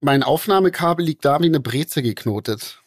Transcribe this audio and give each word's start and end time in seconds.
Mein 0.00 0.22
Aufnahmekabel 0.22 1.04
liegt 1.04 1.24
da 1.24 1.40
wie 1.40 1.46
eine 1.46 1.60
Breze 1.60 2.02
geknotet. 2.02 2.80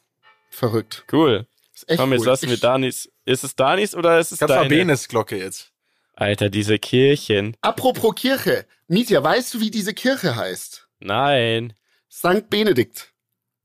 Verrückt. 0.50 1.06
Cool. 1.12 1.48
Ist 1.74 1.90
echt 1.90 2.00
Komm, 2.00 2.12
jetzt 2.12 2.22
cool. 2.22 2.28
lassen 2.28 2.50
wir 2.50 2.58
Danis. 2.58 3.10
Ist 3.26 3.44
es 3.44 3.56
Danis 3.56 3.96
oder 3.96 4.20
ist 4.20 4.32
es 4.32 4.42
mal 4.42 4.48
deine? 4.48 4.70
Benes 4.70 5.08
Glocke 5.08 5.38
jetzt. 5.38 5.72
Alter, 6.16 6.50
diese 6.50 6.78
Kirchen. 6.80 7.56
Apropos 7.62 8.14
Kirche. 8.16 8.66
Mietja, 8.88 9.24
weißt 9.24 9.54
du, 9.54 9.60
wie 9.62 9.72
diese 9.72 9.94
Kirche 9.94 10.36
heißt? 10.36 10.88
Nein. 11.00 11.74
St. 12.12 12.50
Benedikt. 12.50 13.14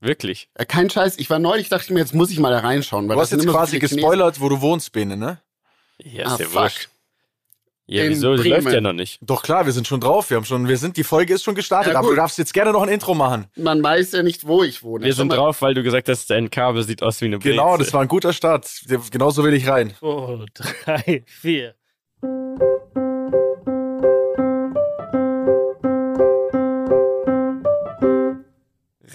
Wirklich. 0.00 0.48
Äh, 0.54 0.66
kein 0.66 0.90
Scheiß. 0.90 1.18
Ich 1.18 1.30
war 1.30 1.38
neulich, 1.38 1.68
dachte 1.70 1.84
ich 1.84 1.90
mir, 1.90 2.00
jetzt 2.00 2.14
muss 2.14 2.30
ich 2.30 2.38
mal 2.38 2.50
da 2.50 2.60
reinschauen. 2.60 3.08
Weil 3.08 3.16
Du 3.16 3.20
das 3.20 3.32
hast 3.32 3.38
jetzt 3.42 3.50
quasi 3.50 3.78
gespoilert, 3.78 4.40
wo 4.40 4.48
du 4.48 4.60
wohnst, 4.60 4.92
Bene, 4.92 5.16
ne? 5.16 5.40
Ja, 5.98 6.26
Ah, 6.26 6.32
ist 6.34 6.40
ja 6.40 6.46
fuck. 6.46 6.54
wurscht. 6.62 6.88
Ja, 7.86 8.04
In 8.04 8.10
wieso? 8.10 8.32
Das 8.32 8.40
Bremen. 8.40 8.62
läuft 8.64 8.74
ja 8.74 8.80
noch 8.80 8.92
nicht. 8.94 9.18
Doch 9.20 9.42
klar, 9.42 9.66
wir 9.66 9.72
sind 9.72 9.86
schon 9.86 10.00
drauf. 10.00 10.30
Wir 10.30 10.38
haben 10.38 10.44
schon, 10.46 10.66
wir 10.68 10.78
sind, 10.78 10.96
die 10.96 11.04
Folge 11.04 11.34
ist 11.34 11.44
schon 11.44 11.54
gestartet, 11.54 11.92
Ja, 11.92 11.98
aber 11.98 12.08
du 12.08 12.14
darfst 12.16 12.38
jetzt 12.38 12.54
gerne 12.54 12.72
noch 12.72 12.82
ein 12.82 12.88
Intro 12.88 13.14
machen. 13.14 13.44
Man 13.56 13.82
weiß 13.82 14.12
ja 14.12 14.22
nicht, 14.22 14.46
wo 14.46 14.62
ich 14.62 14.82
wohne. 14.82 15.04
Wir 15.04 15.12
Schau 15.12 15.18
sind 15.18 15.28
mal. 15.28 15.36
drauf, 15.36 15.60
weil 15.60 15.74
du 15.74 15.82
gesagt 15.82 16.08
hast, 16.08 16.30
dein 16.30 16.48
Kabel 16.50 16.82
sieht 16.82 17.02
aus 17.02 17.20
wie 17.20 17.26
eine 17.26 17.38
Breze. 17.38 17.50
Genau, 17.50 17.76
das 17.76 17.92
war 17.92 18.00
ein 18.00 18.08
guter 18.08 18.32
Start. 18.32 18.70
Genauso 19.10 19.44
will 19.44 19.52
ich 19.52 19.68
rein. 19.68 19.92
zwei, 20.00 20.46
drei, 20.86 21.24
vier. 21.26 21.74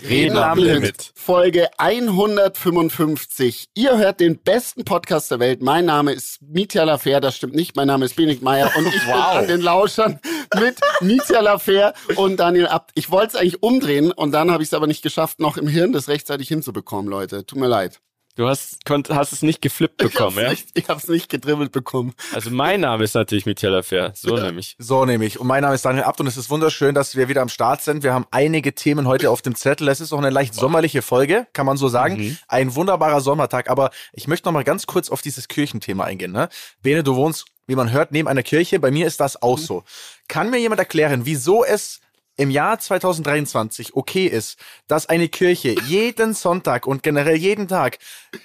Reden 0.09 0.37
am 0.37 0.57
Limit. 0.57 1.11
Folge 1.13 1.69
155. 1.77 3.67
Ihr 3.75 3.95
hört 3.99 4.19
den 4.19 4.39
besten 4.39 4.83
Podcast 4.83 5.29
der 5.29 5.39
Welt. 5.39 5.61
Mein 5.61 5.85
Name 5.85 6.13
ist 6.13 6.41
Mitya 6.41 6.83
Lafer, 6.83 7.19
das 7.19 7.35
stimmt 7.35 7.53
nicht. 7.53 7.75
Mein 7.75 7.85
Name 7.85 8.05
ist 8.05 8.15
Benik 8.15 8.41
Meyer 8.41 8.71
und 8.75 8.87
ich 8.87 9.05
bin 9.05 9.13
an 9.13 9.47
den 9.47 9.61
Lauschern 9.61 10.19
mit 10.59 10.79
Mitya 11.01 11.41
Lafer 11.41 11.93
und 12.15 12.37
Daniel 12.39 12.65
Abt. 12.65 12.89
Ich 12.95 13.11
wollte 13.11 13.27
es 13.27 13.35
eigentlich 13.35 13.61
umdrehen 13.61 14.11
und 14.11 14.31
dann 14.31 14.49
habe 14.49 14.63
ich 14.63 14.69
es 14.69 14.73
aber 14.73 14.87
nicht 14.87 15.03
geschafft, 15.03 15.39
noch 15.39 15.57
im 15.57 15.67
Hirn 15.67 15.93
das 15.93 16.07
rechtzeitig 16.07 16.47
hinzubekommen, 16.47 17.07
Leute. 17.07 17.45
Tut 17.45 17.59
mir 17.59 17.67
leid. 17.67 18.01
Du 18.39 18.47
hast, 18.47 18.85
konnt, 18.85 19.09
hast 19.09 19.33
es 19.33 19.41
nicht 19.41 19.61
geflippt 19.61 19.97
bekommen, 19.97 20.37
ich 20.37 20.43
ja? 20.43 20.49
nicht, 20.51 20.69
ich 20.73 20.87
hab's 20.87 21.09
nicht 21.09 21.27
gedribbelt 21.27 21.73
bekommen. 21.73 22.13
Also 22.33 22.49
mein 22.51 22.79
Name 22.79 23.03
ist 23.03 23.13
natürlich 23.13 23.45
Michael 23.45 23.83
Fair. 23.83 24.13
So 24.15 24.37
nämlich. 24.37 24.77
So 24.79 25.03
nämlich. 25.03 25.41
Und 25.41 25.47
mein 25.47 25.61
Name 25.61 25.75
ist 25.75 25.83
Daniel 25.83 26.05
Abt 26.05 26.21
und 26.21 26.27
es 26.27 26.37
ist 26.37 26.49
wunderschön, 26.49 26.95
dass 26.95 27.17
wir 27.17 27.27
wieder 27.27 27.41
am 27.41 27.49
Start 27.49 27.81
sind. 27.81 28.01
Wir 28.01 28.13
haben 28.13 28.25
einige 28.31 28.73
Themen 28.73 29.07
heute 29.07 29.29
auf 29.29 29.41
dem 29.41 29.55
Zettel. 29.55 29.89
Es 29.89 29.99
ist 29.99 30.13
auch 30.13 30.19
eine 30.19 30.29
leicht 30.29 30.55
sommerliche 30.55 31.01
Folge, 31.01 31.47
kann 31.51 31.65
man 31.65 31.75
so 31.75 31.89
sagen. 31.89 32.15
Mhm. 32.15 32.37
Ein 32.47 32.75
wunderbarer 32.75 33.19
Sommertag. 33.19 33.69
Aber 33.69 33.89
ich 34.13 34.29
möchte 34.29 34.47
noch 34.47 34.53
mal 34.53 34.63
ganz 34.63 34.87
kurz 34.87 35.09
auf 35.09 35.21
dieses 35.21 35.49
Kirchenthema 35.49 36.05
eingehen. 36.05 36.31
Ne? 36.31 36.47
Bene, 36.81 37.03
du 37.03 37.17
wohnst, 37.17 37.43
wie 37.67 37.75
man 37.75 37.91
hört, 37.91 38.13
neben 38.13 38.29
einer 38.29 38.43
Kirche. 38.43 38.79
Bei 38.79 38.89
mir 38.89 39.05
ist 39.05 39.19
das 39.19 39.41
auch 39.41 39.57
so. 39.57 39.83
Kann 40.29 40.49
mir 40.49 40.59
jemand 40.59 40.79
erklären, 40.79 41.25
wieso 41.25 41.65
es 41.65 41.99
im 42.39 42.49
Jahr 42.49 42.79
2023 42.79 43.95
okay 43.95 44.25
ist, 44.25 44.57
dass 44.87 45.07
eine 45.07 45.27
Kirche 45.27 45.75
jeden 45.87 46.33
Sonntag 46.33 46.87
und 46.87 47.03
generell 47.03 47.35
jeden 47.35 47.67
Tag 47.67 47.97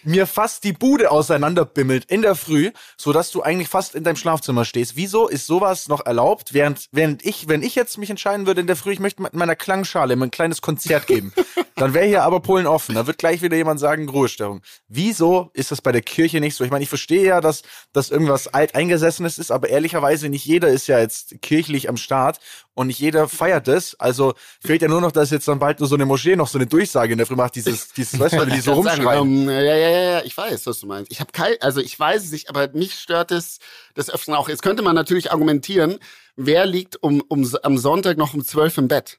mir 0.02 0.26
fast 0.26 0.64
die 0.64 0.72
Bude 0.72 1.12
auseinanderbimmelt 1.12 2.04
in 2.06 2.22
der 2.22 2.34
Früh, 2.34 2.72
so 2.96 3.12
dass 3.12 3.30
du 3.30 3.42
eigentlich 3.42 3.68
fast 3.68 3.94
in 3.94 4.02
deinem 4.02 4.16
Schlafzimmer 4.16 4.64
stehst. 4.64 4.96
Wieso 4.96 5.28
ist 5.28 5.46
sowas 5.46 5.86
noch 5.86 6.04
erlaubt, 6.04 6.54
während, 6.54 6.88
während 6.90 7.24
ich, 7.24 7.48
wenn 7.48 7.62
ich 7.62 7.76
jetzt 7.76 7.96
mich 7.96 8.10
entscheiden 8.10 8.46
würde 8.48 8.62
in 8.62 8.66
der 8.66 8.74
Früh, 8.74 8.90
ich 8.90 8.98
möchte 8.98 9.22
mit 9.22 9.32
meiner 9.34 9.54
Klangschale 9.54 10.14
ein 10.14 10.30
kleines 10.32 10.60
Konzert 10.60 11.06
geben, 11.06 11.32
dann 11.76 11.94
wäre 11.94 12.06
hier 12.06 12.24
aber 12.24 12.40
Polen 12.40 12.66
offen. 12.66 12.96
Da 12.96 13.06
wird 13.06 13.18
gleich 13.18 13.42
wieder 13.42 13.56
jemand 13.56 13.78
sagen, 13.78 14.08
Ruhestörung. 14.08 14.62
Wieso 14.88 15.50
ist 15.54 15.70
das 15.70 15.80
bei 15.80 15.92
der 15.92 16.02
Kirche 16.02 16.40
nicht 16.40 16.56
so? 16.56 16.64
Ich 16.64 16.70
meine, 16.72 16.82
ich 16.82 16.88
verstehe 16.88 17.24
ja, 17.24 17.40
dass 17.40 17.62
das 17.92 18.10
irgendwas 18.10 18.48
alteingesessenes 18.48 19.38
ist, 19.38 19.52
aber 19.52 19.68
ehrlicherweise 19.68 20.28
nicht 20.28 20.44
jeder 20.44 20.68
ist 20.68 20.88
ja 20.88 20.98
jetzt 20.98 21.40
kirchlich 21.42 21.88
am 21.88 21.96
Start 21.96 22.40
und 22.74 22.88
nicht 22.88 22.98
jeder 22.98 23.28
feiert 23.28 23.68
es. 23.84 24.00
Also 24.00 24.34
fehlt 24.64 24.82
ja 24.82 24.88
nur 24.88 25.00
noch, 25.00 25.12
dass 25.12 25.30
jetzt 25.30 25.48
dann 25.48 25.58
bald 25.58 25.80
nur 25.80 25.88
so 25.88 25.94
eine 25.94 26.06
Moschee 26.06 26.36
noch 26.36 26.48
so 26.48 26.58
eine 26.58 26.66
Durchsage 26.66 27.12
in 27.12 27.18
der 27.18 27.26
Früh 27.26 27.36
macht, 27.36 27.54
dieses, 27.56 27.92
dieses, 27.92 28.18
weißt 28.18 28.34
du, 28.34 28.46
die 28.46 28.60
so 28.60 28.72
rumschreien. 28.74 29.22
ähm, 29.22 29.48
ja, 29.50 29.60
ja, 29.60 29.76
ja, 29.76 30.02
ja, 30.02 30.22
ich 30.24 30.36
weiß, 30.36 30.66
was 30.66 30.80
du 30.80 30.86
meinst. 30.86 31.10
Ich 31.12 31.20
habe 31.20 31.32
kein, 31.32 31.54
also 31.60 31.80
ich 31.80 31.98
weiß 31.98 32.24
es 32.24 32.32
nicht, 32.32 32.48
aber 32.50 32.68
mich 32.72 32.94
stört 32.94 33.30
es 33.30 33.58
des 33.96 34.10
Öfteren 34.10 34.34
auch. 34.34 34.48
Jetzt 34.48 34.62
könnte 34.62 34.82
man 34.82 34.94
natürlich 34.94 35.32
argumentieren, 35.32 35.98
wer 36.36 36.66
liegt 36.66 37.02
um, 37.02 37.22
um, 37.28 37.48
am 37.62 37.78
Sonntag 37.78 38.16
noch 38.16 38.34
um 38.34 38.44
zwölf 38.44 38.76
im 38.78 38.88
Bett? 38.88 39.18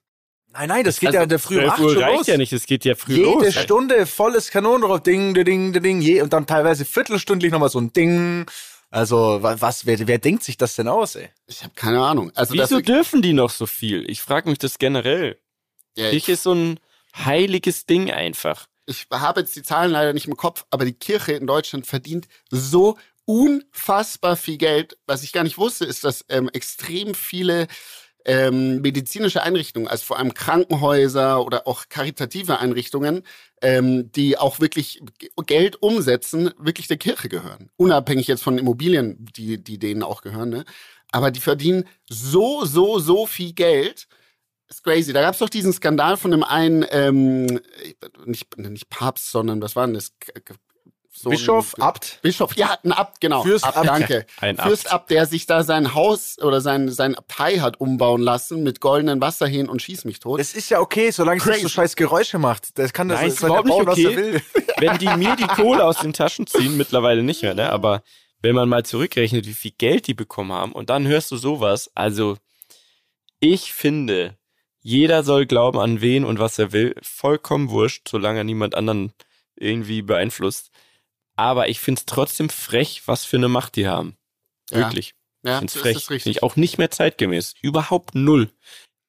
Nein, 0.58 0.70
nein, 0.70 0.84
das 0.86 1.00
geht 1.02 1.08
Also, 1.08 1.18
ja 1.18 1.24
in 1.24 1.30
der 1.30 1.40
Früh 1.40 1.56
um 1.58 1.64
12 1.66 1.72
acht 1.74 1.80
Uhr 1.82 1.94
schon 1.94 2.04
reicht 2.04 2.18
los. 2.20 2.28
ja 2.28 2.38
nicht, 2.38 2.54
es 2.54 2.66
geht 2.66 2.86
ja 2.86 2.96
früh 2.96 3.14
Jede 3.16 3.46
los. 3.46 3.54
Stunde 3.54 4.06
volles 4.06 4.52
Kanonenrohr, 4.52 5.02
ding, 5.02 5.34
ding, 5.34 5.46
ding, 5.46 5.84
ding, 5.84 6.02
je, 6.02 6.22
und 6.22 6.32
dann 6.32 6.48
teilweise 6.48 6.86
viertelstündlich 6.86 7.52
nochmal 7.52 7.70
so 7.70 7.80
ein 7.80 7.92
Ding. 7.92 8.46
Also, 8.96 9.44
wa- 9.44 9.58
was, 9.60 9.86
wer, 9.86 10.08
wer 10.08 10.20
denkt 10.20 10.44
sich 10.44 10.56
das 10.56 10.76
denn 10.76 10.88
aus, 10.88 11.16
ey? 11.16 11.30
Ich 11.48 11.64
habe 11.64 11.74
keine 11.76 12.02
Ahnung. 12.02 12.32
Also 12.34 12.54
Wieso 12.54 12.80
dürfen 12.80 13.22
die 13.22 13.34
noch 13.34 13.50
so 13.50 13.66
viel? 13.66 14.10
Ich 14.10 14.22
frage 14.22 14.50
mich 14.50 14.58
das 14.58 14.80
generell. 14.80 15.38
ja, 15.98 16.06
ich, 16.06 16.12
Kirche 16.12 16.32
ist 16.32 16.44
so 16.44 16.54
ein 16.54 16.80
heiliges 17.16 17.86
Ding 17.86 18.10
einfach. 18.12 18.68
ich 18.86 19.08
habe 19.12 19.42
jetzt 19.42 19.54
die 19.56 19.64
Zahlen 19.64 19.92
leider 19.92 20.14
nicht 20.14 20.28
im 20.28 20.38
Kopf, 20.38 20.66
aber 20.70 20.86
die 20.86 20.94
Kirche 20.94 21.34
in 21.34 21.46
Deutschland 21.46 21.86
verdient 21.86 22.28
so 22.50 22.98
unfassbar 23.26 24.38
viel 24.38 24.58
Geld. 24.58 24.98
Was 25.08 25.24
ich 25.24 25.34
gar 25.34 25.44
nicht 25.44 25.58
wusste, 25.58 25.84
ist, 25.84 26.04
dass 26.06 26.24
ähm, 26.30 26.50
extrem 26.54 27.16
viele 27.16 27.68
ähm, 28.26 28.82
medizinische 28.82 29.44
Einrichtungen, 29.44 29.88
also 29.88 30.04
vor 30.04 30.18
allem 30.18 30.34
Krankenhäuser 30.34 31.46
oder 31.46 31.68
auch 31.68 31.86
karitative 31.90 32.60
Einrichtungen, 32.60 33.24
ähm, 33.62 34.12
die 34.12 34.38
auch 34.38 34.60
wirklich 34.60 35.02
Geld 35.46 35.82
umsetzen, 35.82 36.52
wirklich 36.58 36.88
der 36.88 36.98
Kirche 36.98 37.30
gehören. 37.30 37.70
Unabhängig 37.78 38.28
jetzt 38.28 38.44
von 38.44 38.58
Immobilien, 38.58 39.26
die, 39.36 39.64
die 39.64 39.78
denen 39.78 40.04
auch 40.04 40.22
gehören. 40.22 40.50
Ne? 40.50 40.66
Aber 41.12 41.32
die 41.32 41.40
verdienen 41.40 41.86
so, 42.10 42.66
so, 42.66 43.00
so 43.00 43.26
viel 43.28 43.54
Geld. 43.54 44.08
Ist 44.68 44.84
crazy. 44.84 45.14
Da 45.14 45.22
gab 45.22 45.34
es 45.34 45.40
doch 45.40 45.50
diesen 45.50 45.74
Skandal 45.74 46.18
von 46.18 46.32
dem 46.32 46.44
einen, 46.44 46.84
ähm, 46.90 47.62
nicht, 48.26 48.58
nicht 48.58 48.90
Papst, 48.90 49.30
sondern 49.30 49.62
was 49.62 49.76
war 49.76 49.86
denn 49.86 49.94
das? 49.94 50.14
So 51.18 51.30
Bischof, 51.30 51.76
ein, 51.78 51.82
Abt, 51.82 52.20
Bischof, 52.24 52.58
ja, 52.58 52.78
ein 52.84 52.92
Abt, 52.92 53.22
genau. 53.22 53.42
Fürst 53.42 53.64
Abt, 53.64 53.78
Abt. 53.78 53.88
danke. 53.88 54.26
Ein 54.42 54.58
Fürst 54.58 54.92
Abt, 54.92 55.10
der 55.10 55.26
sich 55.26 55.46
da 55.46 55.64
sein 55.64 55.96
Haus 55.96 56.38
oder 56.42 56.60
sein, 56.60 56.90
sein 56.90 57.16
Abtei 57.16 57.60
hat 57.60 57.80
umbauen 57.80 58.22
lassen 58.22 58.64
mit 58.64 58.82
goldenen 58.82 59.22
Wasserhähnen 59.22 59.70
und 59.70 59.82
schieß 59.82 60.04
mich 60.04 60.20
tot. 60.20 60.42
das 60.42 60.54
ist 60.54 60.70
ja 60.70 60.82
okay, 60.82 61.12
solange 61.12 61.40
es 61.40 61.46
nicht 61.46 61.62
so 61.62 61.70
scheiß 61.70 61.96
Geräusche 61.96 62.38
macht. 62.38 62.78
Das 62.78 62.92
kann 62.92 63.08
das 63.08 63.22
Nein, 63.22 63.30
ist 63.30 63.40
soll 63.40 63.50
der 63.50 63.62
überhaupt 63.62 63.88
nicht 63.88 64.04
bauen, 64.04 64.18
was 64.18 64.28
er 64.28 64.34
okay. 64.34 64.34
will. 64.34 64.66
Wenn 64.78 64.98
die 64.98 65.18
mir 65.18 65.38
die 65.38 65.48
Kohle 65.56 65.86
aus 65.86 66.00
den 66.00 66.12
Taschen 66.12 66.48
ziehen, 66.48 66.76
mittlerweile 66.76 67.24
nicht 67.24 67.44
mehr, 67.44 67.54
ne? 67.54 67.72
Aber 67.72 68.04
wenn 68.42 68.54
man 68.54 68.68
mal 68.68 68.84
zurückrechnet, 68.84 69.48
wie 69.48 69.54
viel 69.54 69.72
Geld 69.72 70.08
die 70.08 70.14
bekommen 70.14 70.52
haben 70.52 70.74
und 70.74 70.90
dann 70.90 71.08
hörst 71.08 71.32
du 71.32 71.38
sowas, 71.38 71.90
also 71.96 72.36
ich 73.40 73.72
finde, 73.72 74.38
jeder 74.82 75.24
soll 75.24 75.46
glauben 75.46 75.80
an 75.80 76.02
wen 76.02 76.26
und 76.26 76.40
was 76.40 76.60
er 76.60 76.74
will, 76.74 76.94
vollkommen 77.02 77.70
wurscht, 77.70 78.10
solange 78.10 78.40
er 78.40 78.44
niemand 78.44 78.76
anderen 78.76 79.14
irgendwie 79.56 80.02
beeinflusst. 80.02 80.72
Aber 81.36 81.70
ich 81.70 81.80
find's 81.80 82.06
trotzdem 82.06 82.50
frech, 82.50 83.04
was 83.06 83.26
für 83.26 83.38
eine 83.38 83.50
Macht 83.50 83.76
die 83.76 83.88
haben. 83.88 84.18
Ja. 84.72 84.80
Wirklich. 84.80 85.14
ja, 85.44 85.54
Ich 85.54 85.58
find's 85.60 85.74
das 85.74 85.82
frech. 85.82 86.06
Finde 86.06 86.30
ich 86.30 86.44
auch 86.44 86.56
nicht 86.56 86.78
mehr 86.78 86.92
zeitgemäß. 86.92 87.56
Überhaupt 87.62 88.16
null. 88.16 88.52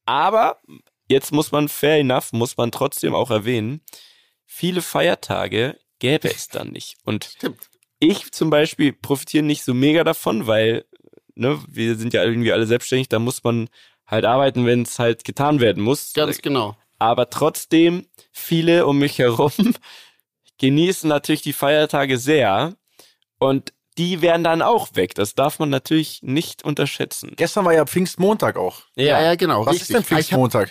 Aber 0.05 0.61
jetzt 1.09 1.33
muss 1.33 1.53
man 1.53 1.69
fair 1.69 1.99
enough, 1.99 2.33
muss 2.33 2.57
man 2.57 2.73
trotzdem 2.73 3.15
auch 3.15 3.31
erwähnen, 3.31 3.81
viele 4.45 4.83
Feiertage 4.83 5.79
gäbe 5.99 6.29
es 6.29 6.49
dann 6.49 6.71
nicht. 6.71 6.97
Und 7.05 7.25
Stimmt. 7.25 7.71
ich 7.99 8.33
zum 8.33 8.51
Beispiel 8.51 8.93
profitiere 8.93 9.45
nicht 9.45 9.65
so 9.65 9.75
mega 9.75 10.05
davon, 10.05 10.47
weil 10.47 10.85
ne, 11.35 11.63
wir 11.69 11.97
sind 11.97 12.13
ja 12.13 12.25
irgendwie 12.25 12.53
alle 12.53 12.67
selbstständig, 12.67 13.09
da 13.09 13.19
muss 13.19 13.45
man 13.45 13.69
halt 14.07 14.25
arbeiten, 14.25 14.67
wenn 14.67 14.83
es 14.83 14.99
halt 14.99 15.25
getan 15.25 15.61
werden 15.61 15.83
muss. 15.83 16.13
Ganz 16.13 16.41
genau. 16.41 16.77
Aber 16.99 17.29
trotzdem, 17.29 18.07
viele 18.33 18.87
um 18.87 18.99
mich 18.99 19.19
herum 19.19 19.53
genießen 20.59 21.09
natürlich 21.09 21.43
die 21.43 21.53
Feiertage 21.53 22.19
sehr 22.19 22.75
und 23.39 23.73
die 23.99 24.21
werden 24.21 24.45
dann 24.45 24.63
auch 24.63 24.89
weg. 24.95 25.15
Das 25.15 25.35
darf 25.35 25.59
man 25.59 25.71
natürlich 25.71 26.23
nicht 26.23 26.65
unterschätzen. 26.65 27.33
Gestern 27.37 27.65
war 27.65 27.73
ja 27.73 27.87
Pfingstmontag 27.87 28.57
auch. 28.57 28.83
Ja, 28.95 29.23
ja, 29.23 29.35
genau. 29.37 29.65
Was 29.65 29.75
richtig. 29.75 29.83
ist 29.83 29.89
denn 29.91 30.01
Ich, 30.01 30.11
hab, 30.11 30.17
Pfingstmontag? 30.19 30.71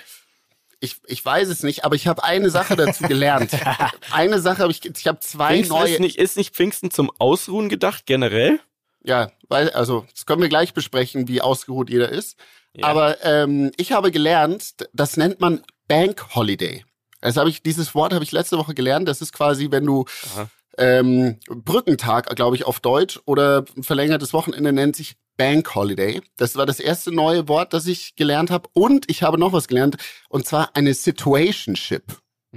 ich, 0.80 0.98
ich 1.08 1.26
weiß 1.26 1.50
es 1.50 1.64
nicht, 1.64 1.84
aber 1.84 1.96
ich 1.96 2.08
habe 2.08 2.24
eine 2.24 2.50
Sache 2.50 2.76
dazu 2.76 3.04
gelernt. 3.04 3.52
eine 4.12 4.40
Sache 4.40 4.60
habe 4.60 4.72
ich, 4.72 4.86
ich 4.86 5.08
habe 5.08 5.20
zwei 5.20 5.54
Pfingsten 5.54 5.76
neue. 5.76 5.92
ist 5.92 6.00
nicht, 6.00 6.18
ist 6.18 6.38
nicht 6.38 6.56
Pfingsten 6.56 6.92
zum 6.92 7.12
Ausruhen 7.18 7.70
gedacht, 7.70 8.06
generell? 8.06 8.60
Ja, 9.04 9.32
weil, 9.50 9.70
also, 9.72 10.06
das 10.14 10.26
können 10.26 10.42
wir 10.42 10.50
gleich 10.50 10.74
besprechen, 10.74 11.28
wie 11.28 11.42
ausgeruht 11.42 11.90
jeder 11.90 12.10
ist. 12.10 12.38
Ja. 12.74 12.88
Aber 12.88 13.24
ähm, 13.24 13.72
ich 13.78 13.92
habe 13.92 14.12
gelernt, 14.12 14.76
das 14.94 15.18
nennt 15.18 15.40
man 15.40 15.64
Bank 15.88 16.36
Holiday. 16.36 16.84
Das 17.26 17.38
habe 17.38 17.50
ich, 17.50 17.64
dieses 17.64 17.96
Wort 17.96 18.14
habe 18.14 18.24
ich 18.24 18.32
letzte 18.32 18.58
Woche 18.58 18.74
gelernt. 18.74 19.08
Das 19.08 19.22
ist 19.22 19.34
quasi, 19.34 19.72
wenn 19.72 19.86
du 19.86 20.06
Aha. 20.36 20.48
ähm, 20.78 21.40
Brückentag, 21.48 22.34
glaube 22.36 22.56
ich, 22.56 22.66
auf 22.66 22.80
Deutsch 22.80 23.20
oder 23.26 23.66
verlängertes 23.82 24.32
Wochenende 24.34 24.72
nennt 24.72 24.96
sich 24.96 25.16
Bank 25.38 25.74
Holiday. 25.74 26.22
Das 26.38 26.56
war 26.56 26.66
das 26.66 26.80
erste 26.80 27.12
neue 27.12 27.48
Wort, 27.48 27.74
das 27.74 27.88
ich 27.88 28.16
gelernt 28.16 28.52
habe. 28.52 28.70
Und 28.74 29.10
ich 29.10 29.24
habe 29.24 29.38
noch 29.38 29.54
was 29.54 29.68
gelernt, 29.68 29.98
und 30.30 30.46
zwar 30.46 30.76
eine 30.76 30.94
Situationship. 30.94 32.04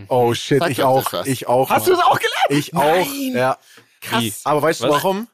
Oh 0.08 0.34
shit, 0.34 0.60
Sag 0.60 0.70
ich 0.70 0.82
auch. 0.82 1.26
Ich 1.26 1.48
auch. 1.48 1.70
Hast 1.70 1.86
du 1.86 1.92
das 1.92 2.00
auch 2.00 2.18
gelernt? 2.18 2.50
Ich 2.50 2.74
auch. 2.76 2.82
Nein. 2.82 3.32
Ja. 3.34 3.58
Krass. 4.00 4.42
Aber 4.44 4.62
weißt 4.62 4.82
du 4.82 4.84
Was? 4.84 5.02
warum? 5.02 5.28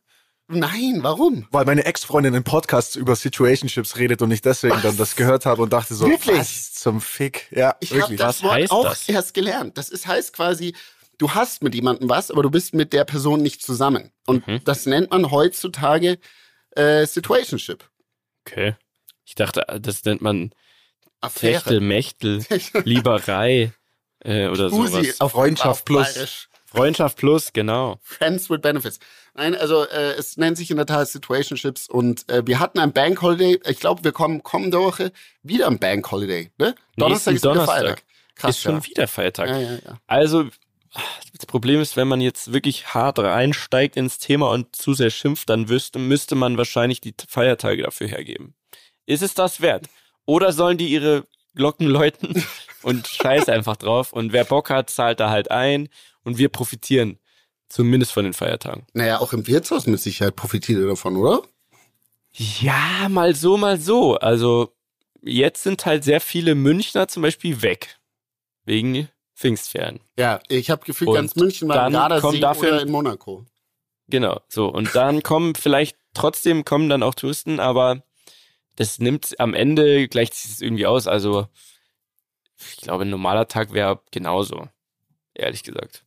Nein, 0.49 0.99
warum? 1.03 1.47
Weil 1.51 1.65
meine 1.65 1.85
Ex-Freundin 1.87 2.35
in 2.35 2.45
Podcasts 2.45 2.97
über 2.97 3.17
Situationships 3.17 3.97
redet 3.97 4.21
und 4.21 4.31
ich 4.31 4.43
deswegen 4.43 4.81
dann 4.83 4.97
das 4.99 5.17
gehört 5.17 5.47
habe 5.47 5.63
und 5.63 5.73
dachte 5.73 5.95
so, 5.95 6.07
Wirklich? 6.07 6.39
was 6.39 6.75
zum 6.75 7.01
Fick? 7.01 7.49
Ja, 7.51 7.77
Ich 7.81 7.91
habe 7.93 8.01
wirklich. 8.03 8.19
das 8.19 8.37
Was 8.37 8.43
Wort 8.43 8.55
heißt 8.55 8.71
auch 8.73 8.85
das? 8.85 9.09
erst 9.09 9.33
gelernt. 9.35 9.79
Das 9.79 9.89
ist 9.89 10.07
heißt 10.07 10.35
quasi, 10.35 10.75
du 11.17 11.31
hast 11.31 11.63
mit 11.63 11.75
jemandem 11.75 12.11
was, 12.11 12.31
aber 12.31 12.43
du 12.43 12.51
bist 12.51 12.75
mit 12.75 12.93
der 12.93 13.05
Person 13.05 13.41
nicht 13.41 13.63
zusammen. 13.63 14.11
Und 14.27 14.47
Mhm. 14.47 14.61
das 14.65 14.85
nennt 14.85 15.11
man 15.11 15.31
heutzutage 15.31 16.19
äh, 16.77 17.07
Situationship. 17.07 17.89
Okay. 18.47 18.77
Ich 19.25 19.35
dachte, 19.37 19.65
das 19.81 20.05
nennt 20.05 20.21
man 20.21 20.51
Affäre. 21.23 21.55
Techtel, 21.63 21.81
Mechtel, 21.81 22.45
Lieberei 22.85 23.73
äh, 24.23 24.49
oder 24.49 24.71
Usi 24.71 24.91
sowas. 25.05 25.21
auf 25.23 25.33
Freundschaft 25.33 25.71
auf 25.71 25.85
plus. 25.87 26.13
Bayerisch. 26.15 26.49
Freundschaft 26.75 27.19
plus, 27.19 27.53
genau. 27.53 27.99
Friends 28.03 28.51
with 28.51 28.61
Benefits. 28.61 28.99
Nein, 29.35 29.55
also 29.55 29.85
äh, 29.87 30.13
es 30.13 30.37
nennt 30.37 30.57
sich 30.57 30.71
in 30.71 30.77
der 30.77 30.87
Tat 30.87 31.09
Situationships 31.09 31.89
und 31.89 32.29
äh, 32.29 32.47
wir 32.47 32.59
hatten 32.59 32.79
ein 32.79 32.93
Bank 32.93 33.21
Holiday. 33.23 33.61
Ich 33.67 33.81
glaube, 33.81 34.05
wir 34.05 34.13
kommen 34.13 34.43
kommende 34.43 34.79
Woche 34.79 35.13
wieder 35.43 35.67
am 35.67 35.79
Bank 35.79 36.11
Holiday. 36.11 36.51
Ne? 36.59 36.75
Donnerstag 36.97 37.35
ist 37.35 37.43
wieder 37.43 37.55
Donnerstag. 37.55 37.77
Feiertag. 37.77 38.03
Krass, 38.37 38.57
ist 38.57 38.63
schon 38.63 38.77
ja. 38.77 38.87
wieder 38.87 39.09
Feiertag. 39.09 39.49
Ja, 39.49 39.61
ja. 39.61 39.79
Also, 40.07 40.49
das 41.33 41.47
Problem 41.47 41.81
ist, 41.81 41.97
wenn 41.97 42.09
man 42.09 42.21
jetzt 42.21 42.53
wirklich 42.53 42.95
hart 42.95 43.19
reinsteigt 43.19 43.97
ins 43.97 44.19
Thema 44.19 44.51
und 44.51 44.75
zu 44.77 44.95
sehr 44.95 45.11
schimpft, 45.11 45.51
dann 45.51 45.69
wüsste, 45.69 45.99
müsste 45.99 46.35
man 46.35 46.57
wahrscheinlich 46.57 47.01
die 47.01 47.15
Feiertage 47.29 47.83
dafür 47.83 48.07
hergeben. 48.07 48.55
Ist 49.07 49.23
es 49.23 49.35
das 49.35 49.61
wert? 49.61 49.87
Oder 50.27 50.53
sollen 50.53 50.79
die 50.79 50.89
ihre 50.89 51.27
Glocken 51.55 51.87
läuten 51.87 52.45
und 52.83 53.07
scheiß 53.07 53.49
einfach 53.49 53.77
drauf 53.77 54.13
und 54.13 54.33
wer 54.33 54.45
Bock 54.45 54.71
hat, 54.71 54.91
zahlt 54.91 55.21
da 55.21 55.31
halt 55.31 55.51
ein 55.51 55.89
und 56.25 56.39
wir 56.39 56.49
profitieren 56.49 57.19
zumindest 57.69 58.13
von 58.13 58.25
den 58.25 58.35
Feiertagen. 58.35 58.87
Naja, 58.93 59.21
auch 59.21 59.33
im 59.33 59.47
Wirtshaus 59.47 59.87
mit 59.87 60.01
Sicherheit 60.01 60.37
profitiert 60.37 60.79
ihr 60.79 60.87
davon, 60.87 61.17
oder? 61.17 61.43
Ja, 62.33 63.09
mal 63.09 63.35
so, 63.35 63.57
mal 63.57 63.79
so. 63.79 64.17
Also 64.17 64.75
jetzt 65.23 65.63
sind 65.63 65.87
halt 65.87 66.05
sehr 66.05 66.21
viele 66.21 66.55
Münchner 66.55 67.09
zum 67.09 67.23
Beispiel 67.23 67.63
weg. 67.63 67.99
Wegen 68.65 69.09
Pfingstferien. 69.35 70.01
Ja, 70.19 70.41
ich 70.49 70.71
habe 70.71 70.85
gefühlt, 70.85 71.09
Und 71.09 71.15
ganz 71.17 71.37
München 71.37 71.69
war 71.69 71.91
kommt 72.21 72.43
dafür- 72.43 72.69
oder 72.69 72.83
in 72.83 72.91
Monaco. 72.91 73.45
Genau, 74.09 74.41
so. 74.49 74.69
Und 74.69 74.95
dann 74.95 75.23
kommen 75.23 75.55
vielleicht, 75.55 75.97
trotzdem 76.13 76.65
kommen 76.65 76.89
dann 76.89 77.03
auch 77.03 77.15
Touristen, 77.15 77.59
aber 77.61 78.03
das 78.77 78.99
nimmt 78.99 79.39
am 79.39 79.55
Ende, 79.55 80.09
gleicht 80.09 80.35
sich 80.35 80.61
irgendwie 80.61 80.87
aus. 80.87 81.07
Also, 81.07 81.47
ich 82.59 82.77
glaube, 82.79 83.05
ein 83.05 83.11
normaler 83.11 83.49
Tag 83.49 83.73
wäre 83.73 84.01
genauso. 84.11 84.69
Ehrlich 85.35 85.63
gesagt. 85.63 86.04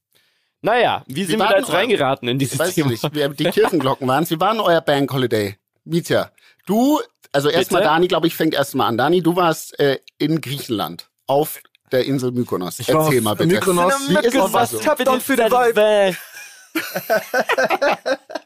Naja, 0.62 1.04
wie 1.08 1.24
sind 1.24 1.34
wir 1.34 1.40
waren 1.46 1.52
da 1.52 1.58
jetzt 1.60 1.72
reingeraten 1.72 2.28
in 2.28 2.40
dieses 2.40 2.58
Weißt 2.58 2.72
du 2.78 2.82
Thema? 2.82 2.92
nicht, 2.92 3.04
wer 3.12 3.30
die 3.30 3.46
Kirchenglocken 3.46 4.08
waren 4.08 4.28
Wie 4.30 4.40
war 4.40 4.52
denn 4.54 4.62
euer 4.62 4.82
Bank 4.82 5.12
Holiday? 5.14 5.58
Mietja, 5.86 6.32
du, 6.66 7.00
also 7.32 7.50
erstmal? 7.50 7.84
Dani, 7.84 8.08
glaube 8.08 8.28
ich, 8.28 8.36
fängt 8.36 8.54
erstmal 8.54 8.88
an. 8.88 8.98
Dani, 8.98 9.22
du 9.22 9.36
warst 9.36 9.80
äh, 9.80 10.00
in 10.18 10.42
Griechenland 10.42 11.10
auf 11.28 11.62
der 11.92 12.06
Insel 12.06 12.32
Mykonos. 12.32 12.80
Ich 12.80 12.88
war 12.90 13.06
Erzähl 13.06 13.20
auf 13.20 13.24
mal 13.24 13.36
bitte. 13.36 13.56
Mykonos. 13.56 13.94
Wie 14.10 14.16
ist 14.16 14.36
es 14.36 14.52
da 14.52 14.66
so? 14.66 14.80
Down 14.80 15.22
für 15.22 15.36
den 15.36 15.52
Vibe. 15.52 16.18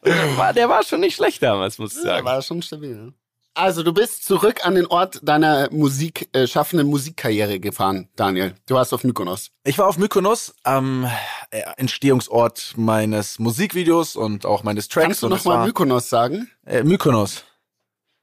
der, 0.05 0.37
war, 0.37 0.53
der 0.53 0.69
war 0.69 0.83
schon 0.83 0.99
nicht 0.99 1.15
schlecht 1.15 1.41
damals, 1.41 1.77
muss 1.79 1.95
ich 1.95 2.01
sagen. 2.01 2.25
war 2.25 2.41
schon 2.41 2.61
stabil. 2.61 3.13
Also 3.53 3.83
du 3.83 3.93
bist 3.93 4.23
zurück 4.23 4.65
an 4.65 4.75
den 4.75 4.85
Ort 4.85 5.19
deiner 5.23 5.69
Musik, 5.71 6.29
äh, 6.33 6.47
schaffenden 6.47 6.87
Musikkarriere 6.87 7.59
gefahren, 7.59 8.07
Daniel. 8.15 8.55
Du 8.65 8.75
warst 8.75 8.93
auf 8.93 9.03
Mykonos. 9.03 9.51
Ich 9.65 9.77
war 9.77 9.87
auf 9.87 9.97
Mykonos, 9.97 10.53
am 10.63 11.05
äh, 11.49 11.61
Entstehungsort 11.75 12.73
meines 12.77 13.39
Musikvideos 13.39 14.15
und 14.15 14.45
auch 14.45 14.63
meines 14.63 14.87
Tracks. 14.87 15.05
Kannst 15.05 15.21
du 15.23 15.25
und 15.25 15.31
noch 15.31 15.39
es 15.39 15.45
mal 15.45 15.57
war, 15.59 15.65
Mykonos 15.65 16.09
sagen? 16.09 16.49
äh, 16.65 16.83
Mykonos. 16.83 17.43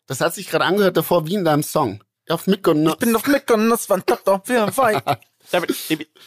Das 0.06 0.22
hat 0.22 0.34
sich 0.34 0.48
gerade 0.48 0.64
angehört 0.64 0.96
davor 0.96 1.26
wie 1.26 1.34
in 1.34 1.44
deinem 1.44 1.62
Song. 1.62 2.02
Auf 2.30 2.46
Mykonos. 2.46 2.94
Ich 2.94 2.98
bin 2.98 3.14
auf 3.14 3.26
Mykonos, 3.26 3.86
down 3.86 4.02
für 4.44 4.54
den 4.54 4.76
Vibe. 4.76 5.18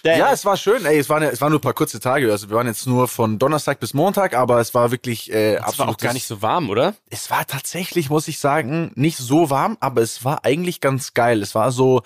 Ja, 0.04 0.32
es 0.32 0.46
war 0.46 0.58
schön. 0.58 0.86
Ey, 0.86 0.98
es 0.98 1.10
waren, 1.10 1.24
es 1.24 1.42
waren 1.42 1.52
nur 1.52 1.60
ein 1.60 1.64
paar 1.64 1.74
kurze 1.74 2.00
Tage. 2.00 2.32
Also 2.32 2.50
wir 2.50 2.56
waren 2.56 2.68
jetzt 2.68 2.88
nur 2.88 3.08
von 3.08 3.40
Donnerstag 3.40 3.80
bis 3.80 3.94
Montag, 3.94 4.36
aber 4.36 4.60
es 4.60 4.74
war 4.74 4.92
wirklich 4.92 5.32
äh, 5.32 5.58
das 5.58 5.78
war 5.80 5.90
auch 5.90 5.98
gar 5.98 6.14
nicht 6.14 6.26
so 6.26 6.42
warm, 6.42 6.70
oder? 6.70 6.96
Es 7.10 7.30
war 7.30 7.46
tatsächlich, 7.46 8.10
muss 8.10 8.28
ich 8.28 8.40
sagen, 8.40 8.92
nicht 8.96 9.18
so 9.18 9.50
warm, 9.50 9.78
aber 9.80 10.02
es 10.02 10.24
war 10.26 10.44
eigentlich 10.44 10.82
ganz 10.82 11.14
geil. 11.14 11.42
Es 11.42 11.56
war 11.56 11.72
so, 11.72 12.02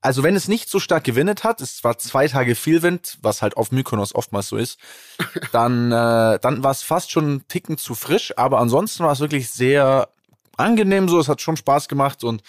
also 0.00 0.22
wenn 0.22 0.36
es 0.36 0.48
nicht 0.48 0.68
so 0.68 0.80
stark 0.80 1.04
gewindet 1.04 1.44
hat, 1.44 1.60
es 1.60 1.82
war 1.82 1.98
zwei 1.98 2.28
Tage 2.28 2.54
viel 2.54 2.82
Wind, 2.82 3.18
was 3.22 3.42
halt 3.42 3.56
auf 3.56 3.72
Mykonos 3.72 4.14
oftmals 4.14 4.48
so 4.48 4.56
ist, 4.56 4.78
dann, 5.52 5.90
äh, 5.90 6.38
dann 6.40 6.62
war 6.62 6.70
es 6.70 6.82
fast 6.82 7.10
schon 7.10 7.24
einen 7.24 7.48
Ticken 7.48 7.78
zu 7.78 7.94
frisch, 7.94 8.36
aber 8.36 8.60
ansonsten 8.60 9.04
war 9.04 9.12
es 9.12 9.20
wirklich 9.20 9.50
sehr 9.50 10.08
angenehm 10.56 11.08
so. 11.08 11.18
Es 11.18 11.28
hat 11.28 11.40
schon 11.40 11.56
Spaß 11.56 11.88
gemacht 11.88 12.22
und 12.22 12.42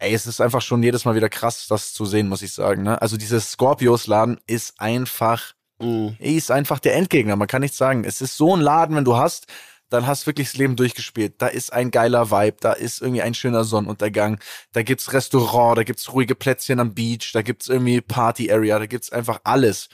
ey, 0.00 0.12
es 0.14 0.26
ist 0.26 0.40
einfach 0.40 0.62
schon 0.62 0.82
jedes 0.82 1.04
Mal 1.04 1.14
wieder 1.14 1.28
krass, 1.28 1.66
das 1.68 1.92
zu 1.92 2.04
sehen, 2.04 2.28
muss 2.28 2.42
ich 2.42 2.52
sagen. 2.52 2.82
Ne? 2.82 3.00
Also 3.00 3.16
dieses 3.16 3.52
Scorpios-Laden 3.52 4.40
ist 4.46 4.80
einfach 4.80 5.54
Mhm. 5.80 6.16
ist 6.18 6.50
einfach 6.50 6.78
der 6.78 6.94
Endgegner. 6.94 7.36
Man 7.36 7.48
kann 7.48 7.62
nicht 7.62 7.74
sagen. 7.74 8.04
Es 8.04 8.20
ist 8.20 8.36
so 8.36 8.54
ein 8.54 8.60
Laden, 8.60 8.96
wenn 8.96 9.04
du 9.04 9.16
hast, 9.16 9.46
dann 9.88 10.06
hast 10.06 10.22
du 10.22 10.26
wirklich 10.28 10.48
das 10.50 10.58
Leben 10.58 10.76
durchgespielt. 10.76 11.34
Da 11.38 11.48
ist 11.48 11.72
ein 11.72 11.90
geiler 11.90 12.30
Vibe, 12.30 12.58
da 12.60 12.72
ist 12.72 13.00
irgendwie 13.02 13.22
ein 13.22 13.34
schöner 13.34 13.64
Sonnenuntergang, 13.64 14.38
da 14.72 14.82
gibt's 14.82 15.12
Restaurant, 15.12 15.78
da 15.78 15.82
gibt's 15.82 16.12
ruhige 16.12 16.34
Plätzchen 16.34 16.80
am 16.80 16.94
Beach, 16.94 17.32
da 17.32 17.42
gibt's 17.42 17.68
irgendwie 17.68 18.00
Party 18.00 18.52
Area, 18.52 18.78
da 18.78 18.86
gibt's 18.86 19.10
einfach 19.10 19.40
alles. 19.44 19.88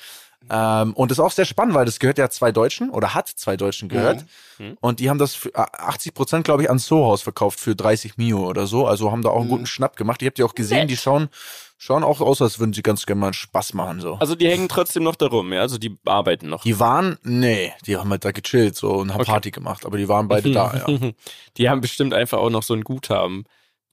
Ähm, 0.49 0.93
und 0.95 1.11
das 1.11 1.19
ist 1.19 1.25
auch 1.25 1.33
sehr 1.33 1.45
spannend, 1.45 1.75
weil 1.75 1.85
das 1.87 1.99
gehört 1.99 2.19
ja 2.19 2.31
zwei 2.31 2.53
Deutschen 2.53 2.91
oder 2.91 3.15
hat 3.15 3.29
zwei 3.29 3.57
Deutschen 3.57 3.89
gehört. 3.89 4.25
Mhm. 4.59 4.77
Und 4.81 5.01
die 5.01 5.11
haben 5.11 5.19
das 5.19 5.35
für 5.35 5.49
äh, 5.51 5.65
80 5.73 6.15
Prozent, 6.15 6.45
glaube 6.45 6.63
ich, 6.63 6.71
an 6.71 6.79
Sohaus 6.79 7.23
verkauft 7.23 7.59
für 7.59 7.75
30 7.75 8.17
Mio 8.17 8.47
oder 8.49 8.67
so. 8.67 8.87
Also 8.87 9.11
haben 9.11 9.23
da 9.23 9.31
auch 9.31 9.39
einen 9.41 9.47
Mhm. 9.47 9.51
guten 9.51 9.67
Schnapp 9.67 9.97
gemacht. 9.97 10.23
Ihr 10.23 10.27
habt 10.29 10.39
ja 10.39 10.45
auch 10.47 10.55
gesehen, 10.55 10.87
die 10.87 10.97
schauen, 10.97 11.29
schauen 11.79 12.05
auch 12.05 12.21
aus, 12.21 12.41
als 12.41 12.59
würden 12.61 12.73
sie 12.73 12.83
ganz 12.83 13.07
gerne 13.07 13.21
mal 13.21 13.35
Spaß 13.35 13.75
machen. 13.75 14.01
so. 14.01 14.15
Also 14.15 14.35
die 14.37 14.49
hängen 14.49 14.69
trotzdem 14.69 15.03
noch 15.03 15.17
da 15.17 15.27
rum, 15.27 15.53
ja? 15.53 15.63
Also 15.63 15.79
die 15.79 15.97
arbeiten 16.05 16.49
noch. 16.49 16.63
Die 16.63 16.79
waren, 16.79 17.19
nee, 17.25 17.73
die 17.87 17.97
haben 17.97 18.11
halt 18.11 18.25
da 18.25 18.31
gechillt 18.31 18.77
so 18.77 18.93
und 18.93 19.13
haben 19.13 19.21
Okay. 19.23 19.31
Party 19.33 19.51
gemacht, 19.51 19.85
aber 19.85 19.99
die 19.99 20.09
waren 20.09 20.29
beide 20.29 20.51
da, 20.53 20.85
ja. 20.87 21.11
Die 21.57 21.69
haben 21.69 21.81
bestimmt 21.81 22.15
einfach 22.15 22.39
auch 22.39 22.51
noch 22.51 22.63
so 22.63 22.73
ein 22.75 22.85
Guthaben 22.85 23.45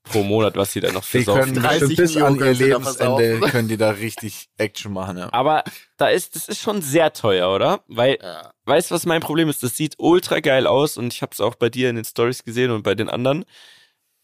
pro 0.04 0.22
Monat, 0.22 0.54
was 0.56 0.72
sie 0.72 0.80
da 0.80 0.92
noch 0.92 1.02
Die 1.02 1.22
versaufen. 1.24 1.54
können 1.54 1.62
30 1.62 1.80
bestimmt 1.88 1.96
bis 1.96 2.14
Mio 2.14 2.26
an 2.26 2.36
ihr 2.36 2.54
Lebensende 2.54 3.40
können 3.50 3.68
die 3.68 3.76
da 3.76 3.90
richtig 3.90 4.48
Action 4.58 4.92
machen, 4.92 5.18
ja. 5.18 5.28
Aber 5.32 5.64
da 5.96 6.08
ist, 6.08 6.36
das 6.36 6.46
ist 6.48 6.60
schon 6.60 6.82
sehr 6.82 7.12
teuer, 7.12 7.52
oder? 7.52 7.82
Weil, 7.88 8.18
Ja. 8.22 8.52
weißt 8.66 8.90
du, 8.90 8.94
was 8.94 9.06
mein 9.06 9.20
Problem 9.20 9.48
ist? 9.48 9.62
Das 9.62 9.76
sieht 9.76 9.94
ultra 9.98 10.40
geil 10.40 10.66
aus 10.66 10.96
und 10.96 11.12
ich 11.12 11.22
habe 11.22 11.32
es 11.32 11.40
auch 11.40 11.54
bei 11.56 11.70
dir 11.70 11.90
in 11.90 11.96
den 11.96 12.04
Stories 12.04 12.44
gesehen 12.44 12.70
und 12.70 12.82
bei 12.82 12.94
den 12.94 13.08
anderen. 13.08 13.44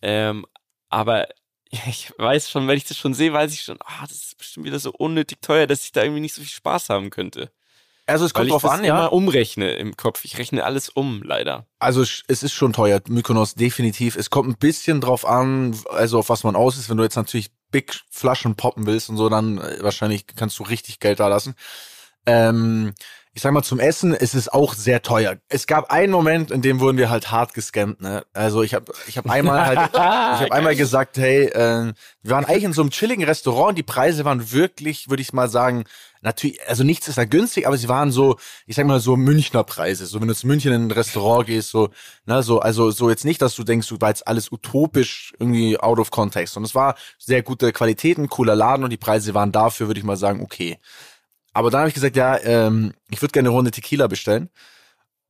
Ähm, 0.02 0.46
aber 0.88 1.28
ich 1.70 2.12
weiß 2.18 2.50
schon, 2.50 2.68
wenn 2.68 2.76
ich 2.76 2.84
das 2.84 2.96
schon 2.98 3.14
sehe, 3.14 3.32
weiß 3.32 3.52
ich 3.52 3.62
schon, 3.62 3.78
ah, 3.84 4.02
das 4.02 4.16
ist 4.24 4.38
bestimmt 4.38 4.66
wieder 4.66 4.78
so 4.78 4.90
unnötig 4.92 5.40
teuer, 5.40 5.66
dass 5.66 5.84
ich 5.84 5.92
da 5.92 6.02
irgendwie 6.02 6.20
nicht 6.20 6.34
so 6.34 6.42
viel 6.42 6.50
Spaß 6.50 6.88
haben 6.90 7.10
könnte. 7.10 7.50
Also 8.10 8.24
es 8.24 8.34
kommt 8.34 8.50
drauf 8.50 8.64
an, 8.64 8.80
immer 8.80 9.02
ja. 9.02 9.06
umrechne 9.06 9.72
im 9.72 9.96
Kopf. 9.96 10.24
Ich 10.24 10.36
rechne 10.38 10.64
alles 10.64 10.88
um, 10.88 11.22
leider. 11.22 11.66
Also 11.78 12.02
es 12.02 12.42
ist 12.42 12.52
schon 12.52 12.72
teuer, 12.72 13.00
Mykonos 13.08 13.54
definitiv. 13.54 14.16
Es 14.16 14.30
kommt 14.30 14.48
ein 14.48 14.58
bisschen 14.58 15.00
drauf 15.00 15.24
an, 15.24 15.76
also 15.90 16.18
auf 16.18 16.28
was 16.28 16.42
man 16.42 16.56
aus 16.56 16.76
ist. 16.76 16.90
Wenn 16.90 16.96
du 16.96 17.04
jetzt 17.04 17.16
natürlich 17.16 17.50
Big 17.70 17.94
Flaschen 18.10 18.56
poppen 18.56 18.86
willst 18.86 19.10
und 19.10 19.16
so, 19.16 19.28
dann 19.28 19.58
äh, 19.58 19.78
wahrscheinlich 19.80 20.26
kannst 20.26 20.58
du 20.58 20.64
richtig 20.64 20.98
Geld 20.98 21.20
da 21.20 21.28
lassen. 21.28 21.54
Ähm, 22.26 22.94
ich 23.32 23.42
sag 23.42 23.52
mal, 23.52 23.62
zum 23.62 23.78
Essen 23.78 24.12
ist 24.12 24.34
es 24.34 24.48
auch 24.48 24.74
sehr 24.74 25.02
teuer. 25.02 25.36
Es 25.48 25.68
gab 25.68 25.92
einen 25.92 26.10
Moment, 26.10 26.50
in 26.50 26.62
dem 26.62 26.80
wurden 26.80 26.98
wir 26.98 27.10
halt 27.10 27.30
hart 27.30 27.54
gescampt. 27.54 28.00
Ne? 28.00 28.24
Also 28.32 28.62
ich 28.62 28.74
habe 28.74 28.92
ich 29.06 29.18
hab 29.18 29.30
einmal 29.30 29.66
halt, 29.66 29.78
ich 29.92 29.96
habe 29.96 30.52
einmal 30.52 30.74
gesagt, 30.74 31.16
hey, 31.16 31.44
äh, 31.44 31.92
wir 32.22 32.30
waren 32.32 32.44
eigentlich 32.44 32.64
in 32.64 32.72
so 32.72 32.82
einem 32.82 32.90
chilligen 32.90 33.22
Restaurant. 33.22 33.78
Die 33.78 33.84
Preise 33.84 34.24
waren 34.24 34.50
wirklich, 34.50 35.10
würde 35.10 35.22
ich 35.22 35.32
mal 35.32 35.48
sagen, 35.48 35.84
natürlich, 36.22 36.60
also 36.68 36.82
nichts 36.82 37.06
ist 37.06 37.18
da 37.18 37.24
günstig, 37.24 37.68
aber 37.68 37.78
sie 37.78 37.88
waren 37.88 38.10
so, 38.10 38.36
ich 38.66 38.74
sag 38.74 38.86
mal 38.86 38.98
so 38.98 39.16
Münchner 39.16 39.62
Preise. 39.62 40.06
So 40.06 40.20
wenn 40.20 40.26
du 40.26 40.34
zu 40.34 40.48
München 40.48 40.72
in 40.72 40.88
ein 40.88 40.90
Restaurant 40.90 41.46
gehst, 41.46 41.70
so, 41.70 41.90
ne, 42.26 42.42
so, 42.42 42.58
also 42.58 42.90
so 42.90 43.10
jetzt 43.10 43.24
nicht, 43.24 43.40
dass 43.40 43.54
du 43.54 43.62
denkst, 43.62 43.88
du 43.88 44.00
war 44.00 44.08
jetzt 44.08 44.26
alles 44.26 44.50
utopisch 44.50 45.34
irgendwie 45.38 45.78
out 45.78 46.00
of 46.00 46.10
context. 46.10 46.56
Und 46.56 46.64
es 46.64 46.74
war 46.74 46.96
sehr 47.16 47.44
gute 47.44 47.72
Qualität, 47.72 48.18
ein 48.18 48.28
cooler 48.28 48.56
Laden 48.56 48.82
und 48.82 48.90
die 48.90 48.96
Preise 48.96 49.34
waren 49.34 49.52
dafür, 49.52 49.86
würde 49.86 50.00
ich 50.00 50.04
mal 50.04 50.16
sagen, 50.16 50.42
okay. 50.42 50.78
Aber 51.52 51.70
dann 51.70 51.80
habe 51.80 51.88
ich 51.88 51.94
gesagt, 51.94 52.16
ja, 52.16 52.38
ähm, 52.42 52.92
ich 53.10 53.20
würde 53.22 53.32
gerne 53.32 53.48
eine 53.48 53.56
Runde 53.56 53.70
Tequila 53.70 54.06
bestellen. 54.06 54.50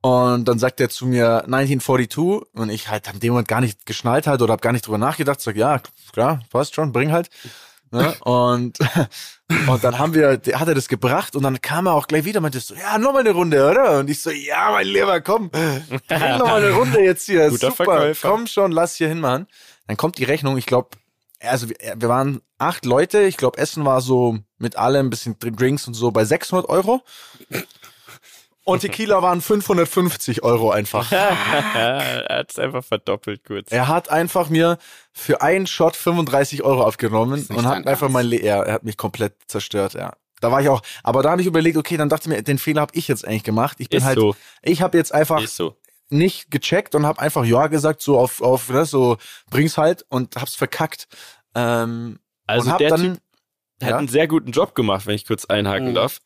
Und 0.03 0.47
dann 0.47 0.59
sagt 0.59 0.81
er 0.81 0.89
zu 0.89 1.07
mir 1.07 1.45
1942 1.45 2.51
und 2.55 2.71
ich 2.71 2.89
halt 2.89 3.09
an 3.09 3.21
dem 3.21 3.33
Moment 3.33 3.49
gar 3.49 3.61
nicht 3.61 3.85
geschnallt 3.85 4.27
halt 4.27 4.41
oder 4.41 4.53
habe 4.53 4.63
gar 4.63 4.73
nicht 4.73 4.87
drüber 4.87 4.99
nachgedacht. 4.99 5.41
Sag 5.41 5.57
ja, 5.57 5.81
klar, 6.13 6.41
passt 6.51 6.75
schon, 6.75 6.93
bring 6.93 7.13
halt. 7.13 7.29
Ne? 7.91 8.15
Und 8.21 8.79
und 9.67 9.85
dann 9.85 9.99
haben 9.99 10.15
wir, 10.15 10.41
hat 10.55 10.69
er 10.69 10.75
das 10.75 10.89
gebracht 10.89 11.37
und 11.37 11.43
dann 11.43 11.61
kam 11.61 11.87
er 11.87 11.95
auch 11.95 12.07
gleich 12.07 12.25
wieder 12.25 12.39
und 12.39 12.45
meinte 12.45 12.61
so, 12.61 12.75
ja, 12.75 12.99
noch 12.99 13.13
mal 13.13 13.21
eine 13.21 13.33
Runde, 13.33 13.69
oder? 13.69 13.99
Und 13.99 14.09
ich 14.09 14.23
so, 14.23 14.31
ja, 14.31 14.71
mein 14.71 14.87
Lieber, 14.87 15.21
komm, 15.21 15.51
bring 15.51 16.39
noch 16.39 16.47
mal 16.47 16.63
eine 16.63 16.73
Runde 16.73 17.01
jetzt 17.03 17.27
hier, 17.27 17.49
Guter 17.51 17.71
super, 17.71 17.85
Verkäufer. 17.85 18.29
komm 18.29 18.47
schon, 18.47 18.73
lass 18.73 18.95
hier 18.95 19.09
hinmachen. 19.09 19.49
Dann 19.87 19.97
kommt 19.97 20.19
die 20.19 20.25
Rechnung, 20.25 20.57
ich 20.57 20.67
glaube, 20.67 20.91
also 21.43 21.69
wir, 21.69 21.77
wir 21.97 22.09
waren 22.09 22.41
acht 22.59 22.85
Leute, 22.85 23.23
ich 23.23 23.37
glaube, 23.37 23.59
Essen 23.59 23.85
war 23.85 24.01
so 24.01 24.39
mit 24.59 24.77
allem, 24.77 25.07
ein 25.07 25.11
bisschen 25.11 25.37
Drinks 25.39 25.87
und 25.87 25.95
so 25.95 26.11
bei 26.11 26.25
600 26.25 26.69
Euro. 26.69 27.03
Und 28.65 28.81
Tequila 28.81 29.23
waren 29.23 29.41
550 29.41 30.43
Euro 30.43 30.71
einfach. 30.71 31.11
er 31.13 32.27
hat 32.29 32.51
es 32.51 32.59
einfach 32.59 32.85
verdoppelt 32.85 33.43
kurz. 33.45 33.73
Er 33.73 33.89
hat 33.89 34.11
einfach 34.11 34.49
mir 34.49 34.79
für 35.13 35.41
einen 35.43 35.67
Shot 35.67 35.97
35 35.97 36.63
Euro 36.63 36.87
abgenommen 36.87 37.41
nicht 37.41 37.51
und 37.51 37.67
hat 37.67 37.87
einfach 37.87 38.09
mein 38.11 38.27
Le 38.27 38.37
er, 38.37 38.63
er 38.65 38.75
hat 38.75 38.85
mich 38.85 38.97
komplett 38.97 39.35
zerstört, 39.47 39.95
ja. 39.95 40.13
Da 40.41 40.51
war 40.51 40.63
ich 40.63 40.69
auch, 40.69 40.83
aber 41.03 41.23
da 41.23 41.33
habe 41.33 41.43
ich 41.43 41.47
überlegt, 41.47 41.77
okay, 41.77 41.97
dann 41.97 42.09
dachte 42.09 42.31
ich 42.31 42.37
mir, 42.37 42.43
den 42.43 42.59
Fehler 42.59 42.81
habe 42.83 42.93
ich 42.95 43.09
jetzt 43.09 43.27
eigentlich 43.27 43.45
gemacht. 43.45 43.77
Ich 43.79 43.91
bin 43.91 43.99
Ist 43.99 44.05
halt, 44.05 44.19
so. 44.19 44.35
ich 44.63 44.81
habe 44.81 44.97
jetzt 44.97 45.13
einfach 45.13 45.43
Ist 45.43 45.57
so. 45.57 45.77
Nicht 46.11 46.51
gecheckt 46.51 46.95
und 46.95 47.07
habe 47.07 47.21
einfach 47.21 47.45
ja 47.45 47.67
gesagt, 47.69 48.03
so 48.03 48.19
auf, 48.19 48.41
auf 48.43 48.69
ne, 48.69 48.85
so 48.85 49.17
bring's 49.51 49.79
halt 49.79 50.05
und 50.09 50.37
hab's 50.37 50.55
verkackt. 50.55 51.09
Ähm, 51.55 52.19
Also 52.47 52.77
der 52.77 52.91
dann, 52.91 53.01
Typ 53.01 53.13
hat 53.83 53.91
ja, 53.91 53.97
einen 53.97 54.09
sehr 54.09 54.27
guten 54.29 54.51
Job 54.51 54.75
gemacht, 54.75 55.07
wenn 55.07 55.15
ich 55.15 55.27
kurz 55.27 55.45
einhaken 55.47 55.91
Mhm. 55.91 55.95
darf. 55.95 56.21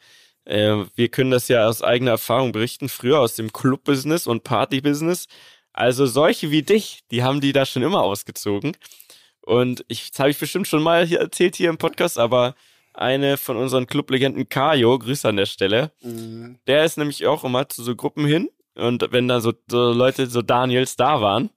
Äh, 0.44 0.84
wir 0.94 1.08
können 1.08 1.30
das 1.30 1.48
ja 1.48 1.66
aus 1.68 1.82
eigener 1.82 2.12
Erfahrung 2.12 2.52
berichten, 2.52 2.88
früher 2.88 3.20
aus 3.20 3.34
dem 3.34 3.52
Club-Business 3.52 4.26
und 4.26 4.44
Party-Business. 4.44 5.26
Also 5.72 6.06
solche 6.06 6.50
wie 6.50 6.62
dich, 6.62 7.00
die 7.10 7.22
haben 7.22 7.40
die 7.40 7.52
da 7.52 7.64
schon 7.66 7.82
immer 7.82 8.02
ausgezogen. 8.02 8.76
Und 9.40 9.84
ich, 9.88 10.10
das 10.10 10.18
habe 10.20 10.30
ich 10.30 10.38
bestimmt 10.38 10.66
schon 10.68 10.82
mal 10.82 11.06
hier 11.06 11.20
erzählt 11.20 11.56
hier 11.56 11.70
im 11.70 11.78
Podcast, 11.78 12.18
aber 12.18 12.54
eine 12.94 13.36
von 13.36 13.56
unseren 13.56 13.86
Clublegenden, 13.86 14.48
Kajo, 14.48 14.98
Grüße 14.98 15.28
an 15.28 15.36
der 15.36 15.46
Stelle, 15.46 15.92
Mhm. 16.02 16.58
der 16.66 16.84
ist 16.84 16.96
nämlich 16.96 17.26
auch 17.26 17.44
immer 17.44 17.68
zu 17.68 17.82
so 17.82 17.96
Gruppen 17.96 18.24
hin 18.26 18.48
und 18.75 19.07
wenn 19.11 19.28
da 19.28 19.40
so, 19.40 19.52
so 19.69 19.93
Leute, 19.93 20.26
so 20.26 20.43
Daniels 20.43 20.97
da 20.97 21.21
waren 21.21 21.50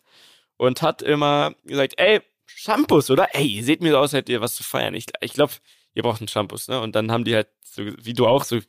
und 0.57 0.81
hat 0.81 1.01
immer 1.01 1.53
gesagt, 1.63 1.93
ey, 1.97 2.21
Shampoos, 2.45 3.09
oder? 3.09 3.35
Ey, 3.35 3.45
ihr 3.45 3.63
seht 3.63 3.81
mir 3.81 3.91
so 3.91 3.97
aus, 3.97 4.13
hättet 4.13 4.29
ihr 4.29 4.41
was 4.41 4.55
zu 4.55 4.63
feiern. 4.63 4.93
Ich, 4.95 5.05
ich 5.21 5.33
glaube, 5.33 5.53
ihr 5.93 6.03
braucht 6.03 6.21
einen 6.21 6.27
Shampoos, 6.27 6.67
ne? 6.67 6.79
Und 6.79 6.95
dann 6.95 7.11
haben 7.11 7.23
die 7.23 7.35
halt, 7.35 7.49
so, 7.63 7.83
wie 7.83 8.13
du 8.13 8.25
auch, 8.25 8.43
so, 8.43 8.59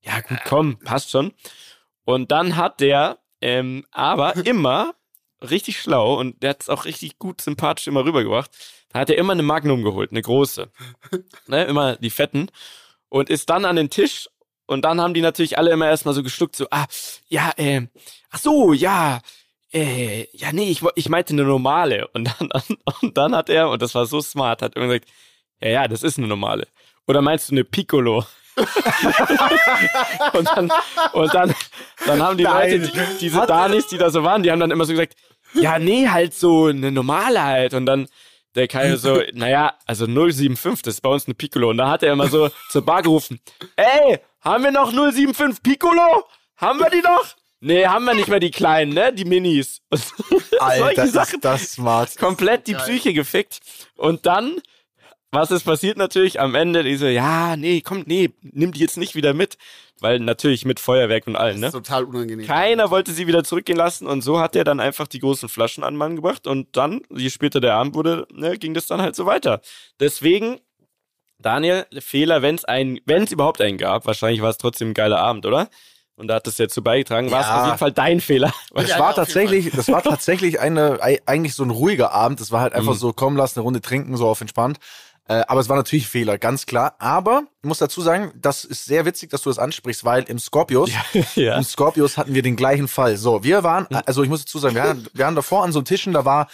ja 0.00 0.20
gut, 0.20 0.38
komm, 0.44 0.78
passt 0.78 1.10
schon. 1.10 1.32
Und 2.04 2.30
dann 2.30 2.56
hat 2.56 2.80
der 2.80 3.18
ähm, 3.40 3.84
aber 3.90 4.36
immer 4.46 4.94
richtig 5.42 5.80
schlau 5.80 6.18
und 6.18 6.42
der 6.42 6.50
hat 6.50 6.62
es 6.62 6.68
auch 6.68 6.84
richtig 6.84 7.18
gut 7.18 7.40
sympathisch 7.40 7.86
immer 7.86 8.04
rübergebracht. 8.04 8.50
Da 8.90 9.00
hat 9.00 9.10
er 9.10 9.18
immer 9.18 9.34
eine 9.34 9.42
Magnum 9.42 9.82
geholt, 9.82 10.10
eine 10.10 10.22
große. 10.22 10.70
ne, 11.46 11.64
immer 11.64 11.96
die 11.96 12.10
fetten. 12.10 12.50
Und 13.08 13.30
ist 13.30 13.48
dann 13.50 13.64
an 13.64 13.76
den 13.76 13.90
Tisch 13.90 14.28
und 14.68 14.82
dann 14.82 15.00
haben 15.00 15.14
die 15.14 15.22
natürlich 15.22 15.56
alle 15.56 15.70
immer 15.70 15.88
erstmal 15.88 16.14
so 16.14 16.22
geschluckt, 16.22 16.54
so, 16.54 16.66
ah, 16.70 16.84
ja, 17.26 17.52
äh, 17.56 17.86
ach 18.30 18.38
so, 18.38 18.74
ja, 18.74 19.20
äh, 19.72 20.26
ja, 20.32 20.52
nee, 20.52 20.70
ich, 20.70 20.82
ich 20.94 21.08
meinte 21.08 21.32
eine 21.32 21.44
normale. 21.44 22.06
Und 22.08 22.24
dann, 22.38 22.50
und 23.00 23.16
dann 23.16 23.34
hat 23.34 23.48
er, 23.48 23.70
und 23.70 23.80
das 23.80 23.94
war 23.94 24.04
so 24.04 24.20
smart, 24.20 24.60
hat 24.60 24.76
immer 24.76 24.86
gesagt, 24.86 25.08
ja, 25.60 25.68
ja, 25.70 25.88
das 25.88 26.02
ist 26.02 26.18
eine 26.18 26.26
normale. 26.26 26.68
Oder 27.06 27.22
meinst 27.22 27.48
du 27.48 27.54
eine 27.54 27.64
Piccolo? 27.64 28.26
und 30.32 30.48
dann, 30.48 30.70
und 31.12 31.34
dann, 31.34 31.54
dann 32.04 32.22
haben 32.22 32.36
die 32.36 32.44
Nein. 32.44 32.82
Leute, 32.82 32.92
die, 32.92 33.18
diese 33.20 33.46
Danis, 33.46 33.86
die 33.86 33.96
da 33.96 34.10
so 34.10 34.22
waren, 34.22 34.42
die 34.42 34.50
haben 34.50 34.60
dann 34.60 34.70
immer 34.70 34.84
so 34.84 34.92
gesagt, 34.92 35.14
ja, 35.54 35.78
nee, 35.78 36.08
halt 36.08 36.34
so 36.34 36.66
eine 36.66 36.92
normale 36.92 37.42
halt. 37.42 37.72
Und 37.72 37.86
dann 37.86 38.08
der 38.54 38.68
Kai 38.68 38.96
so, 38.96 39.22
naja, 39.32 39.74
also 39.86 40.06
075, 40.06 40.82
das 40.82 40.94
ist 40.94 41.00
bei 41.00 41.10
uns 41.10 41.26
eine 41.26 41.34
Piccolo. 41.34 41.70
Und 41.70 41.78
da 41.78 41.88
hat 41.88 42.02
er 42.02 42.12
immer 42.12 42.28
so 42.28 42.50
zur 42.70 42.84
Bar 42.84 43.02
gerufen, 43.02 43.40
ey, 43.76 44.18
haben 44.48 44.64
wir 44.64 44.70
noch 44.72 44.92
075 44.92 45.62
Piccolo? 45.62 46.24
Haben 46.56 46.78
wir 46.80 46.90
die 46.90 47.02
noch? 47.02 47.24
Nee, 47.60 47.86
haben 47.86 48.04
wir 48.04 48.14
nicht 48.14 48.28
mehr 48.28 48.40
die 48.40 48.50
kleinen, 48.50 48.92
ne? 48.94 49.12
Die 49.12 49.24
Minis. 49.24 49.80
Und 49.90 50.42
Alter, 50.60 50.78
solche 50.84 51.00
ist 51.02 51.12
Sachen 51.12 51.40
das 51.40 51.72
smart. 51.72 52.16
komplett 52.16 52.66
die 52.66 52.72
Geil. 52.72 52.82
Psyche 52.82 53.12
gefickt. 53.12 53.60
Und 53.96 54.26
dann, 54.26 54.60
was 55.32 55.50
ist 55.50 55.64
passiert 55.64 55.98
natürlich 55.98 56.40
am 56.40 56.54
Ende? 56.54 56.84
Diese, 56.84 57.10
ja, 57.10 57.56
nee, 57.56 57.80
komm, 57.80 58.04
nee, 58.06 58.30
nimm 58.42 58.72
die 58.72 58.80
jetzt 58.80 58.96
nicht 58.96 59.14
wieder 59.14 59.34
mit. 59.34 59.56
Weil 60.00 60.20
natürlich 60.20 60.64
mit 60.64 60.78
Feuerwerk 60.78 61.26
und 61.26 61.34
allen, 61.34 61.60
Das 61.60 61.72
ne? 61.72 61.78
ist 61.78 61.86
total 61.86 62.04
unangenehm. 62.04 62.46
Keiner 62.46 62.92
wollte 62.92 63.10
sie 63.10 63.26
wieder 63.26 63.42
zurückgehen 63.42 63.76
lassen 63.76 64.06
und 64.06 64.22
so 64.22 64.38
hat 64.38 64.54
er 64.54 64.62
dann 64.62 64.78
einfach 64.78 65.08
die 65.08 65.18
großen 65.18 65.48
Flaschen 65.48 65.82
an 65.82 65.94
den 65.94 65.98
Mann 65.98 66.14
gebracht 66.14 66.46
und 66.46 66.76
dann, 66.76 67.00
je 67.10 67.30
später 67.30 67.60
der 67.60 67.74
Abend 67.74 67.96
wurde, 67.96 68.24
ne, 68.32 68.56
ging 68.58 68.74
das 68.74 68.86
dann 68.86 69.02
halt 69.02 69.16
so 69.16 69.26
weiter. 69.26 69.60
Deswegen, 69.98 70.60
Daniel, 71.40 71.86
Fehler, 72.00 72.42
wenn 72.42 72.56
es 72.56 72.64
einen, 72.64 72.98
wenn 73.06 73.22
es 73.22 73.32
überhaupt 73.32 73.60
einen 73.60 73.78
gab, 73.78 74.06
wahrscheinlich 74.06 74.42
war 74.42 74.50
es 74.50 74.58
trotzdem 74.58 74.90
ein 74.90 74.94
geiler 74.94 75.20
Abend, 75.20 75.46
oder? 75.46 75.68
Und 76.16 76.26
da 76.26 76.34
hat 76.34 76.48
das 76.48 76.58
jetzt 76.58 76.74
so 76.74 76.82
beigetragen, 76.82 77.30
war 77.30 77.40
es 77.42 77.46
Ja. 77.46 77.60
auf 77.60 77.66
jeden 77.66 77.78
Fall 77.78 77.92
dein 77.92 78.20
Fehler. 78.20 78.52
Das 78.74 78.88
Ja, 78.90 78.98
war 78.98 79.14
tatsächlich, 79.14 79.70
das 79.70 79.86
war 79.88 80.02
tatsächlich 80.02 80.58
eine, 80.58 80.98
ei- 81.00 81.20
eigentlich 81.26 81.54
so 81.54 81.62
ein 81.62 81.70
ruhiger 81.70 82.10
Abend. 82.12 82.40
Das 82.40 82.50
war 82.50 82.60
halt 82.60 82.72
einfach 82.74 82.94
Mhm. 82.94 82.98
so, 82.98 83.12
komm, 83.12 83.36
lass 83.36 83.56
eine 83.56 83.62
Runde 83.62 83.80
trinken, 83.80 84.16
so 84.16 84.26
auf 84.28 84.40
entspannt. 84.40 84.78
Äh, 85.28 85.44
aber 85.46 85.60
es 85.60 85.68
war 85.68 85.76
natürlich 85.76 86.08
Fehler, 86.08 86.36
ganz 86.38 86.66
klar. 86.66 86.96
Aber 86.98 87.42
ich 87.62 87.68
muss 87.68 87.78
dazu 87.78 88.00
sagen, 88.00 88.32
das 88.34 88.64
ist 88.64 88.86
sehr 88.86 89.04
witzig, 89.04 89.30
dass 89.30 89.42
du 89.42 89.50
das 89.50 89.58
ansprichst, 89.60 90.04
weil 90.04 90.24
im 90.24 90.38
Scorpius, 90.40 90.90
ja. 91.36 91.56
im 91.56 91.62
Scorpius 91.62 92.16
hatten 92.16 92.34
wir 92.34 92.42
den 92.42 92.56
gleichen 92.56 92.88
Fall. 92.88 93.16
So, 93.16 93.44
wir 93.44 93.62
waren, 93.62 93.86
also 94.06 94.24
ich 94.24 94.28
muss 94.28 94.44
dazu 94.44 94.58
sagen, 94.58 94.74
wir 94.74 94.82
waren, 94.82 95.06
wir 95.12 95.24
waren 95.24 95.36
davor 95.36 95.62
an 95.62 95.70
so 95.72 95.82
Tischen, 95.82 96.14
da 96.14 96.24
war 96.24 96.48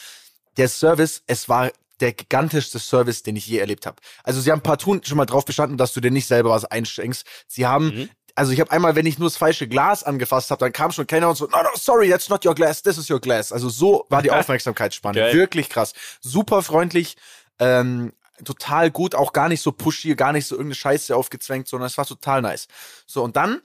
der 0.59 0.69
Service, 0.69 1.23
es 1.26 1.49
war 1.49 1.71
der 2.00 2.12
gigantischste 2.12 2.78
Service, 2.78 3.22
den 3.22 3.36
ich 3.36 3.46
je 3.46 3.58
erlebt 3.58 3.86
habe. 3.86 3.96
Also 4.24 4.40
sie 4.40 4.50
haben 4.50 4.60
partout 4.62 5.00
schon 5.04 5.16
mal 5.16 5.26
drauf 5.26 5.44
bestanden, 5.44 5.76
dass 5.76 5.92
du 5.92 6.00
dir 6.00 6.10
nicht 6.10 6.26
selber 6.26 6.50
was 6.50 6.64
einschenkst. 6.64 7.24
Sie 7.46 7.66
haben, 7.66 7.86
Mhm. 7.86 8.10
also 8.34 8.52
ich 8.52 8.60
habe 8.60 8.70
einmal, 8.72 8.96
wenn 8.96 9.06
ich 9.06 9.18
nur 9.18 9.28
das 9.28 9.36
falsche 9.36 9.68
Glas 9.68 10.02
angefasst 10.02 10.50
habe, 10.50 10.58
dann 10.60 10.72
kam 10.72 10.90
schon 10.92 11.06
keiner 11.06 11.28
und 11.28 11.36
so, 11.36 11.46
no, 11.46 11.62
no, 11.62 11.68
sorry, 11.76 12.08
that's 12.10 12.28
not 12.28 12.44
your 12.44 12.54
glass, 12.54 12.82
this 12.82 12.98
is 12.98 13.08
your 13.08 13.20
glass. 13.20 13.52
Also 13.52 13.68
so 13.68 14.06
war 14.08 14.22
die 14.22 14.30
Aufmerksamkeitsspanne. 14.32 15.18
Geil. 15.18 15.34
Wirklich 15.34 15.68
krass. 15.68 15.92
Super 16.20 16.62
freundlich, 16.62 17.16
ähm, 17.60 18.12
total 18.44 18.90
gut, 18.90 19.14
auch 19.14 19.32
gar 19.32 19.48
nicht 19.48 19.60
so 19.60 19.70
pushy, 19.70 20.16
gar 20.16 20.32
nicht 20.32 20.46
so 20.46 20.56
irgendeine 20.56 20.74
Scheiße 20.74 21.14
aufgezwängt, 21.16 21.68
sondern 21.68 21.86
es 21.86 21.96
war 21.96 22.04
total 22.06 22.42
nice. 22.42 22.66
So, 23.06 23.22
und 23.22 23.36
dann 23.36 23.60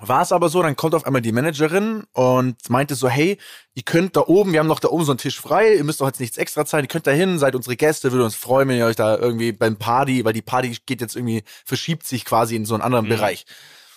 war 0.00 0.22
es 0.22 0.32
aber 0.32 0.48
so, 0.48 0.62
dann 0.62 0.76
kommt 0.76 0.94
auf 0.94 1.06
einmal 1.06 1.22
die 1.22 1.32
Managerin 1.32 2.04
und 2.12 2.70
meinte 2.70 2.94
so, 2.94 3.08
hey, 3.08 3.38
ihr 3.74 3.82
könnt 3.82 4.16
da 4.16 4.22
oben, 4.26 4.52
wir 4.52 4.60
haben 4.60 4.66
noch 4.66 4.80
da 4.80 4.88
oben 4.88 5.04
so 5.04 5.12
einen 5.12 5.18
Tisch 5.18 5.40
frei, 5.40 5.74
ihr 5.74 5.84
müsst 5.84 6.00
doch 6.00 6.06
jetzt 6.06 6.20
nichts 6.20 6.38
extra 6.38 6.64
zahlen, 6.64 6.84
ihr 6.84 6.88
könnt 6.88 7.06
da 7.06 7.10
hin, 7.10 7.38
seid 7.38 7.54
unsere 7.54 7.76
Gäste, 7.76 8.12
würde 8.12 8.24
uns 8.24 8.34
freuen, 8.34 8.68
wenn 8.68 8.78
ihr 8.78 8.86
euch 8.86 8.96
da 8.96 9.16
irgendwie 9.16 9.52
beim 9.52 9.76
Party, 9.76 10.24
weil 10.24 10.32
die 10.32 10.42
Party 10.42 10.76
geht 10.86 11.00
jetzt 11.00 11.16
irgendwie, 11.16 11.42
verschiebt 11.64 12.06
sich 12.06 12.24
quasi 12.24 12.56
in 12.56 12.64
so 12.64 12.74
einen 12.74 12.82
anderen 12.82 13.08
Bereich. 13.08 13.44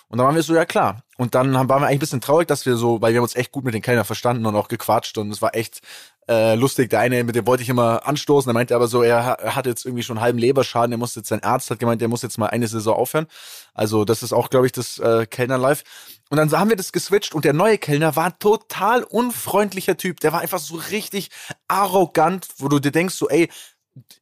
Und 0.08 0.18
dann 0.18 0.26
waren 0.26 0.34
wir 0.34 0.42
so, 0.42 0.54
ja 0.54 0.64
klar. 0.64 1.03
Und 1.16 1.34
dann 1.34 1.56
haben, 1.56 1.68
waren 1.68 1.82
wir 1.82 1.86
eigentlich 1.86 1.96
ein 1.96 2.00
bisschen 2.00 2.20
traurig, 2.20 2.48
dass 2.48 2.66
wir 2.66 2.76
so, 2.76 3.00
weil 3.00 3.12
wir 3.12 3.18
haben 3.18 3.24
uns 3.24 3.36
echt 3.36 3.52
gut 3.52 3.64
mit 3.64 3.74
den 3.74 3.82
Kellnern 3.82 4.04
verstanden 4.04 4.46
und 4.46 4.56
auch 4.56 4.68
gequatscht 4.68 5.16
und 5.18 5.30
es 5.30 5.40
war 5.40 5.54
echt 5.54 5.80
äh, 6.28 6.54
lustig. 6.54 6.90
Der 6.90 7.00
eine, 7.00 7.22
mit 7.22 7.36
dem 7.36 7.46
wollte 7.46 7.62
ich 7.62 7.68
immer 7.68 8.06
anstoßen, 8.06 8.48
der 8.48 8.54
meinte 8.54 8.74
aber 8.74 8.88
so, 8.88 9.02
er, 9.02 9.24
ha- 9.24 9.54
hat 9.54 9.66
jetzt 9.66 9.84
irgendwie 9.84 10.02
schon 10.02 10.20
halben 10.20 10.38
Leberschaden, 10.38 10.92
er 10.92 10.98
muss 10.98 11.14
jetzt, 11.14 11.28
sein 11.28 11.42
Arzt 11.42 11.70
hat 11.70 11.78
gemeint, 11.78 12.02
er 12.02 12.08
muss 12.08 12.22
jetzt 12.22 12.38
mal 12.38 12.48
eine 12.48 12.66
Saison 12.66 12.96
aufhören. 12.96 13.26
Also 13.74 14.04
das 14.04 14.22
ist 14.22 14.32
auch, 14.32 14.50
glaube 14.50 14.66
ich, 14.66 14.72
das 14.72 14.98
äh, 14.98 15.26
Kellner-Life. 15.26 15.84
Und 16.30 16.38
dann 16.38 16.50
haben 16.50 16.70
wir 16.70 16.76
das 16.76 16.90
geswitcht 16.90 17.34
und 17.34 17.44
der 17.44 17.52
neue 17.52 17.78
Kellner 17.78 18.16
war 18.16 18.26
ein 18.26 18.38
total 18.40 19.04
unfreundlicher 19.04 19.96
Typ. 19.96 20.20
Der 20.20 20.32
war 20.32 20.40
einfach 20.40 20.58
so 20.58 20.76
richtig 20.90 21.30
arrogant, 21.68 22.48
wo 22.58 22.68
du 22.68 22.80
dir 22.80 22.90
denkst, 22.90 23.14
so, 23.14 23.28
ey, 23.28 23.50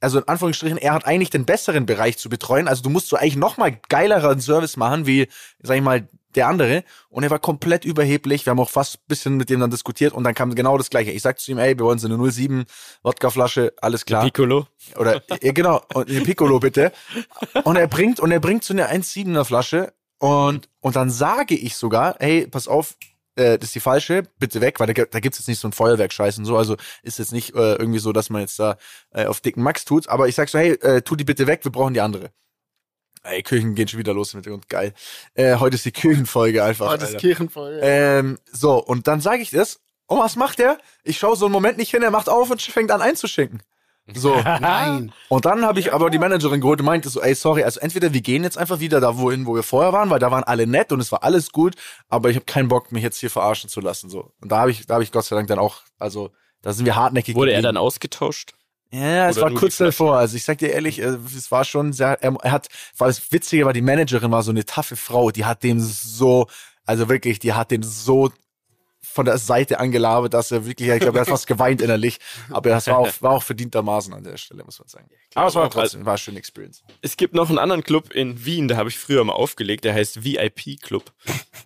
also 0.00 0.18
in 0.18 0.28
Anführungsstrichen, 0.28 0.76
er 0.76 0.92
hat 0.92 1.06
eigentlich 1.06 1.30
den 1.30 1.46
besseren 1.46 1.86
Bereich 1.86 2.18
zu 2.18 2.28
betreuen. 2.28 2.68
Also 2.68 2.82
du 2.82 2.90
musst 2.90 3.08
so 3.08 3.16
eigentlich 3.16 3.36
noch 3.36 3.56
mal 3.56 3.78
geileren 3.88 4.40
Service 4.40 4.76
machen, 4.76 5.06
wie, 5.06 5.28
sag 5.62 5.76
ich 5.76 5.82
mal, 5.82 6.08
der 6.36 6.48
andere. 6.48 6.84
Und 7.08 7.22
er 7.22 7.30
war 7.30 7.38
komplett 7.38 7.84
überheblich. 7.84 8.46
Wir 8.46 8.50
haben 8.50 8.60
auch 8.60 8.70
fast 8.70 8.96
ein 8.96 9.06
bisschen 9.08 9.36
mit 9.36 9.50
dem 9.50 9.60
dann 9.60 9.70
diskutiert 9.70 10.12
und 10.12 10.24
dann 10.24 10.34
kam 10.34 10.54
genau 10.54 10.78
das 10.78 10.90
Gleiche. 10.90 11.10
Ich 11.10 11.22
sagte 11.22 11.42
zu 11.42 11.52
ihm, 11.52 11.58
ey, 11.58 11.78
wir 11.78 11.84
wollen 11.84 11.98
so 11.98 12.08
eine 12.08 12.30
07 12.30 12.64
Wodkaflasche, 13.02 13.72
alles 13.80 14.04
klar. 14.04 14.24
Piccolo. 14.24 14.66
Oder, 14.96 15.22
ja, 15.42 15.52
genau, 15.52 15.82
eine 15.94 16.20
Piccolo 16.20 16.58
bitte. 16.60 16.92
Und 17.64 17.76
er 17.76 17.86
bringt, 17.86 18.20
und 18.20 18.30
er 18.32 18.40
bringt 18.40 18.64
so 18.64 18.74
eine 18.74 18.90
1,7er 18.90 19.44
Flasche 19.44 19.92
und, 20.18 20.68
und 20.80 20.96
dann 20.96 21.10
sage 21.10 21.54
ich 21.54 21.76
sogar, 21.76 22.16
hey, 22.20 22.46
pass 22.46 22.68
auf, 22.68 22.96
äh, 23.34 23.58
das 23.58 23.70
ist 23.70 23.74
die 23.74 23.80
falsche, 23.80 24.22
bitte 24.38 24.60
weg, 24.60 24.78
weil 24.78 24.92
da, 24.92 25.04
da 25.04 25.20
gibt's 25.20 25.38
jetzt 25.38 25.48
nicht 25.48 25.58
so 25.58 25.68
ein 25.68 25.72
Feuerwerkscheiß 25.72 26.38
und 26.38 26.44
so, 26.44 26.56
also 26.56 26.76
ist 27.02 27.18
jetzt 27.18 27.32
nicht 27.32 27.54
äh, 27.54 27.74
irgendwie 27.74 27.98
so, 27.98 28.12
dass 28.12 28.30
man 28.30 28.42
jetzt 28.42 28.58
da 28.58 28.76
äh, 29.10 29.26
auf 29.26 29.40
dicken 29.40 29.62
Max 29.62 29.84
tut, 29.84 30.08
aber 30.08 30.28
ich 30.28 30.34
sag 30.34 30.48
so, 30.48 30.58
hey, 30.58 30.72
äh, 30.74 31.02
tu 31.02 31.16
die 31.16 31.24
bitte 31.24 31.46
weg, 31.46 31.64
wir 31.64 31.72
brauchen 31.72 31.94
die 31.94 32.00
andere. 32.00 32.30
Ey, 33.24 33.42
Kirchen 33.42 33.74
gehen 33.74 33.86
schon 33.86 34.00
wieder 34.00 34.14
los 34.14 34.34
mit 34.34 34.46
und 34.48 34.68
geil. 34.68 34.94
Äh, 35.34 35.56
heute 35.56 35.76
ist 35.76 35.84
die 35.84 35.92
Kirchenfolge 35.92 36.64
einfach. 36.64 36.92
Oh, 36.92 36.96
das 36.96 37.10
Alter. 37.10 37.18
Kirchenfolge. 37.18 37.80
Ähm, 37.80 38.38
so, 38.50 38.82
und 38.82 39.06
dann 39.06 39.20
sage 39.20 39.42
ich 39.42 39.50
das. 39.50 39.80
Und 40.06 40.18
was 40.18 40.36
macht 40.36 40.58
er? 40.58 40.78
Ich 41.04 41.18
schaue 41.18 41.36
so 41.36 41.46
einen 41.46 41.52
Moment 41.52 41.78
nicht 41.78 41.90
hin, 41.90 42.02
er 42.02 42.10
macht 42.10 42.28
auf 42.28 42.50
und 42.50 42.60
fängt 42.60 42.90
an 42.90 43.00
einzuschenken. 43.00 43.62
So. 44.12 44.34
Nein. 44.60 45.12
Und 45.28 45.44
dann 45.44 45.64
habe 45.64 45.78
ich 45.78 45.92
aber 45.92 46.10
die 46.10 46.18
Managerin 46.18 46.60
geholt 46.60 46.80
und 46.80 46.86
meinte 46.86 47.08
so, 47.08 47.20
ey, 47.22 47.34
sorry, 47.34 47.62
also 47.62 47.78
entweder 47.78 48.12
wir 48.12 48.20
gehen 48.20 48.42
jetzt 48.42 48.58
einfach 48.58 48.80
wieder 48.80 49.00
da 49.00 49.16
wohin, 49.16 49.46
wo 49.46 49.54
wir 49.54 49.62
vorher 49.62 49.92
waren, 49.92 50.10
weil 50.10 50.18
da 50.18 50.30
waren 50.30 50.42
alle 50.42 50.66
nett 50.66 50.90
und 50.90 51.00
es 51.00 51.12
war 51.12 51.22
alles 51.22 51.52
gut, 51.52 51.76
aber 52.08 52.28
ich 52.30 52.36
habe 52.36 52.44
keinen 52.44 52.68
Bock, 52.68 52.90
mich 52.90 53.04
jetzt 53.04 53.18
hier 53.18 53.30
verarschen 53.30 53.70
zu 53.70 53.80
lassen. 53.80 54.10
So. 54.10 54.32
Und 54.40 54.50
da 54.50 54.58
habe 54.58 54.72
ich, 54.72 54.86
da 54.86 54.94
habe 54.94 55.04
ich 55.04 55.12
Gott 55.12 55.24
sei 55.24 55.36
Dank 55.36 55.48
dann 55.48 55.60
auch, 55.60 55.82
also 55.98 56.30
da 56.62 56.72
sind 56.72 56.86
wir 56.86 56.96
hartnäckig. 56.96 57.36
Wurde 57.36 57.52
er 57.52 57.58
geblieben. 57.58 57.74
dann 57.74 57.82
ausgetauscht? 57.82 58.54
Ja, 58.92 59.30
es 59.30 59.38
Oder 59.38 59.46
war 59.46 59.54
kurz 59.54 59.78
davor. 59.78 60.18
Also 60.18 60.36
ich 60.36 60.44
sag 60.44 60.58
dir 60.58 60.68
ehrlich, 60.68 60.98
äh, 61.00 61.16
es 61.36 61.50
war 61.50 61.64
schon 61.64 61.92
sehr, 61.94 62.22
er, 62.22 62.34
hat, 62.52 62.68
weil 62.98 63.08
das 63.08 63.32
Witzige 63.32 63.64
war, 63.64 63.72
die 63.72 63.80
Managerin 63.80 64.30
war 64.30 64.42
so 64.42 64.50
eine 64.50 64.66
taffe 64.66 64.96
Frau, 64.96 65.30
die 65.30 65.46
hat 65.46 65.62
dem 65.62 65.80
so, 65.80 66.46
also 66.84 67.08
wirklich, 67.08 67.38
die 67.38 67.54
hat 67.54 67.70
den 67.70 67.82
so 67.82 68.30
von 69.12 69.24
der 69.24 69.38
Seite 69.38 69.78
angelabert, 69.78 70.32
dass 70.32 70.50
er 70.50 70.66
wirklich, 70.66 70.88
ich 70.88 71.00
glaube, 71.00 71.18
er 71.18 71.22
hat 71.22 71.28
fast 71.28 71.46
geweint 71.46 71.80
innerlich. 71.82 72.18
Aber 72.50 72.70
das 72.70 72.86
war 72.86 72.98
auch, 72.98 73.10
war 73.20 73.32
auch 73.32 73.42
verdientermaßen 73.42 74.12
an 74.14 74.24
der 74.24 74.36
Stelle, 74.36 74.64
muss 74.64 74.78
man 74.78 74.88
sagen. 74.88 75.08
Aber 75.34 75.48
es 75.48 75.54
war 75.54 75.70
trotzdem, 75.70 76.04
war 76.04 76.12
eine 76.12 76.18
schöne 76.18 76.38
Experience. 76.38 76.82
Es 77.02 77.16
gibt 77.16 77.34
noch 77.34 77.48
einen 77.48 77.58
anderen 77.58 77.82
Club 77.82 78.12
in 78.12 78.44
Wien, 78.44 78.68
da 78.68 78.76
habe 78.76 78.88
ich 78.88 78.98
früher 78.98 79.22
mal 79.24 79.32
aufgelegt, 79.32 79.84
der 79.84 79.94
heißt 79.94 80.24
VIP 80.24 80.80
Club. 80.80 81.12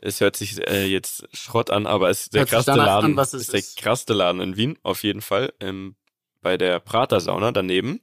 Es 0.00 0.20
hört 0.20 0.36
sich 0.36 0.60
äh, 0.68 0.86
jetzt 0.86 1.28
Schrott 1.32 1.70
an, 1.70 1.86
aber 1.86 2.10
es 2.10 2.22
ist 2.24 2.34
der 2.34 2.50
Hört 2.50 2.68
danach 2.68 2.86
Laden. 2.86 3.12
an, 3.12 3.16
was 3.16 3.32
es 3.32 3.42
ist 3.42 3.52
der 3.52 3.60
ist. 3.60 3.76
krasseste 3.78 4.12
Laden 4.14 4.40
in 4.40 4.56
Wien, 4.56 4.78
auf 4.82 5.02
jeden 5.04 5.22
Fall. 5.22 5.52
Ähm, 5.60 5.96
bei 6.46 6.56
der 6.56 6.78
Prater 6.78 7.18
Sauna 7.18 7.50
daneben. 7.50 8.00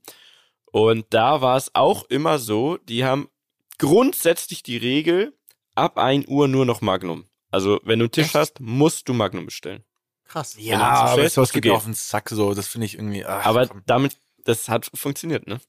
Und 0.66 1.06
da 1.12 1.40
war 1.40 1.56
es 1.56 1.74
auch 1.76 2.04
immer 2.10 2.40
so, 2.40 2.76
die 2.76 3.06
haben 3.06 3.30
grundsätzlich 3.78 4.64
die 4.64 4.76
Regel, 4.76 5.34
ab 5.76 5.98
1 5.98 6.28
Uhr 6.28 6.50
nur 6.50 6.66
noch 6.66 6.82
Magnum. 6.82 7.24
Also, 7.52 7.80
wenn 7.86 8.00
du 8.00 8.04
einen 8.04 8.12
Tisch 8.12 8.26
Echt? 8.26 8.36
hast, 8.36 8.60
musst 8.60 9.08
du 9.08 9.14
Magnum 9.14 9.46
bestellen. 9.46 9.86
Krass. 10.26 10.58
Ja, 10.60 10.76
zu 10.78 10.84
aber 10.84 11.30
sowas 11.30 11.48
ist, 11.52 11.54
geht 11.54 11.64
mir 11.64 11.74
auf 11.74 11.86
den 11.86 11.94
Sack 11.94 12.28
so, 12.32 12.54
das 12.54 12.68
finde 12.68 12.86
ich 12.86 12.96
irgendwie, 12.96 13.24
ach, 13.24 13.46
Aber 13.46 13.66
komm. 13.68 13.82
damit, 13.86 14.18
das 14.44 14.68
hat 14.68 14.92
funktioniert, 14.94 15.48
ne? 15.48 15.62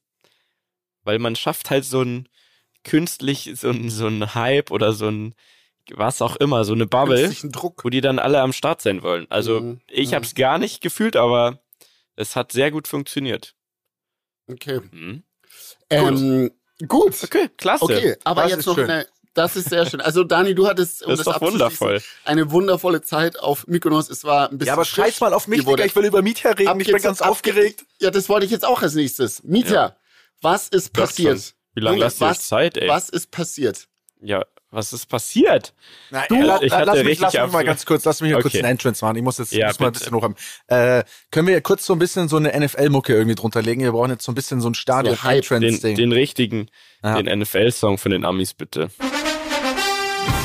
Weil 1.05 1.19
man 1.19 1.37
schafft 1.37 1.69
halt 1.69 1.85
so 1.85 2.01
ein 2.01 2.27
künstlich, 2.83 3.51
so 3.55 3.69
ein, 3.69 3.89
so 3.89 4.07
ein 4.07 4.35
Hype 4.35 4.69
oder 4.69 4.91
so 4.91 5.07
ein, 5.07 5.33
was 5.91 6.21
auch 6.21 6.35
immer, 6.35 6.65
so 6.65 6.73
eine 6.73 6.87
Bubble, 6.87 7.29
wo 7.83 7.89
die 7.89 8.01
dann 8.01 8.19
alle 8.19 8.41
am 8.41 8.51
Start 8.51 8.81
sein 8.81 9.01
wollen. 9.01 9.27
Also, 9.29 9.61
Mhm, 9.61 9.79
ich 9.87 10.11
mhm. 10.11 10.15
hab's 10.15 10.35
gar 10.35 10.57
nicht 10.57 10.81
gefühlt, 10.81 11.15
aber 11.15 11.61
es 12.15 12.35
hat 12.35 12.51
sehr 12.51 12.71
gut 12.71 12.87
funktioniert. 12.87 13.55
Okay. 14.49 14.79
Mhm. 14.91 15.23
Ähm, 15.89 16.51
gut. 16.87 17.23
Okay, 17.23 17.49
klasse. 17.57 17.83
Okay, 17.85 18.15
aber 18.23 18.43
Das 18.43 18.51
jetzt 18.51 18.59
ist 18.61 18.65
noch 18.67 18.75
schön. 18.75 18.89
eine. 18.89 19.07
Das 19.33 19.57
ist 19.57 19.69
sehr 19.69 19.85
schön. 19.85 19.99
Also 19.99 20.23
Dani, 20.23 20.55
du 20.55 20.65
hattest 20.65 21.03
um 21.03 21.09
Das 21.09 21.19
ist 21.19 21.25
doch 21.27 21.33
abzuschließen, 21.33 21.59
wundervoll. 21.59 22.01
eine 22.23 22.51
wundervolle 22.51 23.01
Zeit 23.01 23.37
auf 23.37 23.67
Mykonos. 23.67 24.09
Es 24.09 24.23
war 24.23 24.49
ein 24.49 24.57
bisschen 24.57 24.67
Ja, 24.67 24.73
aber 24.73 24.85
scheiß 24.85 25.19
mal 25.19 25.33
auf 25.33 25.49
mich, 25.49 25.65
Digga, 25.65 25.83
ich 25.83 25.93
will 25.95 26.05
über 26.05 26.21
Mietja 26.21 26.51
reden, 26.51 26.79
ich 26.79 26.87
bin 26.87 27.01
ganz 27.01 27.21
aufgeregt. 27.21 27.85
Ja, 27.99 28.11
das 28.11 28.29
wollte 28.29 28.45
ich 28.45 28.51
jetzt 28.53 28.63
auch 28.63 28.81
als 28.81 28.93
nächstes. 28.93 29.43
Mietja, 29.43 29.73
Ja. 29.73 29.95
was 30.41 30.69
ist 30.69 30.95
Doch 30.95 31.01
passiert? 31.03 31.53
Wie 31.73 31.81
lange 31.81 31.97
ihr 31.97 32.05
euch 32.05 32.21
was- 32.21 32.47
Zeit, 32.47 32.77
ey? 32.77 32.87
Was 32.87 33.09
ist 33.09 33.29
passiert? 33.31 33.89
Ja, 34.21 34.45
was 34.75 34.93
ist 34.93 35.07
passiert? 35.07 35.73
Na, 36.11 36.25
Du, 36.27 36.35
la- 36.41 36.61
ich 36.61 36.71
hatte 36.71 36.85
lass 36.85 37.03
mich, 37.03 37.19
lass 37.19 37.33
mich 37.33 37.51
mal 37.51 37.63
ganz 37.63 37.85
kurz, 37.85 38.05
lass 38.05 38.21
mich 38.21 38.31
mal 38.31 38.41
kurz 38.41 38.53
Okay. 38.53 38.63
einen 38.63 38.71
Entrance 38.73 39.03
machen. 39.03 39.15
Ich 39.17 39.23
muss 39.23 39.37
jetzt 39.39 39.51
Ja, 39.53 39.67
muss 39.67 39.79
mal 39.79 39.87
ein 39.87 39.93
bisschen 39.93 40.13
hochhaben. 40.13 40.35
Äh, 40.67 41.03
können 41.31 41.47
wir 41.47 41.59
kurz 41.61 41.85
so 41.85 41.93
ein 41.93 41.99
bisschen 41.99 42.27
so 42.27 42.37
eine 42.37 42.53
NFL-Mucke 42.59 43.13
irgendwie 43.13 43.35
drunter 43.35 43.61
legen? 43.61 43.81
Wir 43.81 43.91
brauchen 43.93 44.11
jetzt 44.11 44.23
so 44.25 44.31
ein 44.31 44.35
bisschen 44.35 44.61
so 44.61 44.69
ein 44.69 44.73
Hype, 44.75 45.05
Den, 45.05 45.15
Stadion-Entrance-Ding. 45.15 45.95
den 45.95 46.11
richtigen, 46.11 46.67
Ja. 47.03 47.21
den 47.21 47.39
NFL-Song 47.39 47.97
von 47.97 48.11
den 48.11 48.25
Amis, 48.25 48.53
bitte. 48.53 48.89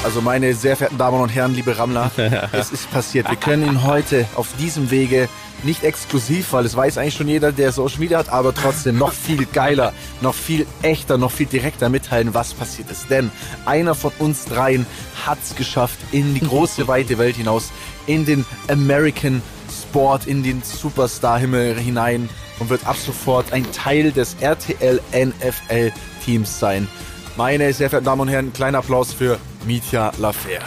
Also 0.03 0.23
meine 0.23 0.55
sehr 0.55 0.77
verehrten 0.77 0.99
Damen 0.99 1.21
und 1.21 1.29
Herren, 1.29 1.55
liebe 1.55 1.77
Rammler, 1.77 2.11
es 2.53 2.73
ist 2.73 2.91
passiert. 2.91 3.29
Wir 3.29 3.37
können 3.37 3.67
Ihnen 3.67 3.85
heute 3.85 4.27
auf 4.35 4.49
diesem 4.59 4.91
Wege 4.91 5.29
nicht 5.63 5.85
exklusiv, 5.85 6.53
weil 6.53 6.65
es 6.65 6.77
weiß 6.77 6.99
eigentlich 6.99 7.17
schon 7.17 7.29
jeder, 7.29 7.53
der 7.53 7.73
Social 7.73 8.01
Media 8.01 8.19
hat, 8.19 8.31
aber 8.31 8.55
trotzdem 8.55 8.97
noch 8.99 9.13
viel 9.13 9.45
geiler, 9.47 9.93
noch 10.21 10.35
viel 10.35 10.67
echter, 10.83 11.19
noch 11.19 11.31
viel 11.31 11.47
direkter 11.47 11.89
mitteilen, 11.89 12.35
was 12.35 12.55
passiert 12.55 12.91
ist. 12.91 13.11
Denn 13.11 13.31
einer 13.67 13.95
von 13.95 14.13
uns 14.19 14.47
dreien 14.47 14.87
hat 15.27 15.39
es 15.43 15.55
geschafft 15.55 15.99
in 16.13 16.35
die 16.35 16.41
große, 16.41 16.89
weite 16.89 17.19
Welt 17.19 17.37
hinaus, 17.37 17.71
in 18.07 18.25
den 18.25 18.47
American 18.69 19.43
Sport, 19.71 20.27
in 20.27 20.43
den 20.43 20.63
Superstar-Himmel 20.63 21.79
hinein 21.79 22.29
und 22.59 22.71
wird 22.71 22.87
ab 22.87 22.97
sofort 22.97 23.53
ein 23.53 23.71
Teil 23.73 24.13
des 24.13 24.37
RTL 24.41 25.01
NFL 25.13 25.93
Teams 26.25 26.59
sein. 26.59 26.89
Meine 27.37 27.73
sehr 27.73 27.89
verehrten 27.89 28.07
Damen 28.07 28.23
und 28.23 28.29
Herren, 28.29 28.53
kleiner 28.53 28.79
Applaus 28.79 29.13
für 29.15 29.39
Mitya 29.67 30.13
Lafer. 30.19 30.59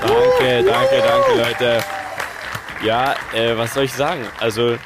Danke, 0.00 0.64
danke, 0.64 1.02
danke, 1.02 1.36
Leute. 1.36 1.84
Ja, 2.84 3.14
äh, 3.34 3.56
was 3.56 3.74
soll 3.74 3.84
ich 3.84 3.92
sagen? 3.92 4.24
Also, 4.38 4.78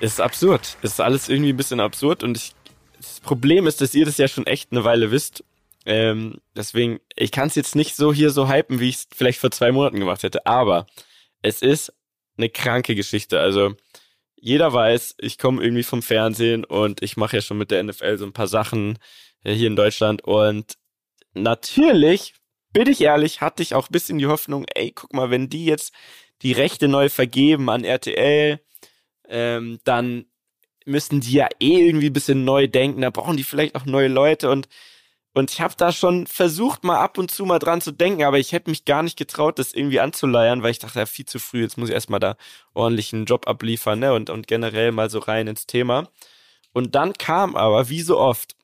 es 0.00 0.12
ist 0.12 0.20
absurd. 0.20 0.76
Es 0.82 0.92
ist 0.92 1.00
alles 1.00 1.28
irgendwie 1.28 1.52
ein 1.52 1.56
bisschen 1.56 1.80
absurd 1.80 2.22
und 2.22 2.36
ich, 2.36 2.52
das 2.96 3.20
Problem 3.20 3.66
ist, 3.66 3.80
dass 3.80 3.94
ihr 3.94 4.06
das 4.06 4.18
ja 4.18 4.28
schon 4.28 4.46
echt 4.46 4.72
eine 4.72 4.84
Weile 4.84 5.10
wisst. 5.10 5.44
Ähm, 5.84 6.40
deswegen, 6.56 7.00
ich 7.14 7.30
kann 7.30 7.48
es 7.48 7.54
jetzt 7.54 7.76
nicht 7.76 7.94
so 7.94 8.12
hier 8.12 8.30
so 8.30 8.48
hypen, 8.48 8.80
wie 8.80 8.88
ich 8.88 8.96
es 8.96 9.08
vielleicht 9.14 9.40
vor 9.40 9.50
zwei 9.50 9.72
Monaten 9.72 10.00
gemacht 10.00 10.22
hätte. 10.22 10.46
Aber 10.46 10.86
es 11.42 11.62
ist 11.62 11.92
eine 12.36 12.48
kranke 12.48 12.94
Geschichte. 12.94 13.40
Also, 13.40 13.74
jeder 14.34 14.72
weiß, 14.72 15.16
ich 15.18 15.38
komme 15.38 15.62
irgendwie 15.62 15.82
vom 15.82 16.02
Fernsehen 16.02 16.64
und 16.64 17.02
ich 17.02 17.16
mache 17.16 17.36
ja 17.36 17.42
schon 17.42 17.58
mit 17.58 17.70
der 17.70 17.82
NFL 17.82 18.18
so 18.18 18.24
ein 18.24 18.32
paar 18.32 18.48
Sachen 18.48 18.98
hier 19.54 19.68
in 19.68 19.76
Deutschland. 19.76 20.24
Und 20.24 20.76
natürlich, 21.34 22.34
bin 22.72 22.88
ich 22.88 23.00
ehrlich, 23.00 23.40
hatte 23.40 23.62
ich 23.62 23.74
auch 23.74 23.88
ein 23.88 23.92
bisschen 23.92 24.18
die 24.18 24.26
Hoffnung, 24.26 24.66
ey, 24.74 24.92
guck 24.92 25.12
mal, 25.12 25.30
wenn 25.30 25.48
die 25.48 25.64
jetzt 25.66 25.92
die 26.42 26.52
Rechte 26.52 26.88
neu 26.88 27.08
vergeben 27.08 27.70
an 27.70 27.84
RTL, 27.84 28.60
ähm, 29.28 29.78
dann 29.84 30.26
müssen 30.84 31.20
die 31.20 31.32
ja 31.32 31.48
eh 31.60 31.86
irgendwie 31.86 32.10
ein 32.10 32.12
bisschen 32.12 32.44
neu 32.44 32.68
denken, 32.68 33.00
da 33.00 33.10
brauchen 33.10 33.36
die 33.36 33.44
vielleicht 33.44 33.74
auch 33.74 33.86
neue 33.86 34.08
Leute 34.08 34.50
und 34.50 34.68
und 35.36 35.50
ich 35.50 35.60
habe 35.60 35.74
da 35.76 35.92
schon 35.92 36.26
versucht, 36.26 36.82
mal 36.82 36.98
ab 36.98 37.18
und 37.18 37.30
zu 37.30 37.44
mal 37.44 37.58
dran 37.58 37.82
zu 37.82 37.92
denken, 37.92 38.24
aber 38.24 38.38
ich 38.38 38.52
hätte 38.52 38.70
mich 38.70 38.86
gar 38.86 39.02
nicht 39.02 39.18
getraut, 39.18 39.58
das 39.58 39.74
irgendwie 39.74 40.00
anzuleiern, 40.00 40.62
weil 40.62 40.70
ich 40.70 40.78
dachte, 40.78 40.98
ja, 40.98 41.04
viel 41.04 41.26
zu 41.26 41.38
früh, 41.38 41.60
jetzt 41.60 41.76
muss 41.76 41.90
ich 41.90 41.94
erstmal 41.94 42.20
da 42.20 42.38
ordentlich 42.72 43.12
einen 43.12 43.26
Job 43.26 43.46
abliefern, 43.46 43.98
ne? 43.98 44.14
Und, 44.14 44.30
und 44.30 44.46
generell 44.46 44.92
mal 44.92 45.10
so 45.10 45.18
rein 45.18 45.46
ins 45.46 45.66
Thema. 45.66 46.08
Und 46.72 46.94
dann 46.94 47.12
kam 47.12 47.54
aber, 47.54 47.90
wie 47.90 48.00
so 48.00 48.16
oft, 48.18 48.56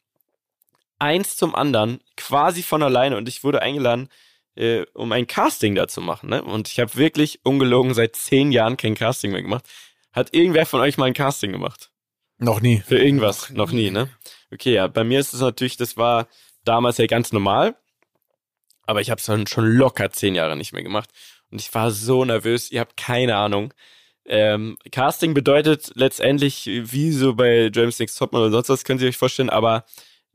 eins 1.02 1.36
zum 1.36 1.54
anderen, 1.54 2.00
quasi 2.16 2.62
von 2.62 2.82
alleine 2.82 3.16
und 3.16 3.28
ich 3.28 3.42
wurde 3.42 3.60
eingeladen, 3.60 4.08
äh, 4.54 4.84
um 4.94 5.10
ein 5.12 5.26
Casting 5.26 5.74
da 5.74 5.88
zu 5.88 6.00
machen, 6.00 6.30
ne? 6.30 6.42
Und 6.42 6.68
ich 6.68 6.78
habe 6.78 6.94
wirklich 6.94 7.40
ungelogen 7.44 7.92
seit 7.92 8.14
zehn 8.14 8.52
Jahren 8.52 8.76
kein 8.76 8.94
Casting 8.94 9.32
mehr 9.32 9.42
gemacht. 9.42 9.68
Hat 10.12 10.32
irgendwer 10.32 10.64
von 10.64 10.80
euch 10.80 10.98
mal 10.98 11.06
ein 11.06 11.14
Casting 11.14 11.50
gemacht? 11.50 11.90
Noch 12.38 12.60
nie. 12.60 12.82
Für 12.86 12.98
irgendwas? 12.98 13.50
Noch 13.50 13.72
nie, 13.72 13.90
ne? 13.90 14.10
Okay, 14.52 14.74
ja, 14.74 14.86
bei 14.86 15.04
mir 15.04 15.18
ist 15.18 15.34
es 15.34 15.40
natürlich, 15.40 15.76
das 15.76 15.96
war 15.96 16.28
damals 16.64 16.98
ja 16.98 17.06
ganz 17.06 17.32
normal, 17.32 17.74
aber 18.86 19.00
ich 19.00 19.10
habe 19.10 19.18
es 19.18 19.26
dann 19.26 19.46
schon 19.46 19.66
locker 19.66 20.10
zehn 20.10 20.34
Jahre 20.36 20.56
nicht 20.56 20.72
mehr 20.72 20.82
gemacht 20.82 21.10
und 21.50 21.60
ich 21.60 21.74
war 21.74 21.90
so 21.90 22.24
nervös, 22.24 22.70
ihr 22.70 22.80
habt 22.80 22.96
keine 22.96 23.36
Ahnung. 23.36 23.74
Ähm, 24.24 24.78
Casting 24.92 25.34
bedeutet 25.34 25.90
letztendlich, 25.94 26.66
wie 26.66 27.10
so 27.10 27.34
bei 27.34 27.70
James 27.74 27.98
Next 27.98 28.16
Topmodel 28.18 28.48
oder 28.48 28.52
sonst 28.52 28.68
was, 28.68 28.84
könnt 28.84 29.00
ihr 29.00 29.08
euch 29.08 29.16
vorstellen, 29.16 29.50
aber 29.50 29.84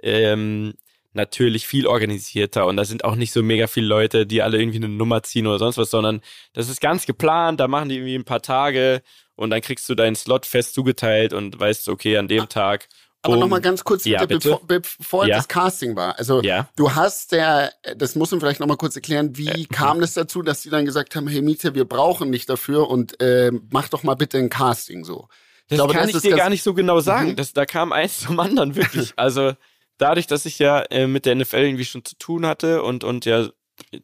ähm, 0.01 0.73
natürlich 1.13 1.65
viel 1.67 1.88
organisierter 1.88 2.65
und 2.67 2.77
da 2.77 2.86
sind 2.86 3.03
auch 3.03 3.15
nicht 3.15 3.31
so 3.31 3.41
mega 3.41 3.67
viele 3.67 3.88
Leute, 3.88 4.25
die 4.27 4.41
alle 4.43 4.60
irgendwie 4.60 4.77
eine 4.77 4.89
Nummer 4.89 5.23
ziehen 5.23 5.47
oder 5.47 5.57
sonst 5.60 5.77
was, 5.77 5.89
sondern 5.89 6.21
das 6.53 6.69
ist 6.69 6.79
ganz 6.81 7.05
geplant, 7.05 7.60
da 7.60 7.67
machen 7.67 7.89
die 7.89 7.95
irgendwie 7.95 8.15
ein 8.15 8.23
paar 8.25 8.41
Tage 8.41 9.01
und 9.36 9.49
dann 9.49 9.62
kriegst 9.62 9.88
du 9.89 9.95
deinen 9.95 10.15
Slot 10.15 10.45
fest 10.45 10.73
zugeteilt 10.75 11.33
und 11.33 11.60
weißt, 11.60 11.89
okay, 11.89 12.17
an 12.17 12.27
dem 12.27 12.47
Tag. 12.49 12.88
Aber 13.23 13.33
um- 13.33 13.39
nochmal 13.39 13.62
ganz 13.62 13.83
kurz, 13.83 14.05
Ja, 14.05 14.23
bitte, 14.25 14.57
bitte. 14.67 14.81
bevor, 14.99 15.25
Ja. 15.25 15.38
das 15.38 15.47
Casting 15.47 15.95
war. 15.95 16.19
Also 16.19 16.41
Ja. 16.43 16.69
du 16.75 16.93
hast 16.93 17.31
der, 17.31 17.71
das 17.95 18.15
muss 18.15 18.29
man 18.29 18.39
vielleicht 18.39 18.60
nochmal 18.60 18.77
kurz 18.77 18.95
erklären, 18.95 19.36
wie 19.38 19.47
Äh, 19.49 19.65
kam 19.65 20.01
es 20.01 20.13
dazu, 20.13 20.43
dass 20.43 20.62
die 20.62 20.69
dann 20.69 20.86
gesagt 20.86 21.15
haben, 21.15 21.27
hey 21.27 21.41
Miete, 21.41 21.73
wir 21.73 21.86
brauchen 21.86 22.31
dich 22.31 22.45
dafür 22.45 22.89
und 22.89 23.19
äh, 23.19 23.51
mach 23.71 23.89
doch 23.89 24.03
mal 24.03 24.13
bitte 24.15 24.38
ein 24.38 24.49
Casting 24.49 25.03
so. 25.03 25.27
Das 25.67 25.77
glaube, 25.77 25.93
kann 25.93 26.07
das 26.12 26.23
ich 26.23 26.29
dir 26.29 26.38
gar 26.38 26.49
nicht 26.51 26.62
so 26.63 26.75
genau 26.75 26.99
sagen. 26.99 27.29
Mhm. 27.31 27.36
Das, 27.38 27.53
da 27.53 27.65
kam 27.65 27.91
eins 27.91 28.19
zum 28.19 28.39
anderen, 28.39 28.75
wirklich. 28.75 29.13
Also 29.17 29.53
dadurch, 29.97 30.27
dass 30.27 30.45
ich 30.45 30.60
ja 30.60 30.81
äh, 30.83 31.07
mit 31.07 31.25
der 31.25 31.36
NFL 31.36 31.57
irgendwie 31.57 31.86
schon 31.86 32.05
zu 32.05 32.17
tun 32.17 32.45
hatte 32.45 32.83
und, 32.83 33.03
und 33.03 33.25
ja 33.25 33.49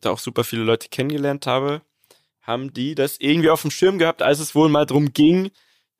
da 0.01 0.12
auch 0.12 0.19
super 0.19 0.43
viele 0.43 0.63
Leute 0.63 0.89
kennengelernt 0.89 1.47
habe, 1.47 1.82
haben 2.41 2.73
die 2.73 2.95
das 2.95 3.17
irgendwie 3.19 3.49
auf 3.49 3.62
dem 3.62 3.71
Schirm 3.71 3.97
gehabt, 3.97 4.21
als 4.21 4.39
es 4.39 4.56
wohl 4.56 4.69
mal 4.69 4.86
drum 4.86 5.13
ging, 5.13 5.51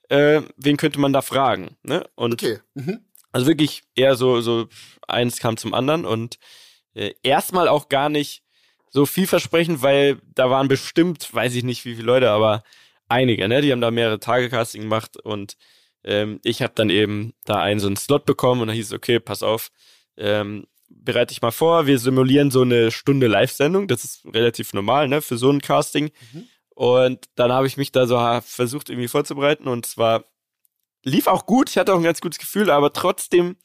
äh, 0.10 0.42
wen 0.58 0.78
könnte 0.78 1.00
man 1.00 1.14
da 1.14 1.22
fragen. 1.22 1.78
Ne? 1.84 2.08
Und 2.16 2.34
Okay. 2.34 2.60
Mhm. 2.76 3.00
also 3.32 3.48
wirklich 3.48 3.84
eher 3.96 4.16
so, 4.16 4.42
so 4.42 4.68
eins 5.08 5.38
kam 5.38 5.58
zum 5.58 5.74
anderen 5.74 6.06
und 6.06 6.38
äh, 6.94 7.14
erstmal 7.24 7.68
auch 7.68 7.90
gar 7.90 8.10
nicht 8.10 8.44
so 8.90 9.06
vielversprechend, 9.06 9.82
weil 9.82 10.22
da 10.36 10.50
waren 10.50 10.68
bestimmt, 10.68 11.34
weiß 11.34 11.56
ich 11.56 11.64
nicht 11.64 11.84
wie 11.86 11.96
viele 11.96 12.06
Leute, 12.06 12.30
aber 12.30 12.64
einige, 13.08 13.48
ne? 13.48 13.62
Die 13.62 13.72
haben 13.72 13.82
da 13.82 13.90
mehrere 13.90 14.20
Tage 14.20 14.50
Casting 14.50 14.84
gemacht 14.84 15.18
und 15.18 15.58
ähm, 16.04 16.40
ich 16.44 16.62
habe 16.62 16.74
dann 16.76 16.90
eben 16.90 17.34
da 17.46 17.62
einen 17.62 17.80
so 17.80 17.88
einen 17.88 17.98
Slot 17.98 18.26
bekommen 18.26 18.62
und 18.62 18.68
dann 18.68 18.76
hieß 18.76 18.88
es, 18.88 18.94
okay, 18.94 19.20
pass 19.20 19.44
auf, 19.44 19.72
ähm, 20.18 20.68
bereite 20.90 21.34
dich 21.34 21.42
mal 21.42 21.52
vor, 21.52 21.88
wir 21.88 21.98
simulieren 22.00 22.52
so 22.52 22.62
eine 22.62 22.92
Stunde 22.92 23.28
Live-Sendung, 23.28 23.88
das 23.88 24.04
ist 24.04 24.26
relativ 24.26 24.74
normal, 24.74 25.08
ne, 25.08 25.22
für 25.22 25.38
so 25.38 25.50
ein 25.50 25.62
Casting. 25.62 26.12
Mhm. 26.34 26.48
Und 26.76 27.26
dann 27.36 27.52
habe 27.52 27.68
ich 27.68 27.78
mich 27.78 27.92
da 27.92 28.08
so 28.08 28.18
versucht 28.44 28.90
irgendwie 28.90 29.08
vorzubereiten 29.08 29.68
und 29.68 29.86
zwar 29.86 30.26
lief 31.04 31.28
auch 31.28 31.46
gut, 31.46 31.70
ich 31.70 31.78
hatte 31.78 31.94
auch 31.94 31.98
ein 31.98 32.04
ganz 32.04 32.22
gutes 32.22 32.40
Gefühl, 32.40 32.70
aber 32.70 32.94
trotzdem 32.94 33.58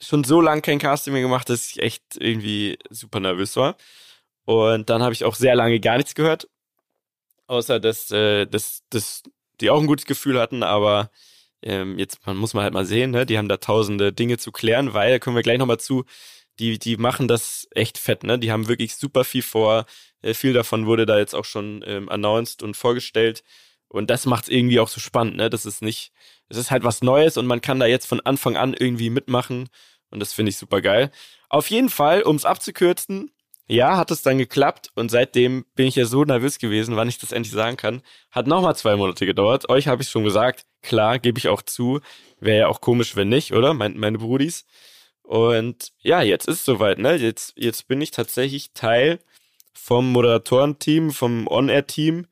schon 0.00 0.24
so 0.24 0.40
lange 0.40 0.62
kein 0.62 0.78
Casting 0.78 1.12
mehr 1.12 1.22
gemacht, 1.22 1.48
dass 1.48 1.70
ich 1.70 1.80
echt 1.80 2.02
irgendwie 2.18 2.78
super 2.90 3.20
nervös 3.20 3.56
war. 3.56 3.76
Und 4.44 4.90
dann 4.90 5.02
habe 5.02 5.12
ich 5.12 5.24
auch 5.24 5.34
sehr 5.34 5.54
lange 5.54 5.80
gar 5.80 5.96
nichts 5.96 6.14
gehört, 6.14 6.48
außer 7.46 7.80
dass, 7.80 8.10
äh, 8.10 8.46
dass, 8.46 8.82
dass 8.90 9.22
die 9.60 9.70
auch 9.70 9.80
ein 9.80 9.86
gutes 9.86 10.06
Gefühl 10.06 10.40
hatten, 10.40 10.62
aber 10.62 11.10
ähm, 11.62 11.98
jetzt 11.98 12.26
man 12.26 12.36
muss 12.36 12.54
man 12.54 12.64
halt 12.64 12.74
mal 12.74 12.86
sehen, 12.86 13.10
ne? 13.10 13.26
die 13.26 13.38
haben 13.38 13.48
da 13.48 13.56
tausende 13.56 14.12
Dinge 14.12 14.38
zu 14.38 14.52
klären, 14.52 14.94
weil, 14.94 15.12
da 15.12 15.18
kommen 15.18 15.36
wir 15.36 15.42
gleich 15.42 15.58
nochmal 15.58 15.80
zu, 15.80 16.04
die, 16.58 16.78
die 16.78 16.96
machen 16.96 17.28
das 17.28 17.68
echt 17.72 17.98
fett, 17.98 18.24
ne? 18.24 18.38
Die 18.38 18.50
haben 18.50 18.68
wirklich 18.68 18.96
super 18.96 19.24
viel 19.24 19.42
vor. 19.42 19.86
Äh, 20.22 20.34
viel 20.34 20.52
davon 20.52 20.86
wurde 20.86 21.06
da 21.06 21.18
jetzt 21.18 21.34
auch 21.34 21.44
schon 21.44 21.84
ähm, 21.86 22.08
announced 22.08 22.62
und 22.62 22.76
vorgestellt. 22.76 23.42
Und 23.88 24.10
das 24.10 24.26
macht 24.26 24.44
es 24.44 24.50
irgendwie 24.50 24.80
auch 24.80 24.88
so 24.88 25.00
spannend, 25.00 25.36
ne? 25.36 25.50
Das 25.50 25.66
ist 25.66 25.82
nicht, 25.82 26.12
es 26.48 26.56
ist 26.56 26.70
halt 26.70 26.84
was 26.84 27.02
Neues 27.02 27.36
und 27.36 27.46
man 27.46 27.60
kann 27.60 27.78
da 27.80 27.86
jetzt 27.86 28.06
von 28.06 28.20
Anfang 28.20 28.56
an 28.56 28.74
irgendwie 28.74 29.10
mitmachen. 29.10 29.68
Und 30.10 30.20
das 30.20 30.32
finde 30.32 30.50
ich 30.50 30.56
super 30.56 30.80
geil. 30.80 31.10
Auf 31.48 31.68
jeden 31.70 31.90
Fall, 31.90 32.22
um 32.22 32.36
es 32.36 32.44
abzukürzen, 32.44 33.30
ja, 33.68 33.96
hat 33.96 34.10
es 34.10 34.22
dann 34.22 34.38
geklappt 34.38 34.90
und 34.94 35.10
seitdem 35.10 35.64
bin 35.74 35.86
ich 35.86 35.96
ja 35.96 36.04
so 36.04 36.24
nervös 36.24 36.58
gewesen, 36.58 36.96
wann 36.96 37.08
ich 37.08 37.18
das 37.18 37.32
endlich 37.32 37.52
sagen 37.52 37.76
kann. 37.76 38.02
Hat 38.30 38.46
nochmal 38.46 38.76
zwei 38.76 38.96
Monate 38.96 39.26
gedauert. 39.26 39.68
Euch 39.68 39.88
habe 39.88 40.02
ich 40.02 40.08
schon 40.08 40.24
gesagt, 40.24 40.66
klar, 40.82 41.18
gebe 41.18 41.38
ich 41.38 41.48
auch 41.48 41.62
zu. 41.62 42.00
Wäre 42.38 42.58
ja 42.58 42.68
auch 42.68 42.80
komisch, 42.80 43.16
wenn 43.16 43.28
nicht, 43.28 43.52
oder? 43.52 43.74
Mein, 43.74 43.98
meine 43.98 44.18
Brudis. 44.18 44.66
Und 45.22 45.92
ja, 45.98 46.22
jetzt 46.22 46.46
ist 46.46 46.60
es 46.60 46.64
soweit, 46.64 46.98
ne? 46.98 47.16
Jetzt, 47.16 47.54
jetzt 47.56 47.88
bin 47.88 48.00
ich 48.00 48.12
tatsächlich 48.12 48.72
Teil 48.72 49.18
vom 49.72 50.12
Moderatorenteam, 50.12 51.10
vom 51.10 51.48
On-Air-Team 51.48 52.26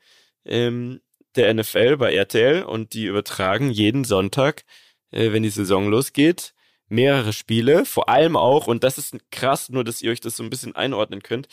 ähm, 0.44 1.00
der 1.34 1.52
NFL 1.52 1.96
bei 1.96 2.14
RTL 2.14 2.62
und 2.62 2.94
die 2.94 3.06
übertragen 3.06 3.70
jeden 3.70 4.04
Sonntag, 4.04 4.64
äh, 5.10 5.32
wenn 5.32 5.42
die 5.42 5.50
Saison 5.50 5.88
losgeht, 5.88 6.54
mehrere 6.94 7.32
Spiele, 7.32 7.84
vor 7.84 8.08
allem 8.08 8.36
auch, 8.36 8.66
und 8.66 8.84
das 8.84 8.98
ist 8.98 9.16
krass, 9.30 9.68
nur 9.68 9.84
dass 9.84 10.02
ihr 10.02 10.10
euch 10.10 10.20
das 10.20 10.36
so 10.36 10.42
ein 10.42 10.50
bisschen 10.50 10.74
einordnen 10.76 11.22
könnt, 11.22 11.48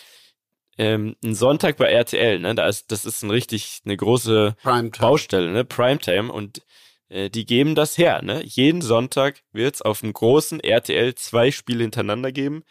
ähm, 0.78 1.16
ein 1.24 1.36
Sonntag 1.36 1.78
bei 1.78 1.92
RTL, 1.92 2.40
ne, 2.40 2.56
da 2.56 2.68
ist, 2.68 2.92
das 2.92 3.06
ist 3.06 3.24
ein 3.24 3.30
richtig, 3.30 3.82
eine 3.86 3.98
große 3.98 4.56
Primetime. 4.62 5.08
Baustelle, 5.08 5.52
ne, 5.52 5.66
Primetime. 5.66 6.32
Und 6.32 6.64
äh, 7.10 7.30
die 7.30 7.46
geben 7.46 7.76
das 7.76 7.98
her, 7.98 8.22
ne, 8.22 8.42
jeden 8.46 8.82
Sonntag 8.82 9.42
wird's 9.52 9.82
auf 9.82 10.02
dem 10.02 10.14
großen 10.14 10.60
RTL 10.60 11.14
zwei 11.16 11.52
Spiele 11.52 11.84
hintereinander 11.84 12.32
geben, 12.32 12.64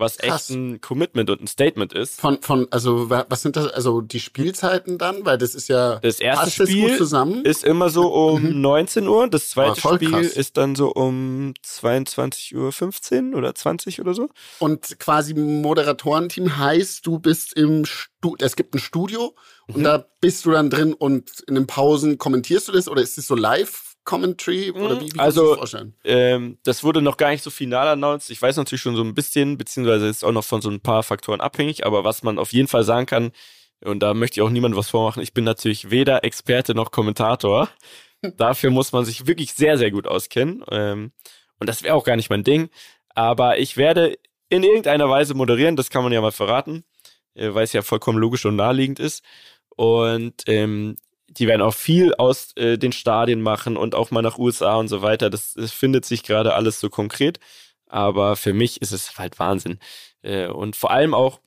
was 0.00 0.18
Krass. 0.18 0.48
echt 0.48 0.56
ein 0.58 0.80
Commitment 0.80 1.30
und 1.30 1.40
ein 1.42 1.46
Statement 1.46 1.92
ist. 1.92 2.20
Von, 2.20 2.42
von, 2.42 2.66
also, 2.70 3.08
wa- 3.10 3.26
was 3.28 3.42
sind 3.42 3.54
das, 3.56 3.68
also 3.68 4.00
die 4.00 4.18
Spielzeiten 4.20 4.98
dann? 4.98 5.24
Weil 5.24 5.38
das 5.38 5.54
ist 5.54 5.68
ja, 5.68 5.96
Das 6.00 6.18
erste 6.18 6.66
Spiel 6.66 6.88
gut 6.88 6.98
zusammen? 6.98 7.44
ist 7.44 7.62
immer 7.62 7.90
so 7.90 8.08
um 8.12 8.60
19 8.60 9.06
Uhr. 9.06 9.28
Das 9.28 9.50
zweite 9.50 9.80
Oh, 9.86 9.94
Spiel 9.94 10.10
krass. 10.10 10.26
ist 10.28 10.56
dann 10.56 10.74
so 10.74 10.90
um 10.92 11.54
22.15 11.64 13.32
Uhr 13.32 13.38
oder 13.38 13.54
20 13.54 14.00
oder 14.00 14.14
so. 14.14 14.28
Und 14.58 14.98
quasi 14.98 15.34
Moderatorenteam 15.34 16.56
heißt, 16.58 17.06
du 17.06 17.18
bist 17.18 17.52
im 17.54 17.84
Stu 17.84 18.34
es 18.38 18.56
gibt 18.56 18.74
ein 18.74 18.78
Studio 18.78 19.34
Mhm. 19.68 19.74
und 19.76 19.82
da 19.84 20.06
bist 20.20 20.44
du 20.44 20.50
dann 20.50 20.68
drin 20.70 20.92
und 20.94 21.30
in 21.46 21.54
den 21.54 21.66
Pausen 21.66 22.18
kommentierst 22.18 22.68
du 22.68 22.72
das 22.72 22.88
oder 22.88 23.02
ist 23.02 23.16
es 23.18 23.26
so 23.26 23.34
Live-Commentary 24.04 24.70
oder 24.72 25.00
wie, 25.00 25.06
wie 25.06 25.08
du 25.10 25.20
Also- 25.20 25.48
das 25.50 25.58
vorstellen? 25.58 25.94
Ähm, 26.04 26.58
das 26.64 26.82
wurde 26.84 27.02
noch 27.02 27.16
gar 27.16 27.30
nicht 27.30 27.42
so 27.42 27.50
final 27.50 27.88
announced. 27.88 28.30
Ich 28.30 28.40
weiß 28.40 28.56
natürlich 28.56 28.82
schon 28.82 28.96
so 28.96 29.02
ein 29.02 29.14
bisschen, 29.14 29.58
beziehungsweise 29.58 30.08
ist 30.08 30.24
auch 30.24 30.32
noch 30.32 30.44
von 30.44 30.60
so 30.62 30.70
ein 30.70 30.80
paar 30.80 31.02
Faktoren 31.02 31.40
abhängig, 31.40 31.86
aber 31.86 32.04
was 32.04 32.22
man 32.22 32.38
auf 32.38 32.52
jeden 32.52 32.68
Fall 32.68 32.84
sagen 32.84 33.06
kann, 33.06 33.32
und 33.82 34.00
da 34.00 34.12
möchte 34.14 34.40
ich 34.40 34.42
auch 34.42 34.50
niemandem 34.50 34.78
was 34.78 34.90
vormachen, 34.90 35.22
ich 35.22 35.32
bin 35.32 35.44
natürlich 35.44 35.90
weder 35.90 36.24
Experte 36.24 36.74
noch 36.74 36.90
Kommentator. 36.90 37.68
Dafür 38.36 38.70
muss 38.70 38.92
man 38.92 39.04
sich 39.04 39.26
wirklich 39.26 39.54
sehr, 39.54 39.78
sehr 39.78 39.90
gut 39.90 40.06
auskennen. 40.06 40.62
Ähm, 40.70 41.12
und 41.58 41.68
das 41.68 41.82
wäre 41.82 41.94
auch 41.94 42.04
gar 42.04 42.16
nicht 42.16 42.28
mein 42.30 42.44
Ding. 42.44 42.68
Aber 43.14 43.58
ich 43.58 43.76
werde 43.76 44.18
in 44.50 44.62
irgendeiner 44.62 45.08
Weise 45.08 45.34
moderieren, 45.34 45.76
das 45.76 45.88
kann 45.90 46.02
man 46.02 46.12
ja 46.12 46.20
mal 46.20 46.32
verraten, 46.32 46.84
äh, 47.34 47.54
weil 47.54 47.64
es 47.64 47.72
ja 47.72 47.80
vollkommen 47.82 48.18
logisch 48.18 48.44
und 48.44 48.56
naheliegend 48.56 48.98
ist. 48.98 49.24
Und 49.76 50.42
ähm, 50.46 50.96
die 51.30 51.46
werden 51.46 51.62
auch 51.62 51.74
viel 51.74 52.14
aus 52.14 52.52
äh, 52.56 52.76
den 52.76 52.92
Stadien 52.92 53.40
machen 53.40 53.76
und 53.76 53.94
auch 53.94 54.10
mal 54.10 54.22
nach 54.22 54.38
USA 54.38 54.76
und 54.76 54.88
so 54.88 55.00
weiter. 55.00 55.30
Das, 55.30 55.54
das 55.54 55.72
findet 55.72 56.04
sich 56.04 56.22
gerade 56.24 56.54
alles 56.54 56.80
so 56.80 56.90
konkret. 56.90 57.38
Aber 57.86 58.36
für 58.36 58.52
mich 58.52 58.82
ist 58.82 58.92
es 58.92 59.18
halt 59.18 59.38
Wahnsinn. 59.38 59.78
Äh, 60.22 60.48
und 60.48 60.76
vor 60.76 60.90
allem 60.90 61.14
auch 61.14 61.40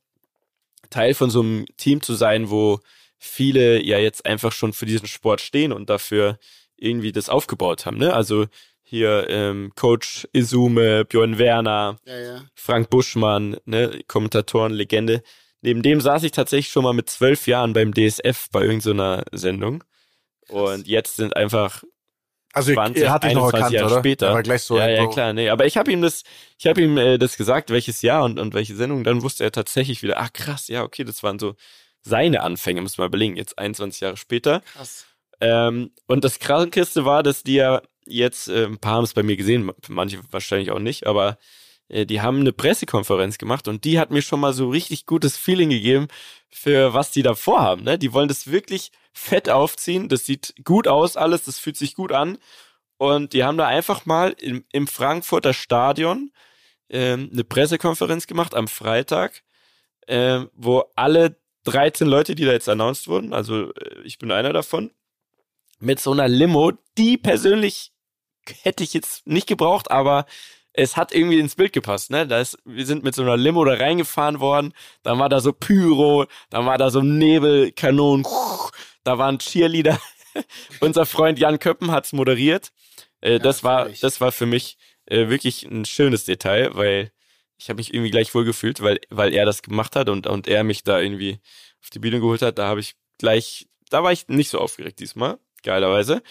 Teil 0.90 1.14
von 1.14 1.30
so 1.30 1.42
einem 1.42 1.66
Team 1.78 2.02
zu 2.02 2.14
sein, 2.14 2.50
wo 2.50 2.80
viele 3.18 3.82
ja 3.84 3.98
jetzt 3.98 4.26
einfach 4.26 4.52
schon 4.52 4.74
für 4.74 4.86
diesen 4.86 5.08
Sport 5.08 5.42
stehen 5.42 5.72
und 5.72 5.90
dafür 5.90 6.38
irgendwie 6.78 7.12
das 7.12 7.30
aufgebaut 7.30 7.86
haben. 7.86 7.98
Ne? 7.98 8.14
Also 8.14 8.48
hier 8.84 9.28
ähm, 9.30 9.72
Coach 9.76 10.28
Izume, 10.34 11.06
Björn 11.06 11.38
Werner, 11.38 11.98
Ja, 12.06 12.20
ja. 12.20 12.42
Frank 12.54 12.90
Buschmann, 12.90 13.58
ne, 13.66 14.02
Kommentatoren, 14.08 14.74
Legende. 14.74 15.24
Neben 15.64 15.82
dem 15.82 16.02
saß 16.02 16.24
ich 16.24 16.32
tatsächlich 16.32 16.72
schon 16.72 16.84
mal 16.84 16.94
mit 16.94 17.10
zwölf 17.10 17.48
Jahren 17.48 17.74
beim 17.74 17.94
DSF 17.94 18.50
bei 18.52 18.62
irgendeiner 18.62 19.24
Sendung. 19.32 19.84
Und 20.50 20.88
jetzt 20.88 21.16
sind 21.16 21.36
einfach 21.38 21.84
Also 22.54 22.74
20, 22.74 23.02
er 23.04 23.12
hat 23.12 23.24
dich 23.24 23.34
noch 23.34 23.46
21 23.46 23.56
erkannt, 23.60 23.74
Jahre 23.74 23.92
oder? 23.94 24.00
später. 24.02 24.28
Er 24.28 24.34
war 24.34 24.44
gleich 24.44 24.62
so. 24.64 24.78
ja, 24.78 24.90
ja, 24.90 25.04
so- 25.04 25.10
klar, 25.10 25.34
nee. 25.34 25.50
Aber 25.50 25.66
ich 25.66 25.78
habe 25.78 25.92
ihm 25.92 26.02
das, 26.02 26.24
ich 26.60 26.68
habe 26.68 26.82
ihm 26.82 26.98
äh, 26.98 27.18
das 27.18 27.38
gesagt, 27.38 27.70
welches 27.70 28.02
Jahr 28.02 28.24
und, 28.26 28.40
und 28.40 28.54
welche 28.54 28.76
Sendung. 28.76 29.04
Dann 29.06 29.22
wusste 29.24 29.44
er 29.46 29.52
tatsächlich 29.52 30.04
wieder, 30.04 30.20
ach 30.20 30.34
krass, 30.34 30.68
ja, 30.68 30.84
okay, 30.84 31.04
das 31.06 31.24
waren 31.24 31.40
so 31.40 31.56
seine 32.02 32.42
Anfänge, 32.42 32.82
muss 32.82 32.98
man 32.98 33.08
überlegen, 33.08 33.38
jetzt 33.38 33.58
21 33.58 34.02
Jahre 34.02 34.18
später. 34.18 34.60
Krass. 34.74 35.06
Ähm, 35.40 35.92
und 36.08 36.26
das 36.26 36.40
Krankeste 36.40 37.06
war, 37.06 37.24
dass 37.24 37.44
die 37.44 37.56
ja 37.56 37.82
jetzt, 38.06 38.50
äh, 38.50 38.66
ein 38.66 38.78
paar 38.80 38.96
haben 38.96 39.06
es 39.06 39.14
bei 39.14 39.24
mir 39.24 39.38
gesehen, 39.38 39.72
manche 39.88 40.20
wahrscheinlich 40.30 40.72
auch 40.72 40.80
nicht, 40.80 41.08
aber 41.08 41.30
äh, 41.30 41.36
die 41.90 42.22
haben 42.22 42.40
eine 42.40 42.54
Pressekonferenz 42.54 43.38
gemacht 43.38 43.68
und 43.68 43.84
die 43.84 44.00
hat 44.00 44.10
mir 44.10 44.22
schon 44.22 44.40
mal 44.40 44.54
so 44.54 44.70
richtig 44.70 45.06
gutes 45.06 45.38
Feeling 45.38 45.70
gegeben 45.70 46.08
für 46.50 46.94
was 46.94 47.12
die 47.12 47.24
da 47.24 47.36
vorhaben. 47.36 47.84
Ne? 47.84 47.98
Die 47.98 48.14
wollen 48.14 48.28
das 48.28 48.48
wirklich 48.48 48.92
fett 49.12 49.50
aufziehen, 49.50 50.10
das 50.10 50.26
sieht 50.26 50.56
gut 50.64 50.88
aus 50.88 51.18
alles, 51.18 51.44
das 51.44 51.60
fühlt 51.60 51.78
sich 51.78 51.96
gut 51.96 52.12
an 52.12 52.38
und 52.98 53.34
die 53.34 53.44
haben 53.44 53.58
da 53.58 53.68
einfach 53.68 54.06
mal 54.06 54.32
im, 54.40 54.66
im 54.72 54.88
Frankfurter 54.88 55.54
Stadion 55.54 56.32
ähm, 56.90 57.30
eine 57.34 57.44
Pressekonferenz 57.44 58.28
gemacht 58.28 58.56
am 58.56 58.68
Freitag, 58.68 59.44
ähm, 60.08 60.50
wo 60.54 60.86
alle 60.96 61.38
13 61.66 62.08
Leute, 62.08 62.36
die 62.36 62.46
da 62.46 62.52
jetzt 62.52 62.70
announced 62.70 63.08
wurden, 63.08 63.34
also 63.34 63.74
äh, 63.74 64.02
ich 64.04 64.20
bin 64.20 64.32
einer 64.32 64.54
davon, 64.54 64.92
mit 65.80 66.00
so 66.00 66.12
einer 66.12 66.28
Limo, 66.28 66.72
die 66.98 67.18
persönlich 67.18 67.92
hätte 68.62 68.84
ich 68.84 68.94
jetzt 68.94 69.28
nicht 69.28 69.48
gebraucht, 69.48 69.92
aber 69.92 70.26
es 70.74 70.98
hat 70.98 71.14
irgendwie 71.14 71.40
ins 71.40 71.56
Bild 71.56 71.72
gepasst, 71.72 72.10
ne? 72.10 72.28
Da 72.28 72.40
ist, 72.40 72.58
wir 72.66 72.86
sind 72.86 73.04
mit 73.04 73.16
so 73.16 73.22
einer 73.22 73.38
Limo 73.38 73.64
da 73.64 73.74
reingefahren 73.74 74.40
worden, 74.40 74.74
dann 75.04 75.20
war 75.20 75.30
da 75.30 75.40
so 75.40 75.54
Pyro, 75.54 76.26
dann 76.50 76.66
war 76.66 76.78
da 76.78 76.90
so 76.90 77.02
Nebelkanonen, 77.02 78.26
da 79.04 79.18
waren 79.18 79.40
Cheerleader. 79.40 80.00
Unser 80.80 81.06
Freund 81.06 81.38
Jan 81.38 81.60
Köppen 81.60 81.92
hat's 81.92 82.12
moderiert. 82.12 82.72
Äh, 83.22 83.40
das 83.40 83.64
war, 83.64 83.80
natürlich. 83.80 84.00
das 84.00 84.20
war 84.20 84.32
für 84.32 84.48
mich 84.48 84.78
äh, 85.06 85.30
wirklich 85.30 85.64
ein 85.64 85.86
schönes 85.86 86.26
Detail, 86.26 86.72
weil 86.74 87.12
ich 87.58 87.70
habe 87.70 87.78
mich 87.78 87.94
irgendwie 87.94 88.12
gleich 88.12 88.34
wohl 88.34 88.44
gefühlt, 88.44 88.82
weil, 88.82 89.00
weil 89.10 89.34
er 89.34 89.46
das 89.46 89.62
gemacht 89.62 89.96
hat 89.96 90.10
und, 90.10 90.28
und 90.28 90.48
er 90.48 90.64
mich 90.64 90.84
da 90.84 91.00
irgendwie 91.00 91.40
auf 91.82 91.90
die 91.92 92.00
Bühne 92.00 92.20
geholt 92.20 92.42
hat. 92.42 92.58
Da 92.58 92.68
habe 92.68 92.80
ich 92.80 92.96
gleich, 93.20 93.68
da 93.90 94.04
war 94.04 94.12
ich 94.12 94.28
nicht 94.28 94.50
so 94.50 94.60
aufgeregt 94.60 95.00
diesmal, 95.00 95.38
geilerweise. 95.62 96.24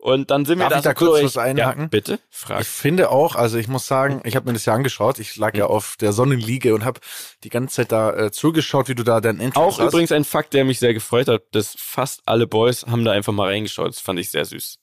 Und 0.00 0.30
dann 0.30 0.44
sind 0.44 0.60
wir 0.60 0.68
Darf 0.68 0.78
ich 0.78 0.84
da 0.84 0.90
so 0.90 0.94
kurz 1.06 1.10
durch. 1.20 1.24
was 1.24 1.36
einhaken? 1.38 1.82
Ja, 1.82 1.88
bitte, 1.88 2.20
frag. 2.30 2.60
Ich 2.60 2.68
finde 2.68 3.10
auch, 3.10 3.34
also 3.34 3.58
ich 3.58 3.66
muss 3.66 3.88
sagen, 3.88 4.20
ich 4.24 4.36
habe 4.36 4.46
mir 4.46 4.52
das 4.52 4.64
ja 4.64 4.72
angeschaut. 4.72 5.18
Ich 5.18 5.36
lag 5.36 5.56
ja 5.56 5.64
Mhm. 5.64 5.70
auf 5.72 5.96
der 5.98 6.12
Sonnenliege 6.12 6.72
und 6.72 6.84
habe 6.84 7.00
die 7.42 7.48
ganze 7.48 7.74
Zeit 7.76 7.90
da 7.90 8.14
äh, 8.14 8.30
zugeschaut, 8.30 8.88
wie 8.88 8.94
du 8.94 9.02
da 9.02 9.20
dein 9.20 9.40
Entrance 9.40 9.58
Auch 9.58 9.80
hast. 9.80 9.88
übrigens 9.88 10.12
ein 10.12 10.24
Fakt, 10.24 10.54
der 10.54 10.64
mich 10.64 10.78
sehr 10.78 10.94
gefreut 10.94 11.26
hat, 11.26 11.42
dass 11.50 11.74
fast 11.76 12.22
alle 12.26 12.46
Boys 12.46 12.86
haben 12.86 13.04
da 13.04 13.10
einfach 13.10 13.32
mal 13.32 13.48
reingeschaut. 13.48 13.88
Das 13.88 13.98
fand 14.00 14.20
ich 14.20 14.30
sehr 14.30 14.44
süß. 14.44 14.78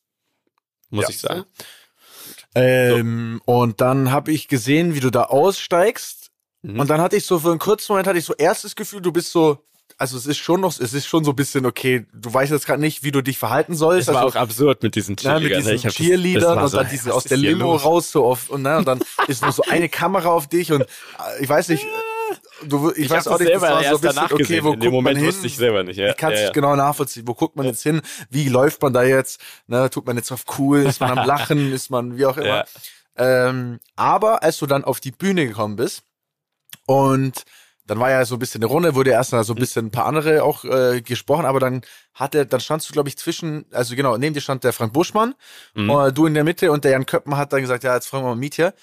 Muss 0.89 1.03
Ja. 1.05 1.09
ich 1.09 1.19
sagen. 1.19 1.45
Ähm, 2.53 3.41
Und 3.45 3.81
dann 3.81 4.11
habe 4.11 4.31
ich 4.31 4.47
gesehen, 4.47 4.95
wie 4.95 4.99
du 4.99 5.09
da 5.11 5.23
aussteigst. 5.23 6.31
Mhm. 6.61 6.79
Und 6.79 6.89
dann 6.89 7.01
hatte 7.01 7.15
ich 7.15 7.25
so 7.25 7.39
für 7.39 7.51
einen 7.51 7.59
kurzen 7.59 7.93
Moment 7.93 8.07
hatte 8.07 8.19
ich 8.19 8.25
so 8.25 8.33
erstes 8.33 8.75
Gefühl, 8.75 9.01
du 9.01 9.11
bist 9.11 9.31
so, 9.31 9.59
also 9.97 10.17
es 10.17 10.25
ist 10.25 10.37
schon 10.37 10.59
noch, 10.61 10.77
es 10.79 10.93
ist 10.93 11.05
schon 11.07 11.23
so 11.23 11.31
ein 11.31 11.35
bisschen 11.35 11.65
okay. 11.65 12.05
Du 12.13 12.33
weißt 12.33 12.51
jetzt 12.51 12.65
gerade 12.65 12.81
nicht, 12.81 13.03
wie 13.03 13.11
du 13.11 13.21
dich 13.21 13.37
verhalten 13.37 13.75
sollst. 13.75 14.09
Es 14.09 14.13
war 14.13 14.23
also, 14.23 14.37
auch 14.37 14.41
absurd 14.41 14.83
mit 14.83 14.95
diesen 14.95 15.15
Ja, 15.21 15.39
mit 15.39 15.43
Cheerleadern. 15.49 15.59
diesen 15.61 15.75
Ich 15.75 15.85
hab 15.85 15.89
das- 15.91 15.97
das 15.97 16.05
Cheerleadern 16.05 16.55
war 16.57 16.63
und 16.63 16.69
so, 16.69 16.77
dann 16.77 16.89
diese 16.89 17.13
aus 17.13 17.23
der 17.23 17.37
Limo 17.37 17.75
raus 17.75 18.11
so 18.11 18.25
auf 18.25 18.49
und, 18.49 18.61
ne, 18.63 18.77
und 18.77 18.87
dann 18.87 18.99
ist 19.27 19.41
nur 19.41 19.51
so 19.51 19.63
eine 19.69 19.87
Kamera 19.89 20.29
auf 20.29 20.47
dich 20.47 20.71
und 20.71 20.81
äh, 20.81 20.85
ich 21.39 21.47
weiß 21.47 21.69
nicht, 21.69 21.85
du, 22.63 22.91
ich, 22.91 23.05
Ich, 23.05 23.09
weiß 23.09 23.27
auch 23.27 23.33
das 23.33 23.41
nicht, 23.41 23.53
das 23.53 23.61
selber 23.61 23.61
war 23.61 23.69
so 23.71 23.77
ein 23.77 23.83
erst 23.91 24.01
bisschen, 24.01 24.15
danach 24.15 24.31
okay, 24.31 24.41
gesehen. 24.43 24.63
wo 24.65 24.73
In 24.73 24.79
dem 24.79 24.91
guckt 24.91 24.93
Moment 24.93 25.15
man 25.17 25.23
hin? 25.23 25.33
wusste 25.33 25.47
ich 25.47 25.55
selber 25.55 25.83
nicht. 25.83 25.97
Ja, 25.97 26.09
ich 26.09 26.17
kann 26.17 26.33
es 26.33 26.39
ja, 26.39 26.45
ja. 26.47 26.51
genau 26.51 26.75
nachvollziehen. 26.75 27.27
Wo 27.27 27.33
guckt 27.33 27.55
man 27.55 27.65
jetzt 27.65 27.83
hin? 27.83 28.01
Wie 28.29 28.49
läuft 28.49 28.81
man 28.81 28.91
da 28.91 29.03
jetzt? 29.03 29.39
Ne, 29.67 29.89
tut 29.89 30.05
man 30.07 30.17
jetzt 30.17 30.31
auf 30.31 30.43
cool? 30.57 30.79
Ist 30.79 30.99
man 30.99 31.17
am 31.17 31.25
Lachen? 31.27 31.71
Ist 31.71 31.89
man 31.89 32.17
wie 32.17 32.25
auch 32.25 32.37
immer? 32.37 32.47
Ja. 32.47 32.65
Ähm, 33.17 33.79
aber 33.95 34.43
als 34.43 34.57
du 34.57 34.65
dann 34.65 34.83
auf 34.83 34.99
die 34.99 35.11
Bühne 35.11 35.47
gekommen 35.47 35.77
bist 35.77 36.03
und 36.85 37.43
dann 37.85 37.99
war 37.99 38.09
ja 38.09 38.25
so 38.25 38.35
ein 38.35 38.39
bisschen 38.39 38.61
eine 38.63 38.65
Runde, 38.71 38.95
wurde 38.95 39.11
erst 39.11 39.31
mal 39.31 39.43
so 39.43 39.53
ein 39.53 39.59
bisschen 39.59 39.87
ein 39.87 39.91
paar 39.91 40.05
andere 40.05 40.43
auch 40.43 40.63
äh, 40.65 41.01
gesprochen, 41.01 41.45
aber 41.45 41.59
dann 41.59 41.81
hatte, 42.13 42.45
dann 42.45 42.59
standst 42.59 42.89
du, 42.89 42.93
glaube 42.93 43.09
ich, 43.09 43.17
zwischen, 43.17 43.65
also 43.71 43.95
genau, 43.95 44.17
neben 44.17 44.33
dir 44.33 44.41
stand 44.41 44.63
der 44.63 44.73
Frank 44.73 44.93
Buschmann, 44.93 45.35
Mhm. 45.75 45.89
äh, 45.89 46.11
du 46.11 46.25
in 46.25 46.33
der 46.33 46.43
Mitte 46.43 46.71
und 46.71 46.83
der 46.83 46.91
Jan 46.91 47.05
Köppen 47.05 47.37
hat 47.37 47.53
dann 47.53 47.61
gesagt, 47.61 47.83
ja, 47.83 47.93
jetzt 47.95 48.07
fragen 48.07 48.23
wir 48.25 48.29
mal 48.29 48.35
Mietje. 48.35 48.73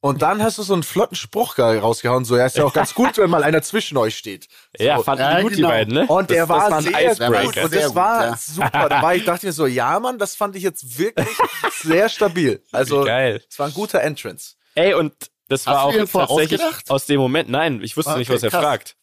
Und 0.00 0.22
dann 0.22 0.40
hast 0.44 0.58
du 0.58 0.62
so 0.62 0.74
einen 0.74 0.84
flotten 0.84 1.16
Spruch 1.16 1.58
rausgehauen, 1.58 2.24
so, 2.24 2.36
ja, 2.36 2.46
ist 2.46 2.56
ja 2.56 2.64
auch 2.64 2.72
ganz 2.72 2.94
gut, 2.94 3.18
wenn 3.18 3.28
mal 3.30 3.42
einer 3.42 3.62
zwischen 3.62 3.96
euch 3.96 4.16
steht. 4.16 4.46
So. 4.78 4.84
Ja, 4.84 5.00
Ja, 5.04 5.36
die 5.38 5.42
gut, 5.42 5.52
genau. 5.54 5.68
die 5.68 5.72
beiden, 5.72 5.94
ne? 5.94 6.06
Und 6.06 6.30
der 6.30 6.46
das, 6.46 6.56
das 6.56 6.70
war 6.70 6.78
ein 6.78 6.82
sehr 6.84 7.10
Icebreaker. 7.12 7.42
gut. 7.46 7.56
Und 7.64 7.74
das 7.74 7.86
gut, 7.86 7.94
war 7.96 8.24
ja. 8.26 8.36
super. 8.36 8.88
Da 8.88 9.02
war 9.02 9.14
ich, 9.16 9.24
dachte 9.24 9.46
mir 9.46 9.52
so, 9.52 9.66
ja, 9.66 9.98
Mann, 9.98 10.16
das 10.18 10.36
fand 10.36 10.54
ich 10.54 10.62
jetzt 10.62 10.98
wirklich 11.00 11.26
sehr 11.82 12.08
stabil. 12.08 12.62
Also, 12.70 13.02
Geil. 13.04 13.42
es 13.50 13.58
war 13.58 13.66
ein 13.66 13.74
guter 13.74 14.00
Entrance. 14.00 14.54
Ey, 14.76 14.94
und 14.94 15.14
Das 15.48 15.66
Hast 15.66 15.74
war 15.74 15.84
auch 15.84 15.92
tatsächlich 16.28 16.60
aus 16.88 17.06
dem 17.06 17.20
Moment. 17.20 17.48
Nein, 17.48 17.82
ich 17.82 17.96
wusste 17.96 18.16
nicht, 18.18 18.28
Okay, 18.28 18.36
was 18.36 18.42
er 18.42 18.50
krass. 18.50 18.62
fragt. 18.62 18.96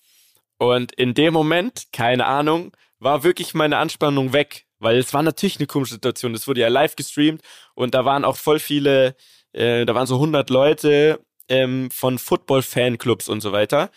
Und 0.58 0.94
in 0.94 1.14
dem 1.14 1.34
Moment, 1.34 1.88
keine 1.92 2.26
Ahnung, 2.26 2.72
war 3.00 3.24
wirklich 3.24 3.54
meine 3.54 3.78
Anspannung 3.78 4.32
weg. 4.34 4.66
Weil 4.80 4.98
es 4.98 5.14
war 5.14 5.24
natürlich 5.24 5.58
eine 5.58 5.68
komische 5.68 5.94
Situation. 5.96 6.34
Das 6.34 6.48
wurde 6.48 6.62
ja 6.62 6.68
live 6.68 6.96
gestreamt 6.96 7.42
und 7.76 7.96
da 7.96 8.04
waren 8.06 8.26
auch 8.26 8.36
voll 8.36 8.60
viele, 8.60 9.16
äh, 9.54 9.86
da 9.86 9.96
waren 9.96 10.06
so 10.06 10.16
100 10.16 10.50
Leute 10.50 11.22
ähm, 11.48 11.90
von 11.92 12.20
Football-Fanclubs 12.20 13.30
und 13.30 13.42
so 13.42 13.52
weiter. 13.54 13.90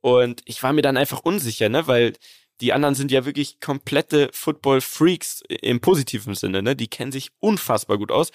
Und 0.00 0.42
ich 0.44 0.62
war 0.62 0.72
mir 0.72 0.82
dann 0.82 0.96
einfach 0.96 1.20
unsicher, 1.20 1.68
ne, 1.68 1.86
weil 1.86 2.12
die 2.60 2.72
anderen 2.72 2.94
sind 2.94 3.12
ja 3.12 3.24
wirklich 3.24 3.60
komplette 3.60 4.30
Football-Freaks 4.32 5.42
im 5.48 5.80
positiven 5.80 6.34
Sinne, 6.34 6.62
ne? 6.62 6.74
Die 6.74 6.88
kennen 6.88 7.12
sich 7.12 7.30
unfassbar 7.38 7.98
gut 7.98 8.10
aus. 8.10 8.30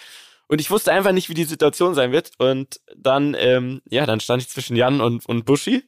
Und 0.51 0.59
ich 0.59 0.69
wusste 0.69 0.91
einfach 0.91 1.13
nicht, 1.13 1.29
wie 1.29 1.33
die 1.33 1.45
Situation 1.45 1.95
sein 1.95 2.11
wird. 2.11 2.31
Und 2.37 2.81
dann, 2.93 3.37
ähm, 3.39 3.81
ja, 3.89 4.05
dann 4.05 4.19
stand 4.19 4.41
ich 4.41 4.49
zwischen 4.49 4.75
Jan 4.75 4.99
und, 4.99 5.25
und 5.25 5.45
Buschi. 5.45 5.87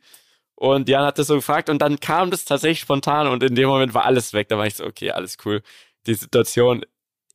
Und 0.55 0.87
Jan 0.87 1.03
hat 1.03 1.19
das 1.19 1.27
so 1.27 1.35
gefragt 1.35 1.67
und 1.67 1.81
dann 1.81 1.99
kam 1.99 2.31
das 2.31 2.45
tatsächlich 2.45 2.79
spontan 2.79 3.27
und 3.27 3.43
in 3.43 3.55
dem 3.55 3.67
Moment 3.67 3.93
war 3.93 4.05
alles 4.05 4.31
weg. 4.31 4.47
Da 4.47 4.57
war 4.57 4.65
ich 4.65 4.75
so, 4.75 4.85
okay, 4.85 5.11
alles 5.11 5.35
cool. 5.43 5.63
Die 6.07 6.13
Situation, 6.13 6.85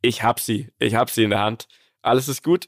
ich 0.01 0.23
hab 0.23 0.41
sie. 0.41 0.71
Ich 0.79 0.95
hab 0.95 1.11
sie 1.11 1.25
in 1.25 1.29
der 1.29 1.41
Hand. 1.41 1.69
Alles 2.01 2.29
ist 2.29 2.43
gut. 2.43 2.67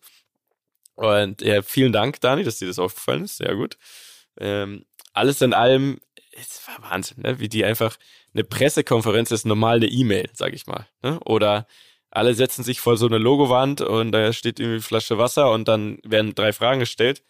Und 0.95 1.41
ja, 1.41 1.63
vielen 1.63 1.95
Dank, 1.95 2.21
Dani, 2.21 2.45
dass 2.45 2.59
dir 2.59 2.69
das 2.69 2.79
aufgefallen 2.79 3.25
ist. 3.25 3.39
Sehr 3.39 3.57
gut. 3.57 3.79
Ähm, 4.39 4.85
alles 5.15 5.41
in 5.41 5.55
allem, 5.55 6.03
es 6.33 6.69
war 6.69 6.91
Wahnsinn, 6.91 7.23
ne? 7.23 7.41
wie 7.41 7.49
die 7.49 7.65
einfach, 7.65 7.97
eine 8.35 8.45
Pressekonferenz 8.45 9.31
ist 9.31 9.47
normal 9.47 9.77
eine 9.77 9.87
E-Mail, 9.87 10.29
sag 10.35 10.53
ich 10.53 10.67
mal. 10.67 10.87
Ne? 11.03 11.19
Oder 11.21 11.67
alle 12.11 12.35
setzen 12.35 12.65
sich 12.65 12.81
vor 12.81 12.97
so 12.97 13.07
eine 13.07 13.19
Logowand 13.19 13.81
und 13.81 14.13
da 14.13 14.33
steht 14.33 14.61
irgendwie 14.61 14.81
Flasche 14.81 15.19
Wasser 15.19 15.51
und 15.53 15.69
dann 15.69 15.99
werden 16.05 16.35
drei 16.35 16.53
Fragen 16.53 16.81
gestellt. 16.81 17.23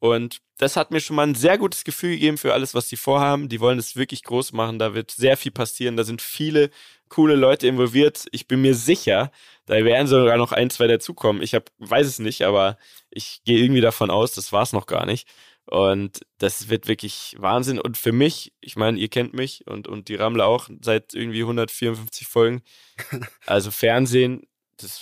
Und 0.00 0.40
das 0.56 0.76
hat 0.76 0.90
mir 0.90 1.00
schon 1.00 1.16
mal 1.16 1.26
ein 1.26 1.34
sehr 1.34 1.58
gutes 1.58 1.84
Gefühl 1.84 2.12
gegeben 2.12 2.38
für 2.38 2.54
alles, 2.54 2.74
was 2.74 2.88
die 2.88 2.96
vorhaben. 2.96 3.50
Die 3.50 3.60
wollen 3.60 3.78
es 3.78 3.96
wirklich 3.96 4.22
groß 4.22 4.52
machen. 4.52 4.78
Da 4.78 4.94
wird 4.94 5.10
sehr 5.10 5.36
viel 5.36 5.52
passieren. 5.52 5.96
Da 5.98 6.04
sind 6.04 6.22
viele 6.22 6.70
coole 7.10 7.34
Leute 7.34 7.66
involviert. 7.66 8.24
Ich 8.32 8.48
bin 8.48 8.62
mir 8.62 8.74
sicher, 8.74 9.30
da 9.66 9.84
werden 9.84 10.06
sogar 10.06 10.38
noch 10.38 10.52
ein, 10.52 10.70
zwei 10.70 10.86
dazukommen. 10.86 11.42
Ich 11.42 11.54
hab, 11.54 11.70
weiß 11.78 12.06
es 12.06 12.18
nicht, 12.18 12.42
aber 12.42 12.78
ich 13.10 13.42
gehe 13.44 13.58
irgendwie 13.58 13.82
davon 13.82 14.10
aus, 14.10 14.32
das 14.32 14.52
war 14.52 14.62
es 14.62 14.72
noch 14.72 14.86
gar 14.86 15.04
nicht. 15.04 15.28
Und 15.66 16.20
das 16.38 16.68
wird 16.68 16.88
wirklich 16.88 17.36
Wahnsinn. 17.38 17.78
Und 17.78 17.96
für 17.96 18.12
mich, 18.12 18.52
ich 18.60 18.76
meine, 18.76 18.98
ihr 18.98 19.08
kennt 19.08 19.34
mich 19.34 19.66
und, 19.66 19.86
und 19.86 20.08
die 20.08 20.16
Rammler 20.16 20.46
auch 20.46 20.68
seit 20.80 21.14
irgendwie 21.14 21.42
154 21.42 22.26
Folgen. 22.26 22.62
Also 23.46 23.70
Fernsehen, 23.70 24.46
das, 24.76 25.00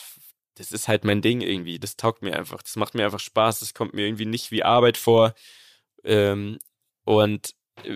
das 0.54 0.72
ist 0.72 0.88
halt 0.88 1.04
mein 1.04 1.22
Ding 1.22 1.40
irgendwie. 1.40 1.78
Das 1.78 1.96
taugt 1.96 2.22
mir 2.22 2.36
einfach. 2.36 2.62
Das 2.62 2.76
macht 2.76 2.94
mir 2.94 3.04
einfach 3.04 3.20
Spaß. 3.20 3.60
Das 3.60 3.74
kommt 3.74 3.94
mir 3.94 4.06
irgendwie 4.06 4.26
nicht 4.26 4.50
wie 4.50 4.62
Arbeit 4.62 4.96
vor. 4.96 5.34
Ähm, 6.04 6.58
und 7.04 7.54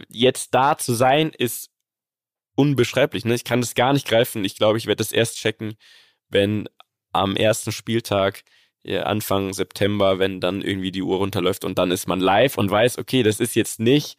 jetzt 0.08 0.54
da 0.54 0.78
zu 0.78 0.94
sein, 0.94 1.30
ist 1.30 1.70
unbeschreiblich. 2.54 3.24
Ne? 3.24 3.34
Ich 3.34 3.44
kann 3.44 3.60
das 3.60 3.74
gar 3.74 3.92
nicht 3.92 4.06
greifen. 4.06 4.44
Ich 4.44 4.56
glaube, 4.56 4.78
ich 4.78 4.86
werde 4.86 4.98
das 4.98 5.12
erst 5.12 5.36
checken, 5.36 5.74
wenn 6.28 6.68
am 7.12 7.36
ersten 7.36 7.72
Spieltag 7.72 8.44
Anfang 8.88 9.52
September, 9.52 10.18
wenn 10.18 10.40
dann 10.40 10.62
irgendwie 10.62 10.90
die 10.90 11.02
Uhr 11.02 11.18
runterläuft 11.18 11.64
und 11.64 11.78
dann 11.78 11.90
ist 11.90 12.08
man 12.08 12.20
live 12.20 12.58
und 12.58 12.70
weiß, 12.70 12.98
okay, 12.98 13.22
das 13.22 13.40
ist 13.40 13.54
jetzt 13.54 13.80
nicht 13.80 14.16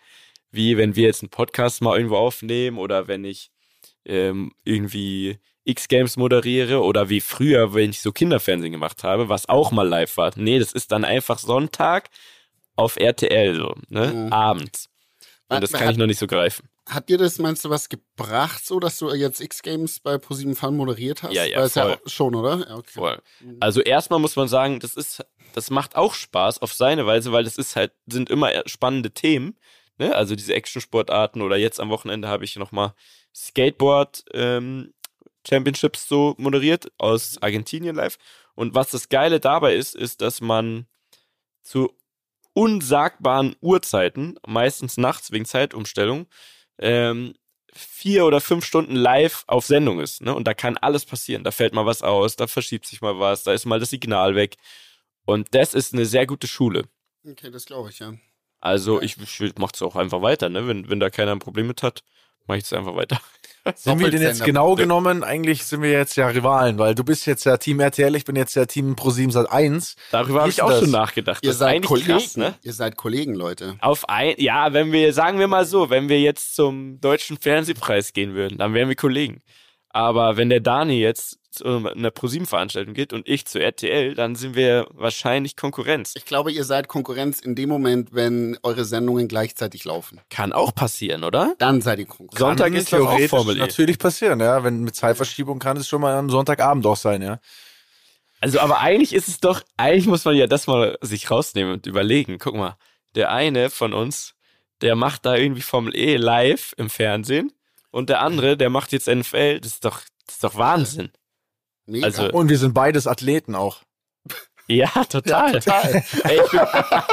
wie 0.53 0.77
wenn 0.77 0.95
wir 0.95 1.07
jetzt 1.07 1.23
einen 1.23 1.29
Podcast 1.29 1.81
mal 1.81 1.97
irgendwo 1.97 2.15
aufnehmen 2.15 2.77
oder 2.77 3.07
wenn 3.07 3.25
ich 3.25 3.51
ähm, 4.05 4.53
irgendwie 4.63 5.39
X-Games 5.65 6.15
moderiere 6.15 6.83
oder 6.83 7.09
wie 7.09 7.21
früher, 7.21 7.73
wenn 7.73 7.89
ich 7.89 8.01
so 8.01 8.11
Kinderfernsehen 8.11 8.71
gemacht 8.71 9.03
habe, 9.03 9.29
was 9.29 9.49
auch 9.49 9.71
mal 9.71 9.87
live 9.87 10.15
war. 10.17 10.31
Nee, 10.35 10.59
das 10.59 10.71
ist 10.71 10.91
dann 10.91 11.05
einfach 11.05 11.39
Sonntag 11.39 12.09
auf 12.75 12.97
RTL 12.97 13.55
so, 13.55 13.75
ne? 13.89 14.13
Mhm. 14.13 14.33
Abends. 14.33 14.89
Und 15.49 15.61
das 15.61 15.71
kann 15.71 15.89
ich 15.89 15.97
noch 15.97 16.05
nicht 16.05 16.19
so 16.19 16.27
greifen. 16.27 16.69
Hat 16.87 17.07
dir 17.07 17.17
das, 17.17 17.39
meinst 17.39 17.63
du, 17.63 17.69
was 17.69 17.87
gebracht, 17.87 18.65
so 18.65 18.79
dass 18.79 18.99
du 18.99 19.13
jetzt 19.13 19.39
X-Games 19.39 20.01
bei 20.01 20.17
ProSieben 20.17 20.55
Fun 20.55 20.75
moderiert 20.75 21.23
hast? 21.23 21.33
Ja, 21.33 21.45
ja, 21.45 21.59
Weil 21.59 21.67
ja 21.67 21.69
voll. 21.69 21.93
auch 21.93 22.09
schon, 22.09 22.35
oder? 22.35 22.67
Ja, 22.67 22.75
okay. 22.75 22.91
Voll. 22.91 23.21
Also 23.61 23.81
erstmal 23.81 24.19
muss 24.19 24.35
man 24.35 24.49
sagen, 24.49 24.79
das 24.79 24.95
ist, 24.95 25.25
das 25.53 25.69
macht 25.69 25.95
auch 25.95 26.13
Spaß 26.13 26.61
auf 26.61 26.73
seine 26.73 27.05
Weise, 27.05 27.31
weil 27.31 27.45
das 27.45 27.57
ist 27.57 27.77
halt, 27.77 27.93
sind 28.05 28.29
immer 28.29 28.51
spannende 28.65 29.11
Themen. 29.11 29.57
Ne? 29.97 30.13
Also 30.13 30.35
diese 30.35 30.53
Action-Sportarten 30.53 31.41
oder 31.41 31.55
jetzt 31.55 31.79
am 31.79 31.89
Wochenende 31.89 32.27
habe 32.27 32.43
ich 32.43 32.57
nochmal 32.57 32.93
Skateboard 33.33 34.25
ähm, 34.33 34.93
Championships 35.47 36.07
so 36.07 36.35
moderiert 36.37 36.91
aus 36.97 37.41
Argentinien 37.41 37.95
live. 37.95 38.17
Und 38.55 38.75
was 38.75 38.91
das 38.91 39.09
Geile 39.09 39.39
dabei 39.39 39.75
ist, 39.75 39.95
ist, 39.95 40.21
dass 40.21 40.41
man 40.41 40.87
zu 41.61 41.97
unsagbaren 42.53 43.55
Uhrzeiten, 43.61 44.37
meistens 44.45 44.97
nachts 44.97 45.31
wegen 45.31 45.45
Zeitumstellung, 45.45 46.27
ähm, 46.83 47.33
vier 47.73 48.25
oder 48.25 48.39
fünf 48.41 48.65
Stunden 48.65 48.95
live 48.95 49.43
auf 49.47 49.65
Sendung 49.65 49.99
ist. 49.99 50.21
Ne? 50.21 50.35
Und 50.35 50.45
da 50.45 50.53
kann 50.53 50.77
alles 50.77 51.05
passieren. 51.05 51.43
Da 51.43 51.51
fällt 51.51 51.73
mal 51.73 51.85
was 51.85 52.03
aus, 52.03 52.35
da 52.35 52.47
verschiebt 52.47 52.85
sich 52.85 53.01
mal 53.01 53.19
was, 53.19 53.43
da 53.43 53.53
ist 53.53 53.65
mal 53.65 53.79
das 53.79 53.89
Signal 53.89 54.35
weg. 54.35 54.57
Und 55.25 55.55
das 55.55 55.73
ist 55.73 55.93
eine 55.93 56.05
sehr 56.05 56.27
gute 56.27 56.47
Schule. 56.47 56.83
Okay, 57.25 57.49
das 57.49 57.65
glaube 57.65 57.89
ich, 57.89 57.99
ja. 57.99 58.13
Also 58.59 59.01
ich, 59.01 59.17
ich 59.17 59.57
mache 59.57 59.71
es 59.73 59.81
auch 59.81 59.95
einfach 59.95 60.21
weiter. 60.21 60.49
Ne? 60.49 60.67
Wenn, 60.67 60.89
wenn 60.89 60.99
da 60.99 61.09
keiner 61.09 61.31
ein 61.31 61.39
Problem 61.39 61.67
mit 61.67 61.83
hat, 61.83 62.03
mache 62.47 62.57
ich 62.59 62.63
es 62.65 62.73
einfach 62.73 62.95
weiter. 62.95 63.19
Sind 63.75 63.99
wir 63.99 64.09
denn 64.09 64.21
jetzt 64.21 64.43
genau 64.43 64.75
genommen? 64.75 65.23
Eigentlich 65.23 65.63
sind 65.63 65.81
wir 65.81 65.91
jetzt 65.91 66.17
ja 66.17 66.27
Rivalen, 66.27 66.77
weil 66.79 66.95
du 66.95 67.05
bist 67.05 67.25
jetzt 67.25 67.45
ja 67.45 67.55
Team 67.55 67.79
RTL, 67.79 68.13
ich 68.15 68.25
bin 68.25 68.35
jetzt 68.35 68.55
ja 68.55 68.65
Team 68.65 68.95
Pro7 68.95 69.31
Sat 69.31 69.49
1. 69.49 69.95
Darüber 70.11 70.41
habe 70.41 70.49
ich 70.49 70.61
auch 70.61 70.69
das? 70.69 70.81
schon 70.81 70.91
nachgedacht. 70.91 71.39
Ihr 71.43 71.51
das 71.51 71.59
seid 71.59 71.85
Kollegen, 71.85 72.07
krass, 72.07 72.35
ne? 72.35 72.55
Ihr 72.61 72.73
seid 72.73 72.97
Kollegen, 72.97 73.33
Leute. 73.33 73.77
Auf 73.79 74.09
ein, 74.09 74.35
ja, 74.37 74.73
wenn 74.73 74.91
wir, 74.91 75.13
sagen 75.13 75.39
wir 75.39 75.47
mal 75.47 75.65
so, 75.65 75.89
wenn 75.89 76.09
wir 76.09 76.19
jetzt 76.19 76.55
zum 76.55 76.99
deutschen 76.99 77.37
Fernsehpreis 77.37 78.11
gehen 78.11 78.33
würden, 78.33 78.57
dann 78.57 78.73
wären 78.73 78.89
wir 78.89 78.97
Kollegen. 78.97 79.41
Aber 79.87 80.35
wenn 80.35 80.49
der 80.49 80.59
Dani 80.59 80.99
jetzt 80.99 81.39
zu 81.53 81.65
einer 81.65 82.11
ProSieben-Veranstaltung 82.11 82.93
geht 82.93 83.13
und 83.13 83.27
ich 83.27 83.45
zu 83.45 83.59
RTL, 83.59 84.15
dann 84.15 84.35
sind 84.35 84.55
wir 84.55 84.87
wahrscheinlich 84.91 85.55
Konkurrenz. 85.55 86.13
Ich 86.15 86.25
glaube, 86.25 86.51
ihr 86.51 86.63
seid 86.63 86.87
Konkurrenz 86.87 87.39
in 87.39 87.55
dem 87.55 87.69
Moment, 87.69 88.13
wenn 88.13 88.57
eure 88.63 88.85
Sendungen 88.85 89.27
gleichzeitig 89.27 89.85
laufen. 89.85 90.19
Kann 90.29 90.51
auch 90.51 90.73
passieren, 90.73 91.23
oder? 91.23 91.55
Dann 91.59 91.81
seid 91.81 91.99
ihr 91.99 92.05
Konkurrenz. 92.05 92.39
Sonntag 92.39 92.67
Kann 92.67 92.75
ist 92.75 92.91
doch 92.91 92.99
auch 92.99 93.05
theoretisch 93.05 93.29
Formel 93.29 93.57
E. 93.57 93.59
natürlich 93.59 93.99
passieren, 93.99 94.39
ja. 94.39 94.63
Wenn 94.63 94.83
mit 94.83 94.95
Zeitverschiebung 94.95 95.59
kann 95.59 95.77
es 95.77 95.87
schon 95.87 96.01
mal 96.01 96.15
am 96.15 96.29
Sonntagabend 96.29 96.85
auch 96.85 96.97
sein, 96.97 97.21
ja. 97.21 97.39
Also, 98.41 98.59
aber 98.59 98.79
eigentlich 98.79 99.13
ist 99.13 99.29
es 99.29 99.39
doch, 99.39 99.61
eigentlich 99.77 100.07
muss 100.07 100.25
man 100.25 100.35
ja 100.35 100.47
das 100.47 100.67
mal 100.67 100.97
sich 101.01 101.31
rausnehmen 101.31 101.71
und 101.71 101.85
überlegen. 101.85 102.39
Guck 102.39 102.55
mal, 102.55 102.75
der 103.15 103.31
eine 103.31 103.69
von 103.69 103.93
uns, 103.93 104.33
der 104.81 104.95
macht 104.95 105.25
da 105.25 105.35
irgendwie 105.35 105.61
Formel 105.61 105.95
E 105.95 106.17
live 106.17 106.73
im 106.77 106.89
Fernsehen 106.89 107.53
und 107.91 108.09
der 108.09 108.21
andere, 108.21 108.57
der 108.57 108.69
macht 108.69 108.91
jetzt 108.91 109.07
NFL. 109.07 109.59
Das 109.61 109.73
ist 109.73 109.85
doch, 109.85 110.01
das 110.25 110.35
ist 110.35 110.43
doch 110.43 110.55
Wahnsinn. 110.57 111.11
Mega. 111.85 112.05
Also, 112.05 112.31
Und 112.31 112.49
wir 112.49 112.57
sind 112.57 112.73
beides 112.73 113.07
Athleten 113.07 113.55
auch. 113.55 113.81
Ja, 114.67 114.89
total. 115.05 115.59
total. 115.59 116.03
Ey, 116.23 116.39
ich 116.43 116.51
bin, 116.51 116.59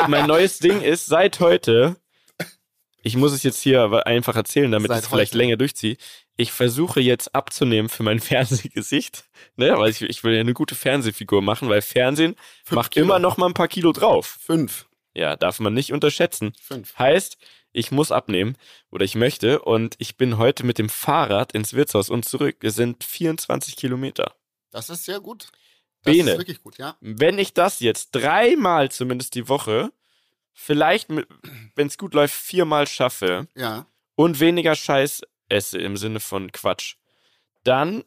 mein 0.09 0.26
neues 0.26 0.59
Ding 0.61 0.80
ist 0.80 1.06
seit 1.06 1.40
heute, 1.40 1.96
ich 3.02 3.16
muss 3.16 3.33
es 3.33 3.42
jetzt 3.42 3.61
hier 3.61 4.06
einfach 4.06 4.37
erzählen, 4.37 4.70
damit 4.70 4.90
ich 4.90 4.98
es 4.98 5.09
vielleicht 5.09 5.35
länger 5.35 5.56
durchziehe. 5.56 5.96
Ich 6.37 6.52
versuche 6.52 7.00
jetzt 7.00 7.35
abzunehmen 7.35 7.88
für 7.88 8.02
mein 8.02 8.20
Fernsehgesicht, 8.20 9.24
ne, 9.56 9.76
weil 9.76 9.90
ich, 9.90 10.02
ich 10.02 10.22
will 10.22 10.35
ja 10.35 10.40
eine 10.40 10.54
gute 10.54 10.74
Fernsehfigur 10.74 11.42
machen, 11.42 11.68
weil 11.68 11.83
Fernsehen 11.83 12.37
Fünf 12.64 12.76
macht 12.76 12.92
Kilo. 12.92 13.04
immer 13.04 13.18
noch 13.18 13.37
mal 13.37 13.46
ein 13.46 13.54
paar 13.54 13.68
Kilo 13.68 13.92
drauf. 13.92 14.38
Fünf. 14.40 14.87
Ja, 15.12 15.37
darf 15.37 15.59
man 15.59 15.74
nicht 15.74 15.92
unterschätzen. 15.92 16.52
Fünf. 16.61 16.96
Heißt, 16.98 17.37
ich 17.72 17.90
muss 17.90 18.12
abnehmen 18.12 18.56
oder 18.90 19.04
ich 19.04 19.14
möchte 19.16 19.61
und 19.61 19.96
ich 19.98 20.16
bin 20.16 20.38
heute 20.38 20.64
mit 20.64 20.78
dem 20.78 20.88
Fahrrad 20.88 21.52
ins 21.52 21.74
Wirtshaus 21.74 22.11
und 22.11 22.24
zurück. 22.24 22.59
Es 22.62 22.74
sind 22.74 23.02
24 23.02 23.76
Kilometer. 23.76 24.35
Das 24.70 24.90
ist 24.90 25.04
sehr 25.04 25.20
gut. 25.20 25.48
Das 26.02 26.14
Bene. 26.14 26.33
ist 26.33 26.38
wirklich 26.38 26.62
gut, 26.62 26.78
ja. 26.78 26.96
wenn 27.00 27.38
ich 27.38 27.52
das 27.52 27.80
jetzt 27.80 28.12
dreimal 28.12 28.90
zumindest 28.90 29.35
die 29.35 29.48
Woche, 29.48 29.92
vielleicht, 30.54 31.09
wenn 31.11 31.87
es 31.87 31.98
gut 31.98 32.14
läuft, 32.14 32.35
viermal 32.35 32.87
schaffe 32.87 33.48
Ja. 33.54 33.87
und 34.14 34.40
weniger 34.40 34.74
Scheiß 34.74 35.22
esse 35.50 35.78
im 35.78 35.96
Sinne 35.98 36.20
von 36.20 36.52
Quatsch, 36.52 36.94
dann 37.64 38.04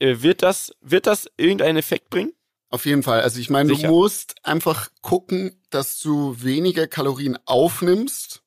äh, 0.00 0.20
wird, 0.20 0.42
das, 0.42 0.72
wird 0.80 1.06
das 1.06 1.30
irgendeinen 1.38 1.78
Effekt 1.78 2.10
bringen? 2.10 2.34
Auf 2.68 2.84
jeden 2.86 3.02
Fall. 3.02 3.22
Also 3.22 3.40
ich 3.40 3.50
meine, 3.50 3.74
du 3.74 3.86
musst 3.88 4.34
einfach 4.44 4.90
gucken, 5.00 5.60
dass 5.70 5.98
du 5.98 6.40
weniger 6.42 6.86
Kalorien 6.86 7.38
aufnimmst, 7.46 8.42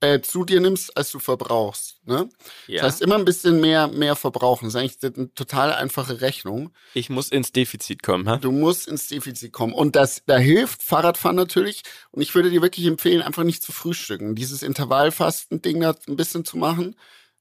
äh, 0.00 0.20
zu 0.20 0.44
dir 0.44 0.60
nimmst, 0.60 0.96
als 0.96 1.10
du 1.10 1.18
verbrauchst. 1.18 1.96
Ne? 2.06 2.28
Ja. 2.68 2.82
Das 2.82 2.92
heißt, 2.94 3.02
immer 3.02 3.16
ein 3.16 3.24
bisschen 3.24 3.60
mehr, 3.60 3.88
mehr 3.88 4.14
verbrauchen. 4.14 4.66
Das 4.66 4.74
ist 4.74 4.80
eigentlich 4.80 5.16
eine 5.16 5.34
total 5.34 5.72
einfache 5.72 6.20
Rechnung. 6.20 6.70
ich 6.94 7.10
muss 7.10 7.30
ins 7.30 7.50
Defizit 7.52 8.02
kommen, 8.02 8.28
ha? 8.28 8.36
Du 8.36 8.52
musst 8.52 8.86
ins 8.86 9.08
Defizit 9.08 9.52
kommen. 9.52 9.72
Und 9.72 9.96
das, 9.96 10.22
da 10.26 10.38
hilft 10.38 10.82
Fahrradfahren 10.82 11.36
natürlich. 11.36 11.82
Und 12.12 12.22
ich 12.22 12.34
würde 12.34 12.50
dir 12.50 12.62
wirklich 12.62 12.86
empfehlen, 12.86 13.22
einfach 13.22 13.42
nicht 13.44 13.62
zu 13.62 13.72
frühstücken. 13.72 14.34
Dieses 14.36 14.62
Intervallfasten-Ding 14.62 15.80
da 15.80 15.94
ein 16.06 16.16
bisschen 16.16 16.44
zu 16.44 16.56
machen. 16.56 16.94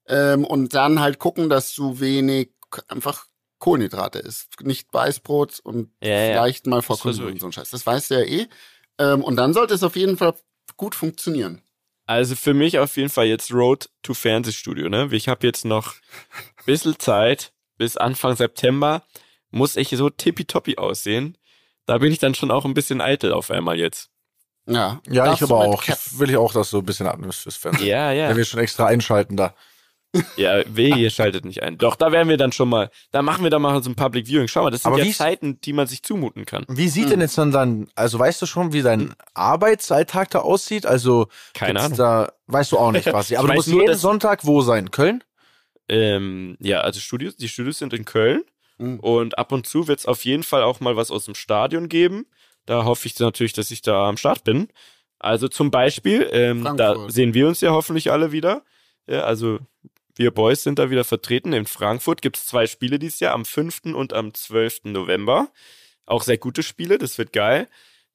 Ähm, 0.07 0.43
und 0.45 0.73
dann 0.73 0.99
halt 0.99 1.19
gucken, 1.19 1.49
dass 1.49 1.75
du 1.75 1.99
wenig 1.99 2.51
einfach 2.87 3.27
Kohlenhydrate 3.59 4.19
isst. 4.19 4.49
Nicht 4.61 4.91
Weißbrot 4.93 5.59
und 5.59 5.91
Ja, 6.01 6.09
ja. 6.09 6.31
vielleicht 6.33 6.65
mal 6.67 6.81
versuch 6.81 7.03
Vollkornnudeln 7.03 7.37
ich. 7.37 7.43
und 7.43 7.53
so 7.53 7.59
ein 7.59 7.63
Scheiß. 7.63 7.69
Das 7.71 7.85
weißt 7.85 8.11
du 8.11 8.15
ja 8.15 8.21
eh. 8.21 8.47
Ähm, 8.99 9.23
und 9.23 9.35
dann 9.35 9.53
sollte 9.53 9.73
es 9.73 9.83
auf 9.83 9.95
jeden 9.95 10.17
Fall 10.17 10.33
gut 10.75 10.95
funktionieren. 10.95 11.61
Also 12.07 12.35
für 12.35 12.53
mich 12.53 12.79
auf 12.79 12.95
jeden 12.97 13.09
Fall 13.09 13.25
jetzt 13.27 13.51
Road 13.53 13.89
to 14.01 14.13
Fernsehstudio, 14.13 14.89
ne? 14.89 15.09
Ich 15.11 15.27
habe 15.27 15.45
jetzt 15.45 15.65
noch 15.65 15.93
ein 16.57 16.65
bisschen 16.65 16.97
Zeit 16.99 17.51
bis 17.77 17.97
Anfang 17.97 18.35
September. 18.35 19.03
Muss 19.51 19.75
ich 19.75 19.89
so 19.89 20.09
tippitoppi 20.09 20.77
aussehen. 20.77 21.37
Da 21.85 21.97
bin 21.99 22.11
ich 22.11 22.19
dann 22.19 22.33
schon 22.35 22.49
auch 22.51 22.65
ein 22.65 22.73
bisschen 22.73 23.01
eitel 23.01 23.31
auf 23.33 23.51
einmal 23.51 23.77
jetzt. 23.77 24.09
Ja, 24.65 25.01
Ja, 25.09 25.25
Darfst 25.25 25.41
ich 25.43 25.49
aber 25.49 25.59
auch. 25.59 25.83
Cap- 25.83 25.99
Will 26.13 26.29
ich 26.29 26.37
auch, 26.37 26.51
dass 26.53 26.71
du 26.71 26.79
ein 26.79 26.85
bisschen 26.85 27.07
abnimmst 27.07 27.39
fürs 27.41 27.55
Fernsehen. 27.55 27.87
Ja, 27.87 28.11
ja. 28.11 28.29
Wenn 28.29 28.37
wir 28.37 28.45
schon 28.45 28.59
extra 28.59 28.85
einschalten 28.87 29.37
da. 29.37 29.53
Ja, 30.35 30.61
weh, 30.67 30.93
ihr 30.93 31.09
schaltet 31.09 31.45
nicht 31.45 31.63
ein. 31.63 31.77
Doch, 31.77 31.95
da 31.95 32.11
werden 32.11 32.29
wir 32.29 32.37
dann 32.37 32.51
schon 32.51 32.69
mal, 32.69 32.89
da 33.11 33.21
machen 33.21 33.43
wir 33.43 33.49
dann 33.49 33.61
mal 33.61 33.81
so 33.81 33.89
ein 33.89 33.95
Public 33.95 34.27
Viewing. 34.27 34.47
Schau 34.47 34.63
mal, 34.63 34.71
das 34.71 34.83
sind 34.83 34.93
Aber 34.93 35.03
ja 35.03 35.11
Zeiten, 35.13 35.59
die 35.61 35.73
man 35.73 35.87
sich 35.87 36.03
zumuten 36.03 36.45
kann. 36.45 36.65
Wie 36.67 36.89
sieht 36.89 37.09
denn 37.09 37.21
jetzt 37.21 37.37
dann 37.37 37.51
dann, 37.51 37.87
also 37.95 38.19
weißt 38.19 38.41
du 38.41 38.45
schon, 38.45 38.73
wie 38.73 38.81
dein 38.81 39.13
Arbeitsalltag 39.33 40.29
da 40.31 40.39
aussieht? 40.39 40.85
Also, 40.85 41.27
Keine 41.53 41.79
Ahnung. 41.79 41.97
Da, 41.97 42.31
weißt 42.47 42.71
du 42.71 42.77
auch 42.77 42.91
nicht 42.91 43.05
quasi. 43.09 43.35
Aber 43.35 43.47
du 43.47 43.53
musst 43.55 43.67
nur, 43.69 43.81
jeden 43.81 43.97
Sonntag 43.97 44.45
wo 44.45 44.61
sein? 44.61 44.91
Köln? 44.91 45.23
Ähm, 45.89 46.57
ja, 46.59 46.81
also 46.81 46.99
Studios, 46.99 47.35
die 47.37 47.47
Studios 47.47 47.77
sind 47.79 47.93
in 47.93 48.05
Köln 48.05 48.43
Mhm. 48.79 48.99
und 48.99 49.37
ab 49.39 49.51
und 49.51 49.65
zu 49.65 49.87
wird 49.87 49.99
es 49.99 50.05
auf 50.05 50.23
jeden 50.23 50.43
Fall 50.43 50.61
auch 50.63 50.79
mal 50.79 50.95
was 50.95 51.09
aus 51.09 51.25
dem 51.25 51.33
Stadion 51.35 51.89
geben. 51.89 52.27
Da 52.65 52.83
hoffe 52.85 53.07
ich 53.07 53.17
natürlich, 53.19 53.53
dass 53.53 53.71
ich 53.71 53.81
da 53.81 54.07
am 54.07 54.17
Start 54.17 54.43
bin. 54.43 54.67
Also 55.19 55.47
zum 55.47 55.71
Beispiel, 55.71 56.29
ähm, 56.31 56.63
da 56.77 57.09
sehen 57.09 57.33
wir 57.33 57.47
uns 57.47 57.61
ja 57.61 57.71
hoffentlich 57.71 58.11
alle 58.11 58.31
wieder. 58.31 58.63
Ja, 59.07 59.21
also 59.21 59.59
wir 60.17 60.31
Boys 60.31 60.63
sind 60.63 60.79
da 60.79 60.89
wieder 60.89 61.03
vertreten. 61.03 61.53
In 61.53 61.65
Frankfurt 61.65 62.21
gibt 62.21 62.37
es 62.37 62.45
zwei 62.47 62.67
Spiele 62.67 62.99
dieses 62.99 63.19
Jahr, 63.19 63.33
am 63.33 63.45
5. 63.45 63.93
und 63.93 64.13
am 64.13 64.33
12. 64.33 64.85
November. 64.85 65.49
Auch 66.05 66.23
sehr 66.23 66.37
gute 66.37 66.63
Spiele, 66.63 66.97
das 66.97 67.17
wird 67.17 67.33
geil. 67.33 67.67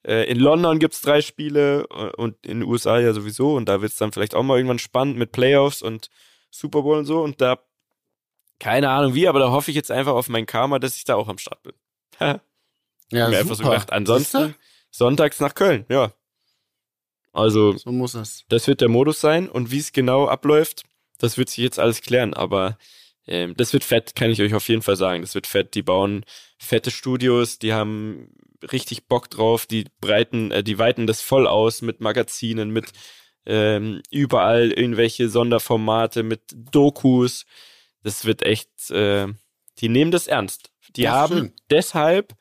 Äh, 0.05 0.25
in 0.31 0.38
London 0.38 0.79
gibt 0.79 0.95
es 0.95 1.01
drei 1.01 1.21
Spiele 1.21 1.87
äh, 1.91 2.11
und 2.17 2.45
in 2.47 2.61
den 2.61 2.69
USA 2.69 2.99
ja 2.99 3.12
sowieso. 3.12 3.55
Und 3.55 3.69
da 3.69 3.81
wird 3.83 3.93
es 3.93 3.99
dann 3.99 4.12
vielleicht 4.12 4.35
auch 4.35 4.43
mal 4.43 4.57
irgendwann 4.57 4.79
spannend 4.79 5.17
mit 5.17 5.33
Playoffs 5.33 5.83
und 5.83 6.09
Super 6.51 6.83
Bowl 6.83 6.99
und 6.99 7.05
so. 7.05 7.23
Und 7.23 7.41
da, 7.41 7.59
keine 8.59 8.91
Ahnung 8.91 9.15
wie, 9.15 9.29
aber 9.29 9.38
da 9.38 9.51
hoffe 9.51 9.71
ich 9.71 9.77
jetzt 9.77 9.91
einfach 9.91 10.12
auf 10.12 10.29
mein 10.29 10.47
Karma, 10.47 10.79
dass 10.79 10.97
ich 10.97 11.05
da 11.05 11.15
auch 11.17 11.29
am 11.29 11.38
Start 11.38 11.62
bin. 11.62 11.75
Ja, 13.15 13.29
mir 13.29 13.37
einfach 13.37 13.51
so 13.51 13.57
super. 13.57 13.71
gedacht. 13.73 13.93
Ansonsten 13.93 14.55
sonntags 14.91 15.38
nach 15.38 15.55
Köln, 15.55 15.85
ja. 15.91 16.15
Also, 17.35 17.77
So 17.77 17.93
muss 17.93 18.15
es. 18.15 18.45
das 18.49 18.67
wird 18.67 18.81
der 18.81 18.88
Modus 18.88 19.21
sein 19.21 19.51
und 19.51 19.71
wie 19.71 19.79
es 19.79 19.93
genau 19.93 20.29
abläuft, 20.29 20.85
das 21.22 21.38
wird 21.38 21.48
sich 21.48 21.58
jetzt 21.64 21.78
alles 21.78 22.00
klären, 22.02 22.35
aber 22.35 22.78
ähm, 23.26 23.54
das 23.56 23.72
wird 23.72 23.85
fett, 23.85 24.14
kann 24.14 24.30
ich 24.30 24.42
euch 24.42 24.54
auf 24.54 24.68
jeden 24.68 24.82
Fall 24.82 24.96
sagen. 24.96 25.22
Das 25.22 25.35
wird 25.35 25.46
fett. 25.46 25.74
Die 25.74 25.82
bauen 25.82 26.24
fette 26.58 26.90
Studios, 26.90 27.58
die 27.58 27.72
haben 27.72 28.28
richtig 28.72 29.06
Bock 29.06 29.30
drauf, 29.30 29.66
die 29.66 29.87
breiten, 30.00 30.50
äh, 30.50 30.62
die 30.64 30.78
weiten 30.78 31.06
das 31.06 31.20
voll 31.20 31.46
aus 31.46 31.82
mit 31.82 32.00
Magazinen, 32.00 32.70
mit 32.70 32.92
ähm, 33.46 34.02
überall 34.11 34.70
irgendwelche 34.72 35.28
Sonderformate, 35.28 36.22
mit 36.22 36.42
Dokus. 36.54 37.44
Das 38.02 38.24
wird 38.24 38.42
echt, 38.42 38.90
äh, 38.90 39.28
die 39.78 39.88
nehmen 39.88 40.11
das 40.11 40.26
ernst. 40.26 40.70
Die 40.96 41.02
Ja, 41.02 41.12
haben 41.12 41.38
schön. 41.38 41.52
deshalb 41.70 42.35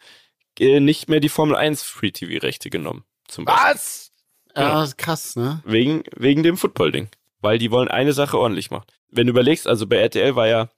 äh, 0.60 0.80
nicht 0.80 1.10
mehr 1.10 1.20
die 1.20 1.30
Formel 1.30 1.56
1 1.56 1.84
Free 1.84 2.12
TV 2.12 2.40
Rechte 2.42 2.70
genommen. 2.70 3.04
Zum 3.28 3.46
Beispiel. 3.46 3.72
Was? 3.72 4.12
Ja, 4.56 4.86
krass, 4.98 5.36
ne? 5.36 5.62
Wegen, 5.66 6.04
wegen 6.16 6.44
dem 6.44 6.58
Football-Ding. 6.58 7.10
Weil 7.42 7.58
die 7.58 7.72
wollen 7.72 7.88
eine 7.90 8.14
Sache 8.14 8.38
ordentlich 8.38 8.72
machen. 8.72 8.86
Wenn 9.10 9.28
du 9.28 9.32
überlegst, 9.32 9.68
also 9.68 9.88
bei 9.88 9.98
RTL 9.98 10.36
war 10.36 10.48
ja 10.48 10.70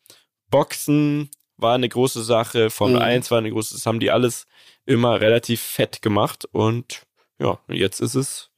Boxen 0.49 1.29
war 1.57 1.75
eine 1.75 1.87
große 1.89 2.23
Sache, 2.23 2.69
Formel 2.69 2.97
Mhm. 2.97 3.01
1 3.03 3.31
war 3.31 3.37
eine 3.37 3.51
große, 3.51 3.75
das 3.75 3.85
haben 3.85 3.99
die 3.99 4.11
alles 4.11 4.45
immer 4.85 5.21
relativ 5.21 5.61
fett 5.61 6.01
gemacht 6.01 6.45
und 6.51 7.03
ja, 7.39 7.59
jetzt 7.67 7.99
ist 8.01 8.15
es. 8.15 8.49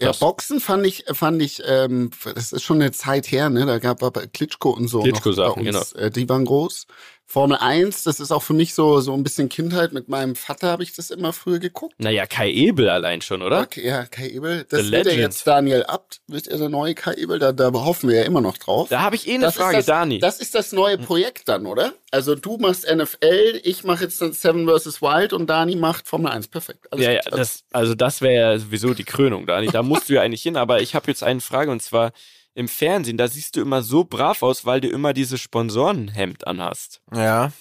Ja, 0.00 0.06
Das- 0.08 0.20
Boxen 0.20 0.58
fand 0.60 0.86
ich, 0.86 1.04
fand 1.12 1.42
ich, 1.42 1.60
ähm, 1.66 2.10
das 2.34 2.52
ist 2.54 2.62
schon 2.62 2.80
eine 2.80 2.92
Zeit 2.92 3.30
her, 3.30 3.50
ne? 3.50 3.66
Da 3.66 3.78
gab 3.78 4.00
es 4.02 4.32
Klitschko 4.32 4.70
und 4.70 4.88
so. 4.88 5.00
Klitschko-Sachen, 5.02 5.64
noch 5.64 5.72
bei 5.72 5.78
uns. 5.80 5.92
Äh, 5.92 6.10
die 6.10 6.26
waren 6.30 6.46
groß. 6.46 6.86
Formel 7.32 7.56
1, 7.56 8.02
das 8.02 8.20
ist 8.20 8.30
auch 8.30 8.42
für 8.42 8.52
mich 8.52 8.74
so, 8.74 9.00
so 9.00 9.14
ein 9.14 9.22
bisschen 9.22 9.48
Kindheit. 9.48 9.94
Mit 9.94 10.06
meinem 10.06 10.36
Vater 10.36 10.68
habe 10.68 10.82
ich 10.82 10.92
das 10.92 11.10
immer 11.10 11.32
früher 11.32 11.60
geguckt. 11.60 11.94
Naja, 11.96 12.26
Kai 12.26 12.50
Ebel 12.50 12.90
allein 12.90 13.22
schon, 13.22 13.40
oder? 13.40 13.62
Okay, 13.62 13.86
ja, 13.86 14.04
Kai 14.04 14.28
Ebel. 14.28 14.66
Das 14.68 14.82
The 14.82 14.92
wird 14.92 15.06
ja 15.06 15.12
jetzt 15.12 15.46
Daniel 15.46 15.84
Abt, 15.84 16.20
wird 16.26 16.46
er 16.46 16.58
der 16.58 16.68
neue 16.68 16.94
Kai 16.94 17.14
Ebel. 17.14 17.38
Da, 17.38 17.52
da 17.52 17.72
hoffen 17.72 18.10
wir 18.10 18.16
ja 18.16 18.24
immer 18.24 18.42
noch 18.42 18.58
drauf. 18.58 18.90
Da 18.90 19.00
habe 19.00 19.16
ich 19.16 19.26
eh 19.26 19.36
eine 19.36 19.46
Das 19.46 19.54
Frage, 19.54 19.78
das, 19.78 19.86
Dani. 19.86 20.18
Das 20.18 20.40
ist 20.40 20.54
das 20.54 20.72
neue 20.72 20.98
Projekt 20.98 21.48
dann, 21.48 21.64
oder? 21.64 21.94
Also 22.10 22.34
du 22.34 22.58
machst 22.58 22.84
NFL, 22.86 23.62
ich 23.64 23.82
mache 23.82 24.04
jetzt 24.04 24.20
dann 24.20 24.34
Seven 24.34 24.68
vs. 24.68 25.00
Wild 25.00 25.32
und 25.32 25.48
Dani 25.48 25.74
macht 25.76 26.08
Formel 26.08 26.30
1. 26.30 26.48
Perfekt. 26.48 26.92
Alles 26.92 27.02
ja, 27.02 27.12
ja, 27.12 27.20
gut. 27.22 27.38
das, 27.38 27.64
also 27.72 27.94
das 27.94 28.20
wäre 28.20 28.34
ja 28.34 28.58
sowieso 28.58 28.92
die 28.92 29.04
Krönung, 29.04 29.46
Dani. 29.46 29.68
Da 29.68 29.82
musst 29.82 30.10
du 30.10 30.12
ja 30.12 30.20
eigentlich 30.20 30.42
hin, 30.42 30.58
aber 30.58 30.82
ich 30.82 30.94
habe 30.94 31.06
jetzt 31.06 31.22
eine 31.22 31.40
Frage 31.40 31.70
und 31.70 31.80
zwar 31.80 32.12
im 32.54 32.68
Fernsehen, 32.68 33.16
da 33.16 33.28
siehst 33.28 33.56
du 33.56 33.60
immer 33.60 33.82
so 33.82 34.04
brav 34.04 34.42
aus, 34.42 34.64
weil 34.64 34.80
du 34.80 34.88
immer 34.88 35.12
dieses 35.12 35.40
Sponsorenhemd 35.40 36.46
anhast. 36.46 37.00
Ja. 37.14 37.52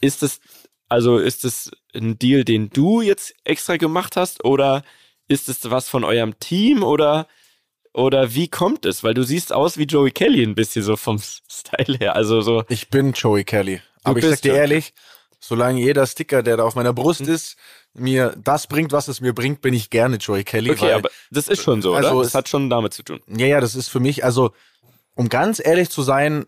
Ist 0.00 0.22
das, 0.22 0.40
also 0.88 1.18
ist 1.18 1.44
das 1.44 1.70
ein 1.94 2.18
Deal, 2.18 2.44
den 2.44 2.70
du 2.70 3.00
jetzt 3.00 3.34
extra 3.44 3.76
gemacht 3.76 4.16
hast 4.16 4.44
oder 4.44 4.82
ist 5.28 5.48
es 5.48 5.70
was 5.70 5.88
von 5.88 6.04
eurem 6.04 6.38
Team 6.38 6.82
oder 6.82 7.26
oder 7.92 8.34
wie 8.34 8.48
kommt 8.48 8.84
es? 8.84 9.02
Weil 9.02 9.14
du 9.14 9.24
siehst 9.24 9.52
aus 9.52 9.76
wie 9.76 9.84
Joey 9.84 10.12
Kelly 10.12 10.44
ein 10.44 10.54
bisschen 10.54 10.82
so 10.82 10.96
vom 10.96 11.18
Style 11.18 11.98
her. 11.98 12.14
Also 12.14 12.40
so, 12.40 12.64
Ich 12.68 12.88
bin 12.88 13.12
Joey 13.12 13.44
Kelly. 13.44 13.82
Aber 14.04 14.18
ich 14.18 14.24
sag 14.24 14.42
dir 14.42 14.54
ehrlich, 14.54 14.92
solange 15.40 15.80
jeder 15.80 16.06
Sticker, 16.06 16.42
der 16.42 16.56
da 16.58 16.64
auf 16.64 16.74
meiner 16.74 16.92
Brust 16.92 17.20
Hm. 17.20 17.28
ist, 17.34 17.56
mir 17.94 18.36
das 18.42 18.66
bringt, 18.68 18.92
was 18.92 19.08
es 19.08 19.20
mir 19.20 19.32
bringt, 19.34 19.62
bin 19.62 19.74
ich 19.74 19.90
gerne 19.90 20.16
Joey 20.16 20.44
Kelly. 20.44 20.70
okay, 20.70 20.82
weil, 20.82 20.94
aber 20.94 21.10
das 21.32 21.48
ist 21.48 21.62
schon 21.62 21.82
so, 21.82 21.94
also 21.94 22.10
oder? 22.10 22.20
es- 22.20 22.28
Das 22.28 22.34
hat 22.34 22.48
schon 22.48 22.70
damit 22.70 22.94
zu 22.94 23.02
tun. 23.02 23.20
Ja, 23.26 23.46
ja, 23.46 23.60
das 23.60 23.74
ist 23.74 23.88
für 23.88 23.98
mich, 24.00 24.22
also, 24.24 24.52
um 25.14 25.28
ganz 25.28 25.60
ehrlich 25.64 25.90
zu 25.90 26.02
sein, 26.02 26.46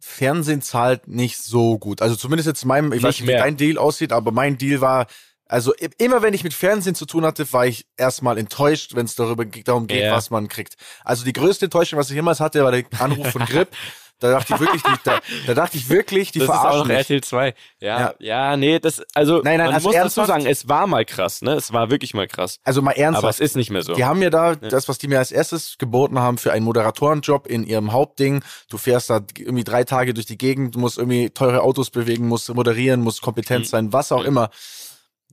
Fernsehen 0.00 0.62
zahlt 0.62 1.08
nicht 1.08 1.36
so 1.38 1.78
gut. 1.78 2.00
Also 2.00 2.16
zumindest 2.16 2.46
jetzt 2.46 2.62
in 2.62 2.68
meinem, 2.68 2.92
ich 2.92 3.02
weiß 3.02 3.08
Nicht 3.08 3.20
nicht, 3.20 3.28
wie 3.28 3.32
mehr. 3.32 3.42
dein 3.42 3.56
Deal 3.58 3.76
aussieht, 3.76 4.12
aber 4.12 4.32
mein 4.32 4.56
Deal 4.56 4.80
war, 4.80 5.06
also 5.44 5.74
immer 5.98 6.22
wenn 6.22 6.32
ich 6.32 6.44
mit 6.44 6.54
Fernsehen 6.54 6.94
zu 6.94 7.04
tun 7.04 7.26
hatte, 7.26 7.52
war 7.52 7.66
ich 7.66 7.84
erstmal 7.98 8.38
enttäuscht, 8.38 8.94
wenn 8.94 9.04
es 9.04 9.14
darüber 9.16 9.44
darum 9.44 9.86
geht, 9.88 10.04
Ja. 10.04 10.12
was 10.14 10.30
man 10.30 10.48
kriegt. 10.48 10.76
Also 11.04 11.24
die 11.24 11.32
größte 11.34 11.66
Enttäuschung, 11.66 11.98
was 11.98 12.08
ich 12.08 12.14
jemals 12.16 12.40
hatte, 12.40 12.64
war 12.64 12.72
der 12.72 12.84
Anruf 12.98 13.30
von 13.32 13.44
Grip. 13.44 13.68
Da 14.20 14.30
dachte 14.30 14.54
ich 14.54 14.60
wirklich, 14.60 14.82
die, 14.82 14.92
da, 15.04 15.18
da 15.46 15.54
dachte 15.54 15.76
ich 15.78 15.88
wirklich, 15.88 16.30
die 16.30 16.38
das 16.40 16.48
ist 16.48 16.54
auch 16.54 16.60
verarschen 16.60 16.88
noch. 16.88 16.94
RTL 16.94 17.20
2. 17.22 17.54
Ja, 17.80 17.98
ja, 18.00 18.14
Ja. 18.20 18.56
nee, 18.56 18.78
das, 18.78 19.02
also, 19.14 19.36
Nein, 19.42 19.58
nein, 19.58 19.66
man 19.66 19.74
also 19.74 19.88
muss 19.88 19.96
dazu 19.96 20.24
sagen, 20.24 20.46
es 20.46 20.68
war 20.68 20.86
mal 20.86 21.04
krass, 21.04 21.42
ne? 21.42 21.54
Es 21.54 21.72
war 21.72 21.90
wirklich 21.90 22.14
mal 22.14 22.28
krass. 22.28 22.58
Also 22.62 22.82
mal 22.82 22.92
ernsthaft. 22.92 23.24
Aber 23.24 23.30
es 23.30 23.40
ist 23.40 23.56
nicht 23.56 23.70
mehr 23.70 23.82
so. 23.82 23.94
Die 23.94 24.04
haben 24.04 24.18
mir 24.18 24.30
da 24.30 24.54
das, 24.56 24.88
was 24.88 24.98
die 24.98 25.08
mir 25.08 25.18
als 25.18 25.32
erstes 25.32 25.76
geboten 25.78 26.18
haben 26.18 26.38
für 26.38 26.52
einen 26.52 26.64
Moderatorenjob 26.64 27.46
in 27.46 27.64
ihrem 27.64 27.92
Hauptding. 27.92 28.44
Du 28.68 28.76
fährst 28.78 29.10
da 29.10 29.20
irgendwie 29.38 29.64
drei 29.64 29.84
Tage 29.84 30.12
durch 30.14 30.26
die 30.26 30.38
Gegend, 30.38 30.74
du 30.74 30.78
musst 30.78 30.98
irgendwie 30.98 31.30
teure 31.30 31.62
Autos 31.62 31.90
bewegen, 31.90 32.28
musst 32.28 32.52
moderieren, 32.54 33.00
musst 33.00 33.22
kompetent 33.22 33.64
Mhm. 33.64 33.68
sein, 33.68 33.92
was 33.92 34.12
auch 34.12 34.20
Mhm. 34.20 34.26
immer. 34.28 34.50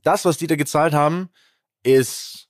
Das, 0.02 0.24
was 0.24 0.38
die 0.38 0.46
da 0.46 0.56
gezahlt 0.56 0.94
haben, 0.94 1.28
ist, 1.82 2.48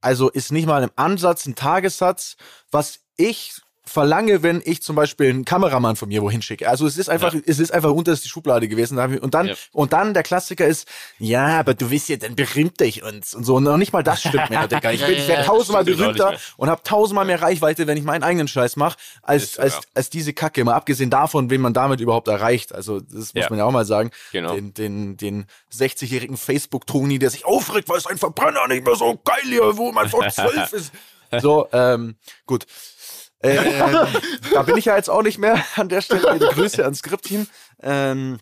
also 0.00 0.28
ist 0.30 0.52
nicht 0.52 0.66
mal 0.66 0.82
im 0.82 0.90
Ansatz 0.96 1.46
ein 1.46 1.54
Tagessatz, 1.54 2.36
was 2.70 3.00
ich 3.16 3.54
verlange, 3.84 4.42
wenn 4.42 4.62
ich 4.64 4.80
zum 4.82 4.94
Beispiel 4.94 5.28
einen 5.28 5.44
Kameramann 5.44 5.96
von 5.96 6.08
mir 6.08 6.22
wohin 6.22 6.40
schicke. 6.40 6.68
Also 6.68 6.86
es 6.86 6.96
ist 6.96 7.08
einfach, 7.10 7.34
es 7.46 7.58
ist 7.58 7.72
einfach 7.72 7.90
unterste 7.90 8.28
Schublade 8.28 8.68
gewesen. 8.68 8.96
Und 9.18 9.34
dann, 9.34 9.48
Ja. 9.48 9.54
und 9.72 9.92
dann 9.92 10.14
der 10.14 10.22
Klassiker 10.22 10.66
ist, 10.66 10.86
ja, 11.18 11.58
aber 11.58 11.74
du 11.74 11.88
bist 11.88 12.08
ja 12.08 12.16
dann 12.16 12.36
berühmt 12.36 12.78
durch 12.80 13.02
uns 13.02 13.34
und 13.34 13.44
so. 13.44 13.56
Und 13.56 13.64
noch 13.64 13.76
nicht 13.76 13.92
mal 13.92 14.02
das 14.04 14.20
stimmt 14.20 14.50
mehr, 14.50 14.68
Digga. 14.68 14.92
Ich, 14.92 15.00
Ja, 15.00 15.06
bin, 15.06 15.16
ja, 15.16 15.22
ich 15.22 15.28
werde 15.28 15.42
ja, 15.42 15.46
tausendmal 15.48 15.84
berühmter 15.84 16.36
und 16.56 16.70
habe 16.70 16.82
tausendmal 16.84 17.24
mehr 17.24 17.42
Reichweite, 17.42 17.86
wenn 17.88 17.96
ich 17.96 18.04
meinen 18.04 18.22
eigenen 18.22 18.46
Scheiß 18.46 18.76
mache, 18.76 18.96
als, 19.22 19.58
als, 19.58 19.74
ja. 19.74 19.80
als 19.94 20.10
diese 20.10 20.32
Kacke. 20.32 20.64
Mal 20.64 20.74
abgesehen 20.74 21.10
davon, 21.10 21.50
wen 21.50 21.60
man 21.60 21.74
damit 21.74 22.00
überhaupt 22.00 22.28
erreicht. 22.28 22.72
Also 22.72 23.00
das 23.00 23.12
muss 23.12 23.32
Ja. 23.34 23.46
man 23.50 23.58
ja 23.58 23.64
auch 23.64 23.72
mal 23.72 23.84
sagen. 23.84 24.10
Genau. 24.30 24.54
Den, 24.54 24.74
den, 24.74 25.16
den 25.16 25.46
60-jährigen 25.74 26.36
Facebook-Toni, 26.36 27.18
der 27.18 27.30
sich 27.30 27.44
aufregt, 27.44 27.88
weil 27.88 27.98
es 27.98 28.06
ein 28.06 28.16
Verbrenner 28.18 28.68
nicht 28.68 28.84
mehr 28.84 28.94
so 28.94 29.20
geil 29.24 29.40
hier, 29.44 29.76
wo 29.76 29.90
man 29.90 30.08
vor 30.08 30.26
zwölf 30.28 30.72
ist. 30.72 30.92
So, 31.40 31.66
ähm, 31.72 32.16
gut. 32.46 32.66
Ähm, 33.42 34.06
da 34.52 34.62
bin 34.62 34.76
ich 34.76 34.84
ja 34.84 34.96
jetzt 34.96 35.10
auch 35.10 35.22
nicht 35.22 35.38
mehr 35.38 35.62
an 35.76 35.88
der 35.88 36.00
Stelle. 36.00 36.38
Grüße 36.38 36.82
ans 36.84 36.98
Skriptteam. 36.98 37.46
Ähm, 37.82 38.38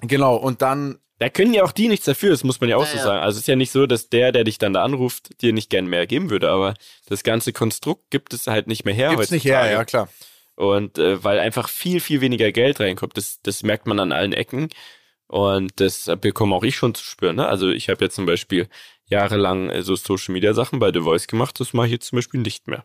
genau, 0.00 0.36
und 0.36 0.60
dann 0.62 0.98
Da 1.18 1.28
können 1.28 1.52
ja 1.54 1.62
auch 1.64 1.72
die 1.72 1.88
nichts 1.88 2.06
dafür, 2.06 2.30
das 2.30 2.44
muss 2.44 2.60
man 2.60 2.68
ja 2.70 2.76
auch 2.76 2.84
Ja, 2.84 2.90
so 2.90 2.96
ja. 2.96 3.02
sagen. 3.04 3.20
Also 3.22 3.36
es 3.36 3.42
ist 3.42 3.48
ja 3.48 3.56
nicht 3.56 3.70
so, 3.70 3.86
dass 3.86 4.08
der, 4.08 4.32
der 4.32 4.44
dich 4.44 4.58
dann 4.58 4.72
da 4.72 4.82
anruft, 4.82 5.40
dir 5.42 5.52
nicht 5.52 5.70
gern 5.70 5.86
mehr 5.86 6.06
geben 6.06 6.30
würde, 6.30 6.50
aber 6.50 6.74
das 7.06 7.22
ganze 7.22 7.52
Konstrukt 7.52 8.10
gibt 8.10 8.32
es 8.34 8.46
halt 8.46 8.66
nicht 8.66 8.84
mehr 8.84 8.94
her 8.94 9.10
gibt's 9.10 9.30
nicht 9.30 9.44
her, 9.44 9.58
heutzutage. 9.58 9.72
ja 9.74 9.84
klar. 9.84 10.08
Und 10.56 10.98
äh, 10.98 11.22
weil 11.22 11.38
einfach 11.38 11.68
viel, 11.68 12.00
viel 12.00 12.20
weniger 12.20 12.50
Geld 12.52 12.80
reinkommt, 12.80 13.16
das, 13.16 13.38
das 13.42 13.62
merkt 13.62 13.86
man 13.86 13.98
an 14.00 14.12
allen 14.12 14.32
Ecken. 14.32 14.68
Und 15.26 15.78
das 15.78 16.10
bekomme 16.20 16.56
auch 16.56 16.64
ich 16.64 16.74
schon 16.74 16.92
zu 16.94 17.04
spüren. 17.04 17.36
Ne? 17.36 17.46
Also 17.46 17.70
ich 17.70 17.88
habe 17.88 18.04
jetzt 18.04 18.16
zum 18.16 18.26
Beispiel 18.26 18.68
jahrelang 19.06 19.70
äh, 19.70 19.82
so 19.82 19.94
Social 19.94 20.32
Media 20.32 20.54
Sachen 20.54 20.80
bei 20.80 20.92
The 20.92 21.00
Voice 21.02 21.28
gemacht, 21.28 21.60
das 21.60 21.72
mache 21.72 21.86
ich 21.86 21.92
jetzt 21.92 22.06
zum 22.08 22.16
Beispiel 22.16 22.40
nicht 22.40 22.66
mehr. 22.66 22.84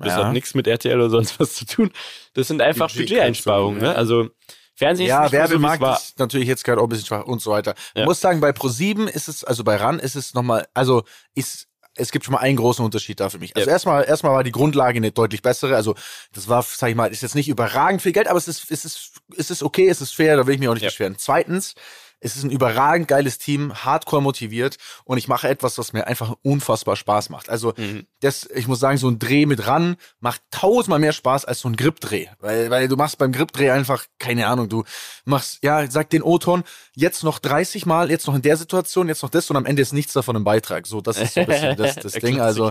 Das 0.00 0.16
Ja. 0.16 0.24
hat 0.26 0.32
nichts 0.32 0.54
mit 0.54 0.66
RTL 0.66 0.96
oder 0.98 1.10
sonst 1.10 1.38
was 1.38 1.54
zu 1.54 1.66
tun. 1.66 1.90
Das 2.34 2.48
sind 2.48 2.60
einfach 2.62 2.88
Budget- 2.88 3.08
Budgeteinsparungen. 3.08 3.80
Ne? 3.80 3.94
Also 3.94 4.28
Fernsehen 4.74 5.06
ist 5.06 5.10
Ja, 5.10 5.22
nicht 5.24 5.32
mehr 5.32 5.40
so, 5.46 5.50
wie 5.52 5.54
es 5.56 5.60
Werbemarkt 5.62 5.82
war. 5.82 5.96
ist 5.98 6.18
natürlich 6.18 6.48
jetzt 6.48 6.64
gerade 6.64 6.80
auch 6.80 6.84
ein 6.86 6.88
bisschen 6.88 7.06
schwach 7.06 7.24
und 7.24 7.40
so 7.42 7.50
weiter. 7.50 7.74
Ja. 7.94 8.02
Ich 8.02 8.06
muss 8.06 8.20
sagen, 8.20 8.40
bei 8.40 8.50
Pro7 8.50 9.06
ist 9.08 9.28
es, 9.28 9.44
also 9.44 9.62
bei 9.62 9.76
RAN 9.76 9.98
ist 9.98 10.16
es 10.16 10.34
nochmal, 10.34 10.66
also 10.74 11.04
ist 11.34 11.66
es 11.96 12.12
gibt 12.12 12.24
schon 12.24 12.32
mal 12.32 12.38
einen 12.38 12.56
großen 12.56 12.84
Unterschied 12.84 13.18
da 13.18 13.28
für 13.30 13.38
mich. 13.38 13.54
Also 13.56 13.66
Ja. 13.68 13.72
erstmal, 13.74 14.04
erstmal 14.04 14.32
war 14.32 14.44
die 14.44 14.52
Grundlage 14.52 14.96
eine 14.96 15.10
deutlich 15.10 15.42
bessere. 15.42 15.74
Also 15.74 15.96
das 16.32 16.48
war, 16.48 16.62
sag 16.62 16.88
ich 16.88 16.94
mal, 16.94 17.10
ist 17.10 17.20
jetzt 17.20 17.34
nicht 17.34 17.48
überragend 17.48 18.00
viel 18.00 18.12
Geld, 18.12 18.28
aber 18.28 18.38
es 18.38 18.46
ist, 18.48 18.70
es 18.70 18.84
ist, 18.84 19.12
es 19.36 19.50
ist 19.50 19.62
okay, 19.64 19.88
es 19.88 20.00
ist 20.00 20.14
fair, 20.14 20.36
da 20.36 20.46
will 20.46 20.54
ich 20.54 20.60
mich 20.60 20.68
auch 20.68 20.74
nicht 20.74 20.84
Ja. 20.84 20.88
beschweren. 20.88 21.16
Zweitens, 21.18 21.74
es 22.20 22.36
ist 22.36 22.44
ein 22.44 22.50
überragend 22.50 23.08
geiles 23.08 23.38
Team, 23.38 23.72
hardcore 23.74 24.22
motiviert 24.22 24.76
und 25.04 25.18
ich 25.18 25.26
mache 25.28 25.48
etwas, 25.48 25.78
was 25.78 25.92
mir 25.92 26.06
einfach 26.06 26.34
unfassbar 26.42 26.96
Spaß 26.96 27.30
macht. 27.30 27.48
Also 27.48 27.72
Mhm. 27.76 28.06
das, 28.20 28.48
ich 28.54 28.68
muss 28.68 28.78
sagen, 28.80 28.98
so 28.98 29.08
ein 29.08 29.18
Dreh 29.18 29.46
mit 29.46 29.66
ran 29.66 29.96
macht 30.20 30.42
tausendmal 30.50 30.98
mehr 30.98 31.12
Spaß 31.12 31.44
als 31.46 31.60
so 31.60 31.68
ein 31.68 31.76
Grip-Dreh. 31.76 32.26
Weil, 32.38 32.70
weil 32.70 32.88
du 32.88 32.96
machst 32.96 33.18
beim 33.18 33.32
Grip-Dreh 33.32 33.70
einfach, 33.70 34.04
keine 34.18 34.46
Ahnung, 34.48 34.68
du 34.68 34.84
machst, 35.24 35.58
ja, 35.62 35.90
sag 35.90 36.10
den 36.10 36.22
O-Ton, 36.22 36.64
jetzt 36.94 37.24
noch 37.24 37.38
30 37.38 37.86
Mal, 37.86 38.10
jetzt 38.10 38.26
noch 38.26 38.34
in 38.34 38.42
der 38.42 38.56
Situation, 38.56 39.08
jetzt 39.08 39.22
noch 39.22 39.30
das 39.30 39.48
und 39.50 39.56
am 39.56 39.64
Ende 39.66 39.82
ist 39.82 39.92
nichts 39.92 40.12
davon 40.12 40.36
im 40.36 40.44
Beitrag. 40.44 40.86
So, 40.86 41.00
das 41.00 41.18
ist 41.18 41.34
so 41.34 41.40
ein 41.40 41.46
bisschen 41.46 41.76
das, 41.76 41.94
das 41.96 42.12
Ding. 42.12 42.40
Also, 42.40 42.70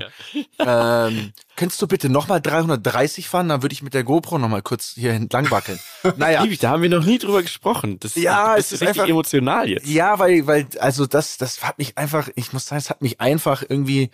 ähm, 0.60 1.32
könntest 1.56 1.82
du 1.82 1.88
bitte 1.88 2.10
nochmal 2.10 2.42
330 2.42 3.28
fahren? 3.30 3.50
Dann 3.50 3.62
würde 3.62 3.74
ich 3.74 3.82
mit 3.84 3.94
der 3.94 4.04
GoPro 4.04 4.38
nochmal 4.38 4.62
kurz 4.62 4.94
hier 4.96 5.12
entlang 5.14 5.50
wackeln. 5.52 5.80
Naja. 6.18 6.46
Da 6.62 6.70
haben 6.72 6.82
wir 6.82 6.90
noch 6.90 7.04
nie 7.06 7.18
drüber 7.18 7.42
gesprochen. 7.42 8.00
Das, 8.00 8.16
Ja, 8.16 8.54
du 8.54 8.60
es 8.60 8.72
ist 8.72 8.82
richtig 8.82 8.90
einfach- 9.02 9.08
emotional 9.10 9.39
jetzt. 9.68 9.88
Ja, 9.88 10.20
weil, 10.20 10.46
weil, 10.48 10.68
also 10.80 11.06
das, 11.06 11.38
das 11.38 11.64
hat 11.64 11.78
mich 11.78 11.98
einfach, 11.98 12.30
ich 12.36 12.54
muss 12.54 12.66
sagen, 12.66 12.80
es 12.80 12.90
hat 12.90 13.02
mich 13.02 13.20
einfach 13.22 13.64
irgendwie 13.68 14.10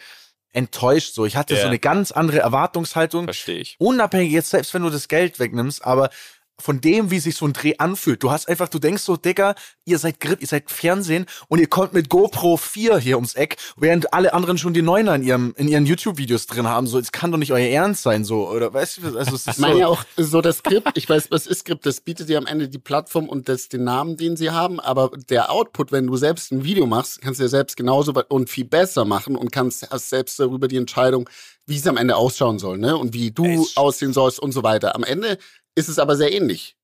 enttäuscht. 0.53 1.13
So, 1.13 1.25
ich 1.25 1.35
hatte 1.35 1.55
Ja. 1.55 1.61
so 1.61 1.67
eine 1.67 1.79
ganz 1.79 2.11
andere 2.11 2.39
Erwartungshaltung. 2.39 3.25
Verstehe 3.25 3.57
ich. 3.59 3.75
Unabhängig 3.79 4.31
jetzt, 4.31 4.49
selbst 4.49 4.73
wenn 4.73 4.83
du 4.83 4.89
das 4.89 5.07
Geld 5.07 5.39
wegnimmst, 5.39 5.83
aber 5.83 6.09
von 6.59 6.79
dem, 6.79 7.11
wie 7.11 7.19
sich 7.19 7.35
so 7.35 7.45
ein 7.45 7.53
Dreh 7.53 7.75
anfühlt. 7.79 8.23
Du 8.23 8.31
hast 8.31 8.47
einfach, 8.47 8.69
du 8.69 8.79
denkst 8.79 9.03
so, 9.03 9.17
Digga, 9.17 9.55
ihr 9.83 9.99
seid 9.99 10.19
Grip, 10.21 10.39
ihr 10.41 10.47
seid 10.47 10.71
Fernsehen 10.71 11.25
und 11.49 11.59
ihr 11.59 11.67
kommt 11.67 11.93
mit 11.93 12.07
GoPro 12.09 12.55
4 12.57 12.97
hier 12.97 13.15
ums 13.17 13.35
Eck, 13.35 13.57
während 13.75 14.13
alle 14.13 14.33
anderen 14.33 14.57
schon 14.57 14.73
die 14.73 14.81
Neuner 14.81 15.15
in 15.15 15.23
ihrem, 15.23 15.53
in 15.57 15.67
ihren 15.67 15.85
YouTube-Videos 15.85 16.47
drin 16.47 16.67
haben. 16.67 16.87
So, 16.87 16.97
es 16.97 17.11
kann 17.11 17.31
doch 17.31 17.37
nicht 17.37 17.51
euer 17.51 17.67
Ernst 17.67 18.03
sein, 18.03 18.23
so, 18.23 18.47
oder 18.49 18.73
weißt 18.73 18.99
du, 19.03 19.17
also 19.17 19.35
es 19.35 19.45
ist 19.45 19.47
Ich 19.47 19.57
meine 19.57 19.73
so. 19.73 19.79
ja 19.81 19.87
auch 19.87 20.03
so 20.15 20.39
das 20.41 20.59
Skript, 20.59 20.97
ich 20.97 21.09
weiß, 21.09 21.29
was 21.29 21.45
ist 21.45 21.59
Skript, 21.59 21.85
das 21.85 21.99
bietet 22.01 22.29
dir 22.29 22.37
am 22.37 22.45
Ende 22.45 22.69
die 22.69 22.79
Plattform 22.79 23.27
und 23.27 23.49
das, 23.49 23.67
den 23.67 23.83
Namen, 23.83 24.15
den 24.15 24.37
sie 24.37 24.51
haben, 24.51 24.79
aber 24.79 25.11
der 25.29 25.51
Output, 25.51 25.91
wenn 25.91 26.07
du 26.07 26.15
selbst 26.15 26.51
ein 26.53 26.63
Video 26.63 26.85
machst, 26.85 27.21
kannst 27.21 27.39
du 27.39 27.43
ja 27.43 27.49
selbst 27.49 27.75
genauso 27.75 28.13
und 28.29 28.49
viel 28.49 28.65
besser 28.65 29.03
machen 29.03 29.35
und 29.35 29.51
kannst 29.51 29.89
hast 29.91 30.09
selbst 30.09 30.39
darüber 30.39 30.67
die 30.69 30.77
Entscheidung, 30.77 31.29
wie 31.67 31.75
es 31.77 31.87
am 31.87 31.97
Ende 31.97 32.15
ausschauen 32.15 32.59
soll, 32.59 32.77
ne? 32.77 32.95
Und 32.95 33.13
wie 33.13 33.31
du 33.31 33.45
Es- 33.45 33.75
aussehen 33.75 34.13
sollst 34.13 34.39
und 34.39 34.51
so 34.51 34.63
weiter. 34.63 34.95
Am 34.95 35.03
Ende 35.03 35.37
ist 35.75 35.89
es 35.89 35.99
aber 35.99 36.15
sehr 36.15 36.31
ähnlich. 36.33 36.75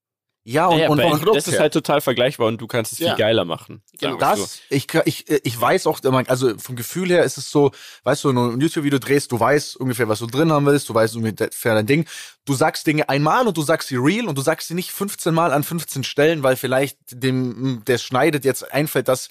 Ja, 0.44 0.66
und, 0.66 0.78
Ja, 0.80 0.88
und, 0.88 0.98
und 1.00 1.36
das 1.36 1.46
ist 1.46 1.60
halt 1.60 1.72
total 1.72 2.00
vergleichbar 2.00 2.48
und 2.48 2.60
du 2.60 2.66
kannst 2.66 2.92
es 2.92 2.98
Ja. 2.98 3.10
viel 3.10 3.18
geiler 3.18 3.44
machen. 3.44 3.80
Genau. 4.00 4.16
Das, 4.16 4.58
ich, 4.70 4.88
ich, 5.04 5.30
ich 5.30 5.60
weiß 5.60 5.86
auch, 5.86 6.00
immer, 6.02 6.28
also 6.28 6.58
vom 6.58 6.74
Gefühl 6.74 7.10
her 7.10 7.22
ist 7.22 7.38
es 7.38 7.48
so, 7.48 7.70
weißt 8.02 8.24
du, 8.24 8.28
wenn 8.30 8.34
du 8.34 8.50
ein 8.50 8.60
YouTube-Video 8.60 8.98
drehst, 8.98 9.30
du 9.30 9.38
weißt 9.38 9.76
ungefähr, 9.76 10.08
was 10.08 10.18
du 10.18 10.26
drin 10.26 10.50
haben 10.50 10.66
willst, 10.66 10.88
du 10.88 10.94
weißt 10.94 11.14
ungefähr 11.14 11.74
dein 11.76 11.86
Ding. 11.86 12.06
Du 12.44 12.54
sagst 12.54 12.84
Dinge 12.88 13.08
einmal 13.08 13.46
und 13.46 13.56
du 13.56 13.62
sagst 13.62 13.86
sie 13.86 13.94
real 13.94 14.26
und 14.26 14.36
du 14.36 14.42
sagst 14.42 14.66
sie 14.66 14.74
nicht 14.74 14.90
15 14.90 15.32
Mal 15.32 15.52
an 15.52 15.62
15 15.62 16.02
Stellen, 16.02 16.42
weil 16.42 16.56
vielleicht 16.56 16.98
dem, 17.12 17.84
der 17.86 17.98
schneidet 17.98 18.44
jetzt 18.44 18.72
einfällt, 18.72 19.06
dass 19.06 19.28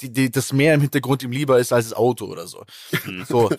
die, 0.00 0.10
die, 0.10 0.30
das 0.30 0.54
Meer 0.54 0.72
im 0.72 0.80
Hintergrund 0.80 1.22
ihm 1.22 1.30
lieber 1.30 1.58
ist 1.58 1.74
als 1.74 1.90
das 1.90 1.94
Auto 1.98 2.24
oder 2.24 2.46
so. 2.46 2.64
so. 3.28 3.50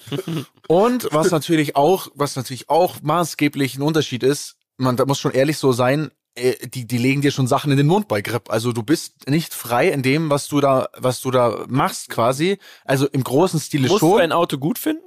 Und 0.67 1.07
was 1.11 1.29
natürlich 1.29 1.75
auch, 1.75 2.07
was 2.15 2.35
natürlich 2.35 2.67
auch 2.67 2.95
maßgeblich 3.03 3.75
ein 3.77 3.83
Unterschied 3.83 4.23
ist, 4.23 4.55
man 4.77 4.97
da 4.97 5.05
muss 5.05 5.19
schon 5.19 5.31
ehrlich 5.31 5.57
so 5.57 5.71
sein, 5.71 6.11
äh, 6.35 6.67
die, 6.67 6.85
die 6.85 6.97
legen 6.97 7.21
dir 7.21 7.31
schon 7.31 7.47
Sachen 7.47 7.71
in 7.71 7.77
den 7.77 7.87
Mund 7.87 8.07
bei 8.07 8.21
Grip. 8.21 8.49
Also 8.49 8.71
du 8.71 8.83
bist 8.83 9.29
nicht 9.29 9.53
frei 9.53 9.89
in 9.89 10.03
dem, 10.03 10.29
was 10.29 10.47
du 10.47 10.59
da, 10.61 10.89
was 10.97 11.21
du 11.21 11.31
da 11.31 11.65
machst 11.67 12.09
quasi. 12.09 12.57
Also 12.83 13.07
im 13.07 13.23
großen 13.23 13.59
Stile 13.59 13.87
Musst 13.87 13.99
schon. 13.99 14.11
du 14.11 14.17
ein 14.17 14.31
Auto 14.31 14.57
gut 14.57 14.77
finden? 14.77 15.03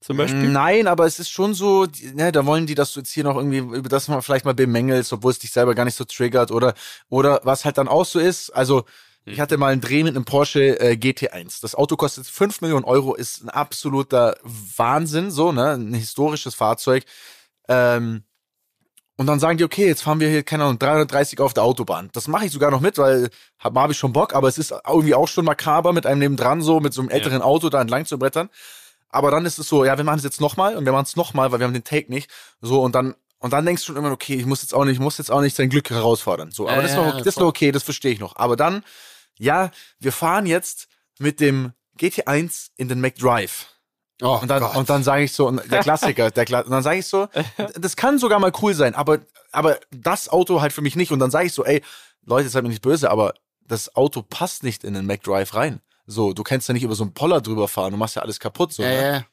Zum 0.00 0.16
Beispiel? 0.16 0.48
Nein, 0.48 0.86
aber 0.86 1.04
es 1.04 1.18
ist 1.18 1.28
schon 1.28 1.52
so, 1.52 1.86
ne, 2.14 2.32
da 2.32 2.46
wollen 2.46 2.64
die, 2.64 2.74
dass 2.74 2.94
du 2.94 3.00
jetzt 3.00 3.12
hier 3.12 3.24
noch 3.24 3.36
irgendwie 3.36 3.58
über 3.58 3.88
das 3.90 4.08
mal 4.08 4.22
vielleicht 4.22 4.46
mal 4.46 4.54
bemängelst, 4.54 5.12
obwohl 5.12 5.30
es 5.30 5.38
dich 5.38 5.50
selber 5.50 5.74
gar 5.74 5.84
nicht 5.84 5.96
so 5.96 6.04
triggert 6.04 6.50
oder 6.50 6.72
oder 7.10 7.42
was 7.44 7.66
halt 7.66 7.76
dann 7.76 7.86
auch 7.86 8.06
so 8.06 8.18
ist. 8.18 8.48
Also 8.50 8.84
ich 9.26 9.38
hatte 9.38 9.58
mal 9.58 9.72
einen 9.72 9.82
Dreh 9.82 10.02
mit 10.02 10.16
einem 10.16 10.24
Porsche 10.24 10.80
äh, 10.80 10.94
GT1. 10.94 11.60
Das 11.60 11.74
Auto 11.74 11.96
kostet 11.96 12.26
5 12.26 12.62
Millionen 12.62 12.84
Euro, 12.84 13.14
ist 13.14 13.44
ein 13.44 13.50
absoluter 13.50 14.36
Wahnsinn, 14.42 15.30
so 15.30 15.52
ne, 15.52 15.72
ein 15.72 15.92
historisches 15.92 16.54
Fahrzeug. 16.54 17.04
Ähm, 17.68 18.24
und 19.20 19.26
dann 19.26 19.38
sagen 19.38 19.58
die, 19.58 19.64
okay, 19.64 19.86
jetzt 19.86 20.02
fahren 20.02 20.18
wir 20.18 20.30
hier, 20.30 20.42
keine 20.42 20.64
Ahnung, 20.64 20.78
330 20.78 21.40
auf 21.40 21.52
der 21.52 21.62
Autobahn. 21.62 22.08
Das 22.14 22.26
mache 22.26 22.46
ich 22.46 22.52
sogar 22.52 22.70
noch 22.70 22.80
mit, 22.80 22.96
weil 22.96 23.28
hab, 23.58 23.76
hab 23.76 23.90
ich 23.90 23.98
schon 23.98 24.14
Bock, 24.14 24.34
aber 24.34 24.48
es 24.48 24.56
ist 24.56 24.72
irgendwie 24.88 25.14
auch 25.14 25.28
schon 25.28 25.44
makaber, 25.44 25.92
mit 25.92 26.06
einem 26.06 26.20
nebendran 26.20 26.62
so, 26.62 26.80
mit 26.80 26.94
so 26.94 27.02
einem 27.02 27.10
älteren 27.10 27.42
Auto 27.42 27.68
da 27.68 27.82
entlang 27.82 28.06
zu 28.06 28.18
brettern. 28.18 28.48
Aber 29.10 29.30
dann 29.30 29.44
ist 29.44 29.58
es 29.58 29.68
so, 29.68 29.84
ja, 29.84 29.98
wir 29.98 30.04
machen 30.04 30.16
es 30.16 30.24
jetzt 30.24 30.40
nochmal 30.40 30.74
und 30.74 30.86
wir 30.86 30.92
machen 30.92 31.04
es 31.04 31.16
nochmal, 31.16 31.52
weil 31.52 31.58
wir 31.58 31.66
haben 31.66 31.74
den 31.74 31.84
Take 31.84 32.10
nicht. 32.10 32.30
So, 32.62 32.80
und 32.80 32.94
dann, 32.94 33.14
und 33.40 33.52
dann 33.52 33.66
denkst 33.66 33.82
du 33.82 33.88
schon 33.88 33.96
immer, 33.96 34.10
okay, 34.10 34.36
ich 34.36 34.46
muss 34.46 34.62
jetzt 34.62 34.72
auch 34.72 34.86
nicht, 34.86 34.94
ich 34.94 35.00
muss 35.00 35.18
jetzt 35.18 35.30
auch 35.30 35.42
nicht 35.42 35.54
sein 35.54 35.68
Glück 35.68 35.90
herausfordern. 35.90 36.50
So, 36.50 36.66
aber 36.66 36.76
Ja, 36.76 36.80
das 36.80 36.92
ist 36.92 36.96
ja, 36.96 37.04
noch, 37.04 37.18
das 37.18 37.26
ist 37.26 37.40
noch 37.40 37.48
okay, 37.48 37.72
das 37.72 37.82
verstehe 37.82 38.12
ich 38.12 38.20
noch. 38.20 38.36
Aber 38.36 38.56
dann, 38.56 38.82
ja, 39.38 39.70
wir 39.98 40.12
fahren 40.12 40.46
jetzt 40.46 40.88
mit 41.18 41.40
dem 41.40 41.74
GT1 41.98 42.70
in 42.78 42.88
den 42.88 43.02
McDrive. 43.02 43.66
Oh, 44.22 44.38
Und 44.40 44.48
dann, 44.48 44.62
und 44.62 44.90
dann 44.90 45.02
sage 45.02 45.24
ich 45.24 45.32
so, 45.32 45.50
der 45.50 45.80
Klassiker, 45.82 46.30
der 46.30 46.44
Kla 46.44 46.60
und 46.60 46.70
dann 46.70 46.82
sage 46.82 46.98
ich 46.98 47.06
so, 47.06 47.28
das 47.78 47.96
kann 47.96 48.18
sogar 48.18 48.38
mal 48.38 48.52
cool 48.62 48.74
sein, 48.74 48.94
aber, 48.94 49.20
aber 49.52 49.78
das 49.90 50.28
Auto 50.28 50.60
halt 50.60 50.72
für 50.72 50.82
mich 50.82 50.96
nicht. 50.96 51.10
Und 51.10 51.18
dann 51.20 51.30
sage 51.30 51.46
ich 51.46 51.52
so, 51.52 51.64
ey, 51.64 51.82
Leute, 52.24 52.48
seid 52.48 52.62
mir 52.62 52.68
nicht 52.68 52.82
böse, 52.82 53.10
aber 53.10 53.34
das 53.66 53.94
Auto 53.96 54.22
passt 54.22 54.62
nicht 54.62 54.84
in 54.84 54.94
den 54.94 55.06
McDrive 55.06 55.54
rein. 55.54 55.80
So, 56.06 56.32
du 56.32 56.42
kannst 56.42 56.68
ja 56.68 56.74
nicht 56.74 56.82
über 56.82 56.94
so 56.94 57.04
einen 57.04 57.14
Poller 57.14 57.40
drüber 57.40 57.68
fahren, 57.68 57.92
du 57.92 57.96
machst 57.96 58.16
ja 58.16 58.22
alles 58.22 58.40
kaputt. 58.40 58.72
So, 58.72 58.82
ja, 58.82 58.88
ne? 58.88 59.12
ja. 59.12 59.24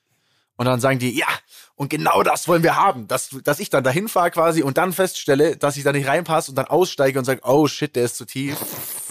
Und 0.58 0.66
dann 0.66 0.80
sagen 0.80 0.98
die, 0.98 1.16
ja, 1.16 1.28
und 1.76 1.90
genau 1.90 2.24
das 2.24 2.48
wollen 2.48 2.64
wir 2.64 2.76
haben, 2.76 3.08
dass, 3.08 3.30
dass 3.44 3.60
ich 3.60 3.70
dann 3.70 3.84
dahin 3.84 4.08
fahre 4.08 4.32
quasi 4.32 4.64
und 4.64 4.80
dann 4.80 4.92
feststelle, 4.92 5.56
dass 5.56 5.78
ich 5.78 5.84
da 5.84 5.94
nicht 5.94 6.08
reinpasse 6.08 6.52
und 6.52 6.56
dann 6.56 6.66
aussteige 6.66 7.20
und 7.20 7.26
sage, 7.26 7.42
oh 7.44 7.68
shit, 7.68 7.96
der 7.96 8.06
ist 8.06 8.18
zu 8.18 8.26
tief. 8.26 8.58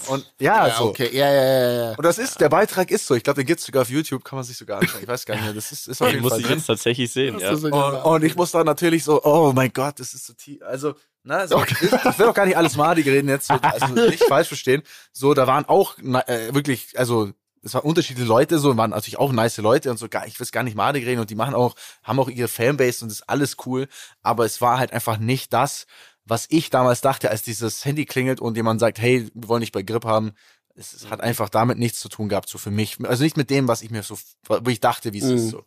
Und 0.07 0.25
ja, 0.39 0.67
ja, 0.67 0.75
so. 0.75 0.85
okay. 0.85 1.09
Ja, 1.13 1.31
ja, 1.31 1.43
ja, 1.43 1.71
ja. 1.71 1.89
Und 1.91 2.03
das 2.03 2.17
ist, 2.17 2.41
der 2.41 2.49
Beitrag 2.49 2.91
ist 2.91 3.07
so. 3.07 3.15
Ich 3.15 3.23
glaube, 3.23 3.41
den 3.41 3.47
gibt's 3.47 3.65
sogar 3.65 3.83
auf 3.83 3.89
YouTube, 3.89 4.23
kann 4.25 4.35
man 4.35 4.43
sich 4.43 4.57
sogar 4.57 4.81
anschauen. 4.81 5.01
Ich 5.01 5.07
weiß 5.07 5.25
gar 5.25 5.35
nicht 5.35 5.45
mehr. 5.45 5.53
Das 5.53 5.71
ist, 5.71 5.87
ist 5.87 6.01
auf 6.01 6.07
Den 6.07 6.15
jeden 6.15 6.23
muss 6.23 6.31
Fall 6.31 6.41
ich 6.41 6.47
drin. 6.47 6.57
jetzt 6.57 6.67
tatsächlich 6.67 7.11
sehen, 7.11 7.39
ja. 7.39 7.49
Das 7.49 7.57
ist 7.57 7.61
sogar 7.63 8.05
Und, 8.05 8.15
und 8.15 8.23
ich 8.25 8.35
muss 8.35 8.51
dann 8.51 8.65
natürlich 8.65 9.05
so, 9.05 9.23
oh 9.23 9.53
mein 9.53 9.71
Gott, 9.71 9.99
das 9.99 10.13
ist 10.13 10.25
so 10.27 10.33
tief. 10.33 10.61
Also, 10.63 10.95
na, 11.23 11.47
so, 11.47 11.63
ich, 11.63 11.81
ich 11.81 12.19
will 12.19 12.27
auch 12.27 12.33
gar 12.33 12.45
nicht 12.45 12.57
alles 12.57 12.75
madig 12.75 13.05
reden 13.05 13.29
jetzt, 13.29 13.47
so, 13.47 13.53
also 13.53 13.87
nicht 13.93 14.23
falsch 14.27 14.49
verstehen. 14.49 14.81
So, 15.13 15.33
da 15.33 15.47
waren 15.47 15.65
auch 15.65 15.97
äh, 15.99 16.53
wirklich, 16.53 16.97
also 16.97 17.31
es 17.67 17.73
waren 17.73 17.83
unterschiedliche 17.85 18.27
Leute, 18.27 18.59
so 18.59 18.75
waren 18.77 18.89
natürlich 18.91 19.19
auch 19.19 19.31
nice 19.31 19.57
Leute 19.57 19.91
und 19.91 19.97
so. 19.97 20.07
Gar, 20.09 20.25
ich 20.27 20.39
will 20.39 20.43
es 20.45 20.51
gar 20.51 20.63
nicht 20.63 20.75
madig 20.75 21.05
reden 21.05 21.21
und 21.21 21.29
die 21.29 21.35
machen 21.35 21.53
auch, 21.53 21.75
haben 22.03 22.19
auch 22.19 22.29
ihre 22.29 22.47
Fanbase 22.47 23.03
und 23.05 23.09
das 23.09 23.19
ist 23.19 23.29
alles 23.29 23.57
cool. 23.65 23.87
Aber 24.21 24.45
es 24.45 24.59
war 24.61 24.79
halt 24.79 24.93
einfach 24.93 25.17
nicht 25.19 25.53
das, 25.53 25.85
was 26.25 26.47
ich 26.49 26.69
damals 26.69 27.01
dachte, 27.01 27.29
als 27.29 27.43
dieses 27.43 27.85
Handy 27.85 28.05
klingelt 28.05 28.41
und 28.41 28.57
jemand 28.57 28.79
sagt, 28.79 28.99
hey, 28.99 29.29
wir 29.33 29.47
wollen 29.49 29.61
dich 29.61 29.71
bei 29.71 29.83
Grip 29.83 30.05
haben. 30.05 30.33
Es, 30.75 30.93
es 30.93 31.09
hat 31.09 31.21
einfach 31.21 31.49
damit 31.49 31.77
nichts 31.77 31.99
zu 31.99 32.09
tun 32.09 32.29
gehabt, 32.29 32.49
so 32.49 32.57
für 32.57 32.71
mich. 32.71 32.97
Also 33.05 33.23
nicht 33.23 33.37
mit 33.37 33.49
dem, 33.49 33.67
was 33.67 33.81
ich 33.81 33.89
mir 33.91 34.03
so, 34.03 34.17
wo 34.47 34.69
ich 34.69 34.79
dachte, 34.79 35.13
wie 35.13 35.19
es 35.19 35.25
Mhm. 35.25 35.35
ist. 35.35 35.49
So. 35.49 35.63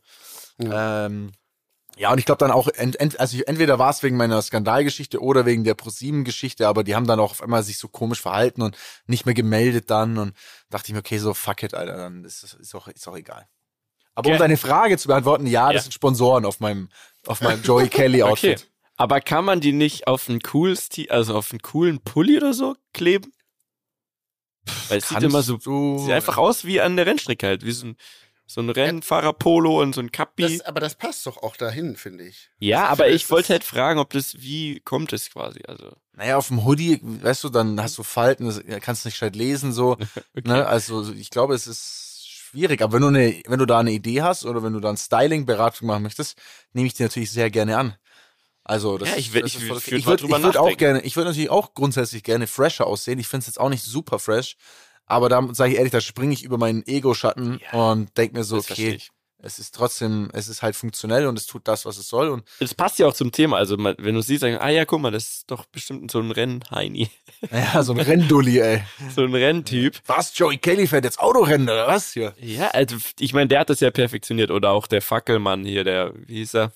Ähm, 0.60 1.32
ja, 2.00 2.10
und 2.12 2.18
ich 2.18 2.24
glaube 2.24 2.38
dann 2.38 2.50
auch, 2.50 2.66
ent, 2.68 2.98
ent, 2.98 3.20
also 3.20 3.36
entweder 3.46 3.78
war 3.78 3.90
es 3.90 4.02
wegen 4.02 4.16
meiner 4.16 4.40
Skandalgeschichte 4.40 5.20
oder 5.22 5.44
wegen 5.44 5.64
der 5.64 5.74
ProSieben-Geschichte, 5.74 6.66
aber 6.66 6.82
die 6.82 6.94
haben 6.94 7.06
dann 7.06 7.20
auch 7.20 7.32
auf 7.32 7.42
einmal 7.42 7.62
sich 7.62 7.76
so 7.76 7.88
komisch 7.88 8.22
verhalten 8.22 8.62
und 8.62 8.76
nicht 9.06 9.26
mehr 9.26 9.34
gemeldet 9.34 9.90
dann 9.90 10.16
und 10.16 10.34
dachte 10.70 10.88
ich 10.88 10.92
mir, 10.94 11.00
okay, 11.00 11.18
so 11.18 11.34
fuck 11.34 11.62
it, 11.62 11.74
Alter, 11.74 11.96
dann 11.96 12.24
ist, 12.24 12.42
ist, 12.42 12.54
ist, 12.54 12.74
auch, 12.74 12.88
ist 12.88 13.06
auch 13.06 13.16
egal. 13.16 13.46
Aber 14.14 14.28
um 14.28 14.32
Ge- 14.32 14.38
deine 14.38 14.56
Frage 14.56 14.96
zu 14.96 15.08
beantworten, 15.08 15.46
ja, 15.46 15.68
Ja. 15.68 15.74
das 15.74 15.84
sind 15.84 15.92
Sponsoren 15.92 16.46
auf 16.46 16.58
meinem, 16.60 16.88
auf 17.26 17.42
meinem 17.42 17.62
Joey 17.62 17.88
Kelly 17.88 18.22
Okay. 18.22 18.30
Outfit. 18.54 18.70
Aber 18.96 19.20
kann 19.20 19.44
man 19.44 19.60
die 19.60 19.72
nicht 19.72 20.06
auf 20.06 20.28
einen 20.30 20.40
cooles, 20.40 20.88
also 21.10 21.36
auf 21.36 21.50
einen 21.52 21.60
coolen 21.60 22.00
Pulli 22.00 22.38
oder 22.38 22.54
so 22.54 22.76
kleben? 22.94 23.30
Weil 24.88 24.98
es 24.98 25.08
sieht 25.08 25.18
Kannst 25.18 25.24
immer 25.26 25.42
so, 25.42 25.56
du- 25.58 25.98
sieht 25.98 26.12
einfach 26.12 26.38
aus 26.38 26.64
wie 26.64 26.80
an 26.80 26.96
der 26.96 27.04
Rennstrecke 27.06 27.46
halt, 27.46 27.64
wie 27.64 27.72
so 27.72 27.86
ein, 27.88 27.96
so 28.52 28.60
ein 28.60 28.70
Rennfahrer-Polo 28.70 29.80
und 29.80 29.94
so 29.94 30.00
ein 30.00 30.10
Kappi. 30.10 30.42
Das, 30.42 30.60
aber 30.62 30.80
das 30.80 30.94
passt 30.94 31.26
doch 31.26 31.42
auch 31.42 31.56
dahin, 31.56 31.96
finde 31.96 32.24
ich. 32.24 32.50
ja, 32.58 32.82
das- 32.82 32.90
aber 32.90 33.08
ich 33.08 33.30
wollte 33.30 33.50
halt 33.52 33.64
fragen, 33.64 33.98
ob 34.00 34.10
das, 34.10 34.40
wie 34.40 34.80
kommt 34.80 35.12
es 35.12 35.30
quasi, 35.30 35.60
also. 35.68 35.92
Naja, 36.14 36.36
auf 36.36 36.48
dem 36.48 36.64
Hoodie, 36.64 36.98
weißt 37.02 37.44
du, 37.44 37.48
dann 37.48 37.80
hast 37.80 37.96
du 37.96 38.02
Falten, 38.02 38.46
das, 38.46 38.60
kannst 38.80 39.04
nicht 39.04 39.14
gescheit 39.14 39.36
lesen, 39.36 39.72
so. 39.72 39.96
Ne? 40.44 40.66
Also 40.66 41.12
ich 41.12 41.30
glaube, 41.30 41.54
es 41.54 41.66
ist 41.66 42.26
schwierig. 42.28 42.82
Aber 42.82 42.94
wenn 42.94 43.02
du, 43.02 43.08
eine, 43.08 43.40
wenn 43.46 43.58
du 43.58 43.66
da 43.66 43.78
eine 43.78 43.92
Idee 43.92 44.22
hast 44.22 44.44
oder 44.44 44.62
wenn 44.62 44.72
du 44.72 44.80
da 44.80 44.88
eine 44.88 44.98
Styling-Beratung 44.98 45.86
machen 45.86 46.02
möchtest, 46.02 46.36
nehme 46.72 46.86
ich 46.88 46.94
die 46.94 47.04
natürlich 47.04 47.30
sehr 47.30 47.50
gerne 47.50 47.78
an. 47.78 47.94
Also 48.64 48.98
das 48.98 49.10
Ja, 49.10 49.16
ich 49.16 49.32
will- 49.32 49.42
das 49.42 49.52
ich 49.54 49.56
ist 49.58 49.64
ich 49.64 49.70
okay. 49.70 49.96
ich 49.96 50.06
würde 50.06 50.24
würd 50.28 50.34
auch 50.34 50.38
nachdenken. 50.64 50.78
gerne, 50.78 51.00
ich 51.02 51.16
würde 51.16 51.30
natürlich 51.30 51.50
auch 51.50 51.74
grundsätzlich 51.74 52.22
gerne 52.22 52.46
fresher 52.46 52.86
aussehen. 52.86 53.18
Ich 53.18 53.26
finde 53.28 53.42
es 53.42 53.46
jetzt 53.46 53.58
auch 53.60 53.68
nicht 53.70 53.82
super 53.84 54.18
fresh. 54.18 54.56
Aber 55.10 55.28
da 55.28 55.46
sage 55.52 55.72
ich 55.72 55.78
ehrlich, 55.78 55.92
da 55.92 56.00
springe 56.00 56.32
ich 56.32 56.44
über 56.44 56.56
meinen 56.58 56.86
Ego-Schatten 56.86 57.60
Ja, 57.72 57.90
und 57.92 58.16
denke 58.16 58.36
mir 58.38 58.44
so, 58.44 58.56
okay, 58.58 58.98
es 59.42 59.58
ist 59.58 59.74
trotzdem, 59.74 60.28
es 60.34 60.48
ist 60.48 60.62
halt 60.62 60.76
funktionell 60.76 61.26
und 61.26 61.38
es 61.38 61.46
tut 61.46 61.66
das, 61.66 61.86
was 61.86 61.96
es 61.96 62.08
soll. 62.08 62.28
Und 62.28 62.44
Das 62.60 62.74
passt 62.74 62.98
ja 62.98 63.06
auch 63.06 63.14
zum 63.14 63.32
Thema. 63.32 63.56
Also, 63.56 63.76
wenn 63.78 64.14
du 64.14 64.20
siehst, 64.20 64.42
sagen, 64.42 64.58
ah 64.60 64.68
ja, 64.68 64.84
guck 64.84 65.00
mal, 65.00 65.10
das 65.10 65.28
ist 65.28 65.50
doch 65.50 65.64
bestimmt 65.64 66.10
so 66.10 66.20
ein 66.20 66.30
Rennheini. 66.30 67.10
ja, 67.50 67.82
so 67.82 67.92
ein 67.94 68.00
Renndulli, 68.00 68.58
ey. 68.60 68.82
So 69.14 69.22
ein 69.22 69.34
Renntyp. 69.34 69.98
Was? 70.06 70.36
Joey 70.36 70.58
Kelly 70.58 70.86
fährt 70.86 71.04
jetzt 71.04 71.18
Autorennen 71.20 71.68
oder 71.68 71.86
was 71.88 72.12
hier? 72.12 72.34
Ja, 72.38 72.68
also 72.68 72.96
ich 73.18 73.32
meine, 73.32 73.48
der 73.48 73.60
hat 73.60 73.70
das 73.70 73.80
ja 73.80 73.90
perfektioniert. 73.90 74.50
Oder 74.50 74.70
auch 74.70 74.86
der 74.86 75.00
Fackelmann 75.02 75.64
hier, 75.64 75.84
der, 75.84 76.12
wie 76.26 76.36
hieß 76.36 76.54
er? 76.54 76.72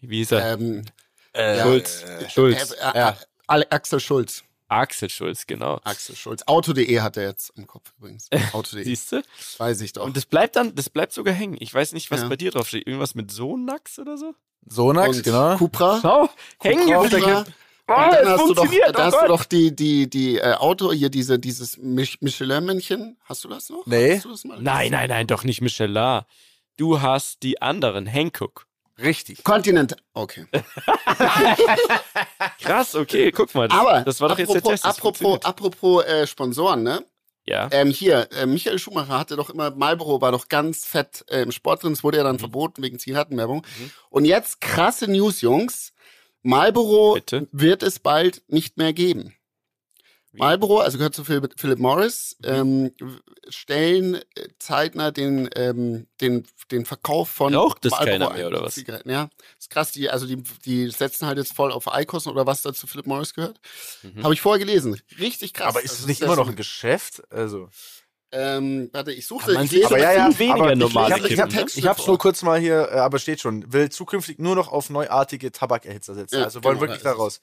Wie 0.00 0.16
hieß 0.18 0.32
er? 0.32 0.54
Ähm, 0.54 0.84
Äh, 1.32 1.62
Schulz. 1.62 2.02
äh, 2.02 2.28
Schulz. 2.30 2.72
äh, 2.72 2.74
äh, 2.90 2.98
Ja. 2.98 3.16
Axel 3.46 4.00
Schulz. 4.00 4.42
Axel 4.68 5.08
Schulz, 5.10 5.46
genau. 5.46 5.80
Axel 5.84 6.14
Schulz. 6.14 6.42
Auto.de 6.46 7.00
hat 7.00 7.16
er 7.16 7.24
jetzt 7.24 7.52
im 7.56 7.66
Kopf 7.66 7.92
übrigens. 7.98 8.28
Auto.de. 8.52 8.84
Siehst 8.84 9.12
du? 9.12 9.22
Weiß 9.58 9.80
ich 9.80 9.92
doch. 9.94 10.04
Und 10.04 10.16
das 10.16 10.26
bleibt 10.26 10.56
dann, 10.56 10.74
das 10.74 10.90
bleibt 10.90 11.12
sogar 11.12 11.32
hängen. 11.34 11.56
Ich 11.60 11.72
weiß 11.72 11.92
nicht, 11.92 12.10
was 12.10 12.20
Ja. 12.22 12.28
bei 12.28 12.36
dir 12.36 12.50
drauf 12.50 12.68
steht. 12.68 12.86
Irgendwas 12.86 13.14
mit 13.14 13.30
Sonax 13.30 13.98
oder 13.98 14.18
so? 14.18 14.34
Sonax, 14.66 15.16
Und 15.18 15.22
genau. 15.24 15.56
Cupra. 15.56 15.98
Schau, 16.02 16.28
hängen 16.60 16.86
Cupra. 16.86 17.02
geblieben. 17.08 17.36
Und 17.36 17.54
Oh, 17.90 17.94
dann 17.94 18.10
es 18.10 18.28
hast 18.28 18.40
du 18.42 18.52
doch, 18.52 18.64
funktioniert, 18.66 18.94
da 18.98 18.98
oh 18.98 19.02
hast 19.12 19.22
du 19.22 19.28
doch 19.28 19.44
die, 19.46 19.74
die, 19.74 20.10
die 20.10 20.36
äh, 20.36 20.52
Auto, 20.56 20.92
hier 20.92 21.08
diese, 21.08 21.38
dieses 21.38 21.78
Mich 21.78 22.20
Michelin-Männchen. 22.20 23.16
Hast 23.24 23.44
du 23.44 23.48
das 23.48 23.70
noch? 23.70 23.86
Nee. 23.86 24.16
Hast 24.16 24.26
du 24.26 24.28
das 24.30 24.44
mal? 24.44 24.60
Nein, 24.60 24.92
nein, 24.92 25.08
nein, 25.08 25.26
doch 25.26 25.42
nicht 25.44 25.62
Michelin. 25.62 26.20
Du 26.76 27.00
hast 27.00 27.42
die 27.42 27.62
anderen, 27.62 28.06
Hankook. 28.06 28.66
Richtig. 29.00 29.44
Continent. 29.44 29.96
Okay. 30.12 30.46
Krass, 32.60 32.94
okay, 32.94 33.30
guck 33.32 33.54
mal. 33.54 33.68
Das, 33.68 33.78
Aber 33.78 34.00
das 34.02 34.20
war 34.20 34.28
doch 34.28 34.38
jetzt 34.38 34.48
der 34.52 34.56
apropos, 34.58 34.80
Test. 34.80 34.84
apropos, 34.84 35.44
apropos 35.44 36.04
äh, 36.04 36.26
Sponsoren, 36.26 36.82
ne? 36.82 37.04
Ja. 37.46 37.68
Ähm, 37.70 37.90
hier, 37.90 38.28
äh, 38.32 38.44
Michael 38.46 38.78
Schumacher 38.78 39.18
hatte 39.18 39.36
doch 39.36 39.48
immer, 39.50 39.70
Marlboro 39.70 40.20
war 40.20 40.32
doch 40.32 40.48
ganz 40.48 40.84
fett 40.84 41.24
äh, 41.30 41.40
im 41.42 41.50
Sport 41.52 41.82
drin, 41.82 41.92
es 41.92 42.04
wurde 42.04 42.18
ja 42.18 42.22
dann 42.24 42.36
Mhm. 42.36 42.40
verboten 42.40 42.82
wegen 42.82 42.98
Zigarettenwerbung. 42.98 43.64
Und 44.10 44.24
jetzt 44.26 44.60
krasse 44.60 45.10
News, 45.10 45.40
Jungs. 45.40 45.92
Marlboro 46.42 47.14
Bitte? 47.14 47.48
wird 47.52 47.82
es 47.82 47.98
bald 48.00 48.42
nicht 48.48 48.76
mehr 48.76 48.92
geben. 48.92 49.34
Marlboro, 50.38 50.78
also 50.80 50.98
gehört 50.98 51.14
zu 51.14 51.24
Philip, 51.24 51.52
Philip 51.58 51.78
Morris, 51.78 52.36
ähm, 52.44 52.92
w- 52.98 53.18
stellen 53.48 54.14
äh, 54.14 54.22
zeitnah 54.58 55.10
den, 55.10 55.48
ähm, 55.54 56.06
den, 56.20 56.46
den 56.70 56.84
Verkauf 56.86 57.28
von 57.28 57.54
Raucht 57.54 57.84
das 57.84 57.90
Marlboro 57.92 58.10
keiner 58.18 58.30
mehr, 58.34 58.46
ein, 58.46 58.52
oder 58.52 58.62
was? 58.64 58.74
Zigaretten, 58.74 59.10
ja. 59.10 59.30
ist 59.58 59.70
krass, 59.70 59.92
die, 59.92 60.08
also 60.10 60.26
die, 60.26 60.42
die 60.64 60.88
setzen 60.90 61.26
halt 61.26 61.38
jetzt 61.38 61.52
voll 61.54 61.72
auf 61.72 61.86
Icos 61.92 62.26
oder 62.26 62.46
was 62.46 62.62
da 62.62 62.72
zu 62.72 62.86
Philip 62.86 63.06
Morris 63.06 63.34
gehört. 63.34 63.60
Mhm. 64.02 64.22
Habe 64.24 64.34
ich 64.34 64.40
vorher 64.40 64.58
gelesen. 64.64 65.00
Richtig 65.18 65.52
krass. 65.54 65.68
Aber 65.68 65.82
ist 65.82 65.90
Also 65.90 66.02
es 66.02 66.06
nicht 66.08 66.22
das 66.22 66.26
immer 66.26 66.36
noch 66.36 66.48
ein 66.48 66.56
Geschäft? 66.56 67.22
Also. 67.30 67.68
ähm, 68.30 68.90
warte, 68.92 69.12
ich 69.12 69.26
suche, 69.26 69.44
Aber 69.44 69.54
man 69.54 69.64
ich 69.64 69.70
sieht 69.70 69.86
aber 69.86 69.98
ja, 69.98 70.26
in- 70.26 70.32
viel 70.32 70.38
weniger 70.40 70.64
aber 70.64 70.72
ich- 70.74 71.24
ich, 71.24 71.30
ich, 71.32 71.38
ne? 71.38 71.66
ich 71.74 71.86
hab's 71.86 72.06
nur 72.06 72.18
kurz 72.18 72.42
mal 72.42 72.60
hier, 72.60 72.88
äh, 72.92 72.98
aber 72.98 73.18
steht 73.18 73.40
schon, 73.40 73.72
will 73.72 73.88
zukünftig 73.88 74.38
nur 74.38 74.54
noch 74.54 74.68
auf 74.68 74.90
neuartige 74.90 75.50
Tabakerhitzer 75.50 76.14
setzen. 76.14 76.36
Ja, 76.40 76.44
also 76.44 76.62
wollen 76.62 76.78
genau, 76.78 76.88
wirklich 76.92 77.02
da 77.02 77.12
raus. 77.12 77.40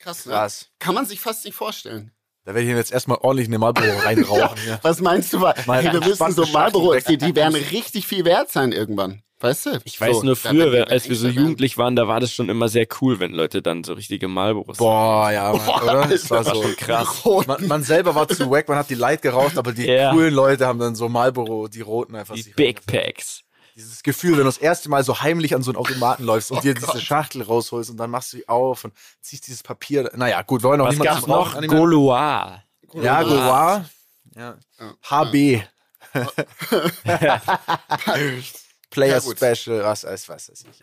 Krass, 0.00 0.26
ne? 0.26 0.32
Krass. 0.32 0.70
Kann 0.80 0.94
man 0.94 1.06
sich 1.06 1.20
fast 1.20 1.44
nicht 1.44 1.54
vorstellen. 1.54 2.12
Da 2.48 2.54
werde 2.54 2.66
ich 2.66 2.74
jetzt 2.74 2.92
erstmal 2.92 3.18
ordentlich 3.20 3.48
eine 3.48 3.58
Marlboro 3.58 3.84
reinrauchen. 4.06 4.56
ja. 4.66 4.78
Was 4.80 5.02
meinst 5.02 5.34
du? 5.34 5.42
Weil, 5.42 5.54
Mal 5.66 5.82
hey, 5.82 5.92
wir 5.92 6.02
wissen 6.06 6.32
so, 6.32 6.46
Marlboro, 6.46 6.94
die, 6.96 7.18
die 7.18 7.36
werden 7.36 7.54
richtig 7.54 8.06
viel 8.06 8.24
wert 8.24 8.50
sein 8.50 8.72
irgendwann. 8.72 9.20
Weißt 9.38 9.66
du? 9.66 9.78
Ich 9.84 10.00
weiß 10.00 10.16
so, 10.16 10.22
nur 10.22 10.34
früher, 10.34 10.70
die 10.70 10.90
als 10.90 11.06
wir 11.10 11.14
so 11.14 11.28
jugendlich 11.28 11.76
waren, 11.76 11.94
da 11.94 12.08
war 12.08 12.20
das 12.20 12.32
schon 12.32 12.48
immer 12.48 12.70
sehr 12.70 12.86
cool, 13.02 13.20
wenn 13.20 13.32
Leute 13.32 13.60
dann 13.60 13.84
so 13.84 13.92
richtige 13.92 14.28
Marlboros 14.28 14.78
Boah, 14.78 15.30
ja, 15.30 15.52
Mann, 15.52 15.60
Boah, 15.66 15.82
oder? 15.82 16.06
Das 16.08 16.30
war 16.30 16.42
so 16.42 16.62
schon 16.62 16.74
krass. 16.76 17.22
Man, 17.46 17.66
man 17.66 17.82
selber 17.82 18.14
war 18.14 18.26
zu 18.26 18.50
wack, 18.50 18.66
man 18.66 18.78
hat 18.78 18.88
die 18.88 18.94
Light 18.94 19.20
geraucht, 19.20 19.58
aber 19.58 19.72
die 19.72 19.84
Ja. 19.86 20.12
coolen 20.12 20.32
Leute 20.32 20.66
haben 20.66 20.78
dann 20.78 20.94
so 20.94 21.10
Marlboro, 21.10 21.68
die 21.68 21.82
roten 21.82 22.16
einfach 22.16 22.34
Die 22.34 22.40
sich 22.40 22.56
Big. 22.56 22.86
Packs. 22.86 23.42
Dieses 23.78 24.02
Gefühl, 24.02 24.32
wenn 24.32 24.38
du 24.38 24.44
das 24.44 24.58
erste 24.58 24.88
Mal 24.88 25.04
so 25.04 25.20
heimlich 25.20 25.54
an 25.54 25.62
so 25.62 25.70
einen 25.70 25.76
Automaten 25.78 26.24
läufst 26.24 26.50
und 26.50 26.58
Oh 26.58 26.60
dir 26.60 26.74
Gott. 26.74 26.94
diese 26.94 27.00
Schachtel 27.04 27.42
rausholst 27.42 27.90
und 27.90 27.96
dann 27.96 28.10
machst 28.10 28.32
du 28.32 28.38
die 28.38 28.48
auf 28.48 28.82
und 28.84 28.92
ziehst 29.20 29.46
dieses 29.46 29.62
Papier. 29.62 30.10
Naja, 30.16 30.42
gut, 30.42 30.64
wollen 30.64 30.80
wir 30.80 30.84
noch 30.84 30.86
Was 30.88 30.94
niemanden 30.98 31.14
gab's 31.14 31.26
noch? 31.28 31.54
animieren? 31.54 31.78
Gaulois. 31.84 32.62
Ja, 32.94 33.22
Gaulois. 33.22 33.84
Ja. 34.34 34.56
HB. 35.08 35.62
Player 38.90 39.20
Ja. 39.22 39.54
Special, 39.54 39.84
was 39.84 40.04
weiß, 40.04 40.28
was 40.28 40.50
weiß 40.50 40.64
ich. 40.70 40.82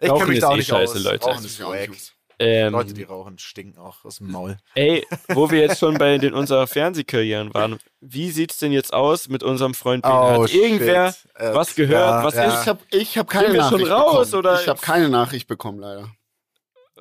Ich 0.00 0.08
Rauchen 0.10 0.20
kenn 0.20 0.28
mich 0.30 0.40
da 0.40 0.48
auch 0.48 0.54
eh 0.54 0.56
nicht 0.58 0.68
scheiße, 0.68 0.94
aus. 0.94 1.02
Leute. 1.02 1.24
Rauchen 1.26 1.44
ist 1.44 1.60
wack. 1.60 1.90
Ähm, 2.38 2.72
Leute, 2.72 2.94
die 2.94 3.02
rauchen, 3.04 3.38
stinken 3.38 3.78
auch 3.78 4.04
aus 4.04 4.18
dem 4.18 4.30
Maul. 4.30 4.56
ey, 4.74 5.06
wo 5.28 5.50
wir 5.50 5.60
jetzt 5.60 5.78
schon 5.78 5.94
bei 5.98 6.18
den 6.18 6.34
unserer 6.34 6.66
Fernsehkarrieren 6.66 7.54
waren, 7.54 7.78
wie 8.00 8.30
sieht's 8.30 8.58
denn 8.58 8.72
jetzt 8.72 8.92
aus 8.92 9.28
mit 9.28 9.42
unserem 9.42 9.74
Freund? 9.74 10.04
Oh, 10.06 10.42
Hat 10.44 10.52
irgendwer 10.54 11.12
shit. 11.12 11.30
Äh, 11.36 11.54
was 11.54 11.74
gehört? 11.74 12.00
ja, 12.00 12.24
was 12.24 12.34
ja. 12.34 12.44
ist? 12.44 12.60
Ich 12.62 12.68
habe 12.68 12.80
ich 12.90 13.18
hab 13.18 13.28
keine 13.28 13.52
wir 13.52 13.62
schon 13.62 13.80
Nachricht 13.80 13.90
raus, 13.90 14.30
bekommen. 14.30 14.46
oder? 14.46 14.60
Ich 14.60 14.68
habe 14.68 14.80
keine 14.80 15.08
Nachricht 15.08 15.46
bekommen, 15.48 15.78
leider. 15.78 16.10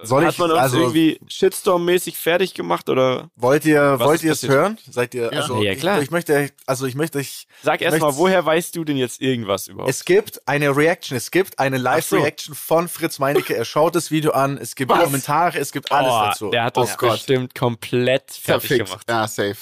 Soll 0.02 0.26
Hat 0.26 0.34
ich, 0.34 0.39
man 0.39 0.50
uns 0.52 0.60
also, 0.60 0.80
irgendwie 0.80 1.20
Shitstorm-mäßig 1.30 2.16
fertig 2.18 2.56
gemacht 2.56 2.89
oder? 2.89 3.30
wollt 3.36 3.64
ihr, 3.64 4.00
Was 4.00 4.08
wollt 4.08 4.24
ihr 4.24 4.32
es 4.32 4.41
hören? 4.48 4.78
Seid 4.89 5.14
ihr, 5.14 5.32
Ja. 5.32 5.41
also, 5.41 5.62
Ja, 5.62 5.76
klar. 5.76 6.00
Ich, 6.00 6.06
ich 6.06 6.12
möchte, 6.12 6.50
also 6.66 6.88
ich 6.88 6.96
möchte 6.96 7.20
euch, 7.20 7.46
Sag 7.62 7.82
erst 7.82 8.00
mal, 8.00 8.08
Möchtest- 8.08 8.20
woher 8.20 8.44
weißt 8.46 8.76
du 8.76 8.84
denn 8.84 8.98
jetzt 8.98 9.22
irgendwas 9.22 9.68
überhaupt? 9.68 9.89
es 9.91 10.04
gibt 10.04 10.46
eine 10.48 10.76
Reaction, 10.76 11.16
es 11.16 11.30
gibt 11.30 11.60
eine 11.60 11.78
so. 11.78 11.84
Live-Reaction 11.84 12.56
von 12.56 12.88
Fritz 12.88 13.20
Meinecke. 13.20 13.56
Er 13.56 13.66
schaut 13.66 13.96
das 13.96 14.10
Video 14.10 14.32
an, 14.32 14.58
es 14.58 14.76
gibt 14.76 14.89
Was? 14.91 15.04
Kommentare, 15.04 15.60
es 15.60 15.72
gibt 15.72 15.91
alles 15.91 16.12
oh, 16.12 16.22
dazu. 16.26 16.50
Der 16.50 16.64
hat 16.64 16.78
Oh 16.78 16.82
uns 16.82 16.98
Gott. 16.98 17.12
bestimmt 17.12 17.54
komplett 17.56 18.32
fertig 18.32 18.68
Verfickt. 18.70 18.88
gemacht. 18.89 19.08
Ja, 19.10 19.28
safe. 19.28 19.58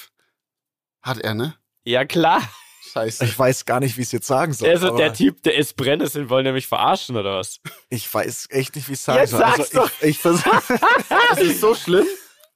Hat 1.03 1.17
er, 1.19 1.33
ne? 1.33 1.55
Ja, 1.83 2.05
klar. 2.05 2.41
Scheiße. 2.93 3.25
Ich 3.25 3.37
weiß 3.37 3.65
gar 3.65 3.79
nicht, 3.79 3.95
wie 3.97 4.01
ich 4.01 4.07
es 4.07 4.11
jetzt 4.11 4.27
sagen 4.27 4.53
soll. 4.53 4.69
Also 4.69 4.95
der 4.97 5.13
Typ, 5.13 5.43
der 5.43 5.55
ist 5.55 5.75
Brennnesseln, 5.75 6.29
wollen 6.29 6.43
nämlich 6.45 6.67
verarschen 6.67 7.15
oder 7.15 7.37
was? 7.37 7.59
Ich 7.89 8.11
weiß 8.11 8.47
echt 8.49 8.75
nicht, 8.75 8.87
wie 8.87 8.93
ich 8.93 8.99
es 8.99 9.05
sagen 9.05 9.19
Jetzt 9.19 9.31
soll. 9.31 9.43
Also 9.43 9.57
sag's 9.57 9.69
doch. 9.71 9.91
ich, 10.01 10.09
ich 10.09 10.17
versuche. 10.19 10.79
Das 11.09 11.37
ist 11.41 11.61
so 11.61 11.75
schlimm. 11.75 12.07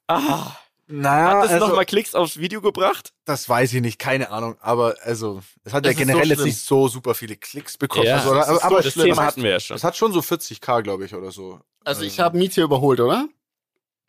Ah, 0.08 0.52
Naja, 0.88 1.30
hat 1.38 1.44
das 1.44 1.52
also, 1.52 1.68
nochmal 1.68 1.84
Klicks 1.86 2.14
aufs 2.14 2.36
Video 2.38 2.60
gebracht? 2.60 3.12
das 3.24 3.48
weiß 3.48 3.72
ich 3.74 3.80
nicht, 3.80 3.98
keine 3.98 4.30
Ahnung. 4.30 4.56
Aber 4.60 4.94
also, 5.02 5.42
es 5.64 5.72
hat 5.72 5.84
Das 5.84 5.92
ja 5.94 5.98
generell 5.98 6.24
so 6.26 6.30
jetzt 6.34 6.44
nicht 6.44 6.58
so 6.58 6.88
super 6.88 7.14
viele 7.14 7.36
Klicks 7.36 7.76
bekommen. 7.78 8.06
Ja, 8.06 8.16
also, 8.18 8.34
das 8.34 8.48
ist 8.48 8.50
aber, 8.50 8.58
so 8.60 8.66
aber 8.66 8.82
Das 8.82 8.92
schlimm. 8.92 9.04
Thema 9.06 9.16
das 9.16 9.26
hatten 9.26 9.42
wir 9.42 9.50
ja 9.50 9.60
schon. 9.60 9.76
Es 9.76 9.84
hat 9.84 9.96
schon 9.96 10.12
so 10.12 10.20
40k, 10.20 10.82
glaube 10.82 11.04
ich, 11.06 11.14
oder 11.14 11.30
so. 11.32 11.60
Also 11.84 12.02
ich 12.02 12.18
habe 12.20 12.36
Mietje 12.36 12.62
überholt, 12.64 13.00
oder? 13.00 13.28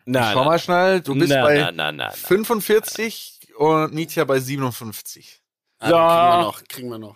Nein, 0.05 0.31
Schau 0.33 0.45
mal 0.45 0.57
schnell, 0.59 1.01
du 1.01 1.13
bist 1.15 1.29
na, 1.33 1.41
bei 1.43 1.57
na, 1.59 1.71
na, 1.71 1.91
na, 1.91 2.05
na. 2.07 2.11
45 2.11 3.39
und 3.57 3.93
Mietja 3.93 4.23
bei 4.23 4.39
57. 4.39 5.41
Ah, 5.79 5.89
Ja. 5.89 5.95
Kriegen 5.97 6.37
wir 6.39 6.43
noch, 6.43 6.63
kriegen 6.67 6.89
wir 6.89 6.97
noch. 6.99 7.15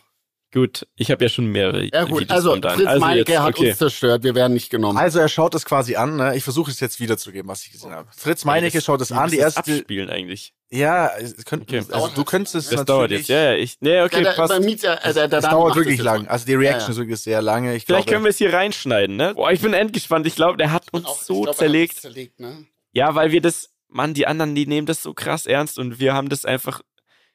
Gut, 0.53 0.85
ich 0.97 1.09
habe 1.11 1.23
ja 1.23 1.29
schon 1.29 1.45
mehrere 1.45 1.85
Ja 1.93 2.03
gut, 2.03 2.19
Videos 2.21 2.29
also. 2.45 2.51
Fritz 2.61 2.85
also 2.85 2.99
Meinecke 2.99 3.31
jetzt, 3.31 3.41
hat 3.41 3.55
okay. 3.57 3.69
uns 3.69 3.77
zerstört, 3.77 4.23
wir 4.23 4.35
werden 4.35 4.51
nicht 4.53 4.69
genommen. 4.69 4.97
Also 4.97 5.19
er 5.19 5.29
schaut 5.29 5.55
es 5.55 5.63
quasi 5.63 5.95
an, 5.95 6.17
ne? 6.17 6.35
Ich 6.35 6.43
versuche 6.43 6.69
es 6.69 6.81
jetzt 6.81 6.99
wiederzugeben, 6.99 7.47
was 7.49 7.63
ich 7.65 7.71
gesehen 7.71 7.91
habe. 7.91 8.09
Fritz 8.13 8.43
Meinecke 8.43 8.77
das- 8.79 8.83
schaut 8.83 8.99
es 8.99 9.13
an, 9.13 9.31
die 9.31 9.37
erste. 9.37 9.59
abspielen 9.61 10.09
eigentlich. 10.09 10.53
Ja, 10.69 11.07
es 11.17 11.45
könnte, 11.45 11.63
Okay. 11.77 11.85
also 11.93 12.09
du 12.13 12.25
könntest 12.25 12.55
es 12.55 12.67
Das 12.69 12.83
dauert 12.83 13.11
jetzt. 13.11 13.29
Ja, 13.29 13.51
ja, 13.51 13.53
ich, 13.55 13.77
nee, 13.79 14.01
okay, 14.01 14.23
ja, 14.23 14.33
da, 14.33 14.45
passt. 14.47 14.59
Mietje, 14.61 14.91
äh, 15.01 15.13
der, 15.13 15.29
der 15.29 15.39
Das 15.39 15.49
dauert 15.49 15.75
wirklich 15.77 16.01
lang. 16.01 16.27
Also 16.27 16.45
die 16.45 16.55
Reaction 16.55 16.79
Ja, 16.81 16.85
ja. 16.87 16.91
ist 16.91 16.97
wirklich 16.97 17.19
sehr 17.21 17.41
lange. 17.41 17.73
Ich 17.75 17.85
Vielleicht 17.85 18.07
glaube, 18.07 18.15
können 18.15 18.25
wir 18.25 18.29
es 18.31 18.37
hier 18.37 18.51
reinschneiden, 18.53 19.15
ne? 19.15 19.33
Boah, 19.35 19.51
ich 19.53 19.61
bin 19.61 19.73
endgespannt. 19.73 20.27
Ich 20.27 20.35
glaube, 20.35 20.57
der 20.57 20.73
hat 20.73 20.83
uns 20.91 21.05
Auch- 21.05 21.21
so 21.21 21.33
glaub, 21.35 21.45
er 21.45 21.49
hat 21.51 21.57
zerlegt. 21.59 21.93
uns 21.93 22.01
zerlegt 22.01 22.39
ne? 22.41 22.65
Ja, 22.91 23.15
weil 23.15 23.31
wir 23.31 23.39
das, 23.41 23.69
Mann, 23.87 24.13
die 24.13 24.27
anderen, 24.27 24.53
die 24.55 24.65
nehmen 24.65 24.85
das 24.85 25.01
so 25.01 25.13
krass 25.13 25.45
ernst 25.45 25.79
und 25.79 25.99
wir 25.99 26.13
haben 26.13 26.27
das 26.27 26.43
einfach, 26.45 26.81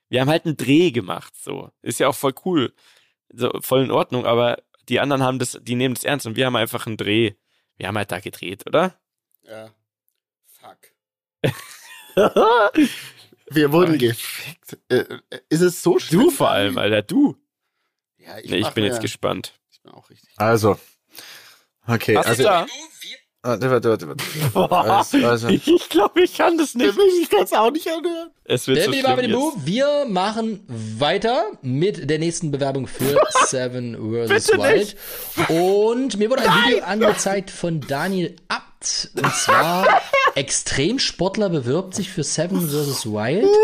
wir 0.09 0.20
haben 0.20 0.28
halt 0.28 0.46
einen 0.46 0.57
Dreh 0.57 0.90
gemacht, 0.90 1.34
so. 1.36 1.70
Ist 1.82 2.00
ja 2.00 2.09
auch 2.09 2.14
voll 2.14 2.34
cool. 2.44 2.74
So, 3.32 3.50
voll 3.61 3.84
in 3.84 3.90
Ordnung, 3.90 4.24
aber 4.24 4.62
die 4.88 5.00
anderen 5.00 5.22
haben 5.22 5.38
das, 5.38 5.59
die 5.62 5.74
nehmen 5.74 5.94
das 5.94 6.04
ernst 6.04 6.26
und 6.26 6.36
wir 6.36 6.46
haben 6.46 6.57
einfach 6.57 6.86
einen 6.86 6.96
Dreh. 6.96 7.34
Wir 7.76 7.88
haben 7.88 7.96
halt 7.96 8.12
da 8.12 8.20
gedreht, 8.20 8.66
oder? 8.66 8.98
Ja. 9.42 9.70
Fuck. 10.46 10.92
Wir 13.48 13.70
wurden 13.70 13.98
gefickt. 13.98 14.78
Äh, 14.88 15.04
äh, 15.30 15.40
ist 15.48 15.61
es 15.61 15.82
so 15.82 15.98
schlimm? 15.98 16.22
du 16.22 16.30
vor 16.30 16.50
allem, 16.50 16.78
Alter, 16.78 17.02
du. 17.02 17.36
Ja, 18.18 18.38
Ich, 18.38 18.50
nee, 18.50 18.57
ich 18.59 18.70
bin 18.70 18.84
jetzt 18.84 19.00
gespannt. 19.00 19.59
Ich 19.70 19.80
bin 19.82 19.92
auch 19.92 20.11
richtig. 20.11 20.30
Also. 20.36 20.78
Okay, 21.86 22.16
Hast 22.16 22.26
also. 22.26 22.42
du 22.42 22.48
da? 22.48 22.66
Warte, 23.47 23.70
warte, 23.70 23.88
warte, 23.90 24.09
warte. 24.09 24.24
Boah, 24.53 24.99
Also, 24.99 25.18
also. 25.26 25.49
ich 25.49 25.88
glaube, 25.88 26.20
ich 26.22 26.36
kann 26.36 26.59
das 26.59 26.74
nicht. 26.74 26.94
Ich 27.22 27.30
kann 27.30 27.44
es 27.44 27.53
auch 27.53 27.70
nicht 27.70 27.86
anhören. 27.88 28.30
Es 28.44 28.66
wird 28.66 28.82
so 28.82 28.90
Baby, 28.90 29.03
schlimm 29.03 29.30
jetzt. 29.30 29.66
wir 29.66 30.05
machen 30.09 30.64
weiter 30.68 31.47
mit 31.62 32.09
der 32.11 32.18
nächsten 32.18 32.51
Bewerbung 32.51 32.86
für 32.86 33.20
Seven 33.47 33.94
vs. 33.97 34.49
Wild. 34.53 34.97
Und 35.49 36.18
mir 36.18 36.30
wurde 36.30 36.42
ein 36.42 36.64
Video 36.66 36.84
angezeigt 36.84 37.51
von 37.51 37.80
Daniel 37.80 38.34
Abt. 38.49 39.11
Und 39.16 39.34
zwar 39.34 39.86
Extremsportler 40.34 41.49
bewirbt 41.49 41.94
sich 41.94 42.11
für 42.11 42.22
Seven 42.24 42.68
vs. 42.68 43.07
Wild. 43.07 43.47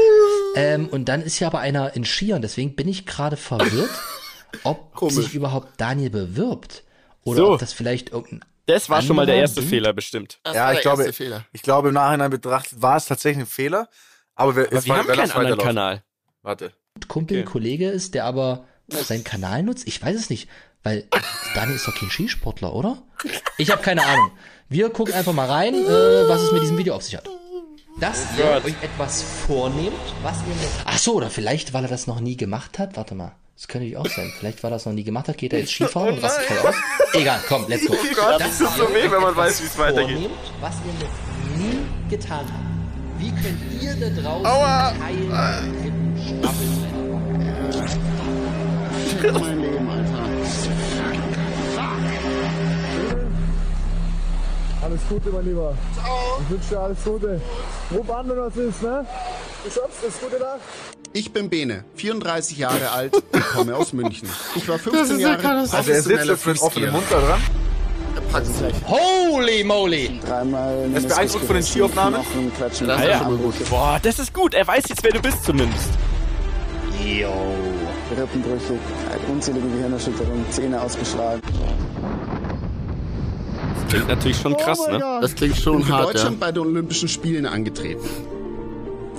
Ähm, 0.54 0.88
und 0.90 1.06
dann 1.08 1.22
ist 1.22 1.40
ja 1.40 1.46
aber 1.46 1.60
einer 1.60 1.96
in 1.96 2.04
Skiern. 2.04 2.42
Deswegen 2.42 2.74
bin 2.76 2.86
ich 2.86 3.06
gerade 3.06 3.38
verwirrt, 3.38 3.88
ob 4.64 4.94
Komisch. 4.94 5.14
sich 5.14 5.34
überhaupt 5.34 5.68
Daniel 5.80 6.10
bewirbt. 6.10 6.82
Oder 7.24 7.36
So. 7.38 7.52
ob 7.54 7.60
das 7.60 7.72
vielleicht 7.72 8.10
irgendein 8.10 8.44
Das 8.66 8.88
war 8.88 9.02
schon 9.02 9.16
mal 9.16 9.26
der 9.26 9.36
erste? 9.36 9.62
Fehler 9.62 9.92
bestimmt. 9.92 10.38
Das 10.44 10.54
Ja, 10.54 10.64
war 10.64 10.72
ich 10.72 10.76
der 10.78 10.82
glaube- 10.82 11.02
erste 11.04 11.12
Fehler. 11.24 11.44
Ich 11.52 11.62
glaube, 11.62 11.88
im 11.88 11.94
Nachhinein 11.94 12.30
betrachtet 12.30 12.80
war 12.80 12.96
es 12.96 13.06
tatsächlich 13.06 13.44
ein 13.44 13.46
Fehler. 13.48 13.88
Aber 14.34 14.56
wir, 14.56 14.66
Aber 14.66 14.74
jetzt 14.74 14.86
wir 14.86 14.94
mal- 14.94 14.98
haben 15.00 15.06
keinen 15.08 15.30
anderen. 15.32 15.58
Kanal. 15.58 16.02
Warte. 16.42 16.72
Kumpel, 17.08 17.38
Okay. 17.38 17.46
Kollege 17.50 17.88
ist, 17.88 18.14
der 18.14 18.24
aber 18.24 18.66
seinen 18.88 19.24
Kanal 19.24 19.62
nutzt? 19.62 19.86
Ich 19.86 20.00
weiß 20.02 20.16
es 20.16 20.30
nicht, 20.30 20.48
weil 20.82 21.06
Daniel 21.54 21.76
ist 21.76 21.86
doch 21.86 21.94
kein 21.94 22.10
Skisportler, 22.10 22.72
oder? 22.74 23.02
Ich 23.58 23.70
habe 23.70 23.82
keine 23.82 24.04
Ahnung. 24.04 24.30
Wir 24.68 24.90
gucken 24.90 25.14
einfach 25.14 25.32
mal 25.32 25.48
rein, 25.50 25.74
äh, 25.74 26.28
was 26.28 26.42
es 26.42 26.52
mit 26.52 26.62
diesem 26.62 26.78
Video 26.78 26.94
auf 26.94 27.02
sich 27.02 27.16
hat. 27.16 27.28
Dass 28.00 28.26
ihr 28.38 28.44
Gott. 28.44 28.64
euch 28.64 28.74
etwas 28.82 29.22
vornehmt, 29.22 29.92
was 30.22 30.38
ihr 30.42 30.48
mit... 30.54 30.68
Ach 30.86 30.98
so, 30.98 31.14
oder 31.14 31.28
vielleicht, 31.30 31.72
weil 31.74 31.84
er 31.84 31.90
das 31.90 32.06
noch 32.06 32.20
nie 32.20 32.36
gemacht 32.38 32.78
hat. 32.78 32.96
Warte 32.96 33.14
mal. 33.14 33.36
Das 33.56 33.68
könnte 33.68 33.86
ich 33.86 33.96
auch 33.96 34.06
sein. 34.08 34.32
Vielleicht, 34.38 34.62
er 34.70 34.70
das 34.70 34.86
noch 34.86 34.92
nie 34.92 35.04
gemacht 35.04 35.28
hat, 35.28 35.36
geht 35.38 35.52
er 35.52 35.60
jetzt 35.60 35.72
Skifahren 35.72 36.14
und 36.14 36.22
rastet 36.22 36.46
voll 36.46 36.68
aus. 36.68 36.74
Egal, 37.12 37.40
komm, 37.48 37.66
let's 37.68 37.86
go. 37.86 37.94
Oh 38.02 38.14
Gott, 38.14 38.40
das 38.40 38.60
ist 38.60 38.76
so 38.76 38.84
weh, 38.92 39.10
wenn 39.10 39.20
man 39.20 39.36
weiß, 39.36 39.62
wie 39.62 39.66
es 39.66 39.78
weitergeht. 39.78 40.16
vornehmt, 40.18 40.32
Was 40.60 40.74
ihr 40.86 40.92
noch 41.04 41.58
nie 41.58 41.78
getan 42.10 42.40
habt. 42.40 42.72
Wie 43.18 43.30
könnt 43.30 43.82
ihr 43.82 43.94
da 43.94 44.08
draußen 44.20 44.44
Teil 45.00 45.70
Rippen 45.84 46.16
Stapeln 46.18 46.92
mein 49.40 49.60
Leben, 49.60 49.86
Alles 54.82 55.00
Gute, 55.08 55.30
mein 55.30 55.44
Lieber. 55.44 55.76
Ich 56.40 56.50
wünsche 56.50 56.68
dir 56.70 56.80
alles 56.80 56.98
Gute. 57.04 57.40
Ruf 57.94 58.10
an, 58.10 58.28
wenn 58.28 58.36
was 58.36 58.56
ist, 58.56 58.82
ne? 58.82 59.06
Du 59.64 59.70
schaffst 59.70 60.02
es. 60.06 60.20
Gute 60.20 60.40
Nacht. 60.40 60.60
Ich 61.12 61.32
bin 61.32 61.48
Bene, 61.50 61.84
34 61.94 62.58
Jahre 62.58 62.90
alt 62.90 63.14
und 63.14 63.48
komme 63.52 63.76
aus 63.76 63.92
München. 63.92 64.28
Ich 64.56 64.66
war 64.68 64.78
15 64.78 65.02
ist 65.02 65.22
ja 65.22 65.28
Jahre 65.28 65.42
krass. 65.42 65.74
Also 65.74 65.90
er 65.90 66.02
sitzt 66.02 66.24
jetzt 66.26 66.46
mit 66.46 66.60
offenem. 66.60 66.92
Mund 66.92 67.04
da 67.10 67.20
dran. 67.20 67.40
Holy 68.86 69.62
moly! 69.62 70.18
Dreimal. 70.26 70.88
Er 70.90 70.98
ist 70.98 71.08
beeindruckt 71.08 71.44
von 71.44 71.54
den 71.54 71.64
Skiaufnahmen. 71.64 72.20
Das 72.58 72.72
ist 72.72 72.80
ja. 72.80 73.18
schon 73.18 73.32
mal 73.34 73.36
gut. 73.36 73.68
Boah, 73.68 74.00
das 74.02 74.18
ist 74.18 74.32
gut. 74.32 74.54
Er 74.54 74.66
weiß 74.66 74.84
jetzt, 74.88 75.04
wer 75.04 75.12
du 75.12 75.20
bist 75.20 75.44
zumindest. 75.44 75.90
Rippenbrüche, 78.16 78.78
unzählige 79.30 79.68
Gehirnerschütterungen, 79.68 80.44
Zähne 80.50 80.80
ausgeschlagen. 80.80 81.42
Klingt 83.92 84.08
natürlich 84.08 84.38
schon 84.38 84.56
krass, 84.56 84.78
Oh 84.80 84.90
ne? 84.90 84.98
Gott. 85.00 85.22
Das 85.22 85.34
klingt 85.34 85.54
schon 85.58 85.86
hart, 85.86 86.06
für 86.06 86.12
Deutschland 86.14 86.40
bei 86.40 86.50
den 86.50 86.62
Olympischen 86.62 87.10
Spielen 87.10 87.44
angetreten. 87.44 88.00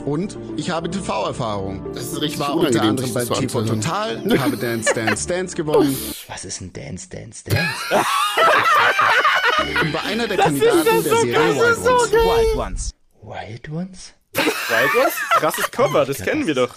Und 0.04 0.36
ich 0.58 0.72
habe 0.72 0.90
TV-Erfahrung. 0.90 1.94
Das 1.94 2.06
ist 2.06 2.20
richtig 2.20 2.40
war 2.40 2.56
unter 2.56 2.82
anderem 2.82 3.14
bei 3.14 3.24
TV 3.24 3.62
Total, 3.62 4.40
habe 4.40 4.58
Dance 4.58 4.92
Dance 4.96 5.28
Dance 5.28 5.56
gewonnen 5.56 5.96
Was 6.28 6.44
ist 6.44 6.60
ein 6.60 6.74
Dance, 6.74 7.08
Dance, 7.08 7.44
Dance? 7.44 8.04
und 9.80 9.94
war 9.94 10.06
einer 10.06 10.28
der 10.28 10.38
Kandidaten 10.38 10.84
der 10.86 11.02
Serie 11.04 11.36
Wild 11.36 12.58
Ones. 12.58 12.90
Wild 13.22 13.70
Ones? 13.70 14.14
Weißt 14.34 15.18
Krasses 15.38 15.70
Cover, 15.70 16.04
das 16.04 16.18
kennen 16.18 16.48
wir 16.48 16.56
doch. 16.56 16.74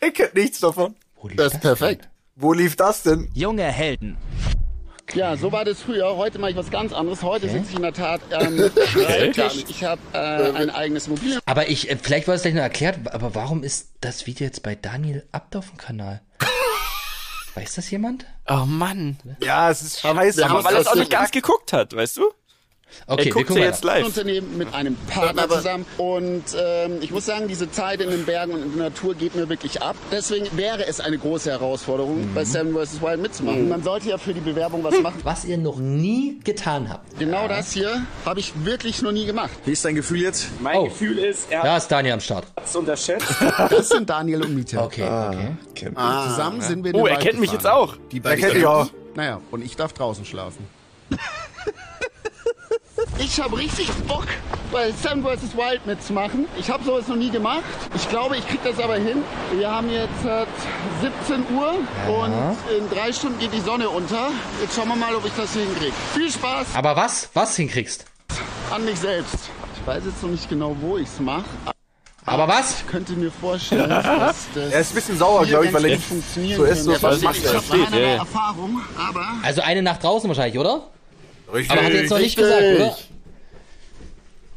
Ich 0.00 0.14
kenn 0.14 0.30
nichts 0.34 0.60
davon. 0.60 0.94
Das 1.34 1.54
ist 1.54 1.60
perfekt. 1.60 2.08
Wo 2.36 2.52
lief 2.52 2.76
das 2.76 3.02
denn? 3.02 3.28
Junge 3.34 3.64
Helden. 3.64 4.16
Ja, 5.14 5.36
so 5.36 5.52
war 5.52 5.64
das 5.64 5.82
früher. 5.82 6.16
Heute 6.16 6.38
mache 6.38 6.52
ich 6.52 6.56
was 6.56 6.70
ganz 6.70 6.92
anderes. 6.92 7.22
Heute 7.22 7.48
sitze 7.48 7.70
ich 7.70 7.76
in 7.76 7.82
der 7.82 7.92
Tat 7.92 8.20
ähm, 8.30 8.70
Schreibtisch. 8.86 9.64
Ich 9.68 9.84
habe 9.84 10.00
äh, 10.14 10.16
ein 10.52 10.70
eigenes 10.70 11.06
Mobil. 11.08 11.38
Aber 11.44 11.68
ich, 11.68 11.90
äh, 11.90 11.98
vielleicht 12.00 12.28
war 12.28 12.34
es 12.34 12.42
gleich 12.42 12.54
noch 12.54 12.62
erklärt, 12.62 12.98
aber 13.12 13.34
warum 13.34 13.62
ist 13.62 13.90
das 14.00 14.26
Video 14.26 14.46
jetzt 14.46 14.62
bei 14.62 14.74
Daniel 14.74 15.26
Abt 15.30 15.54
auf 15.56 15.68
dem 15.68 15.76
Kanal? 15.76 16.22
Weiß 17.54 17.74
das 17.74 17.90
jemand? 17.90 18.24
Oh 18.48 18.64
Mann. 18.66 19.18
Ja, 19.42 19.70
es 19.70 19.82
ist 19.82 20.00
scheiße. 20.00 20.44
aber 20.46 20.64
Weil 20.64 20.74
er 20.74 20.80
es 20.80 20.86
auch 20.86 20.92
das 20.92 21.00
nicht 21.00 21.12
ganz 21.12 21.30
geguckt 21.30 21.74
hat, 21.74 21.94
weißt 21.94 22.16
du? 22.16 22.32
Okay, 23.06 23.20
er 23.20 23.24
wir 23.26 23.32
guckt 23.32 23.46
gucken 23.48 23.62
ja 23.62 23.68
jetzt 23.68 23.84
live. 23.84 24.04
Unternehmen 24.06 24.56
mit 24.58 24.72
einem 24.74 24.96
Partner 25.08 25.48
zusammen. 25.48 25.86
Und 25.98 26.44
ähm, 26.58 26.98
ich 27.00 27.10
muss 27.10 27.26
sagen, 27.26 27.48
diese 27.48 27.70
Zeit 27.70 28.00
in 28.00 28.10
den 28.10 28.24
Bergen 28.24 28.52
und 28.52 28.62
in 28.62 28.76
der 28.76 28.90
Natur 28.90 29.14
geht 29.14 29.34
mir 29.34 29.48
wirklich 29.48 29.82
ab. 29.82 29.96
Deswegen 30.10 30.46
wäre 30.56 30.86
es 30.86 31.00
eine 31.00 31.18
große 31.18 31.50
Herausforderung, 31.50 32.28
bei 32.34 32.44
Seven 32.44 32.74
vs. 32.74 33.00
Wild 33.02 33.20
mitzumachen. 33.20 33.68
Man 33.68 33.82
sollte 33.82 34.08
ja 34.10 34.18
für 34.18 34.34
die 34.34 34.40
Bewerbung 34.40 34.84
was 34.84 35.00
machen. 35.00 35.20
Was 35.24 35.44
ihr 35.44 35.58
noch 35.58 35.76
nie 35.78 36.40
getan 36.44 36.88
habt. 36.88 37.18
Genau 37.18 37.48
das 37.48 37.72
hier 37.72 38.02
habe 38.24 38.40
ich 38.40 38.52
wirklich 38.64 39.02
noch 39.02 39.12
nie 39.12 39.26
gemacht. 39.26 39.50
Wie 39.64 39.72
ist 39.72 39.84
dein 39.84 39.94
Gefühl 39.94 40.20
jetzt? 40.22 40.48
Mein 40.60 40.76
Oh. 40.76 40.84
Gefühl 40.84 41.18
ist, 41.18 41.50
er 41.50 41.62
Da 41.62 41.76
ist 41.76 41.88
Daniel 41.88 42.14
am 42.14 42.20
Start. 42.20 42.46
hat 42.56 42.64
es 42.64 42.74
unterschätzt. 42.76 43.26
Das 43.70 43.88
sind 43.88 44.08
Daniel 44.10 44.42
und 44.42 44.54
Miete. 44.54 44.80
Okay, 44.80 45.02
okay. 45.70 45.90
Zusammen 46.28 46.60
sind 46.60 46.84
wir 46.84 46.92
in 46.94 47.00
Oh, 47.00 47.06
er 47.06 47.16
kennt 47.18 47.38
mich 47.40 47.52
jetzt 47.52 47.66
auch. 47.66 47.96
Die 48.10 48.18
Er 48.18 48.22
beiden 48.22 48.40
kennt 48.40 48.54
dich 48.56 48.66
auch. 48.66 48.88
Naja, 49.14 49.40
und 49.50 49.64
ich 49.64 49.76
darf 49.76 49.92
draußen 49.92 50.24
schlafen. 50.24 50.66
Ich 53.18 53.40
habe 53.40 53.56
richtig 53.56 53.88
Bock, 54.08 54.26
bei 54.72 54.90
Seven 54.92 55.22
vs. 55.22 55.56
Wild 55.56 55.86
mitzumachen. 55.86 56.46
Ich 56.58 56.70
habe 56.70 56.82
sowas 56.84 57.08
noch 57.08 57.16
nie 57.16 57.30
gemacht. 57.30 57.62
Ich 57.94 58.08
glaube, 58.08 58.36
ich 58.36 58.46
kriege 58.46 58.60
das 58.70 58.78
aber 58.82 58.94
hin. 58.96 59.18
Wir 59.56 59.70
haben 59.70 59.90
jetzt 59.90 60.24
äh, 60.24 60.44
17 61.28 61.44
Uhr 61.56 61.74
und 62.08 62.32
in 62.76 62.88
drei 62.90 63.12
Stunden 63.12 63.38
geht 63.38 63.52
die 63.52 63.60
Sonne 63.60 63.88
unter. 63.88 64.30
Jetzt 64.60 64.74
schauen 64.76 64.88
wir 64.88 64.96
mal, 64.96 65.14
ob 65.14 65.24
ich 65.24 65.32
das 65.36 65.52
hinkriege. 65.52 65.92
Viel 66.14 66.30
Spaß 66.30 66.68
Aber 66.74 66.96
was? 66.96 67.28
Was 67.34 67.56
hinkriegst? 67.56 68.06
an 68.70 68.84
mich 68.86 68.98
selbst. 68.98 69.50
Ich 69.78 69.86
weiß 69.86 70.02
jetzt 70.06 70.22
noch 70.22 70.30
nicht 70.30 70.48
genau, 70.48 70.74
wo 70.80 70.96
ich 70.96 71.06
es 71.06 71.20
mache. 71.20 71.44
Aber 72.24 72.48
was? 72.48 72.80
Ich 72.80 72.86
könnte 72.86 73.12
mir 73.14 73.30
vorstellen, 73.30 73.90
dass 73.90 74.46
das 74.54 74.72
Er 74.72 74.80
ist 74.80 74.92
ein 74.92 74.94
bisschen 74.94 75.18
sauer, 75.18 75.44
glaube 75.44 75.66
ich, 75.66 75.72
weil 75.74 75.84
er 75.84 75.96
nicht 75.96 76.06
funktionieren 76.06 76.56
so 76.56 76.64
ist, 76.64 76.84
so 76.84 77.02
was 77.02 77.18
Ich 77.18 77.22
macht 77.24 77.44
er. 77.44 77.52
ja, 77.90 77.98
ja. 77.98 78.14
Erfahrung, 78.18 78.80
aber 78.96 79.26
Also 79.42 79.60
eine 79.60 79.82
Nacht 79.82 80.02
draußen 80.04 80.28
wahrscheinlich, 80.28 80.58
oder? 80.58 80.84
Richtig. 81.52 81.70
Aber 81.70 81.82
hat 81.84 81.92
er 81.92 82.00
jetzt 82.00 82.10
noch 82.10 82.18
nicht 82.18 82.38
Richtig. 82.38 82.58
gesagt, 82.58 82.62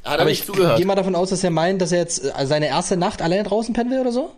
oder? 0.06 0.12
hat 0.12 0.20
Aber 0.20 0.30
ich 0.30 0.46
gehe 0.46 0.86
mal 0.86 0.96
davon 0.96 1.16
aus, 1.16 1.30
dass 1.30 1.44
er 1.44 1.50
meint, 1.50 1.82
dass 1.82 1.92
er 1.92 2.00
jetzt 2.00 2.24
äh, 2.24 2.46
seine 2.46 2.68
erste 2.68 2.96
Nacht 2.98 3.22
alleine 3.22 3.44
draußen 3.44 3.74
pennen 3.74 3.92
will 3.92 4.00
oder 4.00 4.12
so? 4.12 4.32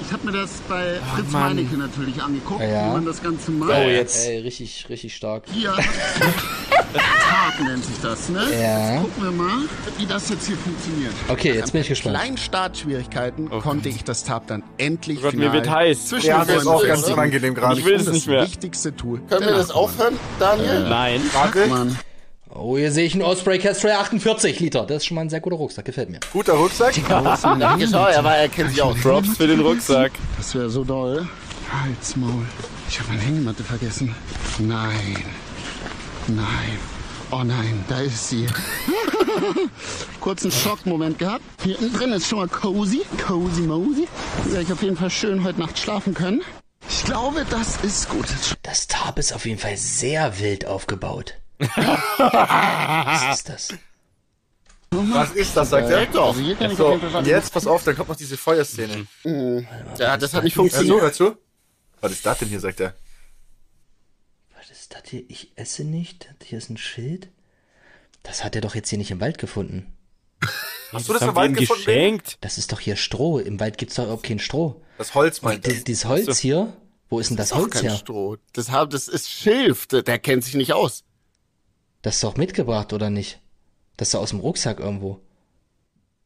Ich 0.00 0.12
habe 0.12 0.26
mir 0.26 0.32
das 0.32 0.50
bei 0.68 0.94
Fritz 1.14 1.30
Meinecke 1.32 1.76
natürlich 1.76 2.22
angeguckt, 2.22 2.60
Ja. 2.60 2.90
wie 2.90 2.94
man 2.94 3.04
das 3.04 3.20
Ganze 3.22 3.50
macht. 3.50 3.70
Oh, 3.70 3.88
jetzt. 3.88 4.28
Ey, 4.28 4.38
richtig, 4.40 4.86
richtig 4.88 5.14
stark. 5.16 5.44
Hier. 5.52 5.74
Tag 6.98 7.60
nennt 7.62 7.84
sich 7.84 8.00
das, 8.02 8.28
ne? 8.28 8.42
Ja. 8.52 8.92
Jetzt 8.94 9.02
gucken 9.02 9.24
wir 9.24 9.30
mal, 9.30 9.68
wie 9.96 10.06
das 10.06 10.28
jetzt 10.28 10.46
hier 10.46 10.56
funktioniert. 10.56 11.12
Okay, 11.28 11.54
jetzt 11.54 11.72
bin 11.72 11.80
ich 11.82 11.88
gespannt. 11.88 12.16
Kleinen 12.16 12.36
Startschwierigkeiten 12.36 13.50
konnte 13.50 13.88
ich 13.88 14.04
das 14.04 14.24
Tab 14.24 14.46
dann 14.46 14.62
endlich 14.78 15.22
Gott, 15.22 15.32
final 15.32 15.48
mir 15.48 15.52
wird 15.54 15.70
heiß. 15.70 16.06
zwischen 16.06 16.28
Ja, 16.28 16.44
mir 16.44 16.56
ist 16.56 16.66
auch 16.66 16.86
ganz 16.86 17.04
unangenehm 17.04 17.54
gerade. 17.54 17.78
Ich 17.78 17.84
will 17.84 17.94
es 17.94 18.04
das 18.04 18.14
nicht 18.14 18.26
mehr. 18.26 18.42
wichtigste 18.42 18.94
Tool. 18.94 19.20
Können 19.28 19.46
wir 19.46 19.54
das 19.54 19.70
aufhören, 19.70 20.18
Daniel? 20.38 20.88
Nein. 20.88 21.20
Warte, 21.32 21.66
Mann. 21.66 21.98
Oh, 22.54 22.76
hier 22.78 22.90
sehe 22.90 23.04
ich 23.04 23.12
einen 23.12 23.22
Osprey 23.22 23.58
Castrol 23.58 23.92
48 23.92 24.58
Liter. 24.60 24.84
Das 24.86 24.98
ist 24.98 25.06
schon 25.06 25.14
mal 25.16 25.20
ein 25.20 25.30
sehr 25.30 25.40
guter 25.40 25.56
Rucksack, 25.56 25.84
gefällt 25.84 26.10
mir. 26.10 26.18
guter 26.32 26.54
Rucksack. 26.54 26.94
Danke, 27.08 27.86
schau, 27.90 28.06
er, 28.06 28.24
war, 28.24 28.36
er 28.36 28.48
kennt 28.48 28.70
sich 28.70 28.80
aus. 28.82 28.96
Props 29.00 29.36
für 29.36 29.46
den 29.46 29.60
Rucksack. 29.60 30.12
Das 30.38 30.54
wäre 30.54 30.70
so 30.70 30.82
doll. 30.82 31.28
Halt's 31.70 32.16
Maul. 32.16 32.46
Ich 32.88 32.98
habe 32.98 33.10
meine 33.10 33.20
Hängematte 33.20 33.62
vergessen. 33.62 34.14
Nein. 34.58 35.22
Nein. 36.28 36.78
Oh 37.30 37.42
nein, 37.44 37.84
da 37.88 38.00
ist 38.00 38.28
sie. 38.30 38.46
Kurzen 40.20 40.50
Schockmoment 40.50 41.18
gehabt. 41.18 41.42
Hier 41.62 41.76
drin 41.76 42.12
ist 42.12 42.26
schon 42.28 42.38
mal 42.38 42.48
cozy. 42.48 43.02
Cozy 43.26 43.62
Mosey. 43.62 44.08
Da 44.44 44.50
werde 44.52 44.62
ich 44.62 44.72
auf 44.72 44.82
jeden 44.82 44.96
Fall 44.96 45.10
schön 45.10 45.44
heute 45.44 45.60
Nacht 45.60 45.78
schlafen 45.78 46.14
können. 46.14 46.42
Ich 46.88 47.04
glaube, 47.04 47.44
das 47.50 47.76
ist 47.82 48.08
gut. 48.08 48.26
Das 48.62 48.86
Tarp 48.86 49.18
ist 49.18 49.32
auf 49.34 49.44
jeden 49.44 49.58
Fall 49.58 49.76
sehr 49.76 50.38
wild 50.38 50.64
aufgebaut. 50.66 51.34
Was 51.58 53.38
ist 53.38 53.48
das? 53.48 53.68
Was 54.90 55.32
ist 55.32 55.54
das, 55.54 55.68
sagt 55.68 55.90
er? 55.90 56.06
Doch. 56.06 56.34
Also 56.60 56.74
So, 56.76 57.00
jetzt, 57.24 57.52
pass 57.52 57.66
auf, 57.66 57.84
dann 57.84 57.94
kommt 57.94 58.08
noch 58.08 58.16
diese 58.16 58.38
Feuerszene. 58.38 59.06
Ja, 59.98 60.16
das 60.16 60.32
hat 60.32 60.44
nicht 60.44 60.56
Hör 60.56 60.64
zu, 60.64 60.70
funktioniert. 60.70 61.00
hör 61.02 61.12
zu. 61.12 61.36
Was 62.00 62.12
ist 62.12 62.24
das 62.24 62.38
denn 62.38 62.48
hier, 62.48 62.60
sagt 62.60 62.80
er? 62.80 62.94
Ist 64.88 64.94
das 64.94 65.10
hier? 65.10 65.24
Ich 65.28 65.52
esse 65.56 65.84
nicht. 65.84 66.28
Hier 66.42 66.56
ist 66.58 66.70
ein 66.70 66.78
Schild. 66.78 67.28
Das 68.22 68.42
hat 68.42 68.54
er 68.54 68.62
doch 68.62 68.74
jetzt 68.74 68.88
hier 68.88 68.96
nicht 68.98 69.10
im 69.10 69.20
Wald 69.20 69.36
gefunden. 69.38 69.92
Hast 70.92 71.08
du 71.08 71.12
das 71.12 71.20
haben 71.22 71.30
im 71.30 71.36
Wald 71.36 71.56
gefunden? 71.56 71.84
Geschenkt. 71.84 72.38
Das 72.40 72.56
ist 72.56 72.72
doch 72.72 72.80
hier 72.80 72.96
Stroh. 72.96 73.38
Im 73.38 73.60
Wald 73.60 73.76
gibt's 73.76 73.96
doch 73.96 74.04
überhaupt 74.04 74.22
kein 74.22 74.38
Stroh. 74.38 74.80
Das 74.96 75.14
Holz 75.14 75.42
meint. 75.42 75.66
Dies, 75.66 75.84
dieses 75.84 76.06
Holz 76.06 76.38
hier, 76.38 76.74
wo 77.10 77.18
ist 77.20 77.28
denn 77.28 77.36
das 77.36 77.52
Auch 77.52 77.58
Holz 77.58 77.74
kein 77.74 77.82
her? 77.82 77.96
Stroh. 77.96 78.36
Das, 78.54 78.70
hab- 78.70 78.88
das 78.90 79.08
ist 79.08 79.28
Schilf. 79.30 79.86
Der 79.88 80.02
der 80.02 80.18
kennt 80.18 80.42
sich 80.44 80.54
nicht 80.54 80.72
aus. 80.72 81.04
Das 82.02 82.14
ist 82.16 82.24
doch 82.24 82.36
mitgebracht, 82.36 82.92
oder 82.94 83.10
nicht? 83.10 83.40
Das 83.98 84.08
ist 84.08 84.14
doch 84.14 84.20
aus 84.20 84.30
dem 84.30 84.40
Rucksack 84.40 84.80
irgendwo. 84.80 85.20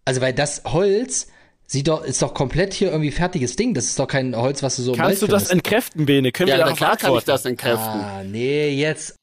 Also, 0.04 0.20
weil 0.20 0.34
das 0.34 0.62
Holz 0.64 1.26
sieht 1.72 1.88
doch, 1.88 2.04
ist 2.04 2.20
doch 2.22 2.34
komplett 2.34 2.74
hier 2.74 2.90
irgendwie 2.90 3.10
fertiges 3.10 3.56
Ding. 3.56 3.72
Das 3.74 3.86
ist 3.86 3.98
doch 3.98 4.06
kein 4.06 4.36
Holz, 4.36 4.62
was 4.62 4.76
du 4.76 4.82
so 4.82 4.92
Kannst 4.92 5.22
du 5.22 5.26
das 5.26 5.48
findest. 5.48 5.52
entkräften, 5.52 6.06
Bene? 6.06 6.30
Können 6.30 6.48
Ja, 6.50 6.56
wir 6.56 6.58
na 6.58 6.64
darauf 6.66 6.78
klar 6.78 6.96
kann 6.98 7.14
ich 7.16 7.24
das 7.24 7.44
entkräften. 7.46 8.00
Ah, 8.00 8.22
nee, 8.24 8.68
jetzt. 8.70 9.16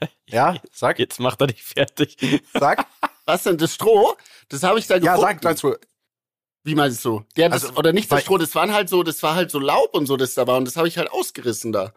Ja, 0.26 0.56
sag, 0.72 0.98
Jetzt 0.98 1.20
macht 1.20 1.40
er 1.42 1.48
dich 1.48 1.62
fertig. 1.62 2.16
sag. 2.54 2.86
Was 3.26 3.42
denn, 3.42 3.58
das 3.58 3.74
Stroh? 3.74 4.16
Das 4.48 4.62
habe 4.62 4.78
ich 4.78 4.86
da 4.86 4.94
Ja, 4.94 5.00
gefunden. 5.16 5.20
sag 5.20 5.40
dazu. 5.42 5.74
Wie 6.64 6.74
meinst 6.74 7.04
du? 7.04 7.22
Ja, 7.36 7.48
das, 7.50 7.64
Also, 7.64 7.76
oder 7.76 7.92
nicht 7.92 8.10
das 8.10 8.22
Stroh, 8.22 8.38
das 8.38 8.54
waren 8.54 8.72
halt 8.72 8.88
so, 8.88 9.02
das 9.02 9.22
war 9.22 9.34
halt 9.34 9.50
so 9.50 9.58
Laub 9.58 9.94
und 9.94 10.06
so, 10.06 10.16
das 10.16 10.32
da 10.34 10.46
war 10.46 10.56
und 10.56 10.64
das 10.66 10.76
habe 10.76 10.88
ich 10.88 10.96
halt 10.96 11.10
ausgerissen 11.10 11.72
da. 11.72 11.92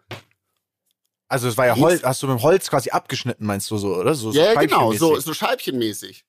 Also 1.28 1.48
es 1.48 1.56
war 1.56 1.66
ja 1.66 1.76
Holz, 1.76 2.02
hast 2.02 2.22
du 2.22 2.26
mit 2.26 2.38
dem 2.38 2.42
Holz 2.42 2.68
quasi 2.68 2.90
abgeschnitten, 2.90 3.46
meinst 3.46 3.70
du 3.70 3.78
so, 3.78 3.94
oder? 3.96 4.14
So, 4.14 4.30
so 4.32 4.38
Ja, 4.38 4.52
ja, 4.52 4.60
genau, 4.60 4.92
so, 4.92 5.18
so 5.18 5.32
scheibchenmäßig. 5.32 6.24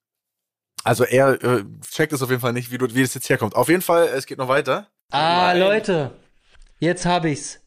Also 0.85 1.03
er 1.03 1.43
äh, 1.43 1.63
checkt 1.89 2.13
es 2.13 2.21
auf 2.21 2.29
jeden 2.29 2.41
Fall 2.41 2.53
nicht, 2.53 2.71
wie, 2.71 2.77
du, 2.77 2.93
wie 2.93 3.01
das 3.01 3.15
jetzt 3.15 3.27
herkommt. 3.27 3.55
Auf 3.55 3.69
jeden 3.69 3.81
Fall, 3.81 4.07
es 4.15 4.27
geht 4.27 4.37
noch 4.37 4.47
weiter. 4.47 4.87
Ah, 5.09 5.51
Leute. 5.53 6.11
Jetzt 6.77 7.07
hab 7.07 7.25
ich's. 7.25 7.59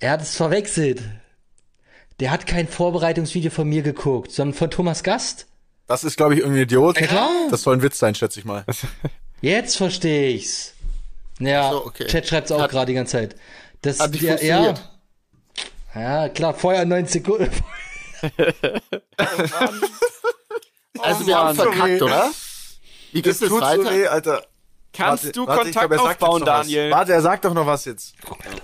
Er 0.00 0.10
hat 0.10 0.22
es 0.22 0.34
verwechselt. 0.34 1.00
Der 2.18 2.32
hat 2.32 2.48
kein 2.48 2.66
Vorbereitungsvideo 2.66 3.52
von 3.52 3.68
mir 3.68 3.82
geguckt, 3.82 4.32
sondern 4.32 4.54
von 4.54 4.68
Thomas 4.68 5.04
Gast. 5.04 5.46
Das 5.86 6.02
ist, 6.02 6.16
glaube 6.16 6.34
ich, 6.34 6.40
irgendein 6.40 6.64
Idiot. 6.64 7.00
Ja, 7.00 7.06
klar. 7.06 7.30
Das 7.50 7.62
soll 7.62 7.76
ein 7.76 7.82
Witz 7.82 8.00
sein, 8.00 8.16
schätze 8.16 8.40
ich 8.40 8.44
mal. 8.44 8.64
Jetzt 9.40 9.76
verstehe 9.76 10.30
ich's. 10.30 10.74
Ja, 11.38 11.70
so, 11.70 11.86
okay. 11.86 12.08
Chat 12.08 12.26
schreibt's 12.26 12.50
auch 12.50 12.68
gerade 12.68 12.86
die 12.86 12.94
ganze 12.94 13.12
Zeit. 13.12 13.36
Das, 13.82 14.00
Hat 14.00 14.16
ja, 14.16 14.40
ja. 14.40 14.74
ja, 15.94 16.28
klar, 16.30 16.54
Feuer 16.54 16.84
9 16.84 17.06
Sekunden. 17.06 17.50
Also 21.02 21.26
wir 21.26 21.36
haben 21.36 21.54
verkackt, 21.56 22.02
oder? 22.02 22.30
Wie 23.12 23.22
geht 23.22 23.32
es 23.32 23.40
weiter? 23.42 23.82
so 23.84 23.90
weh, 23.90 24.06
Alter. 24.06 24.42
Kannst 24.92 25.24
Warte, 25.24 25.32
du 25.32 25.46
warte, 25.46 25.62
Kontakt 25.64 25.88
glaub, 25.90 26.00
aufbauen, 26.06 26.40
noch 26.40 26.46
was. 26.46 26.66
Daniel? 26.66 26.90
Warte, 26.90 27.12
er 27.12 27.22
sagt 27.22 27.44
doch 27.44 27.54
noch 27.54 27.66
was 27.66 27.84
jetzt. 27.86 28.14
Gott, 28.24 28.38
ich 28.40 28.46
kann 28.46 28.54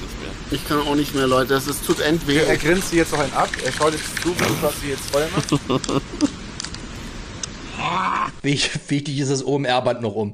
nicht 0.00 0.20
mehr. 0.20 0.30
Ich 0.58 0.68
kann 0.68 0.80
auch 0.80 0.94
nicht 0.94 1.14
mehr, 1.14 1.26
Leute. 1.26 1.54
Es 1.54 1.66
ist- 1.66 1.84
tut 1.86 2.00
end 2.00 2.26
weh. 2.26 2.38
Er 2.38 2.56
grinst 2.56 2.90
sie 2.90 2.96
jetzt 2.96 3.12
noch 3.12 3.20
einen 3.20 3.32
ab. 3.34 3.48
Er 3.64 3.72
schaut 3.72 3.92
jetzt 3.92 4.22
zu, 4.22 4.34
was 4.62 4.80
sie 4.80 4.88
jetzt 4.88 5.10
Feuer 5.10 5.28
macht. 5.34 5.50
Wichtig, 8.42 8.80
wichtig 8.88 9.18
ist 9.18 9.30
das 9.30 9.44
OMR-Band 9.44 10.00
noch 10.02 10.14
um. 10.14 10.32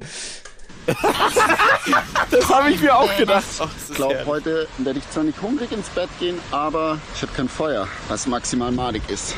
Das 2.31 2.49
habe 2.49 2.71
ich 2.71 2.81
mir 2.81 2.95
auch 2.95 3.15
gedacht. 3.17 3.43
Ich 3.89 3.95
glaube, 3.95 4.23
heute 4.25 4.67
werde 4.77 4.99
ich 4.99 5.09
zwar 5.11 5.23
nicht 5.23 5.41
hungrig 5.41 5.71
ins 5.71 5.87
Bett 5.89 6.09
gehen, 6.19 6.39
aber 6.51 6.97
ich 7.15 7.21
habe 7.21 7.31
kein 7.33 7.49
Feuer, 7.49 7.87
was 8.07 8.25
maximal 8.27 8.71
madig 8.71 9.01
ist. 9.09 9.35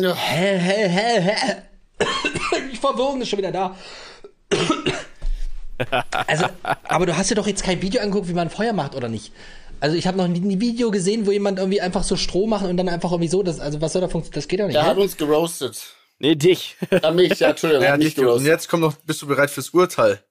Ja. 0.00 0.14
Hä, 0.14 0.58
hä, 0.58 0.88
hä, 0.88 1.20
hä. 1.20 1.62
Die 2.72 2.76
Verwirrung 2.80 3.20
ist 3.20 3.28
schon 3.28 3.38
wieder 3.38 3.52
da. 3.52 3.76
Also, 6.26 6.46
aber 6.84 7.06
du 7.06 7.16
hast 7.16 7.30
dir 7.30 7.34
doch 7.34 7.46
jetzt 7.46 7.62
kein 7.62 7.80
Video 7.80 8.02
angeguckt, 8.02 8.28
wie 8.28 8.34
man 8.34 8.50
Feuer 8.50 8.72
macht, 8.72 8.94
oder 8.94 9.08
nicht? 9.08 9.32
Also 9.80 9.96
ich 9.96 10.06
habe 10.06 10.18
noch 10.18 10.28
nie 10.28 10.40
ein 10.40 10.60
Video 10.60 10.90
gesehen, 10.90 11.26
wo 11.26 11.30
jemand 11.32 11.58
irgendwie 11.58 11.80
einfach 11.80 12.02
so 12.02 12.16
Stroh 12.16 12.46
macht 12.46 12.66
und 12.66 12.76
dann 12.76 12.88
einfach 12.88 13.12
irgendwie 13.12 13.28
so, 13.30 13.42
das, 13.42 13.60
also 13.60 13.80
was 13.80 13.92
soll 13.94 14.02
da 14.02 14.08
funktionieren? 14.08 14.34
Das 14.40 14.48
geht 14.48 14.60
doch 14.60 14.66
nicht. 14.66 14.76
Er 14.76 14.84
hat 14.84 14.96
hä? 14.96 15.02
uns 15.02 15.16
geroastet. 15.16 15.94
Nee, 16.18 16.34
dich. 16.34 16.76
Ja, 17.02 17.10
mich, 17.12 17.38
ja, 17.40 17.48
Entschuldigung, 17.50 17.82
er 17.82 17.88
Ja, 17.88 17.92
hat 17.94 17.98
mich 17.98 18.08
nicht 18.08 18.18
und 18.18 18.24
geroastet. 18.24 18.46
jetzt 18.48 18.68
kommt 18.68 18.82
noch, 18.82 18.94
bist 19.06 19.22
du 19.22 19.26
bereit 19.26 19.50
fürs 19.50 19.70
Urteil? 19.70 20.22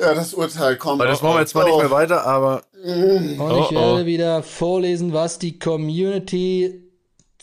Ja, 0.00 0.14
das 0.14 0.34
Urteil 0.34 0.76
kommt. 0.76 1.00
Weil 1.00 1.06
das 1.08 1.22
machen 1.22 1.36
wir 1.36 1.40
jetzt 1.40 1.54
mal 1.54 1.64
nicht 1.64 1.76
mehr 1.78 1.90
weiter, 1.92 2.24
aber 2.24 2.62
Und 2.84 3.32
ich 3.34 3.38
Oh, 3.40 3.68
oh. 3.70 3.74
werde 3.74 4.06
wieder 4.06 4.42
vorlesen, 4.42 5.12
was 5.12 5.38
die 5.38 5.58
Community 5.60 6.87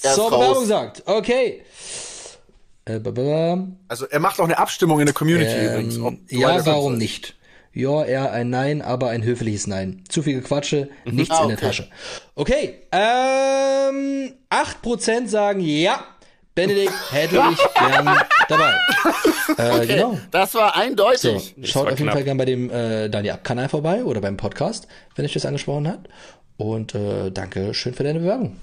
Er 0.01 0.13
zur 0.13 0.25
ist 0.27 0.31
raus. 0.33 0.39
Bewerbung 0.39 0.65
sagt. 0.65 1.03
Okay. 1.05 1.61
Äh, 2.85 2.99
also 3.87 4.05
er 4.05 4.19
macht 4.19 4.39
auch 4.39 4.43
eine 4.43 4.57
Abstimmung 4.59 4.99
in 4.99 5.05
der 5.07 5.15
Community 5.15 5.65
übrigens. 5.65 5.95
Ähm, 5.95 6.05
ob 6.05 6.27
du 6.27 6.35
ja, 6.35 6.65
warum 6.65 6.97
nicht? 6.97 7.35
Ja, 7.73 8.05
eher 8.05 8.31
ein 8.31 8.49
Nein, 8.49 8.81
aber 8.81 9.09
ein 9.09 9.23
höfliches 9.23 9.67
Nein. 9.67 10.03
Zu 10.07 10.21
viel 10.23 10.35
Gequatsche, 10.39 10.89
nichts 11.03 11.35
Ah, 11.35 11.43
in 11.43 11.49
der 11.49 11.57
okay. 11.57 11.65
Tasche. 11.65 11.87
Okay, 12.35 12.81
ähm, 12.91 14.33
8% 14.49 15.27
sagen 15.27 15.59
ja. 15.59 16.05
Benedikt 16.53 16.93
hätte 17.11 17.35
ich 17.51 17.73
gern 17.73 18.17
dabei. 18.47 18.73
Äh, 19.57 19.85
genau. 19.85 20.17
Das 20.31 20.53
war 20.55 20.73
So, 20.73 20.79
eindeutig. 20.81 21.53
Das 21.55 21.69
schaut 21.69 21.85
war 21.85 21.93
auf 21.93 21.99
jeden 21.99 22.07
knapp. 22.07 22.15
Fall 22.15 22.23
gern 22.23 22.37
bei 22.37 22.45
dem 22.45 22.69
äh, 22.71 23.09
Daniel 23.09 23.35
Ab-Kanal 23.35 23.69
vorbei 23.69 24.03
oder 24.03 24.19
beim 24.19 24.35
Podcast, 24.37 24.87
wenn 25.15 25.23
euch 25.23 25.33
das 25.33 25.45
angesprochen 25.45 25.87
hat. 25.87 26.09
Und 26.57 26.93
äh, 26.95 27.29
danke 27.31 27.73
schön 27.73 27.93
für 27.93 28.03
deine 28.03 28.19
Bewerbung. 28.19 28.57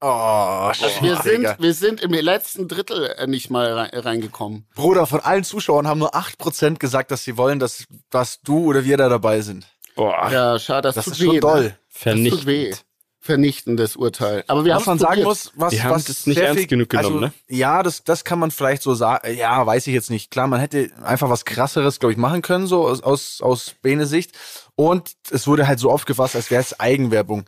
Oh, 0.00 0.70
shit, 0.74 1.02
Wir 1.02 1.16
sind, 1.22 1.56
wir 1.58 1.72
sind 1.74 2.02
im 2.02 2.12
letzten 2.12 2.68
Drittel 2.68 3.06
äh, 3.16 3.26
nicht 3.26 3.48
mal 3.50 3.72
rein, 3.72 3.90
reingekommen. 3.94 4.66
Bruder, 4.74 5.06
von 5.06 5.20
allen 5.20 5.42
Zuschauern 5.42 5.86
haben 5.88 5.98
nur 5.98 6.14
8% 6.14 6.78
gesagt, 6.78 7.10
dass 7.10 7.24
sie 7.24 7.36
wollen, 7.38 7.58
dass, 7.58 7.84
dass 8.10 8.40
du 8.42 8.64
oder 8.66 8.84
wir 8.84 8.98
da 8.98 9.08
dabei 9.08 9.40
sind. 9.40 9.66
Boah, 9.94 10.30
Ja, 10.30 10.58
schade, 10.58 10.82
das, 10.88 10.96
Das 10.96 11.04
tut 11.06 11.14
ist 11.14 11.20
weh. 11.20 11.24
schon 11.26 11.34
ne? 11.36 11.40
doll. 11.40 11.62
Das 11.64 12.02
tut 12.14 12.14
weh. 12.46 12.70
vernichtend. 12.70 12.84
Vernichtendes 13.20 13.96
Urteil. 13.96 14.44
Aber 14.46 14.64
wir 14.64 14.74
haben 14.74 14.80
was 14.82 14.86
man 14.86 14.98
sagen 15.00 15.22
muss, 15.24 15.50
was, 15.56 15.74
haben 15.82 15.90
was 15.90 16.04
das 16.04 16.26
nicht 16.26 16.38
ernst 16.38 16.58
viel- 16.60 16.66
genug 16.68 16.90
genommen, 16.90 17.06
also, 17.24 17.26
ne? 17.26 17.32
Ja, 17.48 17.82
das, 17.82 18.04
das 18.04 18.22
kann 18.22 18.38
man 18.38 18.52
vielleicht 18.52 18.82
so 18.82 18.94
sagen. 18.94 19.34
Ja, 19.36 19.66
weiß 19.66 19.88
ich 19.88 19.94
jetzt 19.94 20.10
nicht. 20.10 20.30
Klar, 20.30 20.46
man 20.46 20.60
hätte 20.60 20.92
einfach 21.02 21.28
was 21.28 21.44
krasseres, 21.44 21.98
glaube 21.98 22.12
ich, 22.12 22.18
machen 22.18 22.40
können, 22.42 22.68
so 22.68 22.86
aus, 22.86 23.02
aus, 23.02 23.40
aus 23.42 23.74
Bene 23.82 24.06
Sicht. 24.06 24.32
Und 24.76 25.14
es 25.30 25.48
wurde 25.48 25.66
halt 25.66 25.80
so 25.80 25.90
aufgefasst, 25.90 26.36
als 26.36 26.52
wäre 26.52 26.60
es 26.62 26.78
Eigenwerbung. 26.78 27.46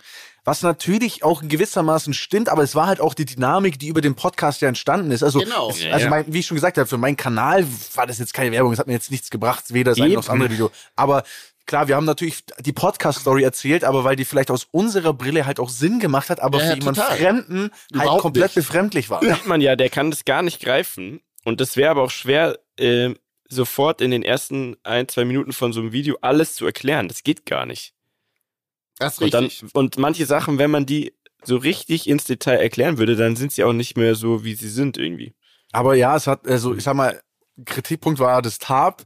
Was 0.48 0.62
natürlich 0.62 1.24
auch 1.24 1.42
in 1.42 1.50
gewissermaßen 1.50 2.14
stimmt, 2.14 2.48
aber 2.48 2.62
es 2.62 2.74
war 2.74 2.86
halt 2.86 3.02
auch 3.02 3.12
die 3.12 3.26
Dynamik, 3.26 3.78
die 3.78 3.88
über 3.88 4.00
den 4.00 4.14
Podcast 4.14 4.62
ja 4.62 4.68
entstanden 4.68 5.10
ist. 5.10 5.22
Also, 5.22 5.40
Genau. 5.40 5.68
es, 5.68 5.84
also 5.84 6.04
ja. 6.04 6.08
mein, 6.08 6.24
wie 6.32 6.38
ich 6.38 6.46
schon 6.46 6.54
gesagt 6.54 6.78
habe, 6.78 6.86
für 6.86 6.96
meinen 6.96 7.18
Kanal 7.18 7.66
war 7.92 8.06
das 8.06 8.18
jetzt 8.18 8.32
keine 8.32 8.52
Werbung. 8.52 8.72
Es 8.72 8.78
hat 8.78 8.86
mir 8.86 8.94
jetzt 8.94 9.10
nichts 9.10 9.28
gebracht, 9.28 9.74
weder 9.74 9.90
das 9.90 10.00
eine 10.00 10.14
noch 10.14 10.22
das 10.22 10.30
andere 10.30 10.50
Video. 10.50 10.70
Aber 10.96 11.22
klar, 11.66 11.86
wir 11.88 11.96
haben 11.96 12.06
natürlich 12.06 12.44
die 12.60 12.72
Podcast-Story 12.72 13.42
erzählt, 13.42 13.84
aber 13.84 14.04
weil 14.04 14.16
die 14.16 14.24
vielleicht 14.24 14.50
aus 14.50 14.66
unserer 14.70 15.12
Brille 15.12 15.44
halt 15.44 15.60
auch 15.60 15.68
Sinn 15.68 16.00
gemacht 16.00 16.30
hat, 16.30 16.40
aber 16.40 16.60
Ja, 16.60 16.64
für 16.64 16.70
ja, 16.70 16.76
jemanden 16.78 17.00
total. 17.02 17.16
Fremden 17.18 17.60
halt 17.60 17.72
Überhaupt 17.92 18.22
komplett 18.22 18.56
nicht. 18.56 18.66
befremdlich 18.66 19.10
war. 19.10 19.20
sieht 19.22 19.46
man 19.46 19.60
ja, 19.60 19.76
der 19.76 19.90
kann 19.90 20.10
das 20.10 20.24
gar 20.24 20.40
nicht 20.40 20.62
greifen. 20.62 21.20
Und 21.44 21.60
das 21.60 21.76
wäre 21.76 21.90
aber 21.90 22.04
auch 22.04 22.10
schwer, 22.10 22.58
äh, 22.78 23.14
sofort 23.50 24.00
in 24.00 24.10
den 24.10 24.22
ersten 24.22 24.76
ein, 24.82 25.08
zwei 25.08 25.26
Minuten 25.26 25.52
von 25.52 25.74
so 25.74 25.80
einem 25.80 25.92
Video 25.92 26.16
alles 26.22 26.54
zu 26.54 26.64
erklären. 26.64 27.06
Das 27.08 27.22
geht 27.22 27.44
gar 27.44 27.66
nicht. 27.66 27.92
Das 28.98 29.14
ist 29.14 29.22
Und, 29.22 29.34
dann, 29.34 29.44
richtig. 29.44 29.74
und 29.74 29.98
manche 29.98 30.26
Sachen, 30.26 30.58
wenn 30.58 30.70
man 30.70 30.86
die 30.86 31.14
so 31.44 31.56
richtig 31.56 32.08
ins 32.08 32.24
Detail 32.24 32.56
erklären 32.56 32.98
würde, 32.98 33.16
dann 33.16 33.36
sind 33.36 33.52
sie 33.52 33.64
auch 33.64 33.72
nicht 33.72 33.96
mehr 33.96 34.14
so, 34.14 34.44
wie 34.44 34.54
sie 34.54 34.68
sind 34.68 34.96
irgendwie. 34.98 35.34
Aber 35.72 35.94
ja, 35.94 36.16
es 36.16 36.26
hat, 36.26 36.46
also 36.48 36.74
ich 36.74 36.82
sag 36.82 36.94
mal, 36.94 37.20
Kritikpunkt 37.64 38.18
war 38.20 38.42
das 38.42 38.58
Tarp, 38.58 39.04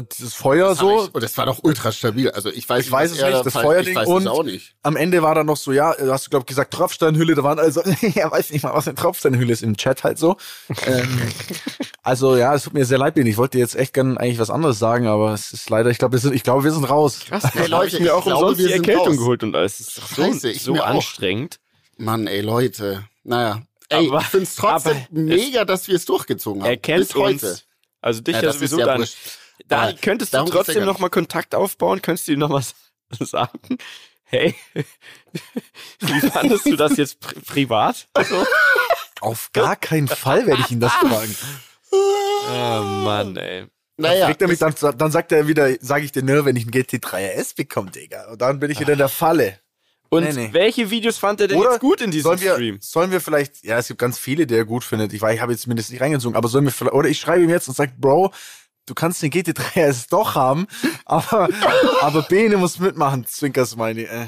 das, 0.00 0.18
das 0.18 0.34
Feuer 0.34 0.70
Das 0.70 0.78
so. 0.78 1.04
ich- 1.04 1.14
Und 1.14 1.22
das 1.22 1.36
war 1.38 1.46
doch 1.46 1.60
ultra 1.62 1.92
stabil. 1.92 2.30
Also 2.30 2.50
ich 2.50 2.68
weiß, 2.68 2.86
Ich 2.86 2.90
weiß 2.90 3.10
es 3.12 3.16
nicht, 3.20 3.32
da 3.32 3.42
das 3.42 3.52
Feuerding 3.52 3.92
Ich 3.92 3.96
weiß 3.96 4.08
und- 4.08 4.22
es 4.22 4.28
auch 4.28 4.42
nicht. 4.42 4.74
Am 4.82 4.96
Ende 4.96 5.22
war 5.22 5.34
dann 5.36 5.46
noch 5.46 5.56
so, 5.56 5.70
ja, 5.72 5.94
du 5.94 6.10
hast 6.12 6.26
du 6.26 6.30
glaub 6.30 6.46
gesagt 6.46 6.72
Tropfsteinhülle, 6.74 7.34
da 7.34 7.42
waren 7.44 7.58
also, 7.58 7.80
er 8.14 8.30
weiß 8.30 8.50
nicht 8.50 8.62
mal, 8.64 8.74
was 8.74 8.88
eine 8.88 8.96
Tropfsteinhülle 8.96 9.52
ist 9.52 9.62
im 9.62 9.76
Chat 9.76 10.02
halt 10.04 10.18
so. 10.18 10.36
ähm, 10.86 11.20
also 12.02 12.36
ja, 12.36 12.54
es 12.54 12.64
tut 12.64 12.74
mir 12.74 12.84
sehr 12.84 12.98
leid, 12.98 13.14
Ben. 13.14 13.26
Ich 13.26 13.36
wollte 13.36 13.58
jetzt 13.58 13.76
echt 13.76 13.94
gern 13.94 14.18
eigentlich 14.18 14.38
was 14.38 14.50
anderes 14.50 14.78
sagen, 14.78 15.06
aber 15.06 15.32
es 15.34 15.52
ist 15.52 15.70
leider, 15.70 15.90
ich 15.90 15.98
glaube, 15.98 16.12
wir 16.14 16.18
sind, 16.20 16.34
ich 16.34 16.42
glaube, 16.42 16.64
wir 16.64 16.72
sind 16.72 16.84
raus. 16.84 17.20
Krass, 17.26 17.44
Hey, 17.44 17.62
hey, 17.62 17.66
Leute, 17.68 17.96
ich 17.96 18.02
mir 18.02 18.14
auch 18.14 18.18
ich 18.18 18.24
glaube, 18.24 18.40
umsonst 18.46 18.60
wir 18.60 18.66
die 18.68 18.72
Erkältung 18.74 19.16
geholt 19.16 19.42
und 19.42 19.54
alles. 19.54 19.78
Das 19.78 19.88
ist 19.88 19.98
doch 19.98 20.08
so, 20.08 20.22
Scheiße, 20.24 20.50
ich 20.50 20.62
so 20.62 20.72
mir 20.72 20.82
auch. 20.84 20.88
anstrengend. 20.88 21.58
Mann, 21.98 22.26
ey, 22.26 22.40
Leute. 22.40 23.04
Naja. 23.24 23.62
Ey, 23.88 24.08
Aber- 24.08 24.20
ich 24.20 24.26
find's 24.26 24.56
trotzdem 24.56 24.92
aber 24.96 25.06
mega, 25.10 25.64
dass 25.66 25.86
wir 25.86 25.96
es 25.96 26.06
durchgezogen 26.06 26.62
haben. 26.62 26.70
Er 26.70 26.76
kennt 26.78 27.06
Bis 27.08 27.14
heute. 27.14 27.46
uns. 27.46 27.64
Also 28.00 28.20
dich 28.22 28.34
Ja, 28.36 28.42
ja, 28.42 28.52
sowieso 28.52 28.78
ja 28.78 28.86
dann. 28.86 28.98
wurscht. 29.00 29.16
Da 29.68 29.90
Ja, 29.90 29.96
könntest 30.00 30.34
du 30.34 30.44
trotzdem 30.44 30.76
gar 30.78 30.86
noch 30.86 30.98
mal 30.98 31.08
Kontakt 31.10 31.54
aufbauen, 31.54 32.02
könntest 32.02 32.28
du 32.28 32.32
ihm 32.32 32.38
noch 32.38 32.50
was 32.50 32.74
sagen? 33.20 33.58
Hey, 34.24 34.54
wie 36.00 36.20
fandest 36.30 36.66
du 36.66 36.76
das 36.76 36.96
jetzt 36.96 37.20
pri 37.20 37.38
privat? 37.40 38.08
Auf 39.20 39.50
gar 39.52 39.76
keinen 39.76 40.08
Fall 40.08 40.46
werde 40.46 40.62
ich 40.62 40.70
ihn 40.70 40.80
das 40.80 40.92
fragen. 40.92 41.36
Oh 41.92 42.82
Mann, 43.04 43.36
ey. 43.36 43.66
Naja, 43.98 44.26
Fragt 44.26 44.42
er 44.42 44.48
mich, 44.48 44.58
dann, 44.58 44.74
dann 44.96 45.12
sagt 45.12 45.32
er 45.32 45.46
wieder, 45.46 45.68
sage 45.80 46.04
ich 46.06 46.12
dir 46.12 46.22
nur, 46.22 46.44
wenn 46.46 46.56
ich 46.56 46.62
einen 46.64 46.72
GT3 46.72 47.38
RS 47.38 47.54
bekomme, 47.54 47.90
Digga. 47.90 48.30
Und 48.32 48.40
dann 48.40 48.58
bin 48.58 48.70
ich 48.70 48.80
wieder 48.80 48.94
in 48.94 48.98
der 48.98 49.10
Falle. 49.10 49.58
Und 50.08 50.24
Nee, 50.24 50.32
nee. 50.32 50.48
welche 50.52 50.90
Videos 50.90 51.18
fand 51.18 51.40
er 51.40 51.48
denn 51.48 51.58
Oder 51.58 51.72
jetzt 51.72 51.80
gut 51.80 52.00
in 52.00 52.10
diesem 52.10 52.24
sollen 52.24 52.40
wir, 52.40 52.54
Stream? 52.54 52.78
Sollen 52.80 53.10
wir 53.12 53.20
vielleicht, 53.20 53.62
ja, 53.64 53.78
es 53.78 53.88
gibt 53.88 54.00
ganz 54.00 54.18
viele, 54.18 54.46
die 54.46 54.54
er 54.56 54.64
gut 54.64 54.82
findet. 54.84 55.12
Ich 55.12 55.20
weiß, 55.20 55.34
ich 55.34 55.40
habe 55.40 55.52
jetzt 55.52 55.62
zumindest 55.62 55.90
nicht 55.90 56.00
reingezogen, 56.00 56.36
aber 56.36 56.48
sollen 56.48 56.64
wir 56.64 56.72
vielleicht, 56.72 56.94
oder 56.94 57.08
ich 57.08 57.20
schreibe 57.20 57.44
ihm 57.44 57.50
jetzt 57.50 57.68
und 57.68 57.74
sage, 57.74 57.92
Bro, 57.98 58.32
du 58.86 58.94
kannst 58.94 59.22
den 59.22 59.30
GT3 59.30 59.88
RS 59.90 60.06
doch 60.08 60.34
haben, 60.34 60.66
aber, 61.04 61.48
aber 62.00 62.22
Bene 62.22 62.56
muss 62.56 62.78
mitmachen, 62.78 63.26
Zwinkers 63.26 63.76
meine. 63.76 64.02
Äh. 64.02 64.26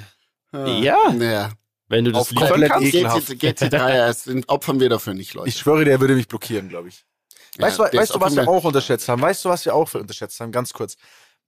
Ja, 0.80 1.12
naja. 1.12 1.50
wenn 1.88 2.04
du 2.04 2.12
das 2.12 2.30
Auf 2.30 2.34
komplett 2.34 2.70
kannst. 2.70 2.94
ekelhaft. 2.94 3.28
GT, 3.38 3.62
GT3 3.62 4.08
RS 4.10 4.24
sind 4.24 4.48
opfern 4.48 4.78
wir 4.80 4.88
dafür 4.88 5.14
nicht, 5.14 5.34
Leute. 5.34 5.48
Ich 5.48 5.56
schwöre, 5.56 5.84
der 5.84 6.00
würde 6.00 6.14
mich 6.14 6.28
blockieren, 6.28 6.68
glaube 6.68 6.88
ich. 6.88 7.04
Weißt, 7.58 7.78
Ja, 7.78 7.88
du, 7.88 7.98
weißt 7.98 8.14
du, 8.14 8.20
was 8.20 8.34
wir 8.36 8.48
auch 8.48 8.64
unterschätzt 8.64 9.08
haben? 9.08 9.22
Weißt 9.22 9.44
du, 9.44 9.48
was 9.48 9.64
wir 9.64 9.74
auch 9.74 9.92
unterschätzt 9.94 10.40
haben? 10.40 10.50
Ganz 10.52 10.72
kurz. 10.72 10.96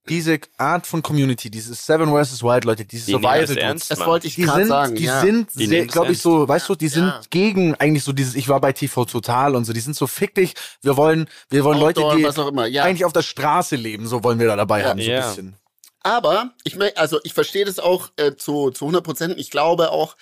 Diese 0.09 0.39
Art 0.57 0.87
von 0.87 1.01
Community, 1.03 1.49
dieses 1.49 1.85
Seven 1.85 2.09
vs. 2.09 2.43
Wild, 2.43 2.65
Leute, 2.65 2.85
diese 2.85 3.05
Die 3.07 3.11
Survival 3.11 3.41
das 3.41 3.49
Dudes, 3.49 3.63
ernst, 3.63 3.91
Das 3.91 3.99
wollte 4.05 4.27
ich 4.27 4.35
die 4.35 4.45
sind, 4.45 4.67
sagen. 4.67 4.95
die 4.95 5.03
ja. 5.03 5.21
sind, 5.21 5.49
glaube 5.91 6.11
ich, 6.11 6.21
so, 6.21 6.47
weißt 6.47 6.67
du, 6.69 6.75
die 6.75 6.87
sind 6.87 7.05
Ja. 7.07 7.21
gegen 7.29 7.75
eigentlich 7.75 8.03
so 8.03 8.13
dieses, 8.13 8.35
ich 8.35 8.47
war 8.49 8.59
bei 8.61 8.73
TV 8.73 9.05
Total 9.05 9.55
und 9.55 9.65
so, 9.65 9.73
die 9.73 9.79
sind 9.79 9.95
so 9.95 10.07
fick 10.07 10.35
dich, 10.35 10.53
wir 10.81 10.97
wollen, 10.97 11.29
wir 11.49 11.63
wollen 11.63 11.77
Outdoor, 11.81 12.09
Leute, 12.11 12.17
die 12.17 12.23
was 12.25 12.39
auch 12.39 12.47
immer. 12.47 12.65
Ja. 12.67 12.83
eigentlich 12.83 13.05
auf 13.05 13.13
der 13.13 13.21
Straße 13.23 13.75
leben, 13.75 14.07
so 14.07 14.23
wollen 14.23 14.39
wir 14.39 14.47
da 14.47 14.55
dabei 14.55 14.83
haben, 14.85 15.01
so 15.01 15.09
Ja. 15.09 15.21
ein 15.23 15.29
bisschen. 15.29 15.55
Aber 16.03 16.51
ich 16.63 16.77
also 16.97 17.19
ich 17.23 17.33
verstehe 17.33 17.65
das 17.65 17.79
auch 17.79 18.09
äh, 18.15 18.35
zu, 18.35 18.71
zu 18.71 18.85
100 18.85 19.03
Prozent. 19.03 19.33
Ich 19.37 19.51
glaube 19.51 19.91
auch, 19.91 20.15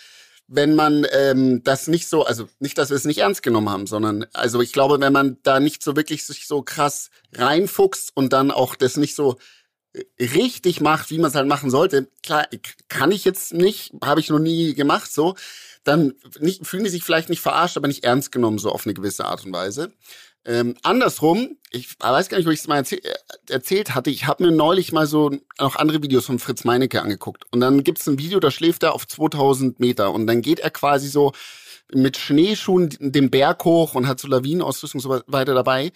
wenn 0.47 0.75
man 0.75 1.05
ähm, 1.11 1.63
das 1.63 1.87
nicht 1.87 2.07
so, 2.07 2.23
also 2.25 2.47
nicht, 2.59 2.77
dass 2.77 2.89
wir 2.89 2.97
es 2.97 3.05
nicht 3.05 3.19
ernst 3.19 3.43
genommen 3.43 3.69
haben, 3.69 3.87
sondern 3.87 4.25
also 4.33 4.61
ich 4.61 4.73
glaube, 4.73 4.99
wenn 4.99 5.13
man 5.13 5.37
da 5.43 5.59
nicht 5.59 5.83
so 5.83 5.95
wirklich 5.95 6.25
sich 6.25 6.47
so 6.47 6.61
krass 6.61 7.09
reinfuchst 7.33 8.11
und 8.15 8.31
dann 8.33 8.51
auch 8.51 8.75
das 8.75 8.97
nicht 8.97 9.15
so 9.15 9.37
richtig 10.19 10.81
macht, 10.81 11.09
wie 11.09 11.17
man 11.17 11.29
es 11.29 11.35
halt 11.35 11.47
machen 11.47 11.69
sollte, 11.69 12.07
klar, 12.23 12.47
kann 12.89 13.11
ich 13.11 13.25
jetzt 13.25 13.53
nicht, 13.53 13.93
habe 14.03 14.19
ich 14.19 14.29
noch 14.29 14.39
nie 14.39 14.73
gemacht 14.73 15.11
so, 15.11 15.35
dann 15.83 16.13
nicht, 16.39 16.65
fühlen 16.65 16.83
die 16.83 16.89
sich 16.89 17.03
vielleicht 17.03 17.29
nicht 17.29 17.41
verarscht, 17.41 17.77
aber 17.77 17.87
nicht 17.87 18.03
ernst 18.03 18.31
genommen 18.31 18.57
so 18.57 18.71
auf 18.71 18.85
eine 18.85 18.93
gewisse 18.93 19.25
Art 19.25 19.45
und 19.45 19.53
Weise. 19.53 19.93
Ähm, 20.47 20.75
andersrum, 20.83 21.57
ich 21.71 21.99
weiß 21.99 22.29
gar 22.29 22.37
nicht, 22.37 22.45
ob 22.45 22.53
ich 22.53 22.59
es 22.59 22.67
mal 22.67 22.77
erzähl 22.77 22.99
äh, 22.99 23.15
erzählt 23.51 23.95
hatte, 23.95 24.11
ich 24.11 24.27
habe 24.27 24.45
mir 24.45 24.51
neulich 24.51 24.91
mal 24.91 25.07
so 25.07 25.31
noch 25.59 25.75
andere 25.75 26.03
Videos 26.03 26.27
von 26.27 26.37
Fritz 26.37 26.63
Meinecke 26.63 27.01
angeguckt. 27.01 27.45
Und 27.51 27.61
dann 27.61 27.83
gibt's 27.83 28.07
ein 28.07 28.19
Video, 28.19 28.39
da 28.39 28.51
schläft 28.51 28.83
er 28.83 28.93
auf 28.93 29.07
2000 29.07 29.79
Meter 29.79 30.11
und 30.11 30.27
dann 30.27 30.41
geht 30.41 30.59
er 30.59 30.69
quasi 30.69 31.07
so 31.07 31.31
mit 31.91 32.17
Schneeschuhen 32.17 32.95
den 32.99 33.31
Berg 33.31 33.63
hoch 33.65 33.95
und 33.95 34.07
hat 34.07 34.19
so 34.19 34.27
Lawinenausrüstung 34.27 34.99
und 34.99 35.03
so 35.03 35.21
weiter 35.27 35.53
dabei. 35.55 35.91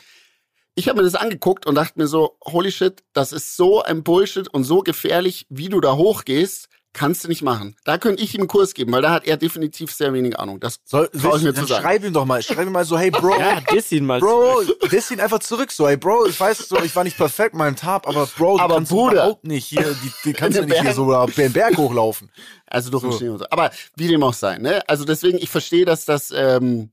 Ich 0.80 0.88
habe 0.88 1.00
mir 1.00 1.04
das 1.04 1.16
angeguckt 1.16 1.66
und 1.66 1.76
dachte 1.76 2.00
mir 2.00 2.08
so, 2.08 2.38
holy 2.42 2.72
shit, 2.72 3.04
das 3.12 3.34
ist 3.34 3.58
so 3.58 3.84
ein 3.84 4.02
Bullshit 4.02 4.48
und 4.48 4.64
so 4.64 4.80
gefährlich, 4.80 5.46
wie 5.50 5.68
du 5.68 5.82
da 5.82 5.96
hochgehst. 5.98 6.70
Kannst 6.94 7.24
du 7.24 7.28
nicht 7.28 7.44
machen. 7.44 7.76
Da 7.86 8.00
könnte 8.00 8.24
ich 8.24 8.34
ihm 8.34 8.42
einen 8.42 8.48
Kurs 8.48 8.74
geben, 8.74 8.92
weil 8.94 9.04
da 9.04 9.12
hat 9.12 9.28
er 9.28 9.38
definitiv 9.38 9.92
sehr 9.92 10.12
wenig 10.12 10.40
Ahnung. 10.40 10.60
Das 10.60 10.80
Soll, 10.86 11.08
ich 11.14 11.22
mir 11.22 11.30
dann 11.54 11.56
zu 11.56 11.66
sagen. 11.66 11.84
schreib 11.84 12.04
ihm 12.04 12.14
doch 12.14 12.26
mal, 12.26 12.42
schreib 12.42 12.66
ihm 12.66 12.72
mal 12.72 12.84
so, 12.84 12.98
hey 12.98 13.12
Bro, 13.12 13.38
Ja, 13.40 13.60
diss 13.62 13.92
ihn 13.92 14.06
mal. 14.08 14.20
Bro, 14.20 14.64
diss 14.92 15.12
ihn 15.12 15.20
einfach 15.20 15.38
zurück 15.40 15.72
so, 15.72 15.88
hey 15.88 15.98
Bro, 15.98 16.26
ich 16.28 16.40
weiß 16.40 16.68
so, 16.68 16.82
ich 16.82 16.96
war 16.96 17.04
nicht 17.04 17.16
perfekt 17.18 17.54
in 17.54 17.60
meinem 17.60 17.76
Tab, 17.76 18.08
aber 18.08 18.26
Bro, 18.26 18.58
du 18.58 18.64
Aber 18.64 18.76
kannst 18.76 18.92
Bruder. 18.92 19.12
überhaupt 19.14 19.44
nicht 19.46 19.66
hier, 19.66 19.84
die, 19.84 20.12
die 20.26 20.34
kannst 20.34 20.58
du 20.58 20.62
Den 20.62 20.70
nicht 20.70 20.82
hier 20.82 20.94
Berg- 20.96 21.28
so 21.30 21.42
den 21.42 21.54
Berg 21.54 21.78
hochlaufen. 21.78 22.32
Also 22.66 22.90
durch 22.90 23.04
den 23.04 23.12
So. 23.12 23.18
Schnee 23.20 23.30
und 23.30 23.38
so. 23.38 23.46
Aber 23.52 23.70
wie 23.96 24.08
dem 24.08 24.24
auch 24.24 24.34
sei, 24.34 24.58
ne? 24.58 24.82
Also 24.90 25.06
deswegen, 25.06 25.38
ich 25.38 25.50
verstehe, 25.50 25.86
dass 25.86 26.06
das 26.06 26.32
ähm, 26.36 26.90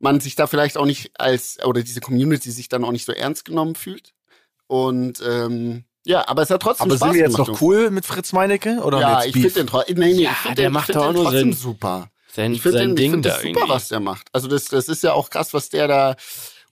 man 0.00 0.20
sich 0.20 0.34
da 0.36 0.46
vielleicht 0.46 0.76
auch 0.76 0.86
nicht 0.86 1.10
als, 1.18 1.58
oder 1.64 1.82
diese 1.82 2.00
Community 2.00 2.50
sich 2.50 2.68
dann 2.68 2.84
auch 2.84 2.92
nicht 2.92 3.04
so 3.04 3.12
ernst 3.12 3.44
genommen 3.44 3.74
fühlt. 3.74 4.14
Und 4.66 5.20
ähm, 5.26 5.84
ja, 6.06 6.26
aber 6.28 6.42
es 6.42 6.50
hat 6.50 6.62
trotzdem 6.62 6.86
Aber 6.86 6.96
Spaß 6.96 7.08
sind 7.08 7.14
wir 7.18 7.26
jetzt 7.26 7.38
noch 7.38 7.60
cool 7.60 7.90
mit 7.90 8.06
Fritz 8.06 8.32
Meinecke 8.32 8.80
oder 8.82 9.00
Ja, 9.00 9.18
mit 9.18 9.26
ich 9.26 9.32
finde 9.32 9.50
den 9.50 9.66
trotzdem. 9.66 9.98
Nee, 9.98 10.14
nee, 10.14 10.22
Ja, 10.24 10.30
ich 10.30 10.36
finde 10.38 10.54
der 10.56 10.70
den, 10.70 10.80
find 10.80 10.88
den 10.96 11.14
trotzdem 11.14 11.32
Sinn. 11.32 11.52
super. 11.52 12.10
Sein, 12.34 12.52
Ich 12.54 12.62
finde 12.62 12.78
sein 12.78 12.88
den, 12.88 12.96
ich 12.96 13.00
Ding 13.02 13.10
find 13.12 13.24
da 13.26 13.30
das 13.30 13.38
super, 13.38 13.48
irgendwie. 13.50 13.68
was 13.70 13.88
der 13.88 14.00
macht. 14.00 14.28
Also 14.32 14.48
das, 14.48 14.66
das 14.66 14.88
ist 14.88 15.02
ja 15.02 15.12
auch 15.12 15.30
krass, 15.30 15.52
was 15.54 15.68
der 15.70 15.88
da, 15.88 16.16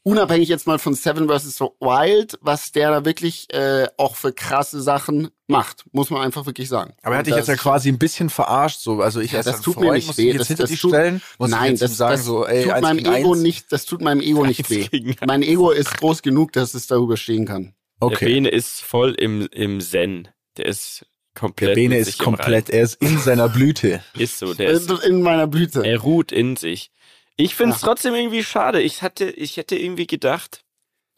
unabhängig 0.02 0.48
jetzt 0.48 0.66
mal 0.66 0.78
von 0.78 0.94
Seven 0.94 1.28
vs. 1.28 1.60
Wild, 1.60 2.38
was 2.40 2.72
der 2.72 2.90
da 2.90 3.04
wirklich 3.04 3.52
äh, 3.52 3.88
auch 3.96 4.14
für 4.16 4.32
krasse 4.32 4.80
Sachen 4.80 5.30
macht, 5.48 5.84
muss 5.92 6.10
man 6.10 6.22
einfach 6.22 6.44
wirklich 6.46 6.68
sagen. 6.68 6.94
Aber 7.02 7.14
er 7.14 7.18
hat 7.20 7.26
dich 7.26 7.34
jetzt 7.36 7.48
ja 7.48 7.56
quasi 7.56 7.88
ein 7.88 7.98
bisschen 7.98 8.30
verarscht, 8.30 8.80
so. 8.80 9.00
Also 9.00 9.20
ich 9.20 9.32
Ja, 9.32 9.38
als 9.38 9.46
das 9.46 9.60
tut 9.60 9.74
Freund 9.74 9.86
mir 9.88 9.92
nicht 9.94 10.06
muss 10.08 10.18
weh. 10.18 10.32
Das- 10.32 10.48
hinter 10.48 10.64
das 10.66 10.78
tut- 10.80 10.90
stellen. 10.90 11.22
Muss 11.38 11.50
Nein, 11.50 11.76
das, 11.76 11.96
sagen, 11.96 12.12
das 12.16 12.24
so, 12.24 12.44
ey, 12.46 12.64
tut 12.64 12.80
meinem 12.80 12.98
Ego 12.98 13.32
eins. 13.34 13.42
nicht, 13.42 13.72
das 13.72 13.84
tut 13.84 14.00
meinem 14.00 14.20
Ego 14.20 14.44
nicht 14.44 14.68
weh. 14.70 15.14
Mein 15.26 15.42
Ego 15.42 15.70
ist 15.70 15.96
groß 15.98 16.22
genug, 16.22 16.52
dass 16.52 16.74
es 16.74 16.86
darüber 16.86 17.16
stehen 17.16 17.44
kann. 17.46 17.74
Der 18.00 18.08
Okay. 18.08 18.24
Bene 18.26 18.48
ist 18.48 18.82
voll 18.82 19.12
im, 19.14 19.48
im 19.52 19.80
Zen. 19.80 20.28
Der 20.56 20.66
ist 20.66 21.06
komplett. 21.34 21.70
Der 21.70 21.74
Bene 21.74 21.96
ist 21.98 22.18
komplett, 22.18 22.68
er 22.70 22.82
ist 22.82 22.94
in 23.00 23.18
seiner 23.18 23.48
Blüte. 23.48 24.02
Ist 24.14 24.38
so. 24.38 24.52
Der 24.54 24.70
ist, 24.70 24.90
In 25.04 25.22
meiner 25.22 25.46
Blüte. 25.46 25.82
er 25.86 25.98
ruht 26.00 26.32
in 26.32 26.56
sich. 26.56 26.90
Ich 27.36 27.54
finde 27.54 27.74
es 27.76 27.82
Ja. 27.82 27.88
trotzdem 27.88 28.14
irgendwie 28.14 28.42
schade. 28.42 28.80
Ich 28.82 29.02
hatte, 29.02 29.26
ich 29.30 29.58
hätte 29.58 29.76
irgendwie 29.76 30.06
gedacht, 30.06 30.62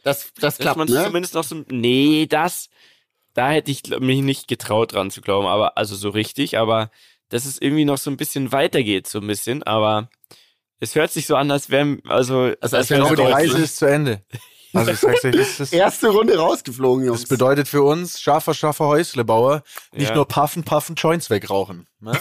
Das, 0.03 0.33
das 0.35 0.57
dass 0.57 0.59
klappt, 0.59 0.77
man 0.79 0.89
ne? 0.89 1.05
zumindest 1.05 1.35
noch 1.35 1.45
so. 1.45 1.65
Nee, 1.71 2.27
das. 2.29 2.69
Da 3.39 3.51
hätte 3.51 3.71
ich 3.71 3.83
mich 4.01 4.23
nicht 4.23 4.49
getraut 4.49 4.93
dran 4.95 5.13
zu 5.13 5.21
glauben, 5.21 5.47
aber 5.47 5.79
also 5.79 5.95
so 5.95 6.09
richtig, 6.11 6.59
aber 6.59 6.91
dass 7.29 7.45
es 7.45 7.61
irgendwie 7.61 7.85
noch 7.85 7.99
so 7.99 8.11
ein 8.11 8.17
bisschen 8.17 8.51
weitergeht, 8.51 9.07
so 9.07 9.21
ein 9.21 9.27
bisschen, 9.29 9.63
aber 9.63 10.09
es 10.81 10.97
hört 10.97 11.13
sich 11.13 11.27
so 11.27 11.37
an, 11.37 11.49
als 11.53 11.71
wäre, 11.71 11.99
also, 12.09 12.53
Also, 12.61 12.77
als 12.77 12.91
wäre 12.91 13.15
die 13.15 13.23
Reise 13.23 13.59
ne? 13.59 13.65
ist 13.65 13.77
zu 13.77 13.87
Ende. 13.87 14.23
Also 14.75 14.91
ich 14.91 14.99
sag's 14.99 15.25
euch, 15.25 15.37
das, 15.37 15.61
ist, 15.61 15.73
Erste 15.85 16.09
Runde 16.09 16.37
rausgeflogen, 16.37 17.07
Jungs. 17.07 17.21
das 17.21 17.29
bedeutet 17.29 17.69
für 17.69 17.83
uns, 17.85 18.21
scharfer, 18.21 18.55
scharfer 18.55 18.87
Häuslebauer, 18.87 19.63
nicht 19.93 20.09
Ja. 20.09 20.17
nur 20.17 20.27
puffen, 20.27 20.65
puffen, 20.65 20.97
Joints 20.97 21.31
wegrauchen. 21.31 21.87
Ne? 22.01 22.19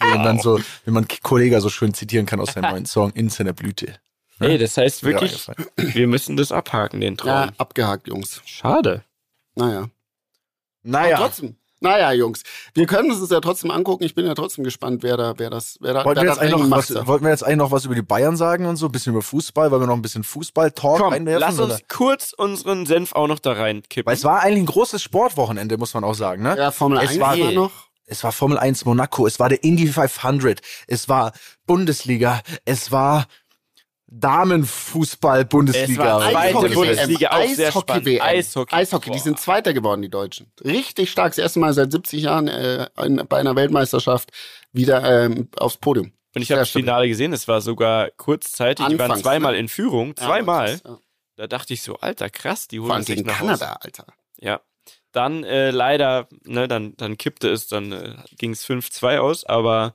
Wie 0.00 0.08
man 0.08 0.24
dann 0.24 0.40
so, 0.40 0.58
wie 0.84 0.90
man 0.90 1.06
Kollega 1.22 1.60
so 1.60 1.68
schön 1.68 1.94
zitieren 1.94 2.26
kann 2.26 2.40
aus 2.40 2.52
seinem 2.54 2.70
neuen 2.72 2.86
Song, 2.86 3.12
in 3.12 3.28
seiner 3.30 3.52
Blüte. 3.52 4.00
Ey, 4.40 4.58
das 4.58 4.76
heißt 4.76 5.04
wirklich, 5.04 5.46
wir 5.76 6.06
müssen 6.08 6.36
das 6.36 6.50
abhaken, 6.50 7.00
den 7.00 7.16
Traum. 7.16 7.28
ja, 7.28 7.52
abgehakt, 7.56 8.08
Jungs. 8.08 8.42
Schade. 8.44 9.04
Naja. 9.54 9.88
Aber 10.84 10.90
Naja, 10.92 11.16
trotzdem. 11.16 11.56
Naja, 11.80 12.12
Jungs. 12.12 12.42
Wir 12.72 12.86
können 12.86 13.10
es 13.10 13.20
uns 13.20 13.28
ja 13.30 13.40
trotzdem 13.40 13.70
angucken. 13.70 14.04
Ich 14.04 14.14
bin 14.14 14.24
ja 14.24 14.34
trotzdem 14.34 14.64
gespannt, 14.64 15.02
wer 15.02 15.18
da, 15.18 15.34
wer 15.36 15.50
das, 15.50 15.76
wer 15.80 15.92
da, 15.92 16.04
wollten 16.04 16.16
wer 16.20 16.24
wir, 16.24 16.28
das 16.30 16.40
jetzt 16.40 16.52
eigentlich 16.54 16.68
noch 16.70 16.76
was, 16.78 17.06
wollten 17.06 17.24
wir 17.24 17.30
jetzt 17.30 17.42
eigentlich 17.44 17.56
noch 17.58 17.70
was 17.72 17.84
über 17.84 17.94
die 17.94 18.00
Bayern 18.02 18.36
sagen 18.38 18.64
und 18.64 18.76
so, 18.76 18.86
ein 18.86 18.92
bisschen 18.92 19.12
über 19.12 19.20
Fußball, 19.20 19.70
weil 19.70 19.80
wir 19.80 19.86
noch 19.86 19.94
ein 19.96 20.00
bisschen 20.00 20.24
Fußball-Talk 20.24 21.12
einwerfen? 21.12 21.40
lass 21.40 21.58
uns 21.58 21.74
oder? 21.74 21.80
kurz 21.88 22.32
unseren 22.32 22.86
Senf 22.86 23.12
auch 23.12 23.26
noch 23.26 23.38
da 23.38 23.52
reinkippen. 23.52 24.06
Weil 24.08 24.16
es 24.16 24.24
war 24.24 24.40
eigentlich 24.40 24.62
ein 24.62 24.66
großes 24.66 25.02
Sportwochenende, 25.02 25.76
muss 25.76 25.92
man 25.92 26.04
auch 26.04 26.14
sagen, 26.14 26.42
ne? 26.42 26.56
Ja, 26.56 26.70
Formel 26.70 27.00
Es 27.02 27.10
1 27.10 27.20
war- 27.20 27.38
war 27.38 27.52
noch. 27.52 27.72
Es 28.06 28.22
war 28.24 28.32
Formel 28.32 28.58
1 28.58 28.84
Monaco, 28.86 29.26
es 29.26 29.38
war 29.40 29.48
der 29.48 29.62
Indy 29.64 29.86
500, 29.86 30.60
es 30.86 31.08
war 31.08 31.32
Bundesliga, 31.66 32.40
es 32.64 32.92
war 32.92 33.26
Damenfußball-Bundesliga. 34.20 36.18
Zweite 36.18 36.38
Eishockey- 36.38 36.74
Bundesliga, 36.74 37.30
auch 37.30 37.46
sehr 37.48 37.68
Eishockey 37.68 37.80
spannend. 37.92 38.06
WM. 38.06 38.22
Eishockey. 38.22 38.74
Eishockey, 38.74 39.10
die 39.10 39.18
sind 39.18 39.38
Zweiter 39.40 39.72
geworden, 39.74 40.02
die 40.02 40.08
Deutschen. 40.10 40.50
Richtig 40.64 41.10
stark. 41.10 41.32
Das 41.32 41.38
erste 41.38 41.58
Mal 41.60 41.72
seit 41.74 41.92
70 41.92 42.22
Jahren 42.22 42.48
äh, 42.48 42.86
in, 43.02 43.22
bei 43.28 43.38
einer 43.38 43.56
Weltmeisterschaft 43.56 44.30
wieder 44.72 45.24
ähm, 45.24 45.48
aufs 45.56 45.76
Podium. 45.76 46.12
Und 46.34 46.42
ich 46.42 46.50
habe 46.50 46.60
das. 46.60 46.70
Finale 46.70 47.06
gesehen, 47.08 47.32
es 47.32 47.46
war 47.46 47.60
sogar 47.60 48.10
kurzzeitig, 48.10 48.84
die 48.86 48.92
waren 48.98 49.02
Anfangs, 49.10 49.22
zweimal 49.22 49.52
ne? 49.52 49.58
in 49.60 49.68
Führung, 49.68 50.14
Ja, 50.18 50.26
zweimal. 50.26 50.66
das 50.66 50.74
ist, 50.76 50.84
ja. 50.86 50.98
Da 51.36 51.46
dachte 51.48 51.74
ich 51.74 51.82
so, 51.82 51.96
Alter, 51.96 52.30
krass, 52.30 52.68
die 52.68 52.80
holen 52.80 53.04
gegen 53.04 53.26
nach 53.26 53.38
Kanada, 53.38 53.66
Hause. 53.70 53.82
Alter. 53.82 54.06
Ja. 54.40 54.60
Dann 55.12 55.44
äh, 55.44 55.70
leider, 55.70 56.28
ne, 56.44 56.66
dann, 56.66 56.96
dann 56.96 57.16
kippte 57.16 57.48
es, 57.50 57.68
dann 57.68 57.92
äh, 57.92 58.16
ging 58.36 58.50
es 58.52 58.64
5-2 58.66 59.18
aus, 59.18 59.44
aber 59.44 59.94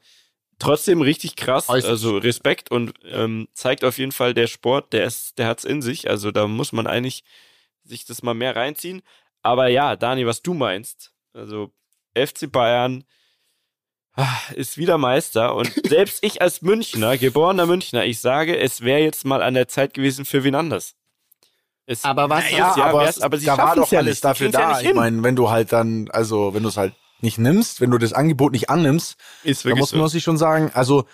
trotzdem 0.60 1.01
richtig 1.01 1.36
krass. 1.36 1.70
Also 1.70 2.18
Respekt 2.18 2.70
und 2.70 2.93
ähm, 3.05 3.47
zeigt 3.53 3.84
auf 3.84 3.97
jeden 3.97 4.12
Fall 4.12 4.34
der 4.34 4.47
Sport, 4.47 4.93
der 4.93 5.05
ist, 5.05 5.38
der 5.39 5.47
hat's 5.47 5.64
in 5.64 5.82
sich. 5.82 6.10
Also 6.10 6.32
da 6.32 6.47
muss 6.47 6.72
man 6.72 6.86
eigentlich 6.86 7.24
sich 7.84 8.05
das 8.05 8.22
mal 8.22 8.34
mehr 8.34 8.55
reinziehen. 8.55 9.01
Aber 9.41 9.68
ja, 9.68 9.95
Dani, 9.95 10.26
was 10.26 10.41
du 10.41 10.53
meinst, 10.53 11.14
also 11.34 11.72
FC 12.16 12.51
Bayern 12.51 13.05
ah, 14.14 14.28
ist 14.55 14.78
wieder 14.78 14.97
Meister 14.97 15.55
und 15.55 15.72
selbst 15.88 16.24
ich 16.24 16.41
als 16.41 16.62
Münchner, 16.62 17.18
geborener 17.18 17.66
Münchner, 17.66 18.05
ich 18.05 18.20
sage, 18.20 18.57
es 18.57 18.82
wäre 18.82 18.99
jetzt 18.99 19.26
mal 19.26 19.41
an 19.41 19.53
der 19.53 19.68
Zeit 19.68 19.93
gewesen 19.93 20.26
für 20.26 20.43
wen 20.43 20.55
anders. 20.55 20.95
Es, 21.86 22.03
Aber 22.03 22.30
was 22.30 22.45
ist, 22.45 22.51
ja, 22.51 22.76
aber, 22.76 23.12
aber 23.22 23.38
sie 23.38 23.47
da 23.47 23.57
war 23.57 23.76
doch 23.76 23.91
ja 23.91 23.99
alles 23.99 24.18
nicht. 24.18 24.24
Dafür 24.24 24.49
ja 24.51 24.60
da. 24.60 24.78
nicht 24.78 24.89
ich 24.89 24.93
meine, 24.93 25.24
wenn 25.24 25.36
du 25.36 25.49
halt 25.49 25.72
dann, 25.72 26.07
also 26.12 26.53
wenn 26.53 26.62
du 26.62 26.70
es 26.70 26.78
halt 26.78 26.93
nicht 27.22 27.38
nimmst, 27.38 27.82
wenn 27.82 27.92
du 27.92 27.98
das 27.98 28.14
Angebot 28.14 28.52
nicht 28.52 28.70
annimmst, 28.70 29.16
ist 29.44 29.66
dann 29.66 29.78
muss 29.78 29.92
so. 29.92 29.98
man 29.98 30.08
sich 30.10 30.24
schon 30.24 30.38
sagen, 30.38 30.72
also 30.74 31.06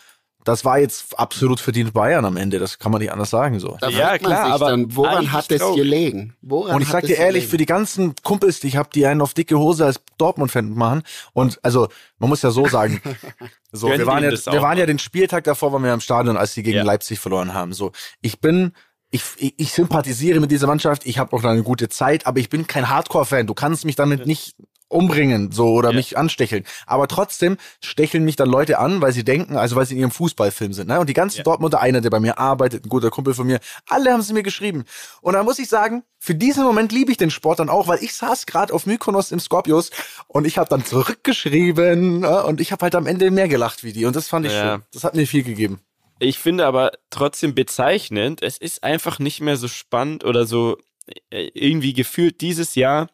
das 0.46 0.64
war 0.64 0.78
jetzt 0.78 1.18
absolut 1.18 1.60
verdient 1.60 1.92
Bayern 1.92 2.24
am 2.24 2.38
Ende, 2.38 2.60
das 2.60 2.78
kann 2.78 2.92
man 2.92 3.02
nicht 3.02 3.12
anders 3.12 3.32
sagen 3.32 3.60
so. 3.60 3.78
da 3.82 3.90
Ja, 3.90 4.18
klar, 4.20 4.46
sich 4.46 4.54
aber 4.54 4.70
dann, 4.70 4.96
woran 4.96 5.32
hat 5.32 5.52
es 5.52 5.74
gelegen? 5.74 6.36
Woran 6.42 6.76
Und 6.76 6.82
ich 6.84 6.88
sag 6.88 7.04
dir 7.04 7.18
ehrlich, 7.18 7.48
für 7.48 7.58
die 7.58 7.66
ganzen 7.66 8.14
Kumpels, 8.22 8.60
die 8.60 8.68
ich 8.68 8.78
habe, 8.78 8.90
die 8.94 9.08
einen 9.08 9.22
auf 9.22 9.34
dicke 9.34 9.58
Hose 9.58 9.86
als 9.86 10.00
Dortmund-Fan 10.20 10.70
machen. 10.70 11.02
Und 11.34 11.60
also, 11.64 11.88
man 12.20 12.30
muss 12.30 12.44
ja 12.44 12.52
so 12.52 12.68
sagen, 12.68 13.02
so, 13.72 13.90
wir 13.90 14.06
waren, 14.06 14.24
ja, 14.24 14.32
wir 14.32 14.62
waren 14.62 14.78
ja 14.78 14.86
den 14.86 15.00
Spieltag 15.00 15.46
davor, 15.46 15.74
waren 15.74 15.84
wir 15.84 15.94
im 15.94 16.00
Stadion, 16.00 16.38
als 16.38 16.54
sie 16.54 16.62
gegen 16.62 16.78
Ja. 16.78 16.84
Leipzig 16.84 17.20
verloren 17.20 17.56
haben. 17.56 17.74
So, 17.74 17.92
ich 18.22 18.40
bin, 18.40 18.74
ich, 19.10 19.24
ich, 19.38 19.56
ich 19.58 19.72
sympathisiere 19.72 20.40
mit 20.40 20.52
dieser 20.52 20.68
Mannschaft, 20.68 21.08
ich 21.08 21.18
habe 21.18 21.36
auch 21.36 21.44
eine 21.44 21.64
gute 21.64 21.90
Zeit, 21.90 22.28
aber 22.28 22.40
ich 22.40 22.50
bin 22.50 22.68
kein 22.68 22.88
Hardcore-Fan. 22.88 23.48
Du 23.48 23.56
kannst 23.56 23.84
mich 23.84 23.96
damit 23.96 24.28
nicht 24.28 24.56
umbringen, 24.96 25.52
so 25.52 25.68
oder 25.74 25.90
Ja. 25.92 25.96
mich 25.96 26.18
anstecheln. 26.18 26.64
Aber 26.88 27.08
trotzdem 27.08 27.58
stecheln 27.84 28.24
mich 28.24 28.36
dann 28.36 28.50
Leute 28.50 28.80
an, 28.80 29.02
weil 29.02 29.12
sie 29.14 29.24
denken, 29.24 29.58
also 29.58 29.76
weil 29.76 29.86
sie 29.86 29.96
in 29.96 30.00
ihrem 30.02 30.12
Fußballfilm 30.12 30.74
sind. 30.74 30.88
Ne? 30.88 31.00
Und 31.00 31.08
die 31.10 31.14
ganzen 31.14 31.38
Ja. 31.40 31.44
Dortmunder, 31.44 31.82
einer, 31.82 32.02
der 32.02 32.10
bei 32.10 32.20
mir 32.20 32.40
arbeitet, 32.40 32.86
ein 32.86 32.90
guter 32.90 33.10
Kumpel 33.10 33.34
von 33.34 33.46
mir, 33.48 33.60
alle 33.88 34.12
haben 34.14 34.22
sie 34.22 34.34
mir 34.34 34.44
geschrieben. 34.44 34.86
Und 35.22 35.34
da 35.34 35.44
muss 35.44 35.60
ich 35.60 35.68
sagen, 35.70 36.04
für 36.20 36.34
diesen 36.36 36.64
Moment 36.64 36.92
liebe 36.92 37.12
ich 37.12 37.18
den 37.18 37.30
Sport 37.32 37.60
dann 37.60 37.70
auch, 37.70 37.88
weil 37.88 38.04
ich 38.04 38.14
saß 38.16 38.46
gerade 38.48 38.74
auf 38.74 38.86
Mykonos 38.88 39.32
im 39.32 39.40
Scorpius 39.40 39.92
und 40.28 40.48
ich 40.48 40.58
habe 40.58 40.70
dann 40.70 40.84
zurückgeschrieben 40.86 42.24
äh, 42.24 42.28
und 42.28 42.62
ich 42.62 42.72
habe 42.72 42.84
halt 42.84 42.96
am 42.96 43.08
Ende 43.08 43.30
mehr 43.32 43.48
gelacht 43.48 43.84
wie 43.84 43.94
die. 43.94 44.06
Und 44.06 44.16
das 44.16 44.28
fand 44.28 44.46
ich 44.46 44.54
Ja. 44.54 44.74
schön. 44.76 44.84
Das 44.94 45.04
hat 45.04 45.16
mir 45.16 45.28
viel 45.28 45.44
gegeben. 45.44 45.80
Ich 46.20 46.40
finde 46.40 46.66
aber 46.66 46.92
trotzdem 47.10 47.54
bezeichnend, 47.56 48.42
es 48.42 48.58
ist 48.58 48.84
einfach 48.84 49.20
nicht 49.20 49.42
mehr 49.42 49.58
so 49.58 49.68
spannend 49.68 50.24
oder 50.24 50.46
so 50.46 50.78
äh, 51.30 51.50
irgendwie 51.54 51.94
gefühlt 51.94 52.42
dieses 52.42 52.76
Jahr 52.76 53.10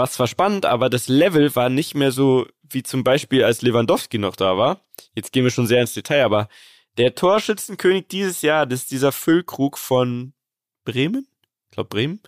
war 0.00 0.04
es 0.04 0.12
zwar 0.12 0.28
spannend, 0.28 0.64
aber 0.64 0.88
das 0.88 1.08
Level 1.08 1.54
war 1.54 1.68
nicht 1.68 1.94
mehr 1.94 2.10
so 2.10 2.46
wie 2.62 2.82
zum 2.82 3.04
Beispiel 3.04 3.44
als 3.44 3.60
Lewandowski 3.60 4.16
noch 4.16 4.34
da 4.34 4.56
war. 4.56 4.80
Jetzt 5.14 5.30
gehen 5.30 5.44
wir 5.44 5.50
schon 5.50 5.66
sehr 5.66 5.82
ins 5.82 5.92
Detail, 5.92 6.24
aber 6.24 6.48
der 6.96 7.14
Torschützenkönig 7.14 8.08
dieses 8.08 8.40
Jahr, 8.40 8.64
das 8.64 8.80
ist 8.80 8.92
dieser 8.92 9.12
Füllkrug 9.12 9.76
von 9.76 10.32
Bremen, 10.86 11.28
ich 11.66 11.72
glaube 11.72 11.90
Bremen, 11.90 12.22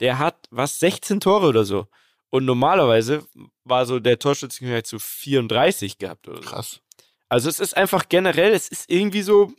der 0.00 0.18
hat 0.18 0.48
was 0.50 0.80
16 0.80 1.20
Tore 1.20 1.46
oder 1.46 1.64
so. 1.64 1.86
Und 2.30 2.46
normalerweise 2.46 3.24
war 3.62 3.86
so 3.86 4.00
der 4.00 4.18
Torschützenkönig 4.18 4.82
zu 4.82 4.98
34 4.98 5.98
gehabt 5.98 6.26
oder 6.26 6.42
so. 6.42 6.48
Krass. 6.48 6.80
Also 7.28 7.48
es 7.48 7.60
ist 7.60 7.76
einfach 7.76 8.08
generell, 8.08 8.52
es 8.52 8.66
ist 8.66 8.90
irgendwie 8.90 9.22
so, 9.22 9.52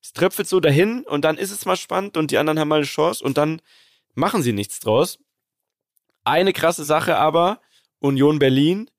es 0.00 0.12
tröpfelt 0.12 0.46
so 0.46 0.60
dahin 0.60 1.02
und 1.02 1.24
dann 1.24 1.38
ist 1.38 1.50
es 1.50 1.66
mal 1.66 1.74
spannend 1.74 2.16
und 2.16 2.30
die 2.30 2.38
anderen 2.38 2.60
haben 2.60 2.68
mal 2.68 2.76
eine 2.76 2.84
Chance 2.84 3.24
und 3.24 3.36
dann 3.36 3.60
machen 4.14 4.42
sie 4.42 4.52
nichts 4.52 4.78
draus. 4.78 5.18
Eine 6.24 6.52
krasse 6.52 6.84
Sache 6.84 7.16
aber, 7.16 7.60
Union 8.00 8.38
Berlin, 8.38 8.90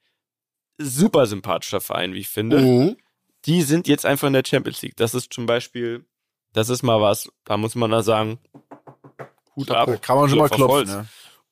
super 0.77 1.25
sympathischer 1.25 1.81
Verein, 1.81 2.13
wie 2.13 2.19
ich 2.19 2.27
finde. 2.27 2.59
Mhm. 2.61 2.97
Die 3.45 3.61
sind 3.61 3.87
jetzt 3.87 4.05
einfach 4.05 4.27
in 4.27 4.33
der 4.33 4.43
Champions 4.45 4.81
League. 4.81 4.95
Das 4.95 5.13
ist 5.13 5.31
zum 5.33 5.45
Beispiel, 5.45 6.05
das 6.53 6.69
ist 6.69 6.83
mal 6.83 7.01
was, 7.01 7.31
da 7.43 7.57
muss 7.57 7.75
man 7.75 7.91
da 7.91 8.01
sagen, 8.01 8.39
Hut 9.55 9.71
ab. 9.71 10.01
Kann 10.01 10.17
man 10.17 10.29
schon 10.29 10.39
mal 10.39 10.49
klopfen. 10.49 10.87
Ne? 10.87 11.07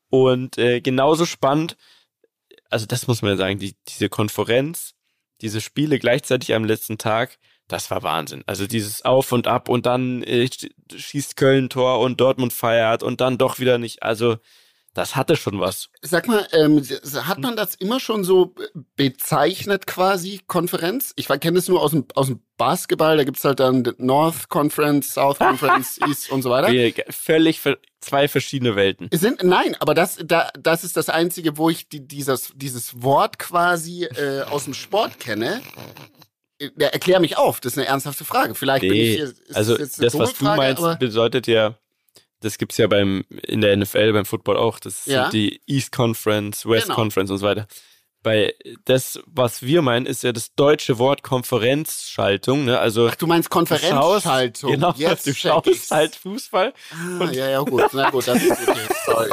Und 0.09 0.57
äh, 0.57 0.81
genauso 0.81 1.25
spannend, 1.25 1.77
also 2.69 2.85
das 2.85 3.07
muss 3.07 3.21
man 3.21 3.31
ja 3.31 3.37
sagen, 3.37 3.59
die, 3.59 3.75
diese 3.87 4.09
Konferenz, 4.09 4.93
diese 5.41 5.61
Spiele 5.61 5.99
gleichzeitig 5.99 6.53
am 6.53 6.65
letzten 6.65 6.97
Tag, 6.97 7.37
das 7.67 7.89
war 7.91 8.03
Wahnsinn. 8.03 8.43
Also 8.45 8.67
dieses 8.67 9.05
Auf 9.05 9.31
und 9.31 9.47
Ab 9.47 9.69
und 9.69 9.85
dann 9.85 10.21
äh, 10.23 10.45
sch- 10.51 10.69
schießt 10.95 11.37
Köln 11.37 11.69
Tor 11.69 11.99
und 11.99 12.19
Dortmund 12.19 12.53
feiert 12.53 13.03
und 13.03 13.21
dann 13.21 13.37
doch 13.37 13.59
wieder 13.59 13.77
nicht. 13.77 14.03
Also 14.03 14.37
das 14.93 15.15
hatte 15.15 15.35
schon 15.35 15.59
was. 15.59 15.89
Sag 16.01 16.27
mal, 16.27 16.47
ähm, 16.51 16.81
hat 17.25 17.39
man 17.39 17.55
das 17.55 17.75
immer 17.75 17.99
schon 17.99 18.23
so 18.23 18.53
bezeichnet 18.95 19.87
quasi, 19.87 20.41
Konferenz? 20.47 21.13
Ich 21.15 21.27
kenne 21.27 21.57
es 21.57 21.67
nur 21.67 21.81
aus 21.81 21.91
dem, 21.91 22.05
aus 22.15 22.27
dem 22.27 22.41
Basketball, 22.57 23.17
da 23.17 23.23
gibt's 23.23 23.43
halt 23.43 23.59
dann 23.59 23.91
North 23.97 24.49
Conference, 24.49 25.13
South 25.13 25.39
Conference, 25.39 25.97
East 26.07 26.31
und 26.31 26.41
so 26.43 26.49
weiter. 26.51 26.71
Wir- 26.71 26.93
Völlig 27.09 27.59
zwei 28.01 28.27
verschiedene 28.27 28.75
Welten. 28.75 29.07
Es 29.11 29.21
Sind, 29.21 29.43
nein, 29.43 29.75
aber 29.79 29.93
das, 29.93 30.17
da, 30.23 30.49
das 30.59 30.83
ist 30.83 30.95
das 30.95 31.09
Einzige, 31.09 31.57
wo 31.57 31.69
ich 31.69 31.89
die, 31.89 32.07
dieses, 32.07 32.51
dieses 32.55 33.01
Wort 33.01 33.39
quasi 33.39 34.03
äh, 34.05 34.41
aus 34.43 34.65
dem 34.65 34.73
Sport 34.75 35.19
kenne. 35.19 35.61
Äh, 36.59 36.69
erklär 36.77 37.19
mich 37.19 37.37
auf, 37.37 37.59
das 37.59 37.73
ist 37.73 37.77
eine 37.79 37.87
ernsthafte 37.87 38.25
Frage. 38.25 38.53
Vielleicht 38.55 38.81
bin 38.81 38.91
Nee, 38.91 39.13
ich 39.13 39.15
hier, 39.15 39.33
also 39.53 39.75
das, 39.77 39.93
dumme 39.95 40.25
was 40.25 40.33
du 40.35 40.43
meinst, 40.45 40.99
bedeutet 40.99 41.47
ja, 41.47 41.77
das 42.43 42.57
gibt's 42.57 42.77
ja 42.77 42.87
beim 42.87 43.23
in 43.47 43.61
der 43.61 43.75
NFL, 43.75 44.13
beim 44.13 44.25
Football 44.25 44.57
auch. 44.57 44.79
Das 44.79 45.05
Ja. 45.05 45.23
sind 45.23 45.33
die 45.33 45.61
East 45.67 45.91
Conference, 45.91 46.65
West 46.65 46.85
Genau. 46.85 46.95
Conference 46.95 47.31
und 47.31 47.37
so 47.39 47.45
weiter. 47.45 47.67
Bei 48.21 48.53
das, 48.85 49.19
was 49.25 49.63
wir 49.63 49.81
meinen, 49.81 50.05
ist 50.05 50.23
ja 50.23 50.31
das 50.31 50.53
deutsche 50.55 50.97
Wort 50.97 51.23
Konferenzschaltung. 51.23 52.63
Ne? 52.65 52.79
Also 52.79 53.09
Ach, 53.09 53.15
du 53.15 53.27
meinst 53.27 53.49
du 53.49 53.53
schaust, 53.53 53.69
Konferenzschaltung. 53.71 54.71
genau, 54.71 54.93
Jetzt 54.95 55.27
du 55.27 55.33
schaust 55.33 55.67
ich's. 55.67 55.91
halt 55.91 56.15
Fußball 56.15 56.73
Ah, 57.19 57.29
ja, 57.31 57.49
ja, 57.49 57.59
gut. 57.61 57.83
Na 57.91 58.09
gut, 58.11 58.25
das 58.27 58.41
ist 58.41 58.51
okay. 58.51 58.79
Sorry. 59.05 59.29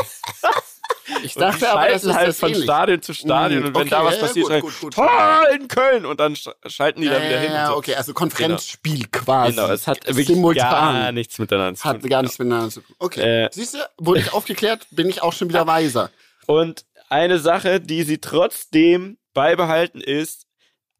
Ich 1.22 1.34
dachte 1.34 1.70
aber, 1.70 1.88
das 1.88 2.04
ist 2.04 2.14
halt 2.14 2.28
das 2.28 2.38
von 2.38 2.48
ähnlich. 2.50 2.64
Stadion 2.64 3.02
zu 3.02 3.12
Stadion 3.14 3.61
Mhm, 3.61 3.66
und 3.68 3.74
wenn 3.76 3.88
da 3.88 3.98
okay, 4.00 4.06
was 4.06 4.14
ja, 4.16 4.20
passiert, 4.22 4.46
gut, 4.48 4.61
gut, 4.62 4.80
gut. 4.80 4.94
Tor 4.94 5.42
in 5.54 5.68
Köln 5.68 6.06
und 6.06 6.20
dann 6.20 6.34
sch- 6.34 6.52
schalten 6.66 7.00
die 7.00 7.06
Ja, 7.08 7.14
da 7.18 7.24
wieder 7.24 7.38
hin. 7.40 7.52
ja, 7.52 7.66
so. 7.68 7.76
okay, 7.76 7.94
also 7.94 8.12
Konferenzspiel 8.14 9.06
quasi. 9.11 9.52
Genau, 9.56 9.68
es 9.68 9.86
hat 9.86 10.06
wirklich 10.06 10.26
Simultan. 10.28 10.70
gar 10.70 11.12
nichts 11.12 11.38
miteinander 11.38 11.74
zu 11.78 11.84
Hat 11.84 12.00
tun. 12.00 12.11
gar 12.11 12.22
nichts 12.22 12.38
miteinander 12.38 12.70
zu 12.70 12.80
tun. 12.80 12.96
Okay, 12.98 13.44
Äh, 13.44 13.48
siehst 13.52 13.74
du, 13.74 13.78
wurde 13.98 14.20
ich 14.20 14.32
aufgeklärt, 14.32 14.86
bin 14.90 15.08
ich 15.08 15.22
auch 15.22 15.32
schon 15.32 15.48
wieder 15.48 15.66
weiser. 15.66 16.11
Und 16.46 16.84
eine 17.08 17.38
Sache, 17.38 17.80
die 17.80 18.02
sie 18.04 18.18
trotzdem 18.18 19.18
beibehalten, 19.34 20.00
ist, 20.00 20.46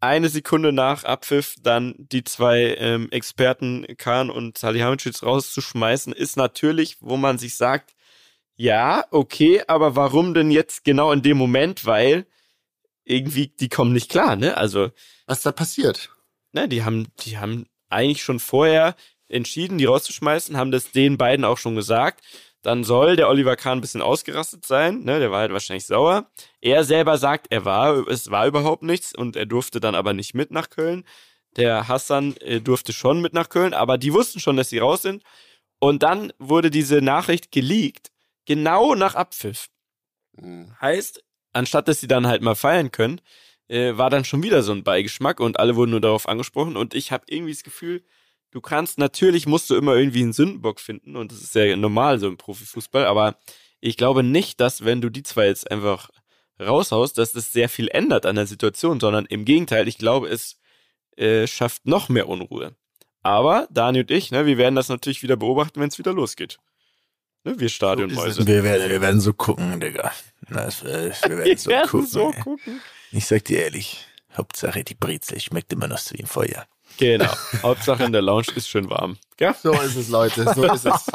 eine 0.03 0.31
Sekunde 0.31 0.73
nach 0.73 1.05
Abpfiff 1.05 1.57
dann 1.61 1.95
die 1.99 2.25
zwei 2.25 2.75
ähm, 2.79 3.09
Experten 3.11 3.87
Kahn 3.99 4.31
und 4.31 4.57
Salihamidzic 4.57 5.23
rauszuschmeißen, 5.23 6.15
ist 6.15 6.37
natürlich, 6.39 6.97
wo 7.01 7.19
man 7.19 7.37
sich 7.37 7.57
sagt, 7.57 7.91
ja, 8.61 9.07
okay, 9.11 9.63
aber 9.69 9.97
warum 9.97 10.35
denn 10.35 10.51
jetzt 10.51 10.85
genau 10.85 11.13
in 11.13 11.23
dem 11.23 11.39
Moment? 11.39 11.87
Weil 11.87 12.27
irgendwie, 13.05 13.47
die 13.47 13.71
kommen 13.71 13.95
nicht 13.95 14.11
klar, 14.11 14.37
ne? 14.37 14.55
Also, 14.55 14.91
Was 15.27 15.41
da 15.41 15.51
passiert? 15.51 16.11
ne, 16.53 16.69
die 16.69 16.85
haben, 16.85 17.09
die 17.21 17.39
haben 17.39 17.65
eigentlich 17.89 18.23
schon 18.23 18.39
vorher 18.39 18.97
entschieden, 19.29 19.79
die 19.79 19.87
rauszuschmeißen, 19.87 20.59
haben 20.59 20.73
das 20.73 20.93
den 20.93 21.17
beiden 21.17 21.47
auch 21.47 21.57
schon 21.57 21.75
gesagt. 21.75 22.23
Dann 22.61 22.85
soll 22.85 23.17
der 23.17 23.31
Oliver 23.31 23.57
Kahn 23.57 23.79
ein 23.79 23.81
bisschen 23.81 24.03
ausgerastet 24.03 24.67
sein, 24.67 25.05
ne? 25.05 25.21
Der 25.21 25.31
war 25.31 25.41
halt 25.41 25.53
wahrscheinlich 25.55 25.87
sauer. 25.87 26.31
Er 26.61 26.85
selber 26.85 27.17
sagt, 27.17 27.47
er 27.49 27.65
war, 27.65 28.07
es 28.09 28.31
war 28.31 28.47
überhaupt 28.47 28.83
nichts 28.83 29.15
und 29.15 29.37
er 29.37 29.47
durfte 29.47 29.81
dann 29.81 29.95
aber 29.95 30.13
nicht 30.13 30.35
mit 30.35 30.51
nach 30.51 30.69
Köln. 30.69 31.05
Der 31.57 31.89
Hassan 31.89 32.37
äh, 32.43 32.61
durfte 32.61 32.93
schon 32.93 33.23
mit 33.23 33.33
nach 33.33 33.49
Köln, 33.49 33.73
aber 33.73 33.97
die 33.97 34.13
wussten 34.13 34.39
schon, 34.39 34.59
dass 34.59 34.69
sie 34.69 34.81
raus 34.81 35.01
sind. 35.01 35.23
Und 35.79 36.03
dann 36.03 36.35
wurde 36.39 36.71
diese 36.71 37.01
Nachricht 37.01 37.53
geleakt, 37.53 38.11
genau 38.47 38.95
nach 38.95 39.15
Abpfiff. 39.15 39.69
Hm. 40.37 40.75
Heißt, 40.81 41.25
anstatt 41.53 41.89
dass 41.89 42.01
sie 42.01 42.09
dann 42.09 42.27
halt 42.27 42.43
mal 42.43 42.55
feiern 42.55 42.91
können, 42.91 43.21
äh, 43.69 43.97
war 43.97 44.11
dann 44.11 44.25
schon 44.25 44.43
wieder 44.43 44.63
so 44.63 44.73
ein 44.73 44.85
Beigeschmack 44.85 45.41
und 45.41 45.59
alle 45.59 45.77
wurden 45.77 45.93
nur 45.93 46.01
darauf 46.01 46.29
angesprochen 46.29 46.77
und 46.77 46.95
ich 46.95 47.13
habe 47.13 47.25
irgendwie 47.29 47.53
das 47.53 47.63
Gefühl, 47.63 48.03
du 48.51 48.61
kannst, 48.61 48.99
natürlich 48.99 49.47
musst 49.47 49.71
du 49.71 49.77
immer 49.77 49.95
irgendwie 49.95 50.23
einen 50.23 50.33
Sündenbock 50.33 50.81
finden 50.81 51.17
und 51.17 51.33
das 51.33 51.41
ist 51.43 51.55
ja 51.55 51.77
normal 51.77 52.19
so 52.19 52.29
im 52.29 52.37
Profifußball, 52.37 53.05
aber 53.07 53.37
ich 53.81 53.97
glaube 53.97 54.23
nicht, 54.23 54.61
dass 54.61 54.85
wenn 54.85 55.01
du 55.01 55.09
die 55.09 55.23
zwei 55.23 55.47
jetzt 55.47 55.71
einfach 55.71 56.11
raushaust, 56.61 57.17
dass 57.17 57.33
das 57.33 57.53
sehr 57.53 57.69
viel 57.69 57.89
ändert 57.89 58.27
an 58.27 58.37
der 58.37 58.47
Situation, 58.47 59.01
sondern 59.01 59.27
im 59.27 59.45
Gegenteil, 59.45 59.89
ich 59.89 59.99
glaube, 59.99 60.29
es 60.29 60.59
äh, 61.17 61.47
schafft 61.47 61.87
noch 61.87 62.09
mehr 62.09 62.29
Unruhe. 62.29 62.75
Aber 63.23 63.69
Dani 63.71 64.01
und 64.01 64.11
ich, 64.11 64.31
ne, 64.31 64.47
wir 64.47 64.59
werden 64.59 64.75
das 64.75 64.89
natürlich 64.89 65.23
wieder 65.23 65.37
beobachten, 65.37 65.81
wenn 65.81 65.89
es 65.89 65.99
wieder 65.99 66.13
losgeht. 66.13 66.59
Ne, 67.45 67.59
wir 67.59 67.69
Stadionmäuse. 67.69 68.47
Wir 68.47 68.63
werden, 68.65 68.91
wir 68.91 69.01
werden 69.01 69.21
so 69.21 69.33
gucken, 69.33 69.81
Digga. 69.81 70.13
Na, 70.49 70.67
es- 70.67 70.83
äh, 70.83 71.11
wir 71.27 71.39
werden 71.39 71.57
so 71.59 71.71
werden 71.71 71.89
gucken. 71.89 72.07
so 72.07 72.31
gucken. 72.33 72.81
Ich 73.13 73.27
sag 73.27 73.45
dir 73.47 73.63
ehrlich, 73.65 74.07
Hauptsache 74.37 74.85
die 74.85 74.95
Brezel 74.95 75.41
schmeckt 75.41 75.73
immer 75.73 75.89
noch 75.89 75.99
so 75.99 76.15
wie 76.15 76.21
im 76.21 76.27
Feuer. 76.27 76.67
Genau. 76.99 77.33
Hauptsache 77.63 78.03
in 78.05 78.13
der 78.13 78.21
Lounge 78.21 78.47
ist 78.57 78.69
schön 78.69 78.91
warm. 78.91 79.17
Ja? 79.39 79.55
So 79.55 79.73
ist 79.73 79.95
es, 79.97 80.09
Leute, 80.09 80.45
so 80.55 80.65
ist 80.65 80.85
es. 80.87 81.07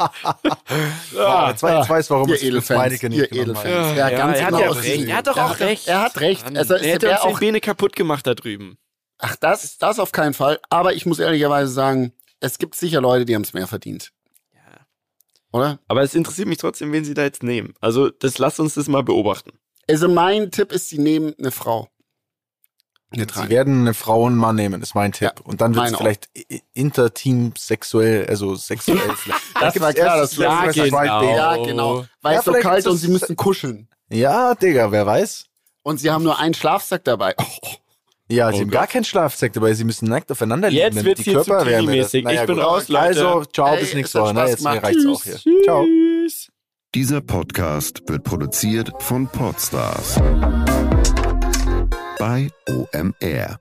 Ah, 1.18 1.50
jetzt, 1.50 1.62
weiß, 1.62 1.78
jetzt 1.78 1.88
weiß, 1.90 2.10
warum 2.10 2.28
Ihr 2.28 2.34
es 2.34 2.40
das 2.40 2.48
Edelfans, 2.48 2.78
Meinecke 2.78 3.08
nicht 3.08 3.18
ihr 3.18 3.24
hat. 3.24 3.32
Edelfans. 3.32 3.66
Ja, 3.68 3.94
Ja, 3.96 4.10
ganz 4.10 4.38
er 4.38 4.44
hat 4.46 4.50
genau. 4.52 4.62
ja 4.64 4.68
aus 4.70 4.82
recht. 4.82 5.04
Er 5.08 5.16
hat 5.16 5.26
doch 5.26 5.36
Er 5.36 5.44
auch 5.46 5.50
hat- 5.50 5.60
recht. 5.60 5.86
Er 5.88 6.00
hat 6.00 6.20
recht. 6.20 6.56
Also, 6.56 6.74
er 6.74 6.92
hätte 6.92 7.10
uns 7.10 7.20
auch 7.20 7.38
die 7.38 7.44
Beine 7.46 7.60
kaputt 7.60 7.94
gemacht 7.94 8.26
da 8.26 8.34
drüben. 8.34 8.78
Ach, 9.18 9.36
das, 9.36 9.78
das 9.78 9.98
auf 9.98 10.12
keinen 10.12 10.34
Fall. 10.34 10.58
Aber 10.70 10.94
ich 10.94 11.06
muss 11.06 11.18
ehrlicherweise 11.18 11.70
sagen, 11.72 12.12
es 12.40 12.58
gibt 12.58 12.74
sicher 12.74 13.00
Leute, 13.00 13.24
die 13.24 13.34
haben 13.34 13.42
es 13.42 13.52
mehr 13.54 13.66
verdient. 13.66 14.12
Oder? 15.56 15.78
Aber 15.88 16.02
es 16.02 16.14
interessiert 16.14 16.48
mich 16.48 16.58
trotzdem, 16.58 16.92
wen 16.92 17.04
sie 17.04 17.14
da 17.14 17.22
jetzt 17.22 17.42
nehmen. 17.42 17.74
Also, 17.80 18.10
das 18.10 18.38
lasst 18.38 18.60
uns 18.60 18.74
das 18.74 18.88
mal 18.88 19.02
beobachten. 19.02 19.52
Also 19.88 20.08
mein 20.08 20.50
Tipp 20.50 20.72
ist, 20.72 20.88
sie 20.88 20.98
nehmen 20.98 21.34
eine 21.38 21.50
Frau. 21.50 21.88
Eine 23.10 23.26
Sie 23.32 23.48
werden 23.48 23.82
eine 23.82 23.94
Frau 23.94 24.22
und 24.24 24.32
einen 24.32 24.40
Mann 24.40 24.56
nehmen, 24.56 24.82
ist 24.82 24.96
mein 24.96 25.12
Tipp. 25.12 25.32
Ja, 25.36 25.44
und 25.44 25.60
dann 25.60 25.74
wird 25.76 25.86
es 25.92 25.96
vielleicht 25.96 26.28
interteam 26.74 27.52
sexuell, 27.56 28.26
also 28.26 28.56
sexuell. 28.56 28.98
Das 29.60 29.72
Dann 29.74 29.82
war 29.82 29.92
klar, 29.94 30.16
das 30.18 30.36
war- 30.38 30.44
Ja, 30.44 30.74
Wild 30.74 30.74
genau. 30.74 31.22
Ja, 31.36 31.56
genau. 31.64 32.06
Weil 32.20 32.34
Ja, 32.34 32.38
es 32.40 32.44
so 32.44 32.52
kalt 32.52 32.84
das- 32.84 32.92
und 32.92 32.98
sie 32.98 33.08
müssen 33.08 33.36
kuscheln. 33.36 33.88
Ja, 34.10 34.54
Digga, 34.54 34.90
wer 34.92 35.06
weiß. 35.06 35.46
Und 35.82 35.98
sie 36.00 36.10
haben 36.10 36.24
nur 36.24 36.38
einen 36.38 36.52
Schlafsack 36.54 37.04
dabei. 37.04 37.34
Oh, 37.38 37.44
Ja, 38.28 38.50
sie 38.50 38.56
Oh 38.56 38.60
haben 38.60 38.64
Gott. 38.70 38.72
gar 38.72 38.86
keinen 38.88 39.04
Schlafsack 39.04 39.52
dabei, 39.52 39.72
sie 39.74 39.84
müssen 39.84 40.08
nackt 40.08 40.30
aufeinander 40.32 40.68
liegen. 40.68 40.82
Jetzt 40.82 41.04
wird's 41.04 41.22
die 41.22 41.30
hier 41.30 41.42
zu 41.42 41.50
Körperwärme- 41.50 41.76
krimimäßig. 41.86 42.24
Naja, 42.24 42.40
Ich 42.42 42.46
bin 42.46 42.56
gut. 42.56 42.64
raus, 42.64 42.88
Leute. 42.88 43.04
Also, 43.06 43.44
ciao, 43.44 43.74
Ey, 43.74 43.80
bis 43.80 43.94
nächste 43.94 44.20
Woche. 44.20 44.34
Ne? 44.34 44.40
Spaß 44.40 44.50
Jetzt 44.50 44.64
mir 44.64 44.82
reicht's 44.82 45.06
auch 45.06 45.22
hier. 45.24 45.38
Ciao. 45.64 45.84
Tschüss. 45.84 46.48
Dieser 46.94 47.20
Podcast 47.20 48.02
wird 48.08 48.24
produziert 48.24 48.90
von 49.00 49.28
Podstars 49.28 50.16
bei 52.18 52.48
OMR. 52.68 53.60